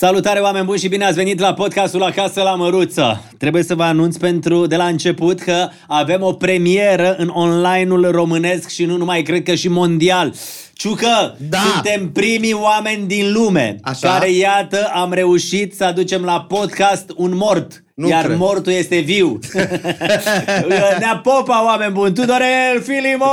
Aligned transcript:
Salutare 0.00 0.40
oameni 0.40 0.64
buni 0.64 0.78
și 0.78 0.88
bine 0.88 1.04
ați 1.04 1.14
venit 1.16 1.38
la 1.38 1.54
podcastul 1.54 2.02
Acasă 2.02 2.42
la 2.42 2.54
Măruță. 2.54 3.24
Trebuie 3.38 3.62
să 3.62 3.74
vă 3.74 3.82
anunț 3.82 4.16
pentru 4.16 4.66
de 4.66 4.76
la 4.76 4.86
început 4.86 5.40
că 5.40 5.68
avem 5.86 6.22
o 6.22 6.32
premieră 6.32 7.14
în 7.16 7.28
online-ul 7.28 8.10
românesc 8.10 8.68
și 8.68 8.84
nu 8.84 8.96
numai, 8.96 9.22
cred 9.22 9.42
că 9.42 9.54
și 9.54 9.68
mondial. 9.68 10.34
Ciucă, 10.72 11.36
Da. 11.48 11.58
suntem 11.58 12.12
primii 12.12 12.52
oameni 12.52 13.06
din 13.06 13.32
lume 13.32 13.76
Așa. 13.82 14.08
care, 14.08 14.30
iată, 14.30 14.90
am 14.94 15.12
reușit 15.12 15.74
să 15.74 15.84
aducem 15.84 16.22
la 16.22 16.40
podcast 16.48 17.10
un 17.16 17.36
mort. 17.36 17.82
Nu 17.98 18.08
iar 18.08 18.24
cred. 18.24 18.36
mortul 18.38 18.72
este 18.72 18.98
viu. 18.98 19.38
Nea 21.00 21.20
Popa, 21.22 21.64
oameni 21.64 21.92
buni, 21.92 22.14
Tudorel 22.14 22.80
Filimon! 22.82 23.28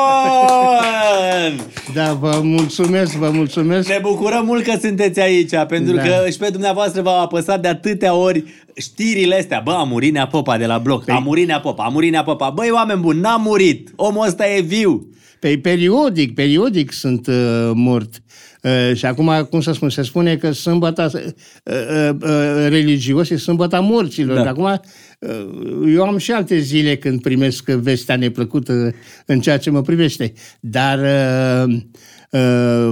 Da, 1.93 2.13
vă 2.13 2.39
mulțumesc, 2.43 3.13
vă 3.13 3.29
mulțumesc. 3.29 3.87
Ne 3.89 3.99
bucurăm 4.01 4.45
mult 4.45 4.63
că 4.63 4.73
sunteți 4.81 5.19
aici, 5.19 5.51
pentru 5.67 5.95
Da. 5.95 6.01
că 6.01 6.29
și 6.29 6.37
pe 6.37 6.49
dumneavoastră 6.49 7.01
v-au 7.01 7.21
apăsat 7.21 7.61
de 7.61 7.67
atâtea 7.67 8.13
ori 8.13 8.43
știrile 8.75 9.35
astea. 9.37 9.61
Bă, 9.63 9.71
a 9.71 9.83
murit 9.83 10.13
Nea 10.13 10.27
Popa 10.27 10.57
de 10.57 10.65
la 10.65 10.77
bloc, 10.77 11.09
a 11.09 11.17
murit 11.19 11.47
Nea 11.47 11.59
Popa, 11.59 11.83
a 11.83 11.89
murit 11.89 12.11
Nea 12.11 12.23
Popa. 12.23 12.49
Băi, 12.49 12.69
oameni 12.71 13.01
buni, 13.01 13.19
n-a 13.19 13.35
murit, 13.37 13.89
omul 13.95 14.25
ăsta 14.25 14.47
e 14.49 14.61
viu. 14.61 15.07
Pe 15.39 15.59
periodic, 15.61 16.33
periodic 16.33 16.91
sunt 16.91 17.27
uh, 17.27 17.71
mort. 17.73 18.21
Uh, 18.65 18.95
și 18.95 19.05
acum, 19.05 19.47
cum 19.49 19.61
să 19.61 19.71
spun, 19.71 19.89
se 19.89 20.01
spune 20.01 20.35
că 20.35 20.51
sâmbăta 20.51 21.09
uh, 21.13 21.21
uh, 21.63 22.09
uh, 22.21 22.67
religios 22.67 23.29
e 23.29 23.37
sâmbăta 23.37 23.79
morților. 23.79 24.37
Da. 24.37 24.43
Da. 24.43 24.49
Acum, 24.49 24.81
uh, 25.19 25.93
eu 25.95 26.03
am 26.03 26.17
și 26.17 26.31
alte 26.31 26.59
zile 26.59 26.95
când 26.95 27.21
primesc 27.21 27.69
vestea 27.69 28.15
neplăcută 28.15 28.93
în 29.25 29.39
ceea 29.39 29.57
ce 29.57 29.69
mă 29.69 29.81
privește. 29.81 30.33
Dar 30.59 30.99
uh, 30.99 31.73
uh, 31.73 31.81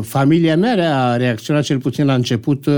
familia 0.02 0.58
mea 0.58 1.04
a 1.06 1.18
reacționat 1.18 1.64
cel 1.64 1.80
puțin 1.80 2.06
la 2.06 2.14
început. 2.14 2.66
Uh, 2.66 2.74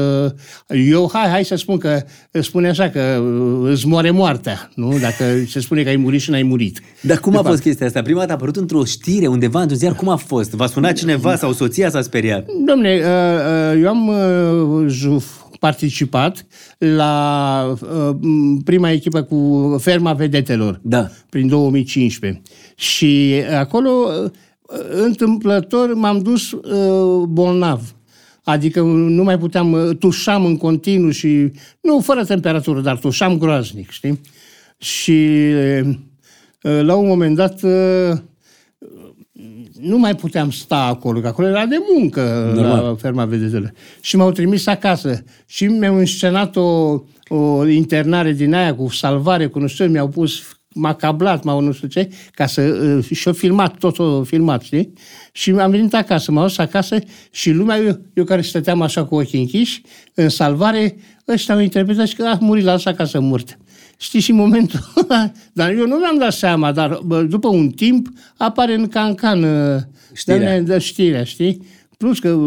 eu, 0.89 1.09
hai, 1.13 1.29
hai 1.29 1.43
să 1.45 1.55
spun 1.55 1.77
că 1.77 2.01
spune 2.31 2.69
așa 2.69 2.89
că 2.89 2.99
uh, 2.99 3.69
îți 3.71 3.87
moare 3.87 4.11
moartea, 4.11 4.69
nu? 4.75 4.97
Dacă 5.01 5.23
se 5.47 5.59
spune 5.59 5.83
că 5.83 5.89
ai 5.89 5.95
murit 5.95 6.21
și 6.21 6.29
n-ai 6.29 6.43
murit. 6.43 6.79
Dar 7.01 7.17
cum 7.19 7.37
a 7.37 7.41
fost 7.41 7.61
chestia 7.61 7.85
asta? 7.85 8.01
Prima 8.01 8.19
dată 8.19 8.31
a 8.31 8.35
apărut 8.35 8.55
într-o 8.55 8.83
știre 8.85 9.27
undeva, 9.27 9.59
într-un 9.61 9.77
ziar, 9.77 9.93
cum 9.95 10.09
a 10.09 10.15
fost? 10.15 10.51
V-a 10.51 10.67
sunat 10.67 10.93
cineva 10.93 11.35
sau 11.35 11.51
soția 11.51 11.89
s-a 11.89 12.01
speriat? 12.01 12.45
Domne, 12.65 12.95
uh, 12.95 13.03
uh, 13.75 13.81
eu 13.81 13.87
am 13.89 14.07
uh, 14.07 14.93
juf- 14.93 15.43
participat 15.59 16.45
la 16.77 17.75
uh, 17.81 18.15
m, 18.21 18.57
prima 18.63 18.91
echipă 18.91 19.21
cu 19.21 19.75
Ferma 19.81 20.13
Vedetelor 20.13 20.79
Da. 20.83 21.09
prin 21.29 21.47
2015 21.47 22.41
și 22.75 23.33
acolo 23.59 23.89
uh, 24.23 24.31
întâmplător 24.89 25.93
m-am 25.93 26.19
dus 26.19 26.51
uh, 26.51 27.23
bolnav. 27.27 27.95
Adică 28.43 28.81
nu 28.81 29.23
mai 29.23 29.37
puteam, 29.37 29.71
uh, 29.71 29.97
tușam 29.97 30.45
în 30.45 30.57
continuu 30.57 31.09
și, 31.09 31.51
nu 31.81 31.99
fără 31.99 32.25
temperatură, 32.25 32.81
dar 32.81 32.97
tușam 32.97 33.37
groaznic, 33.37 33.89
știi? 33.89 34.21
Și 34.77 35.29
uh, 36.61 36.81
la 36.81 36.95
un 36.95 37.07
moment 37.07 37.35
dat 37.35 37.61
uh, 37.61 38.17
nu 39.79 39.97
mai 39.97 40.15
puteam 40.15 40.51
sta 40.51 40.83
acolo, 40.83 41.19
că 41.19 41.27
acolo 41.27 41.47
era 41.47 41.65
de 41.65 41.77
muncă 41.93 42.51
Normal. 42.55 42.83
la 42.83 42.95
ferma 42.95 43.25
vedetelor. 43.25 43.73
Și 44.01 44.15
m-au 44.15 44.31
trimis 44.31 44.67
acasă 44.67 45.23
și 45.45 45.65
mi-au 45.65 45.95
înscenat 45.95 46.55
o, 46.55 46.99
o 47.27 47.67
internare 47.67 48.31
din 48.31 48.53
aia 48.53 48.75
cu 48.75 48.89
salvare, 48.89 49.47
cu 49.47 49.59
nu 49.59 49.67
știu, 49.67 49.85
mi-au 49.87 50.07
pus 50.07 50.43
m-a 50.77 50.93
cablat, 50.93 51.43
m-au 51.43 51.59
nu 51.59 51.71
știu 51.71 51.87
ce, 51.87 52.09
ca 52.33 52.45
să... 52.45 52.61
uh, 52.61 53.17
Și-au 53.17 53.33
filmat, 53.33 53.77
tot 53.77 53.99
o 53.99 54.23
filmat, 54.23 54.61
știi? 54.61 54.93
Și 55.31 55.49
am 55.51 55.71
venit 55.71 55.93
acasă, 55.93 56.31
m-am 56.31 56.43
dus 56.47 56.57
acasă 56.57 56.97
și 57.31 57.51
lumea, 57.51 57.77
eu, 57.77 57.99
eu 58.13 58.23
care 58.23 58.41
stăteam 58.41 58.81
așa 58.81 59.05
cu 59.05 59.15
ochii 59.15 59.39
închiși, 59.39 59.81
în 60.13 60.29
salvare, 60.29 60.97
ăștia 61.27 61.53
au 61.53 61.59
interpretat 61.59 62.07
și 62.07 62.15
că 62.15 62.23
a 62.23 62.37
murit 62.41 62.63
la 62.63 62.71
asta 62.71 62.89
acasă 62.89 63.19
mort. 63.19 63.57
Știi, 63.97 64.19
și 64.19 64.31
în 64.31 64.37
momentul 64.37 64.79
ăla, 65.03 65.31
dar 65.53 65.71
eu 65.71 65.87
nu 65.87 65.95
mi-am 65.95 66.17
dat 66.17 66.33
seama, 66.33 66.71
dar 66.71 66.99
bă, 67.05 67.21
după 67.21 67.47
un 67.47 67.69
timp 67.69 68.07
apare 68.37 68.73
în 68.73 68.87
cancan 68.87 69.43
uh, 69.43 69.81
Știrea. 70.13 70.59
de, 70.59 70.59
de 70.59 70.77
știrea, 70.77 71.23
știi? 71.23 71.61
Plus 71.97 72.19
că 72.19 72.37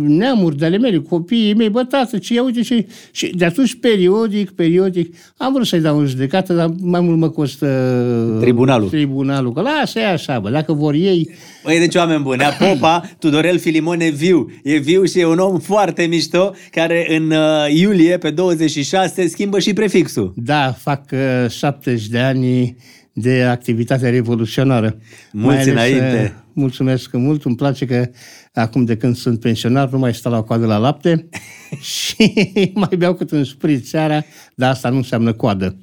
neamuri 0.00 0.56
de 0.56 0.64
ale 0.64 0.78
mele, 0.78 0.98
copiii 0.98 1.54
mei, 1.54 1.68
bă, 1.68 1.84
tată, 1.84 2.18
ce 2.18 2.34
ia 2.34 2.42
uite 2.42 2.60
ce... 2.60 2.86
Și 3.10 3.32
de 3.36 3.44
atunci, 3.44 3.74
periodic, 3.74 4.50
periodic, 4.50 5.14
am 5.36 5.52
vrut 5.52 5.66
să-i 5.66 5.80
dau 5.80 5.98
în 5.98 6.06
judecată, 6.06 6.52
dar 6.52 6.70
mai 6.80 7.00
mult 7.00 7.18
mă 7.18 7.28
costă... 7.28 8.38
Tribunalul. 8.40 8.88
Tribunalul, 8.88 9.52
că 9.52 9.60
lasă 9.60 9.98
e 9.98 10.06
așa, 10.06 10.38
bă, 10.38 10.50
dacă 10.50 10.72
vor 10.72 10.94
ei... 10.94 11.30
Băi, 11.64 11.78
deci 11.78 11.94
oameni 11.94 12.22
buni, 12.22 12.36
Nea 12.46 12.50
Popa, 12.50 13.10
Tudorel 13.18 13.58
Filimon 13.58 14.00
e 14.00 14.08
viu. 14.08 14.50
E 14.62 14.76
viu 14.76 15.04
și 15.04 15.20
e 15.20 15.26
un 15.26 15.38
om 15.38 15.58
foarte 15.58 16.02
mișto, 16.02 16.54
care 16.70 17.16
în 17.16 17.30
uh, 17.30 17.74
iulie, 17.74 18.18
pe 18.18 18.30
26, 18.30 19.28
schimbă 19.28 19.58
și 19.58 19.72
prefixul. 19.72 20.32
Da, 20.36 20.74
fac 20.78 21.02
uh, 21.12 21.50
70 21.50 22.06
de 22.06 22.18
ani 22.18 22.76
de 23.12 23.42
activitate 23.42 24.10
revoluționară. 24.10 24.98
Mulți 25.32 25.68
înainte. 25.68 26.34
uh, 26.36 26.44
mulțumesc 26.56 27.12
mult, 27.12 27.44
îmi 27.44 27.56
place 27.56 27.86
că 27.86 28.08
acum 28.52 28.84
de 28.84 28.96
când 28.96 29.16
sunt 29.16 29.40
pensionar 29.40 29.90
nu 29.90 29.98
mai 29.98 30.14
stau 30.14 30.32
la 30.32 30.42
coadă 30.42 30.66
la 30.66 30.76
lapte 30.76 31.28
și 31.94 32.70
mai 32.74 32.96
beau 32.98 33.14
cât 33.14 33.30
un 33.30 33.44
sprit 33.44 33.86
seara, 33.86 34.24
dar 34.54 34.70
asta 34.70 34.88
nu 34.88 34.96
înseamnă 34.96 35.32
coadă. 35.32 35.76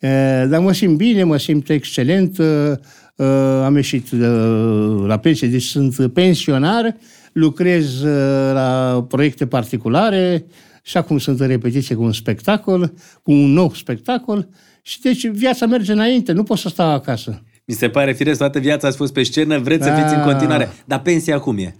Uh, 0.00 0.44
Dar 0.48 0.60
mă 0.60 0.72
simt 0.72 0.96
bine, 0.96 1.22
mă 1.22 1.36
simt 1.36 1.68
excelent, 1.68 2.38
uh, 2.38 2.72
uh, 3.16 3.26
am 3.64 3.74
ieșit 3.74 4.10
uh, 4.10 5.04
la 5.06 5.18
pensie, 5.18 5.48
deci 5.48 5.62
sunt 5.62 6.12
pensionar, 6.12 6.96
lucrez 7.32 8.02
uh, 8.02 8.50
la 8.52 9.04
proiecte 9.08 9.46
particulare 9.46 10.46
și 10.82 10.96
acum 10.96 11.18
sunt 11.18 11.40
în 11.40 11.46
repetiție 11.46 11.94
cu 11.94 12.02
un 12.02 12.12
spectacol, 12.12 12.92
cu 13.22 13.32
un 13.32 13.52
nou 13.52 13.74
spectacol 13.74 14.48
și 14.82 15.00
deci 15.00 15.26
viața 15.26 15.66
merge 15.66 15.92
înainte, 15.92 16.32
nu 16.32 16.42
pot 16.42 16.58
să 16.58 16.68
stau 16.68 16.90
acasă. 16.90 17.42
Mi 17.64 17.74
se 17.74 17.88
pare 17.88 18.12
firesc, 18.12 18.38
toată 18.38 18.58
viața 18.58 18.86
ați 18.88 18.96
fost 18.96 19.12
pe 19.12 19.22
scenă, 19.22 19.58
vreți 19.58 19.84
să 19.84 19.90
fiți 19.90 20.14
în 20.14 20.20
Da. 20.20 20.32
continuare. 20.32 20.68
Dar 20.84 21.00
pensia 21.00 21.38
cum 21.38 21.58
e? 21.58 21.74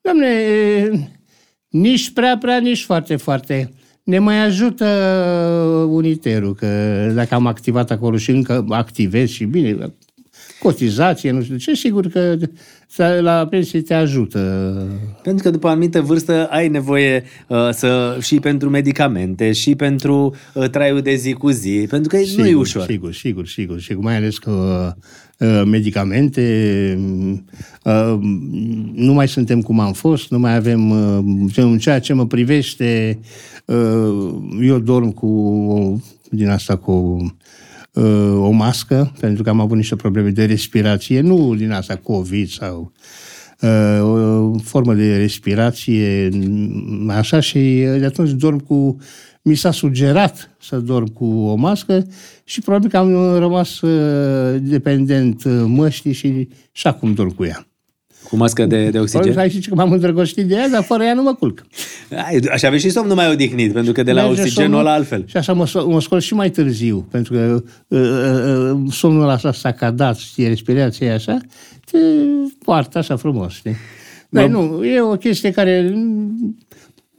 Doamne, 0.00 0.26
e, 0.26 0.90
nici 1.68 2.12
prea, 2.12 2.38
prea, 2.38 2.58
nici 2.58 2.82
foarte, 2.82 3.16
foarte. 3.16 3.70
Ne 4.02 4.18
mai 4.18 4.44
ajută 4.44 4.86
uniterul, 5.88 6.54
că 6.54 6.66
dacă 7.14 7.34
am 7.34 7.46
activat 7.46 7.90
acolo 7.90 8.16
și 8.16 8.30
încă 8.30 8.64
activez 8.68 9.28
și 9.28 9.44
bine, 9.44 9.92
cotizație, 10.62 11.30
nu 11.30 11.42
știu 11.42 11.56
ce, 11.56 11.74
sigur 11.74 12.06
că 12.06 12.36
la 13.20 13.46
pensie 13.50 13.80
te 13.80 13.94
ajută. 13.94 14.38
Pentru 15.22 15.42
că 15.44 15.50
după 15.50 15.66
o 15.66 15.70
anumită 15.70 16.00
vârstă 16.00 16.46
ai 16.50 16.68
nevoie 16.68 17.24
uh, 17.48 17.68
să 17.72 18.18
și 18.20 18.40
pentru 18.40 18.68
medicamente, 18.70 19.52
și 19.52 19.74
pentru 19.74 20.34
uh, 20.54 20.68
traiul 20.68 21.00
de 21.00 21.14
zi 21.14 21.32
cu 21.32 21.50
zi, 21.50 21.86
pentru 21.90 22.08
că 22.08 22.16
nu 22.36 22.46
e 22.46 22.54
ușor. 22.54 22.82
Sigur, 22.82 23.12
sigur, 23.14 23.46
sigur, 23.46 23.80
sigur. 23.80 24.02
Mai 24.04 24.16
ales 24.16 24.38
că 24.38 24.50
uh, 25.38 25.62
medicamente, 25.66 26.98
uh, 27.84 28.18
nu 28.94 29.12
mai 29.12 29.28
suntem 29.28 29.60
cum 29.62 29.80
am 29.80 29.92
fost, 29.92 30.30
nu 30.30 30.38
mai 30.38 30.56
avem, 30.56 30.90
uh, 30.90 31.54
în 31.56 31.78
ceea 31.78 31.98
ce 32.00 32.12
mă 32.12 32.26
privește, 32.26 33.18
uh, 33.64 34.34
eu 34.62 34.78
dorm 34.78 35.10
cu, 35.10 35.26
o- 35.70 35.96
din 36.30 36.48
asta, 36.48 36.76
cu 36.76 37.16
uh, 37.94 38.32
o 38.36 38.50
mască, 38.50 39.12
pentru 39.20 39.42
că 39.42 39.48
am 39.48 39.60
avut 39.60 39.76
niște 39.76 39.96
probleme 39.96 40.30
de 40.30 40.44
respirație, 40.44 41.20
nu 41.20 41.54
din 41.54 41.70
asta 41.70 41.96
COVID 41.96 42.48
sau 42.48 42.92
uh, 43.60 44.50
o 44.52 44.58
formă 44.58 44.94
de 44.94 45.16
respirație, 45.16 46.28
așa, 47.08 47.40
și 47.40 47.58
de 47.98 48.04
atunci 48.04 48.30
dorm 48.30 48.58
cu... 48.58 48.96
Mi 49.42 49.54
s-a 49.54 49.70
sugerat 49.70 50.56
să 50.60 50.76
dorm 50.76 51.06
cu 51.06 51.24
o 51.24 51.54
mască 51.54 52.06
și 52.44 52.60
probabil 52.60 52.88
că 52.90 52.96
am 52.96 53.38
rămas 53.38 53.80
uh, 53.80 54.60
dependent 54.62 55.44
uh, 55.44 55.62
măștii 55.66 56.12
și, 56.12 56.48
și 56.72 56.86
acum 56.86 57.14
dorm 57.14 57.34
cu 57.34 57.44
ea. 57.44 57.69
Cu 58.30 58.36
mască 58.36 58.66
de, 58.66 58.76
de 58.76 58.80
Probabil 58.82 59.00
oxigen. 59.00 59.32
că 59.34 59.40
ai 59.40 59.48
zice 59.48 59.68
că 59.68 59.74
m-am 59.74 59.92
îndrăgostit 59.92 60.46
de 60.46 60.54
ea, 60.54 60.68
dar 60.68 60.82
fără 60.82 61.02
ea 61.02 61.14
nu 61.14 61.22
mă 61.22 61.34
culc. 61.34 61.66
Ai, 62.26 62.40
așa 62.52 62.66
aveți 62.66 62.82
și 62.82 62.90
somnul 62.90 63.14
mai 63.14 63.30
odihnit, 63.30 63.72
pentru 63.72 63.92
că 63.92 64.02
de 64.02 64.12
la 64.12 64.22
Merge 64.22 64.40
oxigenul 64.40 64.62
somnul 64.70 64.86
ăla 64.86 64.94
altfel. 64.96 65.22
Și 65.26 65.36
așa 65.36 65.52
mă, 65.52 65.66
so- 65.66 65.86
mă 65.86 66.00
scol 66.00 66.20
și 66.20 66.34
mai 66.34 66.50
târziu, 66.50 67.06
pentru 67.10 67.32
că 67.32 67.62
uh, 67.88 68.00
uh, 68.00 68.72
uh, 68.72 68.92
somnul 68.92 69.22
ăla 69.22 69.32
așa 69.32 69.52
sacadat, 69.52 70.16
știi, 70.16 70.48
respirația 70.48 71.06
e 71.06 71.12
așa, 71.12 71.38
te 71.90 71.98
poartă 72.64 72.98
așa 72.98 73.16
frumos, 73.16 73.52
știi? 73.52 73.76
Dar 74.28 74.46
nu, 74.46 74.84
e 74.84 75.00
o 75.00 75.16
chestie 75.16 75.50
care 75.50 75.90
mm, 75.94 76.56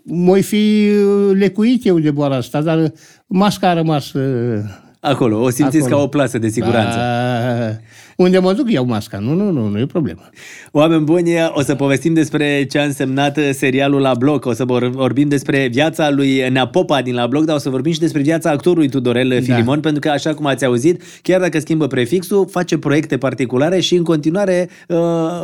moi 0.03 0.41
fi 0.41 0.89
uh, 1.05 1.37
lecuit 1.37 1.85
eu 1.85 1.99
de 1.99 2.11
boala 2.11 2.35
asta, 2.35 2.61
dar 2.61 2.91
masca 3.27 3.69
a 3.69 3.73
rămas... 3.73 4.13
uh, 4.13 4.59
Acolo, 4.99 5.41
o 5.43 5.49
simțiți 5.49 5.77
Acolo. 5.85 5.95
ca 5.95 6.03
o 6.03 6.07
plasă 6.07 6.37
de 6.37 6.47
siguranță. 6.47 6.97
a, 6.97 7.79
unde 8.21 8.39
mă 8.39 8.53
duc 8.53 8.71
iau 8.71 8.85
masca, 8.85 9.17
nu, 9.19 9.33
nu, 9.33 9.51
nu, 9.51 9.67
nu 9.67 9.79
e 9.79 9.85
problemă. 9.85 10.29
Oameni 10.71 11.03
buni, 11.03 11.29
o 11.53 11.61
să 11.61 11.75
povestim 11.75 12.13
despre 12.13 12.65
ce 12.69 12.79
a 12.79 12.83
însemnat 12.83 13.39
serialul 13.51 14.01
La 14.01 14.13
Bloc, 14.13 14.45
o 14.45 14.53
să 14.53 14.65
vor- 14.65 14.89
vorbim 14.89 15.27
despre 15.27 15.67
viața 15.71 16.09
lui 16.09 16.49
Nea 16.49 16.67
Popa 16.67 17.01
din 17.01 17.13
La 17.13 17.27
Bloc, 17.27 17.45
dar 17.45 17.55
o 17.55 17.59
să 17.59 17.69
vorbim 17.69 17.91
și 17.93 17.99
despre 17.99 18.21
viața 18.21 18.49
actorului 18.49 18.89
Tudorel 18.89 19.41
Filimon, 19.43 19.79
pentru 19.79 19.99
că, 19.99 20.09
așa 20.09 20.33
cum 20.33 20.45
ați 20.45 20.65
auzit, 20.65 21.01
chiar 21.21 21.39
dacă 21.39 21.59
schimbă 21.59 21.87
prefixul, 21.87 22.47
face 22.49 22.77
proiecte 22.77 23.17
particulare 23.17 23.79
și 23.79 23.95
în 23.95 24.03
continuare 24.03 24.69
uh, 24.87 24.97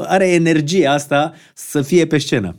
are 0.05 0.27
energia 0.33 0.91
asta 0.93 1.33
să 1.53 1.81
fie 1.81 2.05
pe 2.05 2.17
scenă. 2.17 2.55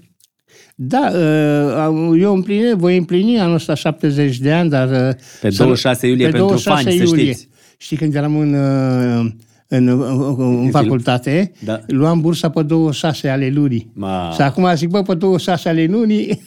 Da, 0.74 1.10
uh, 1.12 2.20
eu 2.20 2.34
împline, 2.34 2.74
voi 2.74 2.96
împlini 2.96 3.38
anul 3.40 3.54
ăsta 3.54 3.74
70 3.74 4.38
de 4.38 4.52
ani, 4.52 4.70
dar... 4.70 4.88
uh, 4.88 5.14
Pe 5.40 5.50
să- 5.50 5.56
26 5.62 6.06
iulie 6.06 6.24
pe 6.24 6.30
pentru 6.30 6.46
26 6.48 6.82
fani, 6.84 6.96
să 6.96 7.02
iulie. 7.04 7.24
știți. 7.32 7.48
Știi, 7.76 7.96
când 7.96 8.14
eram 8.14 8.36
în, 8.38 8.54
uh, 8.54 9.30
în, 9.68 9.88
în, 9.88 10.58
în 10.64 10.70
facultate, 10.70 11.52
Da. 11.64 11.80
luam 11.86 12.20
bursa 12.20 12.50
pe 12.50 12.62
26 12.62 13.28
ale 13.28 13.48
lunii. 13.50 13.90
Ma. 13.94 14.30
Și 14.34 14.40
acum 14.40 14.74
zic, 14.74 14.88
bă, 14.88 15.02
pe 15.02 15.14
26 15.14 15.68
ale 15.68 15.84
lunii 15.90 16.40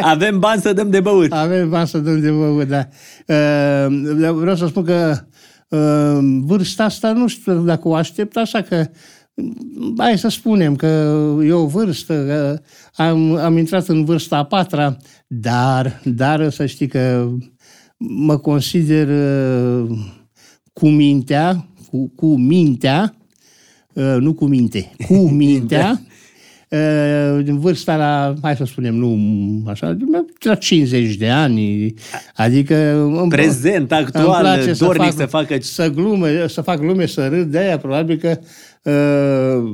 Avem 0.00 0.38
bani 0.38 0.60
să 0.60 0.72
dăm 0.72 0.90
de 0.90 1.00
băut. 1.00 1.32
avem 1.32 1.68
bani 1.68 1.86
să 1.88 1.98
dăm 1.98 2.20
de 2.20 2.30
băut, 2.30 2.68
da. 2.68 2.88
Uh, 3.26 4.32
vreau 4.34 4.56
să 4.56 4.66
spun 4.66 4.84
că 4.84 5.16
uh, 5.68 6.18
vârsta 6.44 6.84
asta 6.84 7.12
nu 7.12 7.26
știu 7.26 7.54
dacă 7.64 7.88
o 7.88 7.94
aștept, 7.94 8.36
așa 8.36 8.60
că 8.62 8.86
hai 9.98 10.18
să 10.18 10.28
spunem 10.28 10.76
că 10.76 10.86
e 11.44 11.52
o 11.52 11.66
vârstă, 11.66 12.14
că 12.26 12.60
am, 13.02 13.34
am 13.36 13.56
intrat 13.58 13.86
în 13.88 14.04
vârsta 14.04 14.36
a 14.36 14.44
patra, 14.44 14.96
dar, 15.26 16.00
dar 16.04 16.50
să 16.50 16.66
știi 16.66 16.86
că 16.88 17.28
mă 17.98 18.36
consider 18.38 19.08
uh, 19.08 19.96
cu 20.80 20.88
mintea, 20.88 21.66
cu, 21.90 22.10
cu 22.14 22.36
mintea, 22.36 23.14
uh, 23.92 24.16
nu 24.18 24.32
cu 24.34 24.44
minte, 24.46 24.90
cu 25.06 25.14
mintea, 25.42 26.00
uh, 26.68 27.42
în 27.46 27.58
vârsta 27.58 27.96
la, 27.96 28.34
hai 28.42 28.56
să 28.56 28.64
spunem, 28.64 28.94
nu 28.94 29.18
așa, 29.68 29.96
la 30.40 30.54
50 30.54 31.14
de 31.16 31.28
ani, 31.28 31.94
adică... 32.34 32.76
îmi- 33.20 33.28
Prezent, 33.28 33.90
îmi 33.90 34.00
actual, 34.00 34.40
place 34.40 34.72
dornic 34.84 35.12
să 35.12 35.26
facă- 35.26 35.56
Să 35.60 35.90
glume, 35.90 36.48
să 36.48 36.60
fac 36.60 36.78
glume, 36.80 37.06
să 37.06 37.28
râd, 37.28 37.50
de-aia 37.50 37.78
probabil 37.78 38.16
că 38.16 38.38
uh, 38.82 39.70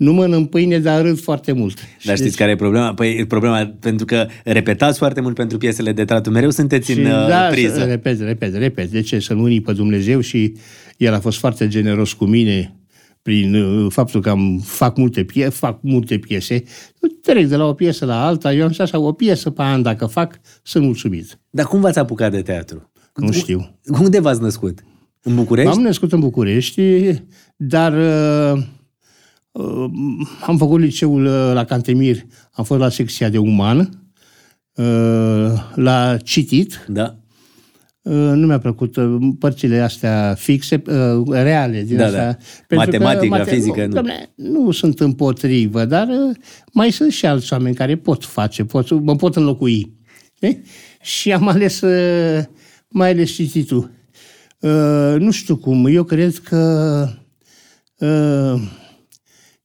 nu 0.00 0.12
mănânc 0.12 0.48
pâine, 0.48 0.78
dar 0.78 1.02
râd 1.02 1.20
foarte 1.20 1.52
mult. 1.52 1.78
Dar 2.04 2.16
știți 2.16 2.36
care 2.36 2.50
e 2.50 2.56
problema? 2.56 2.94
Păi 2.94 3.16
e 3.18 3.26
problema 3.26 3.74
pentru 3.80 4.04
că 4.04 4.26
repetați 4.44 4.98
foarte 4.98 5.20
mult 5.20 5.34
pentru 5.34 5.58
piesele 5.58 5.92
de 5.92 6.04
teatru. 6.04 6.32
Mereu 6.32 6.50
sunteți 6.50 6.98
în 6.98 7.04
uh, 7.04 7.28
da, 7.28 7.48
priză. 7.50 7.74
să- 7.74 7.84
repet, 7.84 8.20
repet, 8.20 8.54
repet. 8.54 8.90
De 8.90 9.00
ce? 9.00 9.18
Să-L 9.18 9.38
unii 9.38 9.60
pe 9.60 9.72
Dumnezeu 9.72 10.20
și 10.20 10.52
El 10.96 11.14
a 11.14 11.20
fost 11.20 11.38
foarte 11.38 11.68
generos 11.68 12.12
cu 12.12 12.24
mine 12.24 12.74
prin 13.22 13.54
uh, 13.54 13.92
faptul 13.92 14.20
că 14.20 14.30
am, 14.30 14.60
fac, 14.64 14.96
multe 14.96 15.24
pie, 15.24 15.48
fac 15.48 15.78
multe 15.82 16.18
piese. 16.18 16.62
Trec 17.22 17.46
de 17.46 17.56
la 17.56 17.64
o 17.64 17.72
piesă 17.72 18.04
la 18.04 18.26
alta. 18.26 18.52
Eu 18.52 18.62
am 18.62 18.68
zis 18.68 18.78
așa, 18.78 18.98
o 18.98 19.12
piesă 19.12 19.50
pe 19.50 19.62
an, 19.62 19.82
dacă 19.82 20.06
fac, 20.06 20.40
sunt 20.62 20.84
mulțumit. 20.84 21.38
Dar 21.50 21.66
cum 21.66 21.80
v-ați 21.80 21.98
apucat 21.98 22.30
de 22.30 22.42
teatru? 22.42 22.92
Nu 23.14 23.32
știu. 23.32 23.78
Unde 24.02 24.20
v-ați 24.20 24.40
născut? 24.40 24.84
În 25.22 25.34
București? 25.34 25.70
M-am 25.70 25.82
născut 25.82 26.12
în 26.12 26.20
București, 26.20 26.82
dar 27.56 27.92
uh, 27.92 28.58
uh, 28.58 28.62
am 30.46 30.56
făcut 30.56 30.80
liceul 30.80 31.24
uh, 31.24 31.50
la 31.54 31.64
Cantemir, 31.64 32.16
am 32.52 32.64
fost 32.64 32.80
la 32.80 32.88
secția 32.88 33.28
de 33.28 33.38
uman, 33.38 33.78
uh, 34.74 35.52
la 35.74 36.16
citit, 36.16 36.84
Da. 36.88 37.14
Uh, 38.02 38.14
nu 38.14 38.46
mi-a 38.46 38.58
plăcut 38.58 38.96
uh, 38.96 39.18
părțile 39.38 39.80
astea 39.80 40.34
fixe, 40.38 40.82
uh, 40.86 41.28
reale. 41.28 41.82
Din 41.82 41.96
Da, 41.96 42.04
astea, 42.04 42.38
da. 42.68 42.76
Matematica, 42.76 43.44
fizică, 43.44 43.86
nu. 43.86 43.94
nu. 43.94 44.00
Dom'le, 44.00 44.30
nu 44.34 44.70
sunt 44.70 45.00
împotrivă, 45.00 45.84
dar 45.84 46.08
uh, 46.08 46.36
mai 46.72 46.90
sunt 46.90 47.12
și 47.12 47.26
alți 47.26 47.52
oameni 47.52 47.74
care 47.74 47.96
pot 47.96 48.24
face, 48.24 48.64
pot, 48.64 49.02
mă 49.02 49.16
pot 49.16 49.36
înlocui. 49.36 49.98
Știi? 50.34 50.62
Și 51.02 51.32
am 51.32 51.48
ales 51.48 51.80
uh, 51.80 52.44
mai 52.88 53.10
ales 53.10 53.30
cititul. 53.30 53.90
Uh, 54.60 55.14
nu 55.18 55.30
știu 55.30 55.56
cum, 55.56 55.86
eu 55.86 56.04
cred 56.04 56.38
că 56.38 57.08
uh, 57.98 58.62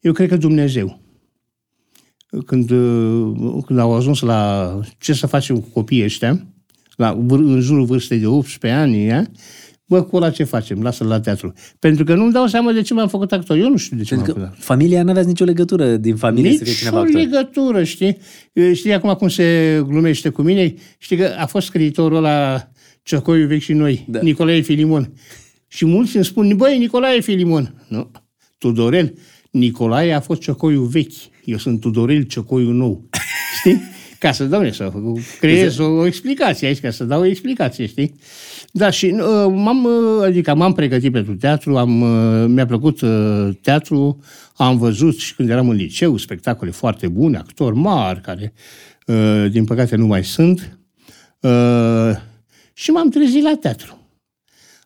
eu 0.06 0.12
cred 0.14 0.30
că 0.30 0.38
Dumnezeu 0.38 1.00
când, 2.46 2.70
uh, 2.70 3.64
când 3.66 3.80
au 3.80 3.94
ajuns 3.96 4.20
la 4.22 4.80
ce 5.00 5.14
să 5.14 5.28
facem 5.28 5.60
cu 5.60 5.70
copiii 5.74 6.04
ăștia, 6.04 6.46
la, 6.96 7.14
vâr- 7.26 7.30
în 7.44 7.60
jurul 7.60 7.86
vârstei 7.86 8.20
de 8.20 8.26
18 8.28 8.80
ani, 8.80 9.04
ia, 9.04 9.32
bă, 9.86 10.02
cu 10.04 10.16
ăla 10.16 10.30
ce 10.30 10.44
facem? 10.44 10.82
Lasă-l 10.82 11.08
la 11.08 11.20
teatru. 11.20 11.54
Pentru 11.80 12.04
că 12.04 12.16
nu-mi 12.16 12.32
dau 12.32 12.48
seama 12.48 12.72
de 12.72 12.82
ce 12.82 12.94
m-am 12.94 13.08
făcut 13.08 13.32
actor. 13.32 13.58
Eu 13.58 13.70
nu 13.70 13.78
știu 13.78 13.98
de 13.98 14.04
ce 14.04 14.16
m-am 14.16 14.24
Pentru 14.24 14.42
făcut 14.44 14.56
că 14.58 14.62
familia 14.64 15.04
n-aveați 15.04 15.28
nicio 15.28 15.44
legătură 15.44 15.98
din 15.98 16.16
familie 16.16 16.52
să 16.52 16.58
fie 16.64 16.68
nici 16.72 16.78
cineva 16.80 16.98
o 16.98 17.00
actor. 17.00 17.20
legătură, 17.22 17.84
știi? 17.84 18.18
Știi 18.74 18.94
acum 18.94 19.14
cum 19.14 19.28
se 19.28 19.82
glumește 19.88 20.30
cu 20.30 20.42
mine? 20.42 20.74
Știi 20.98 21.18
că 21.18 21.36
a 21.38 21.46
fost 21.46 21.66
scriitorul 21.68 22.22
la 22.22 22.68
Ciocoiu 23.04 23.48
Vechi 23.48 23.62
și 23.62 23.74
Noi, 23.74 24.06
Da. 24.08 24.18
da. 24.18 24.24
Nicolae 24.24 24.62
Filimon. 24.62 25.14
Și 25.68 25.86
mulți 25.86 26.16
îmi 26.16 26.26
spun, 26.26 26.56
băi, 26.58 26.78
Nicolae 26.78 27.22
Filimon. 27.22 27.86
Nu, 27.88 28.12
Tudorel. 28.58 29.14
Nicolae 29.56 30.14
a 30.14 30.20
fost 30.20 30.42
Ciocoiu 30.42 30.82
Vechi. 30.82 31.44
Eu 31.44 31.58
sunt 31.58 31.80
Tudorel 31.80 32.22
Ciocoiu 32.22 32.72
Nou. 32.72 33.10
Știi? 33.60 33.82
Ca 34.20 34.32
să, 34.32 34.46
domne, 34.46 34.72
să 34.72 34.92
creez 35.40 35.78
o, 35.78 35.86
o 35.86 36.06
explicație 36.06 36.68
aici, 36.68 36.80
ca 36.80 36.90
să 36.90 37.04
dau 37.04 37.22
o 37.22 37.26
explicație, 37.26 37.86
știi? 37.86 38.16
Da, 38.72 38.90
și 38.90 39.06
uh, 39.06 39.54
m-am, 39.54 39.84
uh, 39.84 40.24
adică 40.24 40.56
m-am 40.56 40.74
pregătit 40.74 41.12
pentru 41.12 41.36
teatru, 41.36 41.78
am, 41.78 42.02
uh, 42.02 42.46
mi-a 42.48 42.66
plăcut 42.66 43.02
uh, 43.02 43.50
teatru, 43.62 44.20
am 44.56 44.78
văzut 44.78 45.18
și 45.18 45.36
când 45.36 45.50
eram 45.50 45.70
în 45.70 45.76
liceu 45.76 46.18
spectacole 46.18 46.72
foarte 46.72 47.08
bune, 47.08 47.38
actori 47.38 47.76
mari, 47.76 48.22
care 48.22 48.54
uh, 49.08 49.46
din 49.52 49.66
păcate 49.66 49.96
nu 49.96 50.06
mai 50.06 50.24
sunt, 50.24 50.80
uh, 51.40 52.12
și 52.74 52.92
m-am 52.92 53.10
trezit 53.10 53.44
la 53.44 53.56
teatru. 53.62 53.95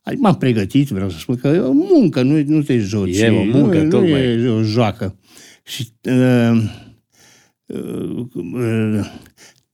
Adică 0.09 0.23
m-am 0.23 0.35
pregătit, 0.35 0.87
vreau 0.87 1.09
să 1.09 1.17
spun 1.17 1.35
că 1.35 1.47
e 1.47 1.59
o 1.59 1.71
muncă, 1.71 2.21
nu, 2.21 2.43
nu 2.45 2.61
te 2.61 2.77
joci. 2.77 3.17
E 3.17 3.29
o 3.29 3.43
muncă, 3.43 3.77
nu, 3.77 3.83
nu 3.83 3.89
tocmai. 3.89 4.21
e 4.21 4.47
o 4.47 4.61
joacă. 4.61 5.15
Și 5.63 5.87
uh, 6.03 6.63
uh, 7.65 8.25
uh, 8.33 9.05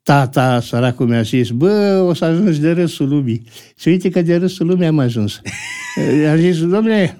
tata, 0.03 0.59
săracul, 0.59 1.07
mi-a 1.07 1.21
zis, 1.21 1.49
bă, 1.49 2.03
o 2.07 2.13
să 2.13 2.25
ajungi 2.25 2.59
de 2.59 2.71
râsul 2.71 3.07
lumii. 3.07 3.41
Și 3.77 3.87
uite 3.87 4.09
că 4.09 4.21
de 4.21 4.35
râsul 4.35 4.67
lumii 4.67 4.85
am 4.85 4.99
ajuns. 4.99 5.41
Uh, 5.41 6.27
Am 6.29 6.37
zis, 6.37 6.59
domnule, 6.59 7.17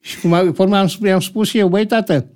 și 0.00 0.20
cum 0.20 0.32
am, 0.32 0.52
pe 0.52 0.62
urmă 0.62 0.76
am, 0.76 0.86
spus, 0.86 1.10
am 1.10 1.20
spus 1.20 1.54
eu, 1.54 1.68
băi, 1.68 1.86
tată, 1.86 2.26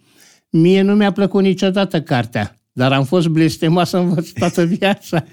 mie 0.50 0.82
nu 0.82 0.94
mi-a 0.94 1.12
plăcut 1.12 1.42
niciodată 1.42 2.02
cartea, 2.02 2.56
dar 2.72 2.92
am 2.92 3.04
fost 3.04 3.26
blestemat 3.26 3.86
să 3.86 3.96
învăț 3.96 4.28
toată 4.28 4.64
viața. 4.64 5.24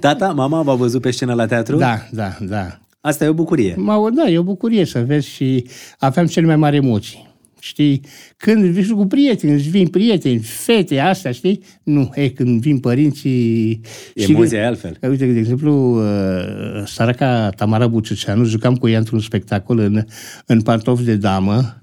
Tata, 0.00 0.32
mama 0.32 0.62
v-a 0.62 0.74
văzut 0.74 1.00
pe 1.00 1.10
scenă 1.10 1.34
la 1.34 1.46
teatru? 1.46 1.76
da, 1.76 2.08
da, 2.12 2.36
da. 2.40 2.80
Asta 3.00 3.24
e 3.24 3.28
o 3.28 3.32
bucurie. 3.32 3.74
Mă, 3.78 4.10
da, 4.14 4.28
e 4.30 4.38
o 4.38 4.42
bucurie 4.42 4.84
să 4.84 5.04
vezi 5.06 5.28
și 5.28 5.66
aveam 5.98 6.26
cele 6.26 6.46
mai 6.46 6.56
mari 6.56 6.76
emoții. 6.76 7.28
Știi? 7.60 8.00
Când 8.36 8.64
vii 8.64 8.94
cu 8.94 9.06
prieteni, 9.06 9.52
îți 9.52 9.68
vin 9.68 9.88
prieteni, 9.88 10.38
fete, 10.38 10.98
astea, 10.98 11.32
știi? 11.32 11.62
Nu, 11.82 12.10
e 12.14 12.28
când 12.28 12.60
vin 12.60 12.78
părinții... 12.78 13.80
știi 14.16 14.34
Emoția 14.34 14.58
că- 14.58 14.64
e 14.64 14.66
altfel. 14.66 14.98
Uite, 15.08 15.26
de 15.26 15.38
exemplu, 15.38 15.96
uh, 15.98 16.82
săraca 16.86 17.50
Tamara 17.50 17.86
Buciceanu, 17.86 18.44
jucam 18.44 18.76
cu 18.76 18.88
ea 18.88 18.98
într-un 18.98 19.20
spectacol 19.20 19.78
în, 19.78 20.04
în 20.46 20.60
pantofi 20.60 21.04
de 21.04 21.16
damă 21.16 21.80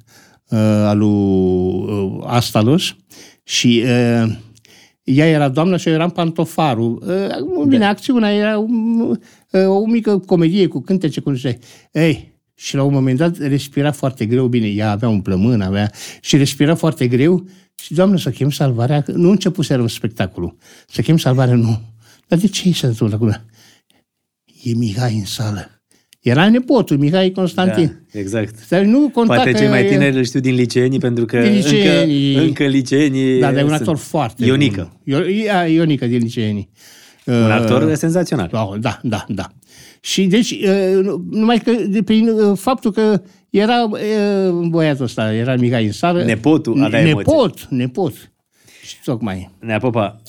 uh, 0.50 0.60
al 0.60 0.98
lui 0.98 1.10
uh, 1.10 2.24
Astalos 2.25 2.96
și 3.44 3.84
uh, 3.86 4.32
ea 5.03 5.27
era 5.27 5.50
doamnă 5.50 5.77
și 5.77 5.88
eu 5.88 5.94
eram 5.94 6.10
pantofarul. 6.10 7.03
Uh, 7.58 7.63
bine, 7.68 7.86
acțiunea 7.86 8.34
era 8.34 8.58
um, 8.58 9.00
uh, 9.00 9.18
o 9.51 9.86
mică 9.86 10.18
comedie 10.18 10.68
cu 10.68 10.82
cântece, 10.82 11.20
cum 11.22 11.36
zice. 11.36 11.58
Ei, 11.92 12.36
și 12.56 12.75
la 12.75 12.84
un 12.84 12.94
moment 12.94 13.18
dat 13.18 13.38
respira 13.38 13.92
foarte 13.92 14.25
greu, 14.25 14.48
bine, 14.48 14.68
ea 14.68 14.92
avea 14.92 15.10
un 15.10 15.22
plămân, 15.22 15.62
avea, 15.62 15.92
și 16.22 16.38
respira 16.38 16.75
foarte 16.75 17.08
greu 17.08 17.48
și, 17.84 17.94
doamnă, 17.94 18.18
să 18.18 18.30
chem 18.30 18.50
salvarea, 18.50 19.01
că 19.01 19.12
nu 19.12 19.30
începuserăm 19.30 19.88
spectacolul, 19.88 20.56
să 20.88 21.01
chem 21.01 21.18
salvarea, 21.18 21.56
nu. 21.56 21.82
Dar 22.27 22.39
de 22.39 22.48
ce 22.48 22.72
se 22.74 22.86
întâmplă 22.86 23.16
acum? 23.16 23.46
E 24.63 24.74
Mihai 24.75 25.16
în 25.16 25.25
sală. 25.25 25.72
Era 26.22 26.50
nepotul, 26.50 26.98
Mihai 26.98 27.32
Constantin. 27.32 28.06
Da, 28.13 28.20
exact. 28.20 28.70
Dar 28.70 28.82
nu 28.82 29.10
conta 29.10 29.34
Poate 29.34 29.51
că 29.51 29.58
cei 29.58 29.68
mai 29.68 29.86
e- 29.86 29.89
tineri 29.89 30.18
îl 30.18 30.24
știu 30.24 30.39
din 30.39 30.54
liceenii, 30.56 31.00
pentru 31.00 31.25
că 31.25 31.42
Din 31.42 31.54
liceenii. 31.54 32.30
încă, 32.34 32.46
încă 32.48 32.63
liceenii... 32.66 33.39
Da, 33.39 33.51
dar 33.51 33.60
e 33.60 33.63
un 33.63 33.68
sunt- 33.70 33.80
actor 33.80 33.98
foarte 33.98 34.46
Ionica. 34.46 34.98
bun. 35.06 35.16
Io- 35.16 35.68
Ionică 35.74 36.08
din 36.08 36.18
liceenii. 36.20 36.70
Un 37.27 37.51
actor 37.51 37.93
senzațional. 37.93 38.50
Da, 38.51 38.69
da, 38.79 39.00
da, 39.03 39.25
da. 39.27 39.48
Și 40.00 40.25
deci, 40.25 40.51
uh, 40.51 41.00
nu- 41.03 41.25
numai 41.29 41.57
că 41.57 41.72
de 41.88 42.03
prin 42.03 42.29
uh, 42.29 42.57
faptul 42.57 42.91
că 42.91 43.22
era 43.50 43.84
uh, 43.84 44.51
băiatul 44.69 45.03
ăsta, 45.03 45.34
era 45.34 45.55
Mihai 45.55 45.86
în 45.86 45.91
sală. 45.91 46.24
Nepotul 46.24 46.84
avea 46.84 47.00
emoții. 47.00 47.15
Nepot, 47.34 47.67
nepot. 47.69 48.13
Și 48.86 48.96
tocmai. 49.03 49.50
Nea 49.60 49.77
Popa 49.79 50.22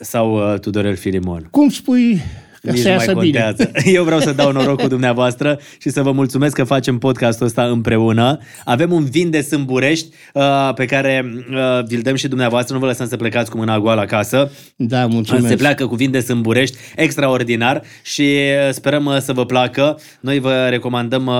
sau 0.00 0.52
uh, 0.52 0.58
Tudorel 0.58 0.96
Filimon. 0.96 1.48
Cum 1.50 1.68
spui 1.68 2.20
că 2.62 2.70
Nici 2.70 2.80
să 2.80 2.88
nu 2.88 2.94
mai 2.94 3.06
iasă 3.06 3.18
bine? 3.20 3.40
contează. 3.40 3.70
Eu 3.96 4.04
vreau 4.04 4.20
să 4.20 4.32
dau 4.32 4.52
noroc 4.52 4.80
cu 4.80 4.88
dumneavoastră 4.88 5.58
și 5.78 5.88
să 5.90 6.02
vă 6.02 6.12
mulțumesc 6.12 6.54
că 6.54 6.64
facem 6.64 6.98
podcastul 6.98 7.46
ăsta 7.46 7.62
împreună. 7.62 8.38
Avem 8.64 8.92
un 8.92 9.04
vin 9.04 9.30
de 9.30 9.40
Sâmburești 9.40 10.06
uh, 10.34 10.70
pe 10.74 10.84
care 10.84 11.24
uh, 11.50 11.84
vi-l 11.86 12.00
dăm 12.00 12.14
și 12.14 12.28
dumneavoastră. 12.28 12.74
Nu 12.74 12.80
vă 12.80 12.86
lăsăm 12.86 13.08
să 13.08 13.16
plecați 13.16 13.50
cu 13.50 13.56
mâna 13.56 13.78
goală 13.80 14.00
acasă. 14.00 14.50
Da, 14.76 15.06
mulțumesc. 15.06 15.46
Se 15.48 15.56
pleacă 15.56 15.86
cu 15.86 15.94
vin 15.94 16.10
de 16.10 16.20
Sâmburești, 16.20 16.76
extraordinar 16.96 17.82
și 18.02 18.22
uh, 18.22 18.72
sperăm 18.72 19.04
uh, 19.04 19.16
să 19.20 19.32
vă 19.32 19.44
placă. 19.44 19.98
Noi 20.20 20.38
vă 20.38 20.66
recomandăm, 20.70 21.26
uh, 21.26 21.34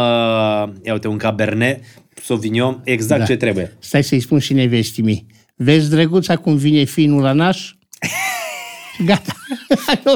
ia 0.84 0.92
uite, 0.92 1.08
un 1.08 1.16
Cabernet 1.16 1.80
Sauvignon, 2.22 2.80
exact 2.84 3.20
Da. 3.20 3.26
ce 3.26 3.36
trebuie. 3.36 3.76
Stai 3.78 4.02
să-i 4.04 4.20
spun 4.20 4.38
și 4.38 4.52
nevestii 4.52 5.02
mei. 5.02 5.26
Vezi, 5.56 5.90
drăguța, 5.90 6.36
cum 6.36 6.56
vine 6.56 6.84
finul 6.84 7.22
la 7.22 7.32
naș? 7.32 7.72
Gata. 9.04 9.34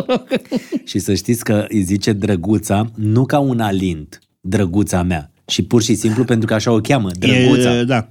și 0.84 0.98
să 0.98 1.14
știți 1.14 1.44
că 1.44 1.64
îi 1.68 1.82
zice 1.82 2.12
drăguța 2.12 2.90
nu 2.94 3.26
ca 3.26 3.38
un 3.38 3.60
alint, 3.60 4.18
drăguța 4.40 5.02
mea, 5.02 5.30
și 5.46 5.62
pur 5.62 5.82
și 5.82 5.94
simplu 5.94 6.24
pentru 6.24 6.46
că 6.46 6.54
așa 6.54 6.72
o 6.72 6.80
cheamă, 6.80 7.10
drăguța. 7.18 7.74
E, 7.74 7.84
da. 7.84 8.08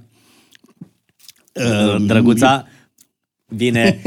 Drăguța 2.06 2.66
vine, 3.46 4.00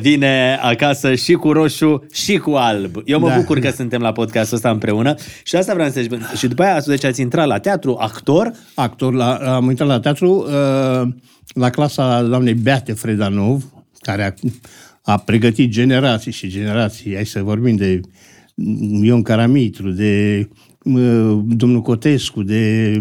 vine 0.00 0.58
acasă 0.62 1.14
și 1.14 1.32
cu 1.32 1.52
roșu 1.52 2.06
și 2.12 2.36
cu 2.36 2.50
alb. 2.50 3.02
Eu 3.04 3.20
mă 3.20 3.28
da. 3.28 3.36
bucur 3.36 3.58
că 3.58 3.70
suntem 3.70 4.00
la 4.00 4.12
podcastul 4.12 4.56
ăsta 4.56 4.70
împreună 4.70 5.14
și 5.42 5.56
asta 5.56 5.74
vreau 5.74 5.90
să 5.90 6.00
zic. 6.00 6.12
Și 6.36 6.46
după 6.48 6.62
aia, 6.62 6.80
deci 6.86 7.04
ați 7.04 7.20
intrat 7.20 7.46
la 7.46 7.58
teatru, 7.58 7.96
actor? 8.00 8.52
Actor, 8.74 9.14
la, 9.14 9.34
am 9.34 9.70
intrat 9.70 9.88
la 9.88 10.00
teatru 10.00 10.46
la 11.54 11.70
clasa 11.70 12.22
doamnei 12.22 12.54
Beate 12.54 12.92
Fredanov, 12.92 13.64
care 14.00 14.24
a, 14.24 14.32
a 15.02 15.18
pregătit 15.18 15.70
generații 15.70 16.32
și 16.32 16.48
generații. 16.48 17.14
Hai 17.14 17.26
să 17.26 17.42
vorbim 17.42 17.76
de 17.76 18.00
Ion 19.00 19.22
Caramitru, 19.22 19.90
de 19.90 20.48
domnul 21.46 21.80
Cotescu, 21.82 22.42
de 22.42 22.94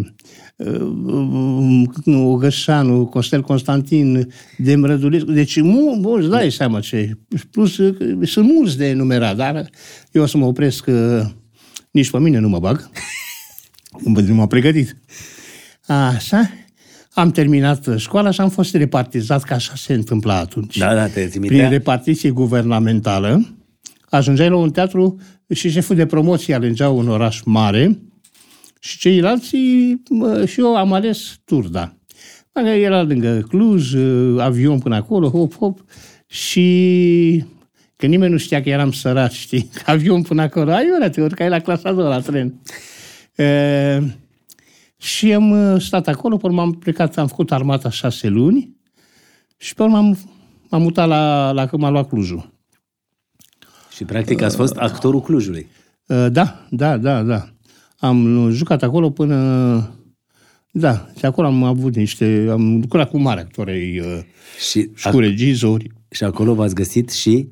Ogășanu, 2.05 3.05
Costel 3.05 3.41
Constantin, 3.41 4.33
Demrădulescu, 4.57 5.31
deci 5.31 5.61
mulți, 5.61 6.29
dai 6.29 6.51
seama 6.51 6.79
ce. 6.79 7.17
Plus, 7.51 7.75
sunt 8.23 8.45
mulți 8.45 8.77
de 8.77 8.87
enumerat, 8.87 9.35
dar 9.35 9.69
eu 10.11 10.21
o 10.21 10.25
să 10.25 10.37
mă 10.37 10.45
opresc, 10.45 10.85
nici 11.91 12.09
pe 12.09 12.19
mine 12.19 12.39
nu 12.39 12.49
mă 12.49 12.59
bag. 12.59 12.89
Nu 14.27 14.33
m-am 14.33 14.47
pregătit. 14.47 14.97
Așa, 15.87 16.51
am 17.13 17.31
terminat 17.31 17.87
școala 17.97 18.31
și 18.31 18.41
am 18.41 18.49
fost 18.49 18.75
repartizat, 18.75 19.43
ca 19.43 19.55
așa 19.55 19.73
se 19.75 19.93
întâmpla 19.93 20.37
atunci. 20.37 20.77
Da, 20.77 20.93
da, 20.93 21.07
te 21.07 21.29
Prin 21.39 21.69
repartiție 21.69 22.29
guvernamentală, 22.29 23.55
ajungeai 24.09 24.49
la 24.49 24.55
un 24.55 24.71
teatru 24.71 25.19
și 25.49 25.69
șeful 25.69 25.95
de 25.95 26.05
promoție 26.05 26.53
alingea 26.53 26.89
un 26.89 27.07
oraș 27.07 27.41
mare, 27.45 27.99
și 28.83 28.97
ceilalți, 28.97 29.55
și 30.45 30.59
eu 30.59 30.75
am 30.75 30.93
ales 30.93 31.39
Turda. 31.45 31.95
Era 32.53 33.01
lângă 33.01 33.45
Cluj, 33.49 33.95
avion 34.37 34.79
până 34.79 34.95
acolo, 34.95 35.29
hop, 35.29 35.55
hop, 35.57 35.83
și 36.27 37.43
că 37.95 38.05
nimeni 38.05 38.31
nu 38.31 38.37
știa 38.37 38.61
că 38.61 38.69
eram 38.69 38.91
sărat, 38.91 39.31
știi, 39.31 39.69
că 39.73 39.81
avion 39.91 40.21
până 40.21 40.41
acolo, 40.41 40.71
ai 40.71 41.09
te 41.11 41.21
urcai 41.21 41.49
la 41.49 41.59
clasa 41.59 41.89
a 41.89 41.93
doua 41.93 42.09
la 42.09 42.19
tren. 42.19 42.61
E, 43.35 44.01
și 45.01 45.33
am 45.33 45.79
stat 45.79 46.07
acolo, 46.07 46.37
până 46.37 46.61
am 46.61 46.71
plecat, 46.71 47.17
am 47.17 47.27
făcut 47.27 47.51
armata 47.51 47.89
șase 47.89 48.27
luni 48.27 48.75
și 49.57 49.73
pe 49.73 49.83
urmă 49.83 49.97
am, 49.97 50.17
m-am 50.69 50.81
mutat 50.81 51.07
la, 51.07 51.51
la 51.51 51.65
că 51.65 51.77
m-a 51.77 51.89
luat 51.89 52.07
Clujul. 52.07 52.53
Și 53.95 54.05
practic 54.05 54.41
ați 54.41 54.55
fost 54.55 54.75
actorul 54.75 55.21
Clujului. 55.21 55.67
Da, 56.05 56.65
da, 56.69 56.97
da, 56.97 57.23
da. 57.23 57.49
Am 57.97 58.49
jucat 58.49 58.83
acolo 58.83 59.09
până... 59.09 59.35
Da, 60.71 61.07
și 61.17 61.25
acolo 61.25 61.47
am 61.47 61.63
avut 61.63 61.95
niște... 61.95 62.47
Am 62.49 62.79
lucrat 62.79 63.09
cu 63.09 63.17
mari 63.17 63.39
actori 63.39 63.99
uh, 63.99 64.19
și, 64.69 64.89
și 64.95 65.09
cu 65.09 65.19
regizori. 65.19 65.91
Și 66.09 66.23
acolo 66.23 66.53
v-ați 66.53 66.75
găsit 66.75 67.09
și 67.09 67.47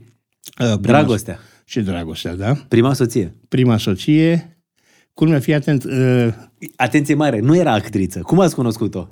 uh, 0.62 0.79
dragostea. 0.79 1.39
Și 1.65 1.79
dragostea, 1.79 2.36
da. 2.36 2.53
Prima 2.68 2.94
soție. 2.94 3.36
Prima 3.48 3.77
soție. 3.77 4.49
Cum 5.20 5.28
mi-a 5.28 5.40
fi 5.40 5.54
atent... 5.54 5.84
Uh, 5.84 6.28
Atenție 6.76 7.16
mare, 7.16 7.40
nu 7.40 7.56
era 7.56 7.74
actriță. 7.74 8.20
Cum 8.20 8.40
ați 8.40 8.56
cunoscut-o? 8.56 9.08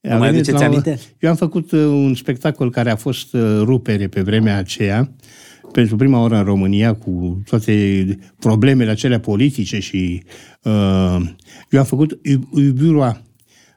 Nu 0.00 0.18
mai 0.18 0.28
aduceți 0.28 0.62
aminte? 0.62 0.98
Eu 1.18 1.30
am 1.30 1.36
făcut 1.36 1.70
uh, 1.70 1.80
un 1.80 2.14
spectacol 2.14 2.70
care 2.70 2.90
a 2.90 2.96
fost 2.96 3.34
uh, 3.34 3.60
rupere 3.64 4.08
pe 4.08 4.20
vremea 4.20 4.56
aceea 4.56 5.12
pentru 5.72 5.96
prima 5.96 6.20
oară 6.20 6.36
în 6.36 6.44
România 6.44 6.94
cu 6.94 7.42
toate 7.48 8.04
problemele 8.38 8.90
acelea 8.90 9.20
politice 9.20 9.78
și 9.78 10.22
uh, 10.62 11.20
eu 11.70 11.78
am 11.78 11.84
făcut 11.84 12.18
Iubirua 12.54 13.22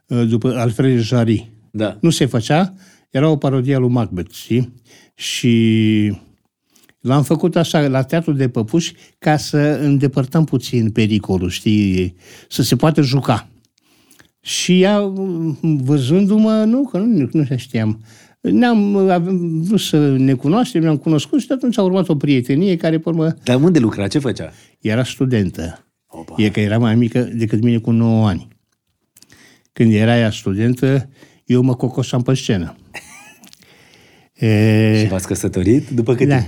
uh, 0.06 0.28
după 0.28 0.56
Alfred 0.56 0.98
Jarry. 0.98 1.50
Da. 1.70 1.98
Nu 2.00 2.10
se 2.10 2.26
făcea, 2.26 2.74
era 3.10 3.28
o 3.28 3.36
parodie 3.36 3.74
a 3.74 3.78
lui 3.78 3.90
Macbeth, 3.90 4.34
știi? 4.34 4.72
Și 5.14 6.18
l-am 7.06 7.22
făcut 7.22 7.56
așa 7.56 7.88
la 7.88 8.02
teatru 8.02 8.32
de 8.32 8.48
păpuși 8.48 8.94
ca 9.18 9.36
să 9.36 9.58
îndepărtăm 9.82 10.44
puțin 10.44 10.90
pericolul, 10.90 11.50
știi? 11.50 12.14
Să 12.48 12.62
se 12.62 12.76
poată 12.76 13.02
juca. 13.02 13.48
Și 14.40 14.82
ea, 14.82 15.12
văzându-mă, 15.60 16.64
nu, 16.64 16.88
că 16.88 16.98
nu, 16.98 17.28
nu 17.32 17.46
știam, 17.56 18.04
ne-am 18.40 18.92
vrut 19.62 19.80
să 19.80 20.16
ne 20.16 20.34
cunoaștem, 20.34 20.82
ne-am 20.82 20.96
cunoscut 20.96 21.40
și 21.40 21.46
atunci 21.50 21.78
a 21.78 21.82
urmat 21.82 22.08
o 22.08 22.16
prietenie 22.16 22.76
care, 22.76 22.98
pe 22.98 23.08
urmă... 23.08 23.34
Dar 23.44 23.60
unde 23.60 23.78
lucra? 23.78 24.08
Ce 24.08 24.18
făcea? 24.18 24.52
Era 24.80 25.04
studentă. 25.04 25.86
Opa. 26.06 26.34
E 26.36 26.50
că 26.50 26.60
era 26.60 26.78
mai 26.78 26.94
mică 26.94 27.20
decât 27.20 27.62
mine 27.62 27.78
cu 27.78 27.90
9 27.90 28.28
ani. 28.28 28.48
Când 29.72 29.92
era 29.92 30.18
ea 30.18 30.30
studentă, 30.30 31.08
eu 31.44 31.62
mă 31.62 31.74
cocoșam 31.74 32.22
pe 32.22 32.34
scenă. 32.34 32.76
E... 34.34 34.98
Și 35.02 35.08
v-ați 35.08 35.26
căsătorit 35.26 35.88
după 35.88 36.14
cât 36.14 36.28
da. 36.28 36.42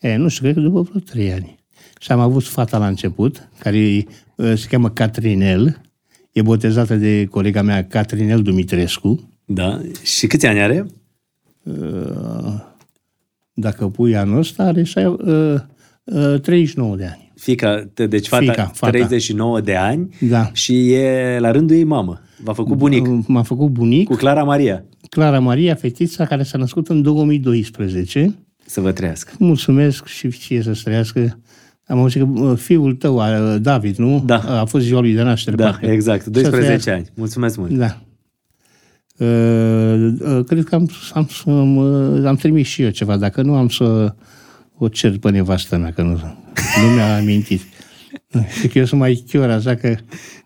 E, 0.00 0.16
nu 0.16 0.28
știu, 0.28 0.42
cred 0.42 0.54
că 0.54 0.60
după 0.60 0.80
vreo 0.80 1.00
trei 1.00 1.32
ani. 1.32 1.58
Și 2.00 2.12
am 2.12 2.20
avut 2.20 2.44
fata 2.44 2.78
la 2.78 2.86
început, 2.86 3.48
care 3.58 4.06
se 4.36 4.66
cheamă 4.68 4.90
Catrinel, 4.90 5.80
e 6.32 6.42
botezată 6.42 6.96
de 6.96 7.24
colega 7.24 7.62
mea 7.62 7.86
Catrinel 7.86 8.42
Dumitrescu. 8.42 9.30
Da. 9.44 9.80
Și 10.02 10.26
câți 10.26 10.46
ani 10.46 10.60
are? 10.60 10.86
dacă 13.52 13.88
pui 13.88 14.16
anul 14.16 14.38
ăsta, 14.38 14.62
are 14.62 14.82
39 16.42 16.96
de 16.96 17.04
ani. 17.04 17.32
Fica, 17.34 17.90
deci 17.94 18.28
fata, 18.28 18.42
Fica, 18.42 18.70
fata 18.74 18.92
39 18.92 19.60
de 19.60 19.76
ani 19.76 20.08
da. 20.20 20.50
și 20.52 20.92
e 20.92 21.38
la 21.38 21.50
rândul 21.50 21.76
ei 21.76 21.84
mamă. 21.84 22.20
V-a 22.42 22.52
făcut 22.52 22.76
bunic. 22.76 23.06
M-a 23.26 23.42
făcut 23.42 23.68
bunic. 23.68 24.08
Cu 24.08 24.14
Clara 24.14 24.42
Maria. 24.42 24.84
Clara 25.08 25.38
Maria, 25.38 25.74
fetița 25.74 26.26
care 26.26 26.42
s-a 26.42 26.58
născut 26.58 26.88
în 26.88 27.02
2012. 27.02 28.34
Să 28.70 28.80
vă 28.80 28.92
trăiască. 28.92 29.32
Mulțumesc 29.38 30.06
și 30.06 30.30
ție 30.30 30.62
să 30.62 30.80
trăiască. 30.84 31.38
Am 31.86 31.98
auzit 31.98 32.22
că 32.22 32.54
fiul 32.54 32.94
tău, 32.94 33.22
David, 33.58 33.96
nu? 33.96 34.22
Da. 34.26 34.60
A 34.60 34.64
fost 34.64 34.84
ziua 34.84 35.00
lui 35.00 35.14
de 35.14 35.22
naștere. 35.22 35.56
Da, 35.56 35.64
parcă. 35.64 35.86
exact. 35.86 36.26
12 36.26 36.90
ani. 36.90 37.06
Mulțumesc 37.14 37.56
mult. 37.56 37.70
Da. 37.70 38.00
Uh, 39.18 40.12
uh, 40.20 40.44
cred 40.46 40.64
că 40.64 40.74
am, 40.74 40.90
am, 41.12 41.28
am, 41.46 41.78
am 42.26 42.36
trimis 42.36 42.66
și 42.66 42.82
eu 42.82 42.90
ceva. 42.90 43.16
Dacă 43.16 43.42
nu, 43.42 43.54
am 43.54 43.68
să 43.68 44.14
o 44.78 44.88
cer 44.88 45.18
pe 45.18 45.30
nevastă 45.30 45.76
mea, 45.76 45.92
că 45.92 46.02
nu, 46.02 46.10
nu 46.82 46.90
mi-a 46.94 47.16
amintit. 47.16 47.62
Și 48.60 48.66
că 48.68 48.78
eu 48.78 48.84
sunt 48.84 49.00
mai 49.00 49.24
chior, 49.28 49.50
așa 49.50 49.74
că 49.74 49.96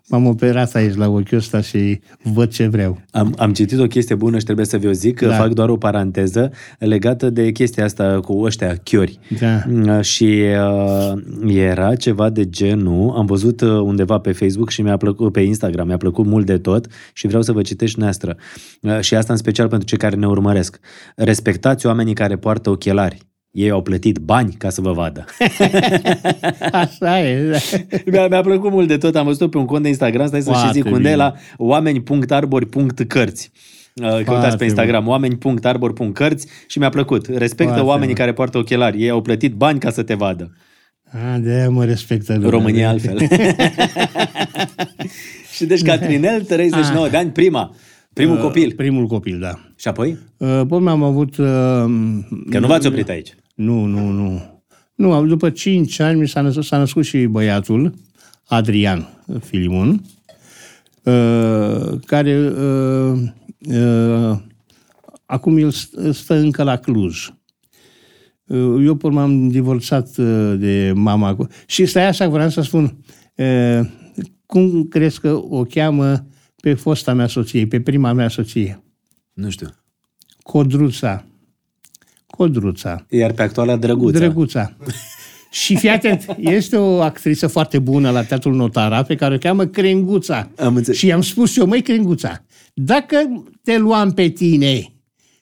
m-am 0.07 0.25
operat 0.25 0.75
aici 0.75 0.95
la 0.95 1.07
ochiul 1.07 1.37
ăsta 1.37 1.61
și 1.61 1.99
văd 2.23 2.49
ce 2.49 2.67
vreau. 2.67 3.01
Am, 3.11 3.33
am 3.37 3.53
citit 3.53 3.79
o 3.79 3.87
chestie 3.87 4.15
bună 4.15 4.37
și 4.37 4.43
trebuie 4.43 4.65
să 4.65 4.77
vi-o 4.77 4.91
zic, 4.91 5.21
da. 5.21 5.35
fac 5.35 5.53
doar 5.53 5.69
o 5.69 5.77
paranteză 5.77 6.51
legată 6.79 7.29
de 7.29 7.51
chestia 7.51 7.83
asta 7.83 8.19
cu 8.19 8.41
ăștia 8.41 8.75
chiori. 8.83 9.19
Da. 9.39 9.63
Mm, 9.67 10.01
și 10.01 10.43
uh, 11.43 11.55
era 11.55 11.95
ceva 11.95 12.29
de 12.29 12.49
genul, 12.49 13.13
am 13.17 13.25
văzut 13.25 13.61
uh, 13.61 13.69
undeva 13.69 14.17
pe 14.17 14.31
Facebook 14.31 14.69
și 14.69 14.81
mi-a 14.81 14.97
plăcut, 14.97 15.31
pe 15.31 15.41
Instagram, 15.41 15.87
mi-a 15.87 15.97
plăcut 15.97 16.25
mult 16.25 16.45
de 16.45 16.57
tot 16.57 16.87
și 17.13 17.27
vreau 17.27 17.41
să 17.41 17.51
vă 17.51 17.61
citești 17.61 17.99
noastră. 17.99 18.35
Uh, 18.81 18.99
și 18.99 19.15
asta 19.15 19.33
în 19.33 19.39
special 19.39 19.67
pentru 19.67 19.87
cei 19.87 19.97
care 19.97 20.15
ne 20.15 20.27
urmăresc. 20.27 20.79
Respectați 21.15 21.85
oamenii 21.85 22.13
care 22.13 22.35
poartă 22.35 22.69
ochelari 22.69 23.17
ei 23.55 23.69
au 23.69 23.81
plătit 23.81 24.17
bani 24.17 24.53
ca 24.57 24.69
să 24.69 24.81
vă 24.81 24.91
vadă. 24.91 25.25
Așa 26.71 27.27
e. 27.27 27.49
Da. 27.49 27.57
mi-a, 28.11 28.27
mi-a 28.27 28.41
plăcut 28.41 28.71
mult 28.71 28.87
de 28.87 28.97
tot. 28.97 29.15
Am 29.15 29.25
văzut 29.25 29.51
pe 29.51 29.57
un 29.57 29.65
cont 29.65 29.81
de 29.83 29.87
Instagram, 29.87 30.27
stai 30.27 30.41
să 30.41 30.51
și 30.51 30.71
zic 30.71 30.85
unde 30.85 31.09
e 31.09 31.15
la 31.15 31.33
oameni.arbori.cărți. 31.57 33.51
Uh, 33.93 34.23
căutați 34.23 34.57
pe 34.57 34.63
Instagram 34.63 35.07
oameni.arbor.cărți 35.07 36.47
și 36.67 36.79
mi-a 36.79 36.89
plăcut. 36.89 37.27
Respectă 37.27 37.63
Foarte 37.63 37.81
oamenii 37.81 38.13
bun. 38.13 38.15
care 38.15 38.33
poartă 38.33 38.57
ochelari. 38.57 39.01
Ei 39.01 39.09
au 39.09 39.21
plătit 39.21 39.53
bani 39.53 39.79
ca 39.79 39.89
să 39.89 40.03
te 40.03 40.13
vadă. 40.13 40.51
A, 41.03 41.37
de 41.37 41.67
mă 41.69 41.85
respectă 41.85 42.33
lumea. 42.33 42.49
România 42.49 42.89
altfel. 42.89 43.17
și 45.55 45.65
deci 45.65 45.81
Catrinel, 45.81 46.41
39 46.41 47.05
A. 47.05 47.09
de 47.09 47.17
ani, 47.17 47.29
prima. 47.29 47.75
Primul 48.13 48.35
uh, 48.35 48.41
copil. 48.41 48.73
Primul 48.75 49.07
copil, 49.07 49.39
da. 49.39 49.53
Și 49.75 49.87
apoi? 49.87 50.17
Uh, 50.37 50.47
apoi 50.49 50.87
am 50.87 51.03
avut... 51.03 51.37
Uh, 51.37 51.45
Că 52.49 52.59
nu 52.59 52.67
v-ați 52.67 52.87
oprit 52.87 53.09
aici. 53.09 53.35
Nu, 53.55 53.85
nu, 53.85 54.09
nu. 54.09 54.41
Nu, 54.95 55.25
după 55.25 55.49
5 55.49 55.99
ani 55.99 56.19
mi 56.19 56.27
s-a 56.27 56.41
născut, 56.41 56.63
s-a 56.63 56.77
născut 56.77 57.05
și 57.05 57.25
băiatul, 57.25 57.93
Adrian 58.47 59.23
Filimon, 59.39 60.01
uh, 61.03 61.99
care 62.05 62.39
uh, 62.39 63.19
uh, 63.59 64.37
acum 65.25 65.57
el 65.57 65.71
stă 66.11 66.33
încă 66.33 66.63
la 66.63 66.77
Cluj. 66.77 67.29
Uh, 68.47 68.83
eu 68.85 68.95
până 68.95 69.13
m-am 69.13 69.49
divorțat 69.49 70.17
uh, 70.17 70.53
de 70.57 70.91
mama. 70.95 71.37
Și 71.65 71.85
stai 71.85 72.07
așa, 72.07 72.27
vreau 72.27 72.49
să 72.49 72.61
spun, 72.61 72.97
uh, 73.35 73.79
cum 74.45 74.83
crezi 74.83 75.19
că 75.19 75.41
o 75.49 75.63
cheamă 75.63 76.27
pe 76.61 76.73
fosta 76.73 77.13
mea 77.13 77.27
soție, 77.27 77.67
pe 77.67 77.81
prima 77.81 78.13
mea 78.13 78.27
soție? 78.27 78.83
Nu 79.33 79.49
știu. 79.49 79.67
Codruța. 80.43 81.25
Codruța. 82.35 83.05
Iar 83.09 83.31
pe 83.31 83.41
actuala 83.41 83.75
Drăguța. 83.75 84.17
Drăguța. 84.19 84.73
Și 85.51 85.75
fii 85.75 85.89
atent, 85.89 86.25
este 86.37 86.75
o 86.77 87.01
actriță 87.01 87.47
foarte 87.47 87.79
bună 87.79 88.09
la 88.09 88.23
Teatrul 88.23 88.55
Notara 88.55 89.03
pe 89.03 89.15
care 89.15 89.33
o 89.35 89.37
cheamă 89.37 89.65
Crenguța. 89.65 90.49
Am 90.59 90.75
înțeles. 90.75 90.99
Și 90.99 91.05
i-am 91.07 91.21
spus 91.21 91.57
eu, 91.57 91.65
măi 91.65 91.81
Crenguța, 91.81 92.43
dacă 92.73 93.15
te 93.63 93.77
luam 93.77 94.11
pe 94.11 94.27
tine 94.27 94.93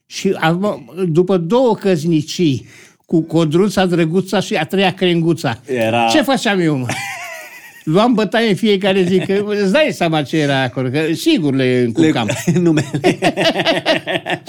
și 0.06 0.30
am- 0.40 0.94
după 1.08 1.38
două 1.38 1.76
căznicii 1.76 2.66
cu 3.06 3.22
Codruța, 3.22 3.86
Drăguța 3.86 4.40
și 4.40 4.56
a 4.56 4.64
treia 4.66 4.94
Crenguța, 4.94 5.60
Era- 5.66 6.08
ce 6.12 6.22
făceam 6.22 6.60
eu, 6.60 6.78
mă? 6.78 6.86
Luam 7.84 8.13
bătaie 8.13 8.50
în 8.50 8.56
fiecare 8.56 9.04
zi, 9.04 9.20
că 9.20 9.44
îți 9.63 9.72
dai 9.72 9.90
seama 9.92 10.22
ce 10.22 10.38
era 10.38 10.62
acolo, 10.62 10.90
că 10.90 11.00
sigur 11.13 11.54
le 11.56 11.82
încurcam. 11.86 12.30
Le, 12.46 12.60
numele. 12.60 13.00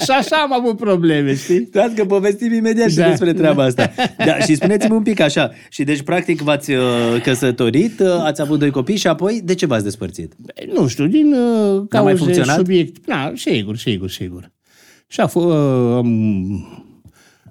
Și 0.03 0.09
așa 0.17 0.35
am 0.35 0.53
avut 0.53 0.77
probleme, 0.77 1.35
știi? 1.35 1.65
Stați 1.65 1.95
că 1.95 2.05
povestim 2.05 2.53
imediat 2.53 2.89
și 2.89 2.95
Da. 2.95 3.09
despre 3.09 3.33
treaba 3.33 3.63
asta. 3.63 3.91
Da, 4.17 4.37
și 4.39 4.55
spuneți-mi 4.55 4.95
un 4.95 5.01
pic 5.03 5.19
așa. 5.19 5.51
Și 5.69 5.83
deci, 5.83 6.01
practic, 6.01 6.41
v-ați 6.41 6.71
uh, 6.71 6.79
căsătorit, 7.23 7.99
uh, 7.99 8.07
ați 8.23 8.41
avut 8.41 8.59
doi 8.59 8.69
copii 8.71 8.97
și 8.97 9.07
apoi 9.07 9.41
de 9.43 9.53
ce 9.55 9.65
v-ați 9.65 9.83
despărțit? 9.83 10.33
Nu 10.73 10.87
știu, 10.87 11.05
din 11.07 11.33
uh, 11.33 11.75
mai 11.75 11.85
cauze, 11.89 12.15
funcționat? 12.15 12.55
subiect. 12.55 13.05
Da, 13.07 13.31
sigur, 13.35 13.77
sigur, 13.77 14.09
sigur. 14.09 14.51
Și 15.07 15.19
a 15.19 15.27
fost, 15.27 15.45
uh, 15.45 15.97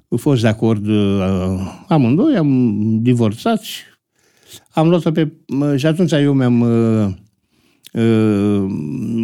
am 0.09 0.17
fost 0.17 0.43
de 0.43 0.49
acord 0.49 0.87
uh, 0.87 1.25
amândoi, 1.89 2.37
am 2.37 2.79
divorțat 3.03 3.61
și 3.63 3.81
am 4.71 4.89
luat-o 4.89 5.11
pe... 5.11 5.33
uh, 5.61 5.73
Și 5.77 5.87
atunci 5.87 6.13
eu 6.13 6.33
mi-am... 6.33 6.61
Uh, 6.61 7.07
uh, 7.93 8.65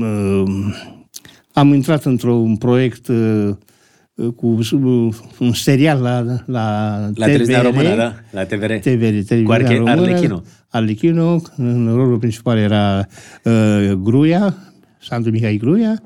uh, 0.01 0.75
am 1.53 1.73
intrat 1.75 2.05
într-un 2.05 2.57
proiect 2.57 3.09
uh, 3.09 3.51
cu 4.37 4.47
uh, 4.73 5.15
un 5.39 5.53
serial 5.53 6.01
la, 6.03 6.21
la, 6.47 6.97
La 7.15 7.25
televiziunea 7.25 7.63
română, 7.63 7.97
da? 7.97 8.15
La 8.31 8.45
TVR. 8.45 8.65
TVR, 8.73 8.79
televiziunea 8.83 9.45
Cu 9.45 9.53
Arche- 9.53 9.77
română. 9.77 9.91
Arlechino. 10.01 10.43
Arlechino, 10.69 11.41
în 11.57 11.91
rolul 11.95 12.19
principal 12.19 12.59
era 12.59 13.07
uh, 13.45 13.93
Gruia, 13.93 14.57
Sandu 15.01 15.31
Mihai 15.31 15.57
Gruia. 15.57 16.03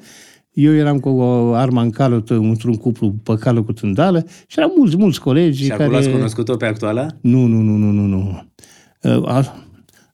Eu 0.52 0.74
eram 0.74 0.98
cu 1.00 1.08
o 1.08 1.52
arma 1.54 1.82
în 1.82 1.90
cală, 1.90 2.22
t- 2.22 2.26
într-un 2.28 2.74
cuplu 2.74 3.10
pe 3.22 3.34
cală 3.34 3.62
cu 3.62 3.72
tândală 3.72 4.26
și 4.46 4.58
erau 4.58 4.74
mulți, 4.76 4.96
mulți 4.96 5.20
colegi 5.20 5.62
Și 5.62 5.68
care... 5.68 5.82
acolo 5.82 5.96
ați 5.98 6.10
cunoscut-o 6.10 6.56
pe 6.56 6.66
actuala? 6.66 7.06
Nu, 7.20 7.46
nu, 7.46 7.60
nu, 7.60 7.76
nu, 7.76 7.90
nu, 7.90 8.06
nu. 8.06 8.44
Uh, 9.04 9.28
a- 9.28 9.58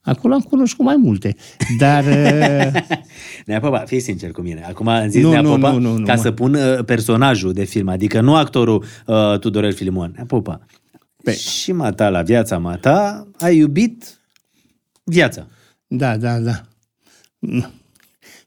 Acolo 0.02 0.34
am 0.34 0.40
cunoscut 0.40 0.84
mai 0.84 0.96
multe, 0.96 1.36
dar... 1.78 2.04
uh, 2.04 2.80
Nea 3.46 3.60
Popa, 3.60 3.78
fii 3.78 4.00
sincer 4.00 4.30
cu 4.30 4.40
mine. 4.40 4.62
Acum 4.64 4.88
am 4.88 5.08
zis 5.08 5.22
Nu, 5.22 5.30
Nea 5.30 5.40
nu, 5.40 5.48
Popa 5.50 5.70
nu, 5.70 5.78
nu, 5.78 5.96
nu, 5.96 6.04
ca 6.04 6.14
mă. 6.14 6.20
să 6.20 6.32
pun 6.32 6.54
uh, 6.54 6.84
personajul 6.84 7.52
de 7.52 7.64
film, 7.64 7.88
adică 7.88 8.20
nu 8.20 8.34
actorul 8.36 8.84
uh, 9.06 9.38
Tudorel 9.38 9.72
Filimon. 9.72 10.12
Nea 10.14 10.24
Popa, 10.24 10.66
Pe- 11.24 11.34
și 11.36 11.72
mata 11.72 12.08
la 12.08 12.22
viața 12.22 12.58
mata 12.58 13.28
ai 13.38 13.56
iubit 13.56 14.18
viața. 15.04 15.46
Da, 15.86 16.16
da, 16.16 16.38
da. 16.38 16.62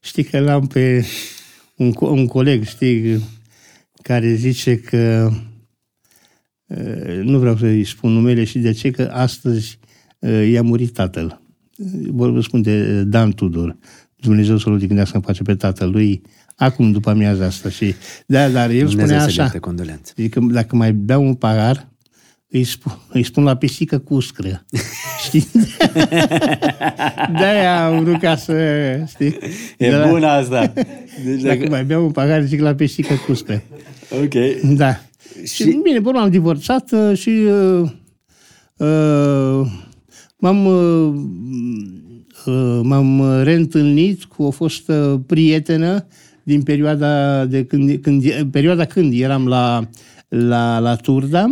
Știi 0.01 0.23
că 0.23 0.39
l-am 0.39 0.67
pe 0.67 1.05
un, 1.75 1.91
co- 1.91 2.09
un 2.09 2.27
coleg, 2.27 2.63
știi, 2.65 3.23
care 4.01 4.33
zice 4.33 4.79
că 4.79 5.29
uh, 6.67 7.21
nu 7.23 7.39
vreau 7.39 7.57
să-i 7.57 7.83
spun 7.83 8.11
numele 8.11 8.43
și 8.43 8.59
de 8.59 8.71
ce, 8.71 8.91
că 8.91 9.09
astăzi 9.13 9.79
uh, 9.81 9.82
i-a 10.51 10.61
murit 10.61 10.93
tatăl. 10.93 11.41
Vă 12.11 12.41
spun 12.41 12.61
de 12.61 13.03
Dan 13.03 13.31
Tudor. 13.31 13.77
Dumnezeu 14.15 14.57
să-l 14.57 14.73
odihnească 14.73 15.15
în 15.15 15.21
pace 15.21 15.43
pe 15.43 15.55
tatălui, 15.55 16.21
acum 16.55 16.91
după 16.91 17.09
amiaza 17.09 17.45
asta. 17.45 17.69
Și, 17.69 17.93
da, 18.25 18.49
dar 18.49 18.69
el 18.69 18.77
Dumnezeu 18.77 18.99
spunea 18.99 19.19
să 19.19 19.25
așa, 19.25 19.41
ierte 19.41 19.57
condolențe. 19.57 20.13
Zic 20.17 20.33
că 20.33 20.39
dacă 20.39 20.75
mai 20.75 20.93
beau 20.93 21.25
un 21.25 21.33
pahar, 21.33 21.87
îi 22.49 22.63
spun, 22.63 22.97
îi 23.11 23.23
spun 23.23 23.43
la 23.43 23.55
pisică 23.55 23.97
cu 23.97 24.13
uscră. 24.13 24.65
Știi? 25.25 25.47
De-aia 27.39 27.85
am 27.85 28.03
vrut 28.03 28.19
ca 28.19 28.35
să... 28.35 28.53
Știi? 29.07 29.37
E 29.77 29.89
De 29.89 29.95
la- 29.95 30.07
bună 30.07 30.27
asta. 30.27 30.73
Deci 31.25 31.41
Dacă 31.41 31.65
mai 31.69 31.83
beau 31.85 32.05
un 32.05 32.11
pahar, 32.11 32.43
zic 32.43 32.59
la 32.59 32.75
pisică 32.75 33.13
cu 33.13 33.31
uscră. 33.31 33.61
Ok. 34.23 34.33
Da. 34.75 34.99
Și, 35.45 35.63
și 35.63 35.79
bine, 35.83 35.99
bun, 35.99 36.15
am 36.15 36.29
divorțat 36.29 36.91
uh, 36.91 37.17
și 37.17 37.29
uh, 37.29 37.89
uh, 38.77 39.67
m-am, 40.43 40.65
uh, 40.65 41.13
uh, 42.45 42.79
m-am 42.83 43.41
reîntâlnit 43.43 44.23
cu 44.23 44.43
o 44.43 44.51
fostă 44.51 45.23
prietenă 45.27 46.07
din 46.43 46.61
perioada, 46.61 47.45
de 47.45 47.65
când, 47.65 48.01
când, 48.01 48.43
perioada 48.51 48.85
când 48.85 49.13
eram 49.19 49.47
la, 49.47 49.89
la, 50.27 50.79
la 50.79 50.95
Turda. 50.95 51.45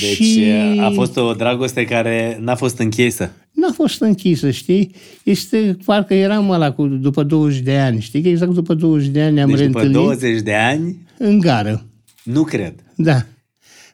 Deci 0.00 0.16
și 0.28 0.44
a 0.80 0.90
fost 0.90 1.16
o 1.16 1.32
dragoste 1.32 1.84
care 1.84 2.38
n-a 2.40 2.54
fost 2.54 2.78
închisă. 2.78 3.30
N-a 3.50 3.72
fost 3.72 4.00
închisă, 4.00 4.50
știi? 4.50 4.94
Este, 5.22 5.76
parcă 5.84 6.14
eram 6.14 6.50
ăla 6.50 6.72
cu, 6.72 6.86
după 6.86 7.22
20 7.22 7.60
de 7.60 7.78
ani, 7.78 8.00
știi? 8.00 8.22
Că 8.22 8.28
exact 8.28 8.52
după 8.52 8.74
20 8.74 9.08
de 9.08 9.22
ani 9.22 9.34
ne-am 9.34 9.48
Deci 9.48 9.66
după 9.66 9.78
reîntâlnit 9.78 10.08
20 10.08 10.42
de 10.42 10.54
ani, 10.54 10.96
în 11.18 11.38
gară. 11.38 11.86
nu 12.24 12.42
cred. 12.42 12.74
Da. 12.96 13.26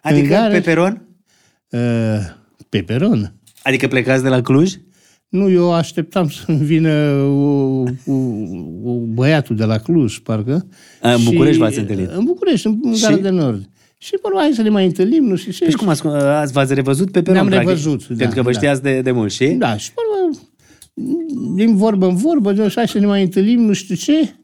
Adică 0.03 0.23
În 0.23 0.29
gară- 0.31 0.53
pe 0.53 0.61
peron? 0.61 1.03
Uh, 1.71 1.81
pe 2.69 2.83
peron. 2.83 3.33
Adică 3.63 3.87
plecați 3.89 4.23
de 4.23 4.29
la 4.29 4.41
Cluj? 4.41 4.73
Nu, 5.29 5.51
eu 5.51 5.73
așteptam 5.73 6.29
să 6.47 6.53
vină 6.53 7.13
o, 7.23 7.83
o, 8.07 8.15
o 8.85 8.93
băiatul 8.93 9.57
de 9.57 9.65
la 9.65 9.79
Cluj, 9.79 10.19
parcă. 10.19 10.67
A, 11.03 11.13
în 11.13 11.19
Și- 11.19 11.25
București 11.25 11.59
v-ați 11.61 11.79
întâlnit? 11.79 12.11
În 12.11 12.25
București, 12.25 12.67
în, 12.67 12.79
în 12.83 12.95
Și? 12.95 13.03
Gara 13.03 13.17
de 13.17 13.29
Nord. 13.29 13.69
Și 13.99 14.11
până 14.23 14.35
hai 14.39 14.51
să 14.55 14.63
ne 14.63 14.69
mai 14.69 14.85
întâlnim, 14.85 15.25
nu 15.25 15.37
știu 15.37 15.53
ce. 15.53 15.65
Deci 15.65 15.75
cum 15.75 15.89
ați, 15.89 16.07
ați 16.07 16.53
v-ați 16.53 16.75
revăzut 16.75 17.11
pe 17.11 17.23
peron? 17.23 17.33
Ne-am 17.35 17.47
practic? 17.47 17.69
revăzut, 17.69 18.07
da, 18.09 18.15
Pentru 18.17 18.37
că 18.37 18.43
vă 18.43 18.51
da. 18.51 18.59
știați 18.59 18.83
de, 18.83 19.01
de 19.01 19.11
mult, 19.11 19.33
și? 19.33 19.47
Da, 19.47 19.77
și 19.77 19.91
până 19.93 20.41
din 21.55 21.77
vorbă 21.77 22.07
în 22.07 22.17
vorbă, 22.17 22.53
de 22.53 22.73
hai 22.75 22.89
să 22.89 22.99
ne 22.99 23.07
mai 23.07 23.23
întâlnim, 23.23 23.61
nu 23.61 23.73
știu 23.73 23.95
ce. 23.95 24.35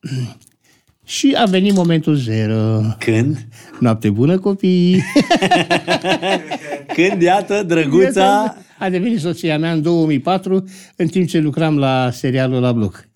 Și 1.04 1.34
a 1.38 1.44
venit 1.44 1.72
momentul 1.74 2.14
zero. 2.14 2.80
Când? 2.98 3.46
Noapte 3.80 4.10
bună, 4.10 4.38
copii! 4.38 5.02
Când, 6.94 7.22
iată, 7.22 7.62
drăguța... 7.66 8.56
A 8.78 8.90
devenit 8.90 9.20
soția 9.20 9.58
mea 9.58 9.72
în 9.72 9.82
2004, 9.82 10.64
în 10.96 11.06
timp 11.06 11.28
ce 11.28 11.38
lucram 11.38 11.78
la 11.78 12.10
serialul 12.12 12.60
la 12.60 12.72
bloc. 12.72 13.08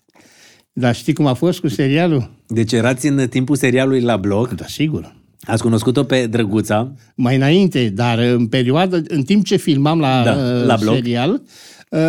Dar 0.73 0.95
știi 0.95 1.13
cum 1.13 1.25
a 1.25 1.33
fost 1.33 1.59
cu 1.59 1.67
serialul? 1.67 2.31
Deci 2.47 2.71
erați 2.71 3.07
în 3.07 3.27
timpul 3.27 3.55
serialului 3.55 4.01
la 4.01 4.17
bloc, 4.17 4.49
Da, 4.49 4.65
sigur. 4.67 5.15
ați 5.41 5.61
cunoscut-o 5.61 6.03
pe 6.03 6.27
drăguța, 6.27 6.93
Mai 7.15 7.35
înainte, 7.35 7.89
dar 7.89 8.19
în 8.19 8.47
perioadă, 8.47 9.01
în 9.07 9.23
timp 9.23 9.45
ce 9.45 9.55
filmam 9.55 9.99
la, 9.99 10.23
Da, 10.23 10.31
uh, 10.31 10.65
la 10.65 10.75
bloc. 10.75 10.95
serial, 10.95 11.41
uh, 11.89 11.99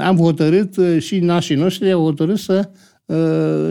am 0.00 0.16
hotărât 0.16 0.76
uh, 0.76 0.96
și 1.02 1.18
nașii 1.18 1.56
noștri 1.56 1.92
au 1.92 2.02
hotărât 2.02 2.38
să 2.38 2.70
uh, 3.06 3.70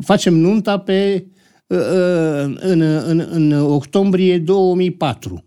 facem 0.00 0.34
nunta 0.34 0.78
pe 0.78 1.26
uh, 1.66 1.78
uh, 1.78 2.54
în, 2.60 2.80
în, 2.80 3.26
în 3.30 3.52
octombrie 3.52 4.38
2004. 4.38 5.44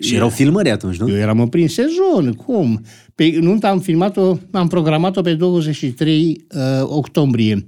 Și 0.00 0.14
erau 0.14 0.28
filmări 0.28 0.70
atunci, 0.70 0.96
nu? 0.96 1.08
Eu 1.08 1.16
eram 1.16 1.40
în 1.40 1.48
prin 1.48 1.68
sezon, 1.68 2.32
cum? 2.32 2.84
Pe 3.14 3.38
nunta 3.40 3.68
am 3.68 3.80
filmat-o, 3.80 4.36
am 4.50 4.68
programat-o 4.68 5.20
pe 5.22 5.34
23 5.34 6.44
uh, 6.54 6.60
octombrie, 6.82 7.66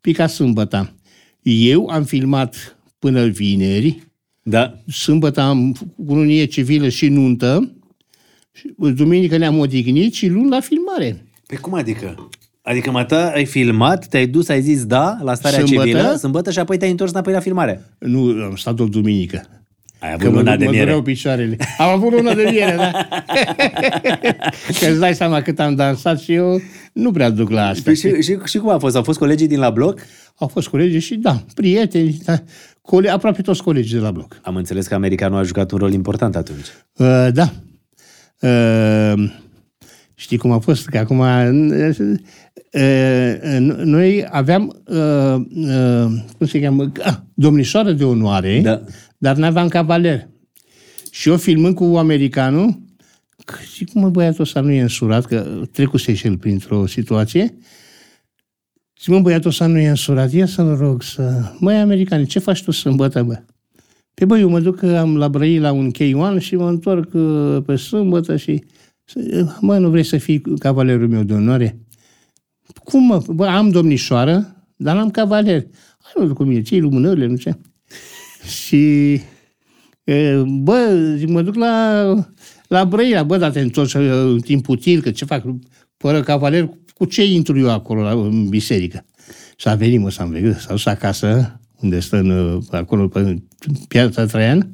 pica 0.00 0.26
sâmbătă. 0.26 0.94
Eu 1.42 1.86
am 1.86 2.04
filmat 2.04 2.78
până 2.98 3.24
vineri, 3.26 4.02
Da. 4.42 4.74
sâmbătă 4.92 5.40
am 5.40 5.76
cununie 6.06 6.44
civilă 6.44 6.88
și 6.88 7.08
nuntă, 7.08 7.74
și 8.52 8.74
duminică 8.94 9.36
ne-am 9.36 9.58
odihnit 9.58 10.14
și 10.14 10.26
luni 10.28 10.48
la 10.50 10.60
filmare. 10.60 11.24
Pe 11.46 11.56
cum 11.56 11.74
adică? 11.74 12.28
Adică, 12.62 12.90
mata, 12.90 13.30
ai 13.34 13.44
filmat, 13.44 14.06
te-ai 14.08 14.26
dus, 14.26 14.48
ai 14.48 14.62
zis 14.62 14.84
da 14.84 15.18
la 15.22 15.34
starea 15.34 15.58
Sâmbătă? 15.58 15.88
civilă, 15.88 16.14
sâmbătă 16.16 16.50
și 16.50 16.58
apoi 16.58 16.76
te-ai 16.78 16.90
întors 16.90 17.10
înapoi 17.10 17.32
la 17.32 17.40
filmare. 17.40 17.84
Nu, 17.98 18.20
am 18.20 18.54
stat 18.56 18.80
o 18.80 18.84
duminică. 18.84 19.59
Ai 20.00 20.12
avut 20.12 20.22
Că 20.24 20.30
mă, 20.30 20.36
luna 20.38 20.56
de 20.56 20.64
mă 20.64 20.70
miere. 20.70 20.84
dureau 20.84 21.02
picioarele. 21.02 21.56
Am 21.78 21.88
avut 21.88 22.12
luna 22.12 22.34
de 22.34 22.46
miere, 22.50 22.76
da. 22.76 22.90
Că 24.80 24.86
îți 24.90 24.98
dai 24.98 25.14
seama 25.14 25.42
cât 25.42 25.60
am 25.60 25.74
dansat 25.74 26.20
și 26.20 26.32
eu 26.32 26.60
nu 26.92 27.10
prea 27.10 27.30
duc 27.30 27.50
la 27.50 27.66
asta. 27.66 27.82
Păi 27.84 27.96
și, 27.96 28.22
și, 28.22 28.36
și 28.44 28.58
cum 28.58 28.68
a 28.68 28.78
fost? 28.78 28.96
Au 28.96 29.02
fost 29.02 29.18
colegii 29.18 29.46
din 29.48 29.58
la 29.58 29.70
bloc? 29.70 30.00
Au 30.38 30.46
fost 30.48 30.68
colegi 30.68 30.98
și 30.98 31.14
da, 31.14 31.42
prieteni, 31.54 32.18
da, 32.24 32.42
cole- 32.82 33.10
aproape 33.10 33.42
toți 33.42 33.62
colegii 33.62 33.94
de 33.96 34.02
la 34.02 34.10
bloc. 34.10 34.38
Am 34.42 34.56
înțeles 34.56 34.86
că 34.86 34.94
americanul 34.94 35.38
a 35.38 35.42
jucat 35.42 35.70
un 35.70 35.78
rol 35.78 35.92
important 35.92 36.36
atunci. 36.36 36.66
Uh, 36.96 37.28
da. 37.32 37.52
Uh, 38.40 39.30
știi 40.14 40.36
cum 40.38 40.50
a 40.50 40.58
fost? 40.58 40.86
Că 40.86 40.98
acum 40.98 41.18
uh, 41.18 41.88
uh, 42.72 43.56
noi 43.84 44.26
aveam, 44.30 44.82
uh, 44.86 44.96
uh, 45.54 46.12
cum 46.38 46.46
se 46.46 46.60
cheamă, 46.60 46.92
ah, 47.04 47.14
domnișoară 47.34 47.92
de 47.92 48.04
onoare, 48.04 48.60
Da. 48.62 48.80
Dar 49.20 49.36
n-aveam 49.36 49.68
cavaler. 49.68 50.28
Și 51.10 51.28
eu 51.28 51.36
filmând 51.36 51.74
cu 51.74 51.84
americanul, 51.84 52.82
că 53.44 53.54
zic, 53.74 53.92
mă, 53.92 54.08
băiatul 54.08 54.40
ăsta 54.42 54.60
nu 54.60 54.70
e 54.70 54.80
însurat, 54.80 55.24
că 55.24 55.62
trecuse 55.72 56.14
și 56.14 56.26
el 56.26 56.38
printr-o 56.38 56.86
situație, 56.86 57.54
Și 58.92 59.10
mă, 59.10 59.20
băiatul 59.20 59.50
ăsta 59.50 59.66
nu 59.66 59.78
e 59.78 59.88
însurat, 59.88 60.32
ia 60.32 60.46
să-l 60.46 60.76
rog 60.76 61.02
să... 61.02 61.52
Măi, 61.58 61.76
americani, 61.76 62.26
ce 62.26 62.38
faci 62.38 62.62
tu 62.62 62.70
sâmbătă, 62.70 63.22
bă? 63.22 63.42
Pe 64.14 64.24
băi, 64.24 64.40
eu 64.40 64.48
mă 64.48 64.60
duc 64.60 64.82
am 64.82 65.16
la 65.16 65.28
Brăi 65.28 65.58
la 65.58 65.72
un 65.72 65.90
K1 65.90 66.38
și 66.38 66.56
mă 66.56 66.68
întorc 66.68 67.14
uh, 67.14 67.62
pe 67.66 67.76
sâmbătă 67.76 68.36
și... 68.36 68.64
Mă, 69.60 69.78
nu 69.78 69.90
vrei 69.90 70.02
să 70.02 70.18
fii 70.18 70.40
cavalerul 70.40 71.08
meu 71.08 71.22
de 71.22 71.32
onoare? 71.32 71.80
Cum 72.84 73.06
mă? 73.06 73.22
Bă, 73.28 73.46
am 73.46 73.70
domnișoară, 73.70 74.64
dar 74.76 74.96
n-am 74.96 75.10
cavaler. 75.10 75.66
Hai, 75.98 76.26
mă, 76.26 76.32
cu 76.32 76.42
mine, 76.42 76.62
ce 76.62 76.76
lumânările, 76.76 77.26
nu 77.26 77.36
ce? 77.36 77.58
Și... 78.44 79.20
Bă, 80.46 81.12
zic, 81.16 81.28
mă 81.28 81.42
duc 81.42 81.54
la, 81.54 82.02
la 82.68 82.84
Brăila, 82.84 83.22
bă, 83.22 83.36
dar 83.36 83.50
te 83.50 83.60
întorci 83.60 83.94
uh, 83.94 84.10
în 84.10 84.40
timp 84.40 84.68
util, 84.68 85.00
că 85.00 85.10
ce 85.10 85.24
fac? 85.24 85.44
Fără 85.96 86.20
cavaler, 86.20 86.70
cu 86.94 87.04
ce 87.04 87.24
intru 87.24 87.58
eu 87.58 87.70
acolo 87.70 88.02
la, 88.02 88.10
în 88.10 88.48
biserică? 88.48 89.04
Și 89.56 89.68
a 89.68 89.74
venit, 89.74 90.00
mă, 90.00 90.10
s-am 90.10 90.30
venit, 90.30 90.56
s-a 90.56 90.70
dus 90.70 90.86
acasă, 90.86 91.60
unde 91.80 92.00
stă 92.00 92.16
în, 92.16 92.30
uh, 92.30 92.62
acolo 92.70 93.08
pe 93.08 93.42
piața 93.88 94.24
Traian, 94.24 94.72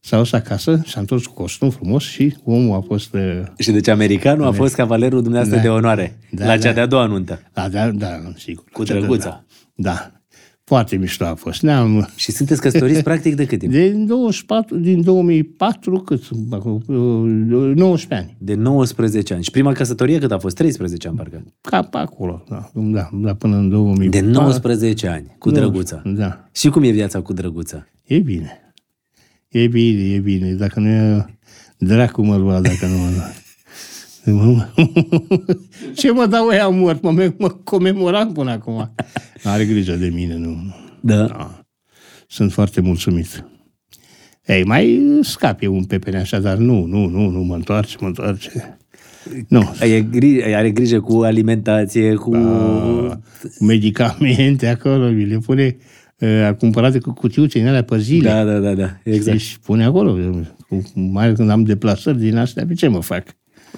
s-a 0.00 0.16
dus 0.16 0.32
acasă, 0.32 0.82
s-a 0.86 1.00
întors 1.00 1.26
cu 1.26 1.32
costum 1.32 1.70
frumos 1.70 2.02
și 2.02 2.36
omul 2.44 2.76
a 2.76 2.80
fost... 2.80 3.14
Uh, 3.14 3.42
și 3.58 3.70
deci 3.70 3.88
americanul 3.88 4.46
a 4.46 4.52
fost 4.52 4.74
cavalerul 4.74 5.22
dumneavoastră 5.22 5.56
da. 5.56 5.62
de 5.62 5.78
onoare 5.78 6.18
da, 6.30 6.46
la 6.46 6.56
cea 6.56 6.68
da. 6.68 6.72
de-a 6.72 6.86
doua 6.86 7.06
nuntă. 7.06 7.40
Da, 7.52 7.68
da, 7.68 7.90
da, 7.90 8.20
sigur. 8.36 8.64
Cu 8.72 8.82
drăguța. 8.82 9.44
Da. 9.74 9.92
da. 9.92 10.10
Foarte 10.68 10.96
mișto 10.96 11.24
a 11.24 11.34
fost. 11.34 11.62
Ne-am... 11.62 12.08
Și 12.16 12.32
sunteți 12.32 12.60
căsătoriți 12.60 13.02
practic 13.10 13.34
de 13.34 13.46
cât 13.46 13.58
timp? 13.58 13.72
Din 13.72 14.06
24, 14.06 14.76
din 14.76 15.02
2004, 15.02 15.98
cât? 15.98 16.22
19 16.28 18.14
ani. 18.14 18.36
De 18.38 18.54
19 18.54 19.34
ani. 19.34 19.42
Și 19.42 19.50
prima 19.50 19.72
căsătorie 19.72 20.18
cât 20.18 20.32
a 20.32 20.38
fost? 20.38 20.56
13 20.56 21.08
ani, 21.08 21.16
parcă. 21.16 21.44
Ca 21.60 21.82
pe 21.82 21.96
acolo, 21.96 22.44
da. 22.48 22.70
da, 22.74 23.08
da 23.12 23.34
până 23.34 23.56
în 23.56 23.68
2004. 23.68 24.20
De 24.20 24.32
19 24.32 25.06
ani, 25.06 25.36
cu 25.38 25.48
19, 25.50 25.60
Drăguța. 25.60 26.22
Da. 26.22 26.48
Și 26.52 26.68
cum 26.68 26.82
e 26.82 26.90
viața 26.90 27.20
cu 27.20 27.32
Drăguța? 27.32 27.86
E 28.04 28.18
bine. 28.18 28.74
E 29.48 29.66
bine, 29.66 30.02
e 30.02 30.18
bine. 30.18 30.52
Dacă 30.52 30.80
nu 30.80 30.88
e... 30.88 31.26
Dracu 31.78 32.22
mă 32.22 32.36
lua 32.36 32.60
dacă 32.60 32.86
nu 32.86 32.96
mă 32.96 33.10
Ce 35.98 36.10
mă 36.10 36.26
dau 36.26 36.46
ăia 36.46 36.68
mort? 36.68 37.02
Mă, 37.02 37.32
mă 37.38 37.48
comemoram 37.48 38.32
până 38.32 38.50
acum. 38.50 38.92
Are 39.42 39.64
grijă 39.64 39.92
de 39.92 40.08
mine, 40.08 40.36
nu. 40.36 40.56
Da. 41.00 41.24
da. 41.24 41.60
Sunt 42.28 42.52
foarte 42.52 42.80
mulțumit. 42.80 43.44
Ei, 44.46 44.64
mai 44.64 45.00
scape 45.22 45.66
un 45.66 45.84
pepene 45.84 46.18
așa, 46.18 46.38
dar 46.38 46.56
nu, 46.56 46.84
nu, 46.84 47.06
nu, 47.06 47.28
nu, 47.28 47.42
mă 47.42 47.54
întoarce, 47.54 47.96
mă 48.00 48.06
întoarce. 48.06 48.78
Nu. 49.48 49.74
E 49.80 50.02
gri- 50.02 50.54
are 50.54 50.70
grijă 50.70 51.00
cu 51.00 51.20
alimentație, 51.22 52.14
cu... 52.14 52.30
Da, 52.30 53.20
medicamente 53.60 54.66
acolo, 54.66 55.10
mi 55.10 55.24
le 55.24 55.38
pune 55.38 55.76
a 56.46 56.54
cumpărat 56.54 56.98
cu 56.98 57.12
cutiuțe 57.12 57.60
în 57.60 57.66
alea 57.66 57.84
pe 57.84 57.98
zile. 57.98 58.28
Da, 58.28 58.44
da, 58.44 58.58
da, 58.58 58.74
da, 58.74 58.96
exact. 59.04 59.36
Deci 59.36 59.58
pune 59.64 59.84
acolo, 59.84 60.18
mai 60.94 61.34
când 61.34 61.50
am 61.50 61.62
deplasări 61.62 62.18
din 62.18 62.36
astea, 62.36 62.66
pe 62.66 62.74
ce 62.74 62.88
mă 62.88 63.00
fac? 63.00 63.24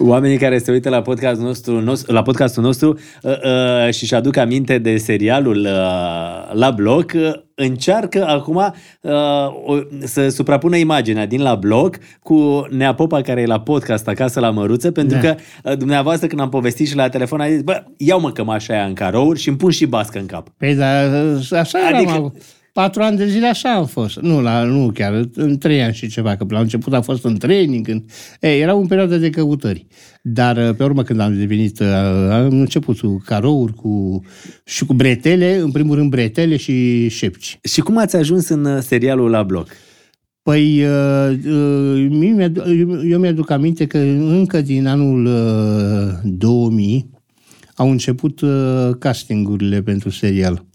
Oamenii 0.00 0.38
care 0.38 0.58
se 0.58 0.70
uită 0.70 0.88
la 0.88 1.02
podcastul 1.02 1.44
nostru, 1.46 1.80
nostru 1.80 2.12
la 2.12 2.22
podcastul 2.22 2.62
nostru 2.62 2.98
uh, 3.22 3.32
uh, 3.32 3.92
și 3.92 4.02
își 4.02 4.14
aduc 4.14 4.36
aminte 4.36 4.78
de 4.78 4.96
serialul 4.96 5.56
uh, 5.56 6.52
la 6.52 6.70
bloc, 6.70 7.12
uh, 7.14 7.30
încearcă 7.54 8.26
acum 8.26 8.56
uh, 8.56 9.12
o, 9.64 9.76
să 10.04 10.28
suprapună 10.28 10.76
imaginea 10.76 11.26
din 11.26 11.42
la 11.42 11.54
bloc 11.54 11.98
cu 12.22 12.66
Neapopa 12.70 13.20
care 13.20 13.40
e 13.40 13.46
la 13.46 13.60
podcast 13.60 14.08
acasă 14.08 14.40
la 14.40 14.50
Măruță, 14.50 14.90
pentru 14.90 15.18
da. 15.18 15.20
că 15.20 15.34
uh, 15.64 15.76
dumneavoastră 15.76 16.26
când 16.26 16.40
am 16.40 16.48
povestit 16.48 16.88
și 16.88 16.96
la 16.96 17.08
telefon 17.08 17.40
a 17.40 17.48
zis, 17.48 17.62
bă, 17.62 17.84
iau 17.96 18.20
mă 18.20 18.32
cămașa 18.32 18.72
aia 18.72 18.84
în 18.84 18.94
carouri 18.94 19.38
și 19.38 19.48
îmi 19.48 19.56
pun 19.56 19.70
și 19.70 19.86
bască 19.86 20.18
în 20.18 20.26
cap. 20.26 20.48
Păi 20.56 20.74
da, 20.74 20.88
așa 21.58 21.78
adică, 21.92 22.10
eram 22.10 22.34
patru 22.72 23.02
ani 23.02 23.16
de 23.16 23.28
zile 23.28 23.46
așa 23.46 23.74
am 23.74 23.86
fost. 23.86 24.20
Nu, 24.20 24.40
la, 24.40 24.62
nu 24.62 24.90
chiar, 24.94 25.28
în 25.34 25.58
trei 25.58 25.82
ani 25.82 25.94
și 25.94 26.08
ceva, 26.08 26.36
că 26.36 26.46
la 26.48 26.60
început 26.60 26.92
a 26.92 27.00
fost 27.00 27.24
în 27.24 27.36
training. 27.36 27.86
Când, 27.86 28.10
ei, 28.40 28.60
era 28.60 28.74
o 28.74 28.86
perioadă 28.86 29.16
de 29.16 29.30
căutări. 29.30 29.86
Dar 30.22 30.74
pe 30.74 30.84
urmă 30.84 31.02
când 31.02 31.20
am 31.20 31.38
devenit, 31.38 31.80
am 32.30 32.48
început 32.50 32.98
cu 32.98 33.22
carouri 33.24 33.74
cu, 33.74 34.22
și 34.64 34.84
cu 34.84 34.94
bretele, 34.94 35.56
în 35.56 35.70
primul 35.70 35.96
rând 35.96 36.10
bretele 36.10 36.56
și 36.56 37.08
șepci. 37.08 37.58
Și 37.62 37.80
cum 37.80 37.98
ați 37.98 38.16
ajuns 38.16 38.48
în 38.48 38.80
serialul 38.80 39.30
la 39.30 39.42
bloc? 39.42 39.68
Păi, 40.42 40.80
eu 43.04 43.18
mi-aduc 43.18 43.50
aminte 43.50 43.86
că 43.86 43.98
încă 43.98 44.60
din 44.60 44.86
anul 44.86 45.28
2000 46.24 47.10
au 47.74 47.90
început 47.90 48.40
castingurile 48.98 49.82
pentru 49.82 50.10
serial. 50.10 50.67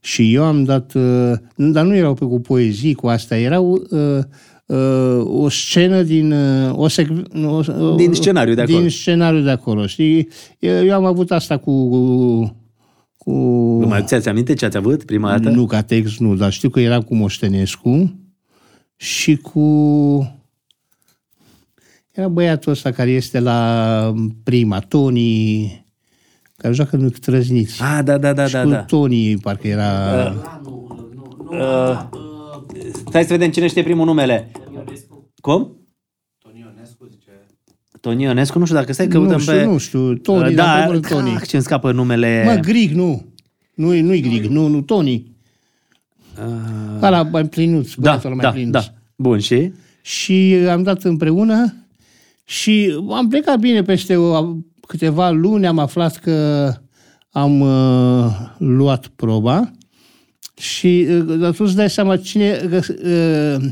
Și 0.00 0.34
eu 0.34 0.44
am 0.44 0.64
dat, 0.64 0.94
uh, 0.94 1.32
dar 1.56 1.84
nu 1.84 1.94
erau 1.94 2.14
pe 2.14 2.24
cu 2.24 2.40
poezii, 2.40 2.94
cu 2.94 3.06
asta, 3.06 3.38
erau 3.38 3.86
uh, 3.90 4.18
uh, 4.66 5.24
o 5.24 5.48
scenă 5.48 6.02
din 6.02 6.32
o 6.72 6.88
sec- 6.88 7.32
o, 7.80 7.94
din 7.94 8.12
scenariu 8.12 8.54
de 8.54 8.60
acolo. 8.60 8.78
Din 8.78 8.88
scenariu 8.88 9.40
de 9.40 9.50
acolo, 9.50 9.86
știi? 9.86 10.28
Eu, 10.58 10.84
eu 10.84 10.94
am 10.94 11.04
avut 11.04 11.30
asta 11.30 11.56
cu 11.56 11.72
cu... 13.28 13.30
Nu 13.80 13.86
mai 13.86 14.04
ți 14.04 14.28
aminte 14.28 14.54
ce 14.54 14.64
ați 14.64 14.76
avut 14.76 15.04
prima 15.04 15.30
dată? 15.30 15.48
Nu, 15.50 15.66
ca 15.66 15.82
text 15.82 16.18
nu, 16.18 16.34
dar 16.34 16.52
știu 16.52 16.68
că 16.68 16.80
eram 16.80 17.02
cu 17.02 17.14
Moștenescu 17.14 18.20
și 18.96 19.36
cu... 19.36 19.62
Era 22.10 22.28
băiatul 22.28 22.72
ăsta 22.72 22.90
care 22.90 23.10
este 23.10 23.40
la 23.40 24.14
prima, 24.42 24.78
Tony 24.78 25.86
care 26.62 26.74
joacă 26.74 26.96
în 26.96 27.10
Trăzniți. 27.20 27.82
Ah, 27.82 28.00
da, 28.04 28.18
da, 28.18 28.32
da, 28.32 28.46
și 28.46 28.52
da. 28.52 28.62
cu 28.62 28.68
da. 28.68 28.82
Tony, 28.82 29.36
parcă 29.36 29.66
era... 29.66 30.12
Uh, 31.50 31.58
uh, 31.58 32.08
stai 33.08 33.22
să 33.22 33.32
vedem 33.32 33.50
cine 33.50 33.66
știe 33.66 33.82
primul 33.82 34.04
numele. 34.04 34.50
Cum? 35.40 35.76
Toni 36.38 36.60
Ionescu 36.60 37.06
zice... 37.10 37.30
Toni 38.00 38.22
Ionescu, 38.22 38.58
nu 38.58 38.64
știu 38.64 38.76
dacă 38.76 38.92
stai 38.92 39.08
căutăm 39.08 39.32
nu 39.32 39.38
știu, 39.38 39.52
pe... 39.52 39.64
Nu 39.64 39.78
știu, 39.78 40.14
Tony, 40.14 40.48
uh, 40.48 40.54
da, 40.54 40.86
da, 40.90 41.08
Tony. 41.08 41.38
ce 41.46 41.56
îmi 41.56 41.64
scapă 41.64 41.92
numele... 41.92 42.42
Mă, 42.46 42.60
Grig, 42.60 42.90
nu. 42.90 43.26
Nu-i, 43.74 44.00
nu-i 44.00 44.20
Grig, 44.20 44.44
nu, 44.44 44.66
nu, 44.66 44.80
Tony. 44.80 45.36
Uh... 46.38 47.02
Ăla 47.02 47.22
mai 47.22 47.44
plinuț, 47.44 47.94
da, 47.94 48.20
mai 48.24 48.36
da, 48.40 48.50
plinuț. 48.50 48.72
da. 48.72 48.84
Bun, 49.16 49.38
și? 49.38 49.72
Și 50.02 50.56
am 50.70 50.82
dat 50.82 51.02
împreună 51.02 51.74
și 52.44 53.02
am 53.10 53.28
plecat 53.28 53.58
bine 53.58 53.82
peste 53.82 54.16
o 54.16 54.56
câteva 54.88 55.30
luni 55.30 55.66
am 55.66 55.78
aflat 55.78 56.16
că 56.16 56.72
am 57.30 57.60
uh, 57.60 58.32
luat 58.58 59.06
proba 59.06 59.70
și 60.58 61.06
uh, 61.10 61.42
atunci 61.42 61.68
îți 61.68 61.76
dai 61.76 61.90
seama 61.90 62.16
cine, 62.16 62.56
că, 62.56 62.80
uh, 63.58 63.70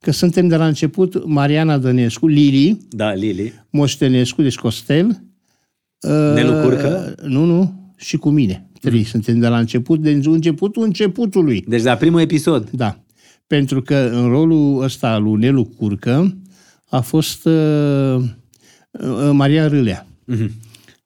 că 0.00 0.10
suntem 0.10 0.48
de 0.48 0.56
la 0.56 0.66
început 0.66 1.26
Mariana 1.26 1.78
Dănescu, 1.78 2.26
Lili, 2.26 2.86
da, 2.90 3.12
Lili. 3.12 3.52
Moștenescu, 3.70 4.42
deci 4.42 4.56
Costel, 4.56 5.06
uh, 6.00 6.34
Nelu 6.34 6.62
Curcă? 6.62 7.14
Nu, 7.22 7.44
nu, 7.44 7.92
și 7.96 8.16
cu 8.16 8.30
mine. 8.30 8.68
Trei, 8.80 8.98
mm. 8.98 9.04
suntem 9.04 9.38
de 9.38 9.48
la 9.48 9.58
început, 9.58 10.00
de 10.00 10.10
începutul 10.10 10.82
începutului. 10.82 11.64
Deci 11.68 11.82
la 11.82 11.94
primul 11.94 12.20
episod. 12.20 12.70
Da. 12.70 12.98
Pentru 13.46 13.82
că 13.82 14.10
în 14.12 14.28
rolul 14.28 14.82
ăsta 14.82 15.08
al 15.08 15.22
lui 15.22 15.40
Nelu 15.40 15.64
Curcă 15.64 16.36
a 16.88 17.00
fost 17.00 17.44
uh, 17.44 18.16
uh, 18.90 19.30
Maria 19.32 19.68
Râlea. 19.68 20.06
Uh-huh. 20.32 20.50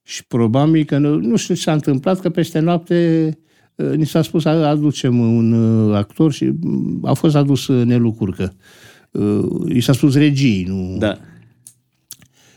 Și 0.02 0.26
probabil 0.26 0.84
că 0.84 0.98
nu, 0.98 1.16
nu 1.16 1.36
știu 1.36 1.54
ce 1.54 1.60
s-a 1.60 1.72
întâmplat, 1.72 2.20
că 2.20 2.30
peste 2.30 2.58
noapte 2.58 3.38
uh, 3.74 3.92
ni 3.92 4.06
s-a 4.06 4.22
spus 4.22 4.44
aducem 4.44 5.18
un 5.18 5.52
uh, 5.52 5.96
actor 5.96 6.32
și 6.32 6.44
mm, 6.60 7.00
a 7.02 7.12
fost 7.12 7.34
adus 7.34 7.66
uh, 7.66 7.84
Nelu 7.84 8.12
Curcă. 8.12 8.54
I 9.68 9.80
s-a 9.80 9.92
spus 9.92 10.14
regii, 10.14 10.64
nu... 10.64 10.96
Da. 10.98 11.18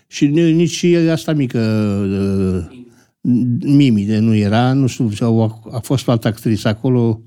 Și 0.08 0.28
nici 0.28 0.84
asta 1.12 1.34
mică 1.34 1.60
Mimi 3.62 4.06
de 4.06 4.20
nu 4.20 4.36
era, 4.36 4.74
nu 4.74 4.88
știu, 4.88 5.10
a 5.72 5.80
fost 5.80 6.08
o 6.08 6.12
altă 6.12 6.28
actriță 6.28 6.68
acolo 6.68 7.22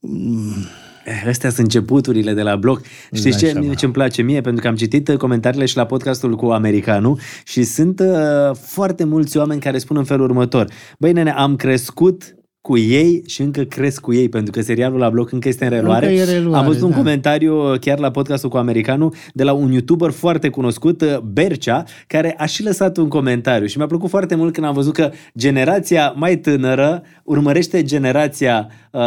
mm, 0.00 0.54
Eh, 0.54 0.85
astea 1.28 1.50
sunt 1.50 1.66
începuturile 1.66 2.32
de 2.32 2.42
la 2.42 2.56
blog. 2.56 2.80
Știți 3.12 3.38
ce, 3.38 3.70
ce 3.76 3.84
îmi 3.84 3.94
place 3.94 4.22
mie? 4.22 4.40
Pentru 4.40 4.62
că 4.62 4.68
am 4.68 4.74
citit 4.76 5.08
uh, 5.08 5.16
comentariile 5.16 5.66
și 5.66 5.76
la 5.76 5.86
podcastul 5.86 6.36
cu 6.36 6.46
americanul 6.46 7.18
și 7.44 7.62
sunt 7.62 8.00
uh, 8.00 8.54
foarte 8.54 9.04
mulți 9.04 9.36
oameni 9.36 9.60
care 9.60 9.78
spun 9.78 9.96
în 9.96 10.04
felul 10.04 10.24
următor. 10.24 10.70
Băi, 10.98 11.12
nene, 11.12 11.30
am 11.30 11.56
crescut 11.56 12.36
cu 12.66 12.78
ei 12.78 13.22
și 13.26 13.40
încă 13.40 13.62
cresc 13.62 14.00
cu 14.00 14.12
ei, 14.12 14.28
pentru 14.28 14.52
că 14.52 14.60
serialul 14.60 14.98
la 14.98 15.10
bloc 15.10 15.32
încă 15.32 15.48
este 15.48 15.64
în 15.64 15.70
reluare. 15.70 16.08
Încă 16.08 16.20
e 16.20 16.24
reluare 16.24 16.58
Am 16.58 16.66
văzut 16.66 16.80
da. 16.80 16.86
un 16.86 16.92
comentariu 16.92 17.76
chiar 17.80 17.98
la 17.98 18.10
podcastul 18.10 18.50
cu 18.50 18.56
americanul 18.56 19.14
de 19.32 19.42
la 19.42 19.52
un 19.52 19.72
youtuber 19.72 20.10
foarte 20.10 20.48
cunoscut, 20.48 21.00
uh, 21.00 21.18
Bercea, 21.18 21.84
care 22.06 22.34
a 22.38 22.46
și 22.46 22.62
lăsat 22.62 22.96
un 22.96 23.08
comentariu 23.08 23.66
și 23.66 23.76
mi-a 23.78 23.86
plăcut 23.86 24.10
foarte 24.10 24.34
mult 24.34 24.52
când 24.52 24.66
am 24.66 24.74
văzut 24.74 24.92
că 24.92 25.10
generația 25.38 26.14
mai 26.16 26.36
tânără 26.36 27.02
urmărește 27.24 27.82
generația 27.82 28.68
uh, 28.92 29.00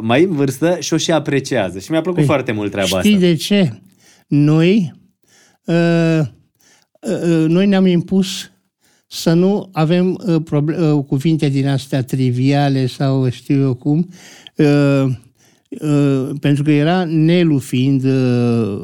mai 0.00 0.22
în 0.22 0.32
vârstă 0.32 0.76
și 0.80 0.94
o 0.94 0.96
și 0.96 1.12
apreciază. 1.12 1.78
Și 1.78 1.90
mi-a 1.90 2.00
plăcut 2.00 2.18
păi, 2.18 2.26
foarte 2.26 2.52
mult 2.52 2.70
treaba 2.70 2.98
știi 2.98 3.14
asta. 3.14 3.26
de 3.26 3.34
ce? 3.34 3.72
Noi, 4.26 4.94
uh, 5.64 6.20
uh, 7.00 7.44
noi 7.48 7.66
ne-am 7.66 7.86
impus 7.86 8.50
să 9.14 9.32
nu 9.32 9.68
avem 9.72 10.20
uh, 10.26 10.36
proble- 10.44 10.92
uh, 10.92 11.04
cuvinte 11.06 11.48
din 11.48 11.68
astea 11.68 12.02
triviale 12.02 12.86
sau 12.86 13.30
știu 13.30 13.60
eu 13.60 13.74
cum, 13.74 14.08
uh, 14.56 15.04
uh, 15.68 16.30
pentru 16.40 16.62
că 16.62 16.70
era 16.70 17.04
Nelu 17.04 17.58
fiind 17.58 18.04
uh, 18.04 18.80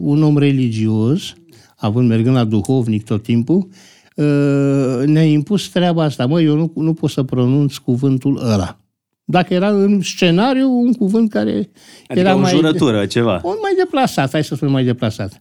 un 0.00 0.22
om 0.22 0.38
religios, 0.38 1.34
având 1.76 2.08
mergând 2.08 2.34
la 2.34 2.44
duhovnic 2.44 3.04
tot 3.04 3.22
timpul, 3.22 3.68
uh, 4.16 5.06
ne-a 5.06 5.24
impus 5.24 5.68
treaba 5.68 6.02
asta. 6.02 6.26
Mă, 6.26 6.40
eu 6.40 6.56
nu, 6.56 6.72
nu 6.74 6.94
pot 6.94 7.10
să 7.10 7.22
pronunț 7.22 7.76
cuvântul 7.76 8.40
ăla. 8.52 8.78
Dacă 9.24 9.54
era 9.54 9.68
în 9.68 10.00
scenariu 10.02 10.70
un 10.70 10.92
cuvânt 10.92 11.30
care 11.30 11.52
Adică 11.52 12.26
era 12.26 12.34
o 12.34 12.38
mai... 12.38 12.50
jurătură, 12.50 13.06
ceva. 13.06 13.40
Un 13.44 13.56
mai 13.62 13.72
deplasat, 13.76 14.30
hai 14.30 14.44
să 14.44 14.54
spun 14.54 14.70
mai 14.70 14.84
deplasat. 14.84 15.38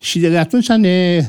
Și 0.00 0.18
de 0.18 0.38
atunci 0.38 0.68
ne 0.68 1.20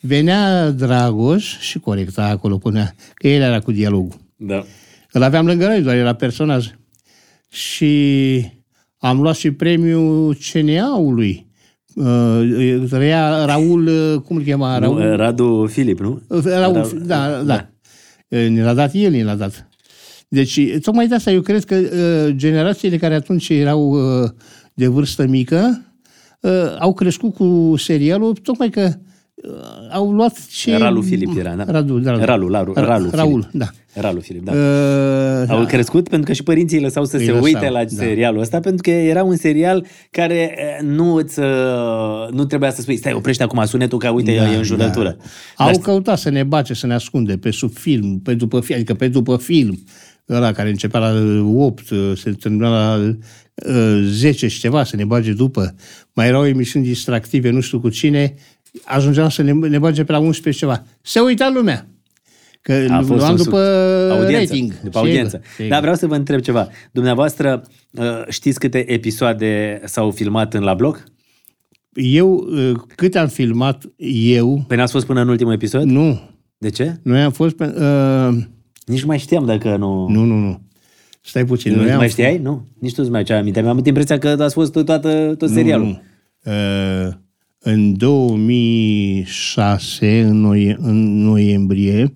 venea 0.00 0.70
Dragoș 0.70 1.58
și 1.58 1.78
corecta 1.78 2.24
acolo, 2.24 2.58
punea 2.58 2.94
că 3.14 3.28
el 3.28 3.42
era 3.42 3.60
cu 3.60 3.72
dialogul. 3.72 4.20
Da. 4.36 4.64
Îl 5.12 5.22
aveam 5.22 5.46
lângă 5.46 5.66
noi, 5.66 5.82
doar 5.82 5.96
era 5.96 6.12
personaj. 6.12 6.70
Și 7.50 8.44
am 8.98 9.20
luat 9.20 9.36
și 9.36 9.50
premiul 9.50 10.36
CNA-ului. 10.52 11.46
Uh, 11.94 12.88
Rea 12.90 13.44
Raul, 13.44 13.86
uh, 13.86 14.20
cum 14.20 14.36
îl 14.36 14.42
chema? 14.42 14.78
Raul, 14.78 14.98
Nu, 15.00 15.16
Radu 15.16 15.66
Filip, 15.66 16.00
nu? 16.00 16.22
Raul, 16.44 16.84
Ra- 16.84 17.06
da, 17.06 17.30
da. 17.30 17.42
da. 17.42 17.68
Ne 18.28 18.62
l-a 18.62 18.74
dat 18.74 18.94
el, 18.94 19.10
ne 19.10 19.24
l-a 19.24 19.34
dat. 19.34 19.68
Deci, 20.28 20.60
tocmai 20.82 21.08
de 21.08 21.14
asta 21.14 21.30
eu 21.30 21.40
cred 21.40 21.64
că 21.64 21.74
uh, 21.74 22.34
generațiile 22.36 22.96
care 22.96 23.14
atunci 23.14 23.48
erau 23.48 23.90
uh, 23.90 24.30
de 24.74 24.86
vârstă 24.86 25.26
mică 25.26 25.82
uh, 26.40 26.76
au 26.78 26.94
crescut 26.94 27.34
cu 27.34 27.74
serialul, 27.76 28.34
tocmai 28.34 28.70
că 28.70 28.80
uh, 28.80 29.07
au 29.92 30.12
luat 30.12 30.46
ce... 30.50 30.76
Ralu 30.76 31.02
Filip 31.02 31.36
era, 31.38 31.54
da? 31.54 31.64
Radu, 31.68 32.00
Ralu. 32.04 32.24
Ralu, 32.24 32.48
Ralu, 32.48 32.72
Ralu 32.74 33.10
Raul, 33.12 33.30
Filip. 33.30 33.48
da. 33.52 33.66
Ralu 33.94 34.20
Filip, 34.20 34.44
da. 34.44 34.52
Uh, 34.52 35.48
Au 35.48 35.66
crescut 35.66 36.08
pentru 36.08 36.26
că 36.28 36.32
și 36.32 36.42
părinții 36.42 36.76
îi 36.76 36.82
lăsau 36.82 37.04
să 37.04 37.16
Îi 37.16 37.24
se 37.24 37.30
lăsau, 37.30 37.44
uite 37.44 37.68
la 37.68 37.78
da. 37.78 37.86
serialul 37.88 38.40
ăsta, 38.40 38.60
pentru 38.60 38.82
că 38.82 38.90
era 38.90 39.22
un 39.24 39.36
serial 39.36 39.86
care 40.10 40.54
eh, 40.56 40.86
nu, 40.86 41.14
îți, 41.14 41.38
uh, 41.38 41.46
nu 42.30 42.44
trebuia 42.44 42.70
să 42.70 42.80
spui, 42.80 42.96
stai, 42.96 43.12
oprește 43.12 43.42
acum 43.42 43.64
sunetul, 43.64 43.98
că 43.98 44.08
uite, 44.08 44.34
Da, 44.36 44.52
e 44.52 44.56
în 44.56 44.62
jurătură. 44.62 45.16
Da. 45.18 45.64
Dar 45.64 45.72
Au 45.74 45.78
căutat 45.78 46.18
să 46.18 46.30
ne 46.30 46.42
bace, 46.44 46.74
să 46.74 46.86
ne 46.86 46.94
ascunde 46.94 47.36
pe 47.36 47.50
sub 47.50 47.72
film, 47.72 48.20
pe 48.20 48.34
după 48.34 48.60
film, 48.60 48.76
adică 48.78 48.94
pe 48.94 49.08
după 49.08 49.36
film. 49.36 49.78
Ăla 50.28 50.52
care 50.52 50.68
începea 50.68 51.00
la 51.00 51.12
8, 51.56 51.86
se 52.14 52.30
termina 52.30 52.68
la 52.68 53.14
uh, 53.66 54.00
10 54.04 54.48
și 54.48 54.60
ceva, 54.60 54.84
să 54.84 54.96
ne 54.96 55.04
bage 55.04 55.32
după. 55.32 55.74
Mai 56.12 56.26
erau 56.26 56.46
emisiuni 56.46 56.84
distractive, 56.84 57.50
nu 57.50 57.60
știu 57.60 57.80
cu 57.80 57.88
cine, 57.88 58.34
ajungeam 58.84 59.28
să 59.28 59.42
ne, 59.42 59.52
ne 59.52 59.78
bage 59.78 60.04
pe 60.04 60.12
la 60.12 60.18
11 60.18 60.64
ceva. 60.64 60.84
Se 61.00 61.20
uita 61.20 61.50
lumea. 61.54 61.86
Că 62.60 62.86
A 62.90 62.96
fost 62.96 63.08
luam 63.08 63.30
un 63.30 63.36
după 63.36 63.58
audiență, 64.12 64.52
rating. 64.52 64.68
După 64.70 64.80
Sigur, 64.84 65.00
audiență. 65.00 65.40
sigur. 65.54 65.70
Dar 65.70 65.80
vreau 65.80 65.94
să 65.94 66.06
vă 66.06 66.14
întreb 66.14 66.40
ceva. 66.40 66.68
Dumneavoastră 66.92 67.62
uh, 67.92 68.04
știți 68.28 68.58
câte 68.58 68.92
episoade 68.92 69.80
s-au 69.84 70.10
filmat 70.10 70.54
în 70.54 70.62
la 70.62 70.74
bloc? 70.74 71.04
Eu, 71.92 72.46
uh, 72.50 72.72
cât 72.94 73.14
am 73.16 73.28
filmat 73.28 73.84
eu, 74.32 74.64
Păi 74.66 74.76
n-ați 74.76 74.92
fost 74.92 75.06
până 75.06 75.20
în 75.20 75.28
ultimul 75.28 75.52
episod? 75.52 75.82
nu. 75.82 76.20
De 76.58 76.70
ce? 76.70 76.96
Noi 77.02 77.20
am 77.22 77.30
fost 77.30 77.56
pe... 77.56 77.64
Uh, 77.64 78.36
Nici 78.86 79.00
nu 79.00 79.06
mai 79.06 79.18
știam 79.18 79.44
dacă 79.44 79.76
nu... 79.76 80.08
nu, 80.08 80.24
nu, 80.24 80.34
nu. 80.34 80.60
Stai 81.20 81.44
puțin. 81.44 81.72
Nu 81.74 81.80
noi 81.80 81.90
am 81.90 81.96
mai 81.96 82.08
știai? 82.08 82.38
Nu? 82.38 82.66
Nici 82.80 82.94
tu 82.94 83.02
nu 83.02 83.08
mai 83.08 83.24
ai 83.28 83.38
aminte. 83.38 83.60
Mi-am 83.60 83.72
avut 83.72 83.86
impresia 83.86 84.18
că 84.18 84.28
ați 84.28 84.54
fost 84.54 84.72
toată, 84.72 85.34
tot 85.38 85.50
serialul. 85.50 85.86
Nu, 85.86 86.52
nu. 86.52 87.06
Uh, 87.06 87.12
în 87.70 87.96
2006, 87.96 90.20
în, 90.20 90.40
noie- 90.40 90.76
în 90.80 91.22
noiembrie, 91.22 92.14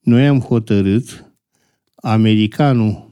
noi 0.00 0.26
am 0.26 0.38
hotărât, 0.40 1.32
americanul 1.94 3.10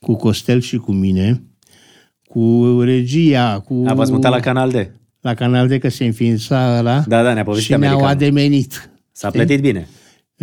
cu 0.00 0.14
Costel 0.14 0.60
și 0.60 0.76
cu 0.76 0.92
mine, 0.92 1.42
cu 2.24 2.76
regia, 2.82 3.60
cu... 3.60 3.84
A, 3.86 3.94
v-ați 3.94 4.12
mutat 4.12 4.30
la 4.30 4.40
Canal 4.40 4.70
D. 4.70 4.74
la 5.20 5.34
canal 5.34 5.68
de 5.68 5.78
că 5.78 5.88
se 5.88 6.04
înființa 6.04 6.76
ăla 6.78 7.04
Da, 7.06 7.22
da, 7.22 7.32
ne-a 7.32 7.44
povestit 7.44 7.72
și 7.72 7.78
ne-au 7.78 7.98
americanul. 7.98 8.14
ademenit. 8.14 8.90
S-a 9.12 9.30
plătit 9.30 9.60
bine. 9.60 9.88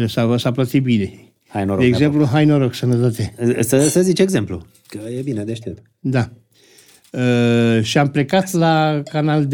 S-a, 0.08 0.38
s-a 0.38 0.52
plătit 0.52 0.84
bine. 0.84 1.34
Hai 1.48 1.66
noroc. 1.66 1.80
De 1.82 1.86
ne-a 1.86 1.88
exemplu, 1.88 2.26
hai 2.26 2.46
noroc, 2.46 2.74
sănătate. 2.74 3.34
Să, 3.60 3.88
să 3.88 4.02
zici 4.02 4.20
exemplu, 4.20 4.66
că 4.88 5.00
e 5.18 5.22
bine 5.22 5.44
de 5.44 5.54
știut. 5.54 5.78
Da. 6.00 6.30
Uh, 7.12 7.80
și 7.84 7.98
am 7.98 8.08
plecat 8.10 8.52
la 8.52 9.02
Canal 9.10 9.46
D. 9.46 9.54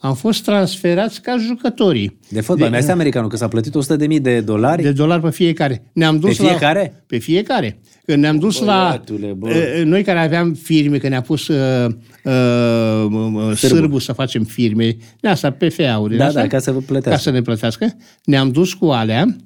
Am 0.00 0.14
fost 0.14 0.44
transferați 0.44 1.22
ca 1.22 1.36
jucătorii. 1.38 2.18
De 2.28 2.40
fotbal, 2.40 2.70
mi-a 2.70 2.80
zis 2.80 2.88
americanul 2.88 3.28
că 3.28 3.36
s-a 3.36 3.48
plătit 3.48 3.74
100.000 4.10 4.20
de 4.20 4.40
dolari. 4.40 4.82
De 4.82 4.92
dolari 4.92 5.22
pe 5.22 5.30
fiecare. 5.30 5.82
Ne-am 5.92 6.18
dus 6.18 6.36
Pe 6.36 6.44
fiecare? 6.44 6.92
La, 6.94 7.00
pe 7.06 7.18
fiecare. 7.18 7.80
Când 8.04 8.22
ne-am 8.22 8.38
dus 8.38 8.58
Băiatule, 8.58 9.26
la... 9.26 9.32
bă. 9.32 9.48
uh, 9.48 9.84
Noi 9.84 10.02
care 10.02 10.18
aveam 10.18 10.52
firme, 10.54 10.98
că 10.98 11.08
ne-a 11.08 11.20
pus 11.20 11.48
uh, 11.48 11.90
uh, 12.24 13.56
sârbu 13.56 13.98
să 13.98 14.12
facem 14.12 14.44
firme, 14.44 14.96
de 15.20 15.28
asta, 15.28 15.50
PFA-uri. 15.50 16.16
Da, 16.16 16.26
asta, 16.26 16.40
da, 16.40 16.46
ca 16.46 16.58
să 16.58 16.72
vă 16.72 16.78
plătească. 16.78 17.10
Ca 17.10 17.16
să 17.16 17.30
ne 17.30 17.42
plătească. 17.42 17.96
Ne-am 18.24 18.50
dus 18.50 18.72
cu 18.72 18.86
alea, 18.86 19.36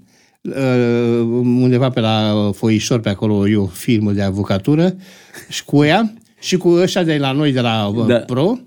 uh, 0.43 0.53
undeva 1.43 1.91
pe 1.91 2.01
la 2.01 2.51
Foișor, 2.55 3.01
pe 3.01 3.09
acolo 3.09 3.49
e 3.49 3.57
o 3.57 3.67
firmă 3.67 4.13
de 4.13 4.23
avocatură, 4.23 4.97
și 5.49 5.65
cu 5.65 5.85
ea, 5.85 6.15
și 6.41 6.57
cu 6.57 6.69
ăștia 6.69 7.03
de 7.03 7.17
la 7.17 7.33
noi, 7.33 7.53
de 7.53 7.61
la 7.61 7.87
uh, 7.87 8.07
Da. 8.07 8.17
Pro, 8.19 8.59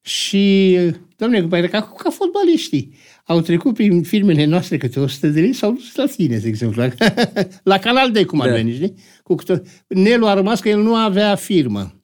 și, 0.00 0.76
domnule, 1.22 1.46
păi, 1.46 1.68
ca, 1.68 1.80
ca 2.02 2.10
fotbaliștii. 2.10 2.94
Au 3.24 3.40
trecut 3.40 3.74
prin 3.74 4.02
firmele 4.02 4.44
noastre 4.44 4.76
câte 4.76 5.00
100 5.00 5.26
de 5.28 5.40
lei, 5.40 5.52
s-au 5.52 5.72
dus 5.72 5.94
la 5.94 6.06
tine, 6.06 6.36
de 6.36 6.48
exemplu. 6.48 6.82
la 7.72 7.78
Canal 7.78 8.10
D, 8.10 8.24
cum 8.24 8.40
ar 8.40 8.48
Da. 8.48 8.54
veni, 8.54 8.72
știi? 8.74 8.94
Cu 9.22 9.34
câte... 9.34 9.62
Nelu 9.86 10.26
a 10.26 10.34
rămas 10.34 10.60
că 10.60 10.68
el 10.68 10.82
nu 10.82 10.94
avea 10.94 11.34
firmă. 11.34 12.02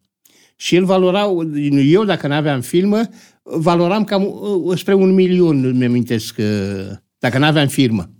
Și 0.57 0.75
el 0.77 0.85
valora, 0.85 1.27
eu 1.85 2.05
dacă 2.05 2.27
nu 2.27 2.35
aveam 2.35 2.61
filmă, 2.61 3.01
valoram 3.43 4.05
cam 4.05 4.25
uh, 4.65 4.79
spre 4.79 4.95
un 4.95 5.15
milion, 5.15 5.61
nu-mi 5.61 5.85
amintesc, 5.85 6.37
uh, 6.39 6.97
dacă 7.19 7.39
nu 7.39 7.45
aveam 7.45 7.69
firmă. 7.69 8.11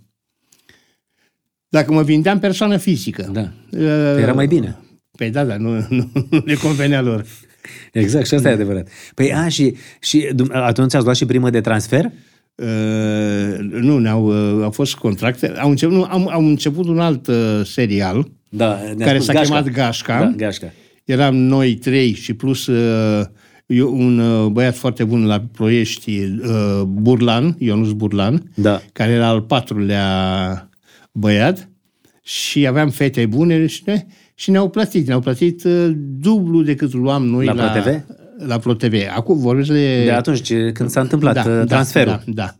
Dacă 1.69 1.91
mă 1.91 2.03
vindeam 2.03 2.39
persoană 2.39 2.77
fizică. 2.77 3.29
Da. 3.33 3.51
Uh, 3.71 4.17
Era 4.21 4.33
mai 4.33 4.47
bine. 4.47 4.77
Păi 5.17 5.29
da, 5.29 5.43
da, 5.43 5.57
nu, 5.57 5.85
nu, 5.89 6.11
nu 6.29 6.41
le 6.45 6.53
convenea 6.55 7.01
lor. 7.01 7.25
Exact, 7.91 8.27
și 8.27 8.33
asta 8.33 8.49
e 8.49 8.53
adevărat. 8.53 8.87
Păi, 9.15 9.33
a, 9.33 9.47
și, 9.47 9.75
și 9.99 10.29
dum- 10.35 10.51
atunci 10.51 10.93
ați 10.93 11.03
luat 11.03 11.15
și 11.15 11.25
primă 11.25 11.49
de 11.49 11.61
transfer? 11.61 12.11
Uh, 12.55 13.57
nu, 13.59 13.97
ne-au, 13.97 14.25
uh, 14.57 14.63
au 14.63 14.71
fost 14.71 14.95
contracte. 14.95 15.53
Au 15.57 15.69
început, 15.69 15.95
nu, 15.95 16.03
am, 16.03 16.29
am 16.31 16.45
început 16.45 16.87
un 16.87 16.99
alt 16.99 17.27
uh, 17.27 17.61
serial 17.63 18.31
Da, 18.49 18.79
ne-a 18.95 19.05
care 19.05 19.19
spus 19.19 19.35
s-a 19.35 19.41
chemat 19.41 19.69
Gașca. 19.69 20.19
Da, 20.19 20.33
Gașca. 20.35 20.73
Eram 21.05 21.35
noi 21.35 21.75
trei 21.75 22.13
și 22.13 22.33
plus 22.33 22.67
uh, 22.67 23.25
eu, 23.65 23.95
un 23.95 24.19
uh, 24.19 24.47
băiat 24.51 24.75
foarte 24.75 25.03
bun 25.03 25.25
la 25.25 25.43
Ploiești, 25.51 26.19
uh, 26.19 26.81
Burlan, 26.85 27.55
Ionuț 27.59 27.89
Burlan, 27.89 28.51
Da. 28.55 28.81
care 28.91 29.11
era 29.11 29.27
al 29.27 29.41
patrulea 29.41 30.69
băiat 31.11 31.69
și 32.23 32.67
aveam 32.67 32.89
fete 32.89 33.25
bune 33.25 33.65
și, 33.67 33.81
ne, 33.85 34.05
și 34.39 34.51
ne-au 34.51 34.69
plătit. 34.69 35.07
Ne-au 35.07 35.19
plătit 35.19 35.63
uh, 35.63 35.91
dublu 36.19 36.61
decât 36.61 36.93
luam 36.93 37.25
noi 37.25 37.45
La 37.45 37.53
la, 37.53 37.63
ProTV? 37.63 38.03
La 38.47 38.57
ProTV. 38.59 38.93
Acum 39.15 39.37
vorbesc 39.37 39.69
de... 39.69 40.03
De 40.03 40.11
atunci 40.11 40.41
ce- 40.41 40.71
când 40.71 40.89
s-a 40.89 41.01
întâmplat 41.01 41.33
da, 41.33 41.63
transferul. 41.63 42.21
Da, 42.25 42.31
da. 42.33 42.55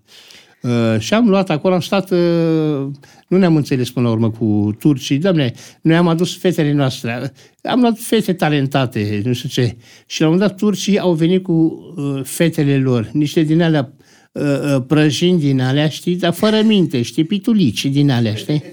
Uh, 0.70 1.00
și 1.00 1.13
am 1.13 1.30
luat 1.30 1.50
acolo, 1.50 1.74
am 1.74 1.80
stat, 1.80 2.12
uh, 2.12 2.88
nu 3.28 3.38
ne-am 3.38 3.56
înțeles 3.56 3.92
până 3.92 4.08
la 4.08 4.13
urmă 4.13 4.30
cu 4.30 4.76
turcii, 4.80 5.18
doamne, 5.18 5.54
noi 5.82 5.96
am 5.96 6.08
adus 6.08 6.38
fetele 6.38 6.72
noastre, 6.72 7.32
am 7.63 7.80
luat 7.80 7.98
fete 7.98 8.34
talentate, 8.34 9.22
nu 9.26 9.34
știu 9.34 9.50
ce, 9.50 9.76
și 10.06 10.22
la 10.22 10.28
un 10.28 10.34
moment 10.34 10.50
dat 10.50 10.60
turcii 10.60 11.00
au 11.00 11.13
venit 11.13 11.44
cu 11.44 11.52
uh, 11.52 12.22
fetele 12.24 12.78
lor, 12.78 13.10
niște 13.13 13.42
din 13.42 13.62
alea 13.62 13.94
uh, 14.32 14.44
uh, 14.76 14.84
prăjini 14.88 15.39
din 15.39 15.62
alea, 15.62 15.89
știi, 15.89 16.15
dar 16.15 16.34
fără 16.34 16.62
minte, 16.62 17.02
știi, 17.02 17.24
pitulici 17.24 17.86
din 17.86 18.10
alea, 18.12 18.34
știi? 18.36 18.63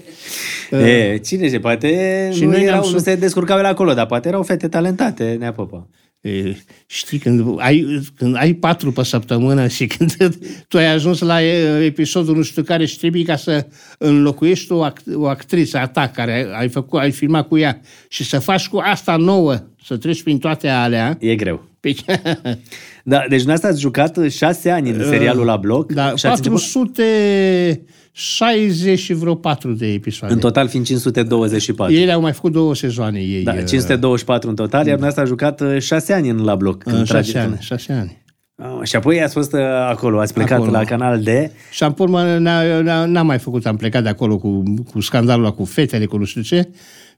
E, 0.71 1.17
cine 1.25 1.45
știe, 1.45 1.59
poate 1.59 2.29
Și 2.31 2.37
și 2.37 2.43
nu, 2.43 2.49
noi 2.51 2.59
erau, 2.61 2.71
ne-am 2.71 2.83
nu 2.91 2.97
sus- 2.97 3.03
se 3.03 3.15
descurcau 3.15 3.57
ele 3.57 3.67
acolo, 3.67 3.93
dar 3.93 4.05
poate 4.05 4.27
erau 4.27 4.43
fete 4.43 4.67
talentate, 4.67 5.35
neapăpa. 5.39 5.87
E, 6.21 6.55
știi, 6.85 7.17
când 7.17 7.45
ai, 7.57 8.01
când 8.15 8.35
ai 8.35 8.53
patru 8.53 8.91
pe 8.91 9.03
săptămână 9.03 9.67
și 9.67 9.87
când 9.87 10.15
tu 10.69 10.77
ai 10.77 10.85
ajuns 10.91 11.19
la 11.19 11.43
e, 11.43 11.83
episodul 11.85 12.35
nu 12.35 12.41
știu 12.41 12.63
care 12.63 12.85
și 12.85 12.97
trebuie 12.97 13.23
ca 13.23 13.35
să 13.35 13.65
înlocuiești 13.97 14.71
o, 14.71 14.83
act, 14.83 15.03
o 15.13 15.27
actriță 15.27 15.77
a 15.77 15.87
ta 15.87 16.07
care 16.07 16.33
ai, 16.33 16.59
ai, 16.59 16.69
făcut, 16.69 16.99
ai 16.99 17.11
filmat 17.11 17.47
cu 17.47 17.57
ea 17.57 17.81
și 18.09 18.23
să 18.23 18.39
faci 18.39 18.67
cu 18.67 18.77
asta 18.83 19.15
nouă, 19.15 19.55
să 19.85 19.97
treci 19.97 20.23
prin 20.23 20.37
toate 20.37 20.67
alea, 20.67 21.17
E 21.19 21.35
greu. 21.35 21.65
pe, 21.79 21.95
Da, 23.09 23.17
deci 23.29 23.37
dumneavoastră 23.43 23.69
ați 23.69 23.79
jucat 23.79 24.17
șase 24.29 24.69
ani 24.69 24.89
în 24.89 25.03
serialul 25.03 25.45
la 25.45 25.55
bloc 25.55 25.91
da, 25.91 26.15
și 26.15 26.25
ați 26.25 26.47
început 26.47 26.93
460 26.93 28.99
și 28.99 29.13
vreo 29.13 29.35
4 29.35 29.71
de 29.73 29.87
episoade. 29.87 30.33
în 30.33 30.39
total 30.39 30.67
fiind 30.67 30.85
524. 30.85 31.95
Ei 31.95 32.11
au 32.11 32.21
mai 32.21 32.33
făcut 32.33 32.51
două 32.51 32.75
sezoane 32.75 33.19
ei. 33.19 33.43
Da, 33.43 33.51
uh, 33.51 33.63
524 33.65 34.49
în 34.49 34.55
total, 34.55 34.85
iar 34.87 34.97
dumneavoastră 34.97 35.21
a 35.21 35.25
jucat 35.25 35.61
uh, 35.61 35.81
șase 35.81 36.13
ani 36.13 36.29
în 36.29 36.43
la 36.43 36.55
bloc. 36.55 36.85
în 36.85 36.93
Când 36.93 37.05
șase 37.05 37.31
trage- 37.31 37.47
ani, 37.47 37.57
șase 37.61 37.93
ani. 37.93 38.25
Ah, 38.55 38.87
și 38.87 38.95
apoi 38.95 39.21
ați 39.21 39.33
fost 39.33 39.53
uh, 39.53 39.59
acolo, 39.89 40.19
ați 40.19 40.33
plecat 40.33 40.57
Acolo. 40.57 40.71
la 40.71 40.83
Canal 40.83 41.21
D. 41.21 41.27
Și 41.71 41.83
am 41.83 41.95
urmă, 41.97 42.37
n-a- 42.37 42.81
n-a- 42.81 43.05
n-am 43.05 43.25
mai 43.25 43.39
făcut, 43.39 43.65
am 43.65 43.75
plecat 43.75 44.03
de 44.03 44.09
acolo 44.09 44.37
cu, 44.37 44.63
cu 44.91 45.01
scandalul 45.01 45.43
ăla, 45.45 45.53
cu 45.53 45.65
fetele, 45.65 46.05
cu 46.05 46.17
nu 46.17 46.23
știu 46.25 46.41
ce, 46.41 46.69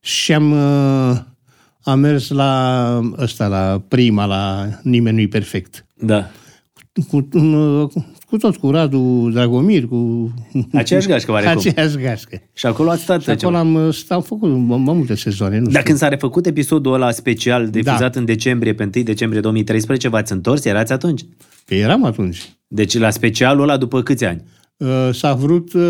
și 0.02 0.34
am, 0.34 0.52
uh, 0.52 1.18
am 1.84 2.00
mers 2.00 2.30
la 2.30 3.02
ăsta, 3.18 3.48
la 3.48 3.82
prima, 3.88 4.26
la 4.26 4.68
Nimeni 4.84 5.16
nu-i 5.16 5.28
perfect. 5.28 5.86
Da. 5.96 6.30
Cu, 7.10 7.28
uh, 7.34 7.90
cu 8.28 8.38
tot, 8.38 8.56
cu 8.58 8.72
Radu 8.72 9.30
Dragomir, 9.34 9.86
cu... 9.88 10.30
Aceeași 10.74 11.08
gașcă, 11.08 11.32
oarecum. 11.32 11.58
Aceeași 11.58 11.98
gașcă. 11.98 12.42
Și 12.54 12.66
acolo 12.66 12.90
ați 12.90 13.02
stat 13.02 13.22
Și 13.22 13.30
acolo 13.30 13.48
ceva. 13.58 13.60
am, 13.60 13.76
uh, 13.88 13.94
stat- 13.94 14.16
am 14.18 14.22
făcut 14.22 14.50
m- 14.50 14.54
mai 14.84 14.94
multe 14.96 15.16
sezoane, 15.16 15.58
nu 15.58 15.64
Dar 15.64 15.72
știu. 15.72 15.84
când 15.84 15.98
s-a 15.98 16.08
refăcut 16.08 16.46
episodul 16.46 16.94
ăla 16.94 17.12
special 17.12 17.68
difuzat 17.70 18.16
în 18.16 18.26
decembrie, 18.26 18.74
pe 18.74 18.90
1 18.96 19.04
decembrie 19.04 19.42
2013, 19.42 20.08
v-ați 20.08 20.32
întors? 20.32 20.66
Erați 20.66 20.92
atunci? 20.92 21.22
Că 21.66 21.74
eram 21.76 22.04
atunci. 22.04 22.54
Deci 22.68 22.98
la 22.98 23.10
specialul 23.10 23.64
ăla 23.64 23.78
după 23.78 24.02
câți 24.02 24.26
ani? 24.26 24.44
Uh, 24.80 25.10
s-a 25.14 25.34
vrut... 25.34 25.74
Uh, 25.74 25.82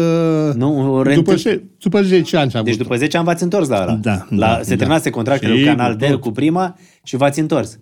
Nu, 0.56 0.80
o 0.80 0.98
după, 0.98 1.04
reîntâl- 1.10 1.38
se, 1.38 1.64
după 1.80 2.02
10 2.02 2.38
ani 2.38 2.52
s-a 2.52 2.62
Deci 2.62 2.74
vrut. 2.74 2.86
după 2.88 2.98
10 3.00 3.18
ani 3.18 3.26
v-ați 3.26 3.44
întors 3.44 3.68
la 3.68 3.82
ăla. 3.82 3.94
Da, 3.96 4.28
la, 4.30 4.38
da, 4.56 4.62
se 4.64 4.70
da. 4.70 4.76
terminase 4.76 5.10
contractele 5.10 5.52
cu 5.52 5.58
Sigur, 5.60 5.76
Canal 5.76 5.96
D 5.96 6.04
tot. 6.06 6.20
cu 6.20 6.32
prima 6.32 6.78
și 7.04 7.16
v-ați 7.16 7.40
întors. 7.40 7.80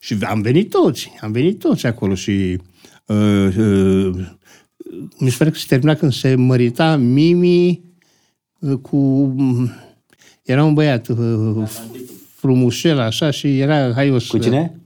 Și 0.00 0.16
am 0.20 0.40
venit 0.42 0.70
toți, 0.70 1.12
am 1.20 1.32
venit 1.32 1.58
toți 1.58 1.86
acolo 1.86 2.14
și 2.14 2.58
uh, 3.06 3.48
uh, 3.58 4.10
mi 5.18 5.30
se 5.30 5.36
pare 5.38 5.50
că 5.50 5.58
se 5.58 5.64
termina 5.68 5.94
când 5.94 6.12
se 6.12 6.34
mărita 6.34 6.96
Mimi 6.96 7.82
uh, 8.58 8.78
cu... 8.82 9.34
Era 10.42 10.64
un 10.64 10.74
băiat 10.74 11.08
uh, 11.08 11.68
frumușel 12.34 12.98
așa 12.98 13.30
și 13.30 13.58
era 13.60 13.92
haios. 13.92 14.26
Cu 14.26 14.38
cine? 14.38 14.80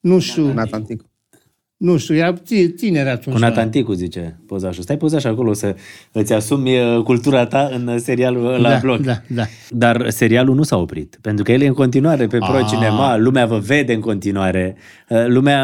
Nu 0.00 0.18
știu, 0.18 0.52
Nathan 0.52 0.82
Ticu. 0.82 1.04
Nu 1.76 1.96
știu, 1.96 2.14
era 2.14 2.32
ti- 2.32 2.68
tiner 2.68 3.06
atunci. 3.08 3.34
Cu 3.36 3.40
Nathan 3.40 3.70
Ticu, 3.70 3.92
zice 3.92 4.40
pozașul. 4.46 4.82
Stai 4.82 4.96
pozaș 4.96 5.24
acolo 5.24 5.52
să 5.52 5.74
îți 6.12 6.32
asumi 6.32 6.78
uh, 6.78 7.02
cultura 7.02 7.46
ta 7.46 7.70
în 7.72 7.98
serialul 7.98 8.42
la 8.42 8.70
da, 8.70 8.78
bloc. 8.82 9.00
Da, 9.00 9.20
da. 9.28 9.42
Dar 9.70 10.10
serialul 10.10 10.54
nu 10.54 10.62
s-a 10.62 10.76
oprit, 10.76 11.18
pentru 11.20 11.44
că 11.44 11.52
el 11.52 11.60
e 11.60 11.66
în 11.66 11.72
continuare 11.72 12.26
pe 12.26 12.38
Pro 12.38 12.56
Ah. 12.56 12.66
Cinema, 12.68 13.16
lumea 13.16 13.46
vă 13.46 13.58
vede 13.58 13.92
în 13.92 14.00
continuare, 14.00 14.76
uh, 15.08 15.24
lumea 15.26 15.62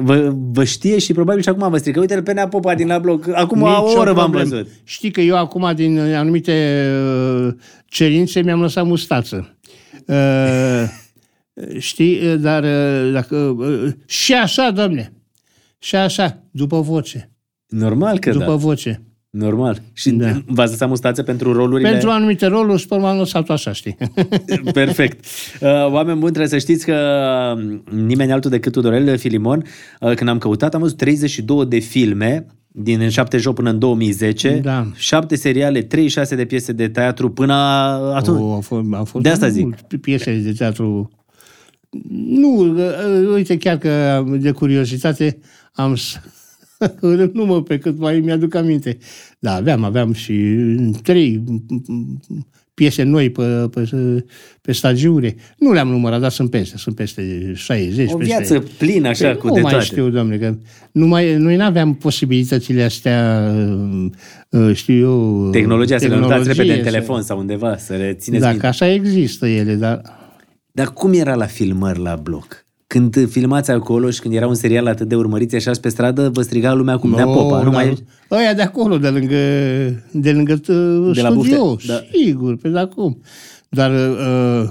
vă, 0.00 0.32
vă 0.52 0.64
știe 0.64 0.98
și 0.98 1.12
probabil 1.12 1.42
și 1.42 1.48
acum 1.48 1.70
vă 1.70 1.76
strică. 1.76 2.00
Uite-l 2.00 2.22
pe 2.22 2.32
Nea 2.32 2.48
Popa 2.48 2.74
din 2.74 2.86
la 2.86 2.98
bloc, 2.98 3.28
acum 3.34 3.62
o 3.62 3.66
Nicio 3.68 3.98
oră 3.98 4.12
v-am 4.12 4.30
problemă. 4.30 4.48
văzut. 4.54 4.68
Știi 4.84 5.10
că 5.10 5.20
eu 5.20 5.36
acum, 5.36 5.72
din 5.74 5.98
anumite 5.98 6.86
uh, 7.46 7.52
cerințe, 7.86 8.40
mi-am 8.42 8.60
lăsat 8.60 8.84
mustață. 8.86 9.56
Uh, 10.06 10.82
știi, 11.78 12.36
dar 12.38 12.62
uh, 12.62 13.12
dacă... 13.12 13.36
Uh, 13.36 13.88
și 14.06 14.34
așa, 14.34 14.70
domne. 14.70 15.12
Și 15.82 15.96
așa, 15.96 16.42
după 16.50 16.80
voce. 16.80 17.30
Normal 17.68 18.18
că 18.18 18.30
După 18.30 18.44
da. 18.44 18.54
voce. 18.54 19.02
Normal. 19.30 19.82
Și 19.92 20.10
Da. 20.10 20.42
v-ați 20.46 20.70
lăsat 20.70 20.88
mustață 20.88 21.22
pentru 21.22 21.52
rolurile... 21.52 21.90
Pentru 21.90 22.10
anumite 22.10 22.46
roluri, 22.46 22.80
și 22.80 22.86
pe 22.86 22.94
urmă 22.94 23.08
am 23.08 23.16
lăsat 23.18 23.48
așa, 23.50 23.72
știi. 23.72 23.96
Perfect. 24.72 25.24
Uh, 25.60 25.68
Oameni 25.68 26.18
buni, 26.18 26.32
trebuie 26.32 26.48
să 26.48 26.58
știți 26.58 26.84
că 26.84 26.96
nimeni 27.90 28.32
altul 28.32 28.50
decât 28.50 28.72
Tudorel 28.72 29.18
Filimon, 29.18 29.64
uh, 30.00 30.14
când 30.14 30.30
am 30.30 30.38
căutat, 30.38 30.74
am 30.74 30.80
văzut 30.80 30.96
32 30.96 31.66
de 31.66 31.78
filme 31.78 32.46
din 32.68 33.08
78 33.08 33.56
până 33.56 33.70
în 33.70 33.78
2010, 33.78 34.60
Da. 34.62 34.86
7 34.94 35.36
seriale, 35.36 35.82
36 35.82 36.34
de 36.36 36.44
piese 36.44 36.72
de 36.72 36.88
teatru 36.88 37.30
până 37.30 37.52
atunci. 38.14 38.40
O, 38.40 38.54
a 38.54 38.60
fost, 38.60 38.82
a 38.92 39.02
fost 39.02 39.22
De 39.24 39.30
asta 39.30 39.44
mai 39.44 39.54
zic. 39.54 39.62
mult. 39.62 40.00
Piese 40.00 40.34
de 40.44 40.52
teatru... 40.52 41.10
Nu, 42.26 42.74
uh, 42.74 43.34
uite, 43.34 43.56
chiar 43.56 43.78
că 43.78 44.24
de 44.38 44.50
curiozitate 44.50 45.38
am 45.72 45.94
să... 45.94 46.18
nu 47.32 47.44
mă 47.44 47.62
pe 47.62 47.78
cât 47.78 47.98
mai 47.98 48.20
mi-aduc 48.20 48.54
aminte. 48.54 48.98
Da, 49.38 49.54
aveam, 49.54 49.84
aveam 49.84 50.12
și 50.12 50.32
trei 51.02 51.42
piese 52.74 53.02
noi 53.02 53.30
pe, 53.30 53.68
pe, 53.70 53.90
pe 54.60 54.72
stagiune. 54.72 55.34
Nu 55.58 55.72
le-am 55.72 55.88
numărat, 55.88 56.20
dar 56.20 56.30
sunt 56.30 56.50
peste, 56.50 56.76
sunt 56.76 56.94
peste 56.94 57.52
60. 57.54 58.10
O 58.12 58.16
peste... 58.16 58.34
viață 58.34 58.64
plină 58.78 59.08
așa 59.08 59.28
Păi 59.28 59.36
cu 59.36 59.46
nu 59.46 59.54
de 59.54 59.60
mai 59.60 59.70
toate. 59.70 59.86
știu, 59.86 60.10
domnule, 60.10 60.38
că 60.38 60.56
nu 60.92 61.06
mai, 61.06 61.36
noi 61.36 61.56
nu 61.56 61.64
aveam 61.64 61.94
posibilitățile 61.94 62.82
astea, 62.82 63.50
uh, 64.50 64.74
știu 64.74 64.94
eu... 64.94 65.50
Tehnologia, 65.50 65.98
să 65.98 66.06
le 66.06 66.16
notați 66.16 66.48
repede 66.48 66.60
în 66.60 66.66
tehnologie, 66.66 66.90
telefon 66.90 67.22
sau 67.22 67.38
undeva, 67.38 67.76
să 67.76 67.94
le 67.94 68.14
țineți 68.14 68.42
Da, 68.42 68.48
minte. 68.48 68.62
că 68.62 68.68
așa 68.68 68.88
există 68.88 69.46
ele, 69.46 69.74
dar... 69.74 70.00
Dar 70.74 70.92
cum 70.92 71.12
era 71.12 71.34
la 71.34 71.46
filmări 71.46 71.98
la 71.98 72.16
bloc? 72.16 72.61
Când 72.92 73.30
filmați 73.30 73.70
acolo 73.70 74.10
și 74.10 74.20
când 74.20 74.34
era 74.34 74.46
un 74.46 74.54
serial 74.54 74.86
atât 74.86 75.08
de 75.08 75.14
urmărit, 75.14 75.54
așa 75.54 75.70
pe 75.80 75.88
stradă, 75.88 76.30
vă 76.32 76.42
striga 76.42 76.72
lumea 76.72 76.96
cum 76.96 77.10
Nea 77.10 77.24
Popa. 77.24 77.56
Nu 77.62 77.70
da. 77.70 77.76
mai... 77.76 78.04
Ăia 78.30 78.54
de 78.54 78.62
acolo, 78.62 78.98
de 78.98 79.08
lângă, 79.08 79.36
de 80.12 80.32
lângă 80.32 80.52
uh, 80.52 81.14
De 81.14 81.20
la 81.20 81.30
studio, 81.30 81.64
Bufte, 81.64 81.86
da. 81.86 82.00
sigur, 82.12 82.56
pe 82.56 82.68
de 82.68 82.78
acum. 82.78 83.20
Dar 83.68 83.90
uh, 83.90 84.70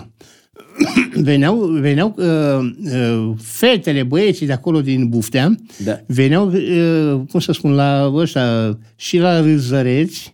veneau, 1.29 1.55
veneau 1.55 2.15
uh, 2.17 2.71
uh, 2.93 3.33
fetele, 3.41 4.03
băieții 4.03 4.45
de 4.45 4.53
acolo 4.53 4.81
din 4.81 5.09
Buftea, 5.09 5.55
Da. 5.83 5.99
veneau, 6.05 6.47
uh, 6.47 7.21
cum 7.31 7.39
să 7.39 7.51
spun, 7.51 7.71
la 7.71 8.11
ăștia, 8.15 8.77
și 8.95 9.17
la 9.17 9.41
râzăreți, 9.41 10.33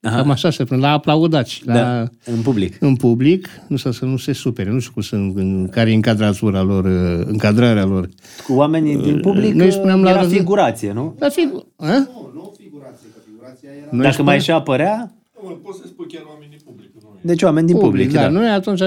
Aha. 0.00 0.16
cam 0.16 0.30
așa 0.30 0.50
se 0.50 0.64
spune, 0.64 0.80
la 0.80 0.90
aplaudați, 0.90 1.62
la, 1.64 1.72
Da, 1.74 2.00
în 2.24 2.40
public. 2.42 2.76
în 2.80 2.96
public, 2.96 3.48
nu 3.68 3.76
să, 3.76 3.90
să 3.90 4.04
nu 4.04 4.16
se 4.16 4.32
supere, 4.32 4.70
nu 4.70 4.78
știu 4.78 4.92
cum 4.92 5.02
sunt, 5.02 5.36
în, 5.36 5.68
care 5.70 5.90
e 5.90 5.94
încadratura 5.94 6.62
lor, 6.62 6.84
uh, 6.84 7.26
încadrarea 7.26 7.84
lor. 7.84 8.08
Cu 8.46 8.52
oamenii 8.52 8.96
din 8.96 9.20
public 9.20 9.54
Noi 9.54 9.72
spuneam 9.72 10.02
la 10.02 10.10
era 10.10 10.20
răză- 10.20 10.34
figurație, 10.34 10.92
nu? 10.92 11.14
Dar 11.18 11.30
figu- 11.30 11.66
a? 11.76 11.86
Nu, 11.86 12.30
nu 12.34 12.54
figurație, 12.60 13.06
că 13.14 13.18
figurația 13.30 13.68
era... 13.76 13.88
Noi 13.90 14.00
Dacă 14.00 14.12
spuneam- 14.12 14.34
mai 14.36 14.44
și 14.44 14.50
apărea, 14.50 15.12
Nu, 15.42 15.48
poți 15.50 15.78
să 15.78 15.84
spui 15.86 16.06
chiar 16.08 16.22
oamenii 16.28 16.58
public. 16.64 16.90
Nu 16.94 17.08
e. 17.16 17.18
deci 17.20 17.42
oameni 17.42 17.66
din 17.66 17.76
public, 17.78 18.12
da. 18.12 18.20
da. 18.20 18.28
Noi 18.28 18.48
atunci 18.48 18.82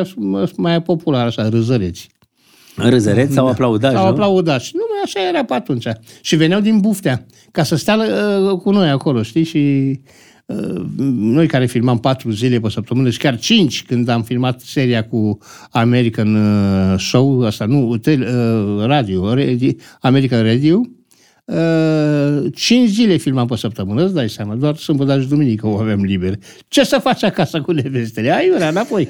mai 0.55 0.81
popular 0.81 1.25
așa, 1.25 1.49
râzăreți. 1.49 2.09
În 2.75 2.89
râzăreți 2.89 3.33
sau 3.33 3.47
aplaudați, 3.47 3.95
Au 3.95 4.03
nu? 4.03 4.09
aplaudat 4.09 4.61
și 4.61 4.71
numai 4.73 5.01
așa 5.03 5.27
era 5.29 5.43
pe 5.45 5.53
atunci. 5.53 5.87
Și 6.21 6.35
veneau 6.35 6.59
din 6.59 6.79
Buftea, 6.79 7.25
ca 7.51 7.63
să 7.63 7.75
stea 7.75 7.95
uh, 7.97 8.57
cu 8.57 8.71
noi 8.71 8.89
acolo, 8.89 9.21
știi? 9.23 9.43
Și 9.43 9.57
uh, 9.57 10.09
noi 11.15 11.47
care 11.47 11.65
filmam 11.65 11.99
patru 11.99 12.31
zile 12.31 12.59
pe 12.59 12.69
săptămână 12.69 13.09
și 13.09 13.17
chiar 13.17 13.39
cinci 13.39 13.83
când 13.83 14.07
am 14.07 14.23
filmat 14.23 14.59
seria 14.59 15.03
cu 15.03 15.37
American 15.71 16.35
uh, 16.35 16.99
Show, 16.99 17.45
asta 17.45 17.65
nu, 17.65 17.97
tel, 17.97 18.21
uh, 18.21 18.85
radio, 18.85 19.33
radio, 19.33 19.71
American 19.99 20.43
Radio, 20.43 20.81
Uh, 21.49 22.53
cinci 22.55 22.89
zile 22.89 23.15
filmam 23.15 23.47
pe 23.47 23.55
săptămână, 23.55 24.03
îți 24.03 24.13
dai 24.13 24.29
seama, 24.29 24.55
doar 24.55 24.75
sâmbătă 24.75 25.21
și 25.21 25.27
duminică 25.27 25.67
o 25.67 25.77
aveam 25.77 26.03
liber. 26.03 26.33
Ce 26.67 26.83
să 26.83 26.97
faci 26.97 27.23
acasă 27.23 27.61
cu 27.61 27.71
nevestele? 27.71 28.35
Aiurea, 28.35 28.69
înapoi. 28.69 29.07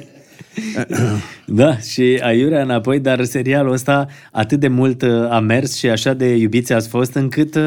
Da, 1.51 1.77
și 1.77 2.19
aiurea 2.21 2.61
înapoi, 2.61 2.99
dar 2.99 3.23
serialul 3.23 3.71
ăsta 3.71 4.07
atât 4.31 4.59
de 4.59 4.67
mult 4.67 5.01
uh, 5.01 5.09
a 5.29 5.39
mers 5.39 5.77
și 5.77 5.89
așa 5.89 6.13
de 6.13 6.35
iubiți 6.35 6.73
ați 6.73 6.89
fost 6.89 7.13
încât, 7.13 7.55
uh, 7.55 7.61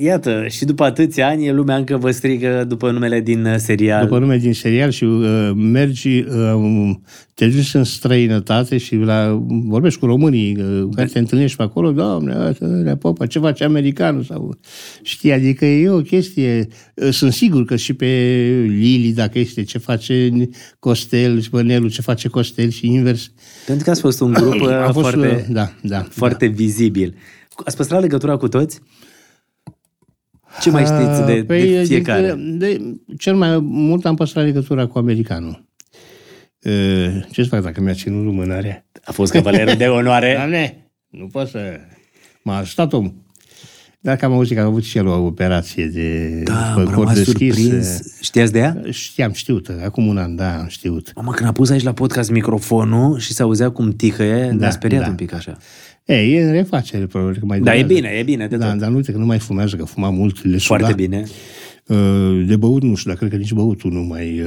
iată, 0.00 0.46
și 0.48 0.64
după 0.64 0.84
atâția 0.84 1.28
ani 1.28 1.52
lumea 1.52 1.76
încă 1.76 1.96
vă 1.96 2.10
strigă 2.10 2.64
după 2.68 2.90
numele 2.90 3.20
din 3.20 3.44
uh, 3.44 3.54
serial. 3.56 4.02
după 4.02 4.18
nume 4.18 4.36
din 4.36 4.52
serial 4.52 4.90
și 4.90 5.04
uh, 5.04 5.50
mergi, 5.54 6.18
uh, 6.18 6.94
te 7.34 7.48
duci 7.48 7.74
în 7.74 7.84
străinătate 7.84 8.78
și 8.78 8.94
la, 8.94 9.42
vorbești 9.48 9.98
cu 9.98 10.06
românii 10.06 10.56
uh, 10.56 10.88
care 10.94 11.08
te 11.08 11.18
întâlnești 11.18 11.56
pe 11.56 11.62
acolo, 11.62 11.92
doamne, 11.92 12.36
ăsta, 12.48 12.96
popa, 12.98 13.26
ce 13.26 13.38
face 13.38 13.64
americanul? 13.64 14.22
Sau, 14.22 14.58
știi, 15.02 15.32
adică 15.32 15.64
e 15.64 15.88
o 15.88 16.00
chestie, 16.00 16.68
uh, 16.94 17.08
sunt 17.10 17.32
sigur 17.32 17.64
că 17.64 17.76
și 17.76 17.92
pe 17.92 18.06
Lili, 18.66 19.12
dacă 19.12 19.38
este 19.38 19.62
ce 19.62 19.78
face 19.78 20.30
Costel 20.78 21.40
și 21.40 21.50
pe 21.50 21.61
Nelu, 21.62 21.88
ce 21.88 22.02
face 22.02 22.28
Costel 22.28 22.70
și 22.70 22.86
invers. 22.86 23.30
Pentru 23.66 23.84
că 23.84 23.90
ați 23.90 24.00
fost 24.00 24.20
un 24.20 24.32
grup 24.40 24.60
uh, 24.60 24.70
A 24.70 24.92
fost, 24.92 25.08
foarte, 25.08 25.44
uh, 25.48 25.54
da, 25.54 25.72
da, 25.82 26.06
foarte 26.10 26.46
vizibil. 26.46 27.14
Ați 27.64 27.76
păstrat 27.76 28.00
legătura 28.00 28.36
cu 28.36 28.48
toți? 28.48 28.80
Ce 30.60 30.70
mai 30.70 30.84
știți 30.84 31.26
de, 31.26 31.44
Păi, 31.44 31.70
de 31.70 31.84
fiecare? 31.84 32.34
De, 32.38 32.76
de, 32.76 32.94
cel 33.18 33.34
mai 33.34 33.58
mult 33.60 34.04
am 34.04 34.14
păstrat 34.14 34.44
legătura 34.44 34.86
cu 34.86 34.98
americanul. 34.98 35.64
Uh, 36.62 37.22
Ce 37.30 37.42
să 37.42 37.48
fac 37.48 37.62
dacă 37.62 37.80
mi-a 37.80 37.94
ținut 37.94 38.24
lumânarea? 38.24 38.86
A 39.04 39.12
fost 39.12 39.32
cavalerul 39.32 39.74
de 39.74 39.86
onoare. 39.86 40.34
Doamne, 40.36 40.92
nu 41.08 41.26
pot 41.26 41.48
să... 41.48 41.80
M-a 42.42 42.56
ajutat 42.56 42.92
omul. 42.92 43.21
Dacă 44.04 44.24
am 44.24 44.32
auzit 44.32 44.56
că 44.56 44.62
a 44.62 44.66
avut 44.66 44.82
și 44.84 44.98
el 44.98 45.06
o 45.06 45.24
operație 45.24 45.86
de 45.86 46.40
Da, 46.44 46.72
pe 46.74 46.80
am 46.80 46.84
cor 46.84 46.94
rămas 46.94 47.14
deschis, 47.14 47.54
surprins. 47.54 48.00
Știați 48.20 48.52
de 48.52 48.58
ea? 48.58 48.80
Știam, 48.90 49.32
știut, 49.32 49.68
acum 49.84 50.06
un 50.06 50.16
an, 50.18 50.36
da, 50.36 50.58
am 50.58 50.66
știut. 50.68 51.12
Mamă, 51.16 51.30
când 51.32 51.48
a 51.48 51.52
pus 51.52 51.70
aici 51.70 51.82
la 51.82 51.92
podcast 51.92 52.30
microfonul 52.30 53.18
și 53.18 53.32
se 53.32 53.42
auzea 53.42 53.70
cum 53.70 53.90
ticăie, 53.92 54.46
da, 54.46 54.52
ne-a 54.54 54.70
speriat 54.70 55.02
da. 55.02 55.08
un 55.08 55.14
pic 55.14 55.34
așa. 55.34 55.56
Ei, 56.04 56.34
e 56.34 56.42
în 56.44 56.52
refacere, 56.52 57.06
probabil 57.06 57.36
că 57.38 57.44
mai 57.46 57.60
Da, 57.60 57.74
e 57.76 57.82
durează. 57.82 57.94
bine, 58.00 58.16
e 58.18 58.22
bine 58.22 58.46
de 58.46 58.56
Da, 58.56 58.70
tot. 58.70 58.78
dar 58.78 58.88
nu 58.90 58.96
uite 58.96 59.12
că 59.12 59.18
nu 59.18 59.26
mai 59.26 59.38
fumează, 59.38 59.76
că 59.76 59.84
fuma 59.84 60.10
mult, 60.10 60.44
le 60.44 60.58
suda. 60.58 60.78
Foarte 60.78 60.94
bine. 60.94 61.24
Uh, 61.86 62.44
De 62.46 62.56
băut, 62.56 62.82
nu 62.82 62.94
știu, 62.94 63.10
dar 63.10 63.18
cred 63.18 63.30
că 63.30 63.36
nici 63.36 63.52
băutul 63.52 63.92
nu 63.92 64.00
mai... 64.00 64.42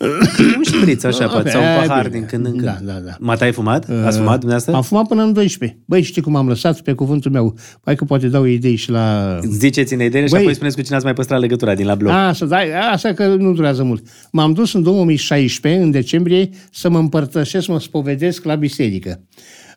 uh, 0.00 0.08
Un 0.56 0.62
șpriț 0.62 1.04
așa, 1.04 1.26
poate, 1.26 1.50
sau 1.50 1.60
un 1.60 1.66
Aia 1.66 1.82
e 1.82 1.86
pahar 1.86 2.06
bine. 2.08 2.18
din 2.18 2.26
când 2.26 2.46
în 2.46 2.52
când. 2.52 2.64
Da, 2.64 2.76
da, 2.82 2.92
da. 2.92 3.10
Mata 3.20 3.44
ai 3.44 3.52
fumat? 3.52 3.88
Ați 4.04 4.16
fumat 4.16 4.38
dumneavoastră? 4.38 4.74
Am 4.74 4.82
fumat 4.82 5.06
până 5.06 5.22
în 5.22 5.32
12. 5.32 5.78
Băi, 5.86 6.02
știi 6.02 6.22
cum 6.22 6.36
am 6.36 6.48
lăsat 6.48 6.80
pe 6.80 6.92
cuvântul 6.92 7.30
meu? 7.30 7.56
Hai 7.84 7.94
că 7.94 8.04
poate 8.04 8.28
dau 8.28 8.44
idei 8.44 8.76
și 8.76 8.90
la... 8.90 9.38
Ziceți-ne 9.42 10.04
ideile 10.04 10.26
și 10.26 10.32
Băi- 10.34 10.40
apoi 10.40 10.54
spuneți 10.54 10.76
cu 10.76 10.82
cine 10.82 10.96
ați 10.96 11.04
mai 11.04 11.14
păstrat 11.14 11.40
legătura 11.40 11.74
din 11.74 11.86
la 11.86 11.94
blog. 11.94 12.12
Asta, 12.12 12.46
da, 12.46 12.56
asta 12.92 13.12
că 13.12 13.26
nu 13.26 13.52
durează 13.52 13.82
mult. 13.82 14.06
M-am 14.32 14.52
dus 14.52 14.72
în 14.74 14.82
2016, 14.82 15.82
în 15.82 15.90
decembrie, 15.90 16.48
să 16.72 16.88
mă 16.90 16.98
împărtășesc, 16.98 17.68
mă 17.68 17.80
spovedesc 17.80 18.44
la 18.44 18.54
biserică, 18.54 19.20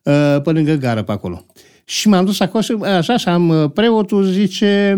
uh, 0.03 0.41
pe 0.43 0.51
lângă 0.51 0.73
gară 0.73 1.01
pe 1.03 1.11
acolo. 1.11 1.45
Și 1.85 2.07
m-am 2.07 2.25
dus 2.25 2.39
acolo 2.39 2.61
și 2.63 2.73
așa 2.83 3.17
și 3.17 3.27
am 3.27 3.49
uh, 3.49 3.71
preotul 3.73 4.23
zice, 4.23 4.97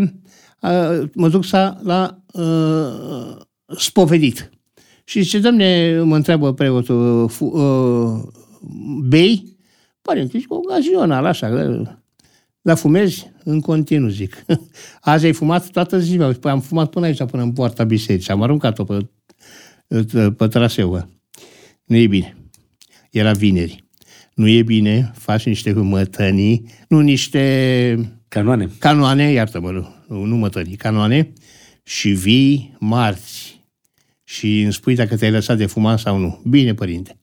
uh, 0.62 1.04
mă 1.14 1.30
duc 1.30 1.46
sa 1.46 1.80
la 1.84 2.20
uh, 2.34 3.36
spovedit. 3.78 4.50
Și 5.08 5.22
zice, 5.22 5.40
domne, 5.40 6.00
mă 6.02 6.16
întreabă 6.16 6.54
preotul, 6.54 7.30
fu, 7.30 7.46
uh, 7.46 8.24
bei? 9.04 9.58
Părinte, 10.02 10.38
zic, 10.38 10.54
o 10.54 10.60
gazional, 10.60 11.26
așa, 11.26 11.48
uh, 11.48 11.88
dar 12.62 12.78
fumezi? 12.78 13.32
În 13.44 13.62
continuu, 13.62 14.10
zic. 14.10 14.46
Azi 15.02 15.26
ai 15.26 15.34
fumat 15.34 15.70
toată 15.70 16.00
ziua. 16.00 16.32
Păi 16.40 16.52
am 16.52 16.60
fumat 16.60 16.90
până 16.90 17.06
aici, 17.06 17.24
până 17.26 17.44
în 17.44 17.52
poarta 17.52 17.84
bisericii. 17.84 18.34
Am 18.34 18.42
aruncat-o 18.42 18.84
pe, 18.84 19.08
pe 20.38 20.48
traseu. 20.48 21.10
Nu 21.84 21.96
e 21.96 22.08
bine. 22.08 22.38
Era 23.12 23.32
vineri. 23.32 23.84
Nu 24.34 24.48
e 24.48 24.62
bine, 24.62 25.12
faci 25.16 25.46
niște 25.46 25.74
mătănii, 25.74 26.66
nu 26.88 27.00
niște 27.00 28.14
Canoane. 28.28 28.70
canoane, 28.80 29.32
iartă-mă, 29.32 29.72
nu, 29.72 30.24
nu 30.24 30.36
mătănii, 30.36 30.76
canoane, 30.76 31.34
și 31.84 32.10
vii 32.10 32.76
marți 32.80 33.57
și 34.30 34.62
îmi 34.62 34.74
spui 34.74 34.96
dacă 34.96 35.16
te-ai 35.16 35.32
lăsat 35.32 35.58
de 35.58 35.66
fumat 35.66 36.00
sau 36.00 36.18
nu. 36.18 36.42
Bine, 36.50 36.74
părinte. 36.74 37.18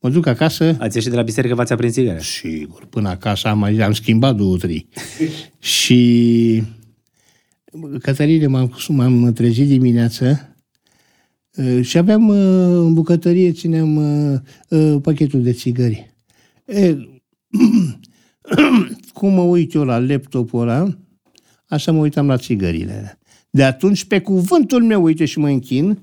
Mă 0.00 0.10
duc 0.10 0.26
acasă, 0.26 0.76
Ați 0.78 0.96
ieșit 0.96 1.10
de 1.10 1.16
la 1.16 1.22
biserică, 1.22 1.54
v-ați 1.54 1.72
aprins 1.72 1.92
țigare. 1.92 2.20
Sigur, 2.20 2.86
până 2.86 3.08
acasă 3.08 3.48
am, 3.48 3.62
am 3.62 3.92
schimbat 3.92 4.36
două, 4.36 4.56
trei. 4.56 4.88
și 5.58 6.62
Cătăline, 8.00 8.46
m-am, 8.46 8.76
m-am 8.88 9.32
trezit 9.32 9.66
dimineață 9.66 10.56
uh, 11.56 11.84
și 11.84 11.98
aveam 11.98 12.28
uh, 12.28 12.36
în 12.86 12.94
bucătărie, 12.94 13.52
țineam 13.52 13.96
uh, 13.96 14.38
uh, 14.68 14.96
pachetul 15.02 15.42
de 15.42 15.52
țigări. 15.52 16.14
E, 16.64 16.96
cum 19.14 19.32
mă 19.32 19.42
uit 19.42 19.74
eu 19.74 19.84
la 19.84 19.98
laptopul 19.98 20.60
ăla, 20.60 20.98
așa 21.66 21.92
mă 21.92 21.98
uitam 21.98 22.26
la 22.26 22.36
țigările 22.36 22.92
alea. 22.92 23.18
De 23.50 23.64
atunci, 23.64 24.04
pe 24.04 24.20
cuvântul 24.20 24.82
meu, 24.82 25.02
uite 25.02 25.24
și 25.24 25.38
mă 25.38 25.48
închin, 25.48 25.98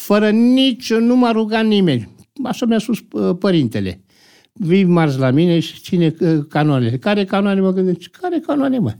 fără 0.00 0.30
nici, 0.30 0.92
nu 0.92 1.16
m-a 1.16 1.30
rugat 1.30 1.64
nimeni. 1.64 2.14
Așa 2.44 2.66
mi-a 2.66 2.78
spus 2.78 2.98
uh, 3.12 3.36
părintele. 3.38 4.00
Vii 4.52 4.84
marți 4.84 5.18
la 5.18 5.30
mine 5.30 5.58
și 5.60 5.80
ține 5.80 6.14
uh, 6.20 6.38
canoanele. 6.48 6.98
Care 6.98 7.24
canoane 7.24 7.60
mă 7.60 7.72
gândesc? 7.72 7.98
Care 8.20 8.38
canoane, 8.46 8.78
mă? 8.78 8.94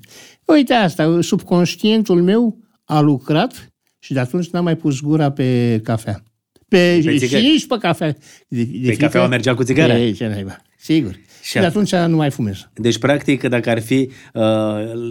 Uite 0.44 0.72
asta, 0.72 1.18
subconștientul 1.20 2.22
meu 2.22 2.58
a 2.84 3.00
lucrat 3.00 3.72
și 3.98 4.12
de 4.12 4.18
atunci 4.18 4.50
n-am 4.50 4.64
mai 4.64 4.76
pus 4.76 5.00
gura 5.00 5.30
pe 5.30 5.80
cafea. 5.84 6.22
Pe, 6.68 7.00
Pe 7.04 7.10
și 7.12 7.18
țigări. 7.18 7.42
nici 7.42 7.66
pe 7.66 7.76
cafea. 7.80 8.16
De, 8.48 8.62
de 8.62 8.88
Pe 8.88 8.96
cafeaua 8.96 9.26
mergea 9.26 9.54
cu 9.54 9.62
țigara? 9.62 9.98
E, 9.98 10.12
ce 10.12 10.26
naiba. 10.26 10.56
Sigur. 10.78 11.12
Și 11.42 11.48
Și 11.50 11.58
de 11.58 11.64
atunci 11.64 11.94
nu 11.94 12.16
mai 12.16 12.30
fumez. 12.30 12.68
Deci, 12.74 12.98
practic, 12.98 13.42
dacă 13.48 13.70
ar 13.70 13.80
fi 13.80 14.10
uh, 14.34 14.42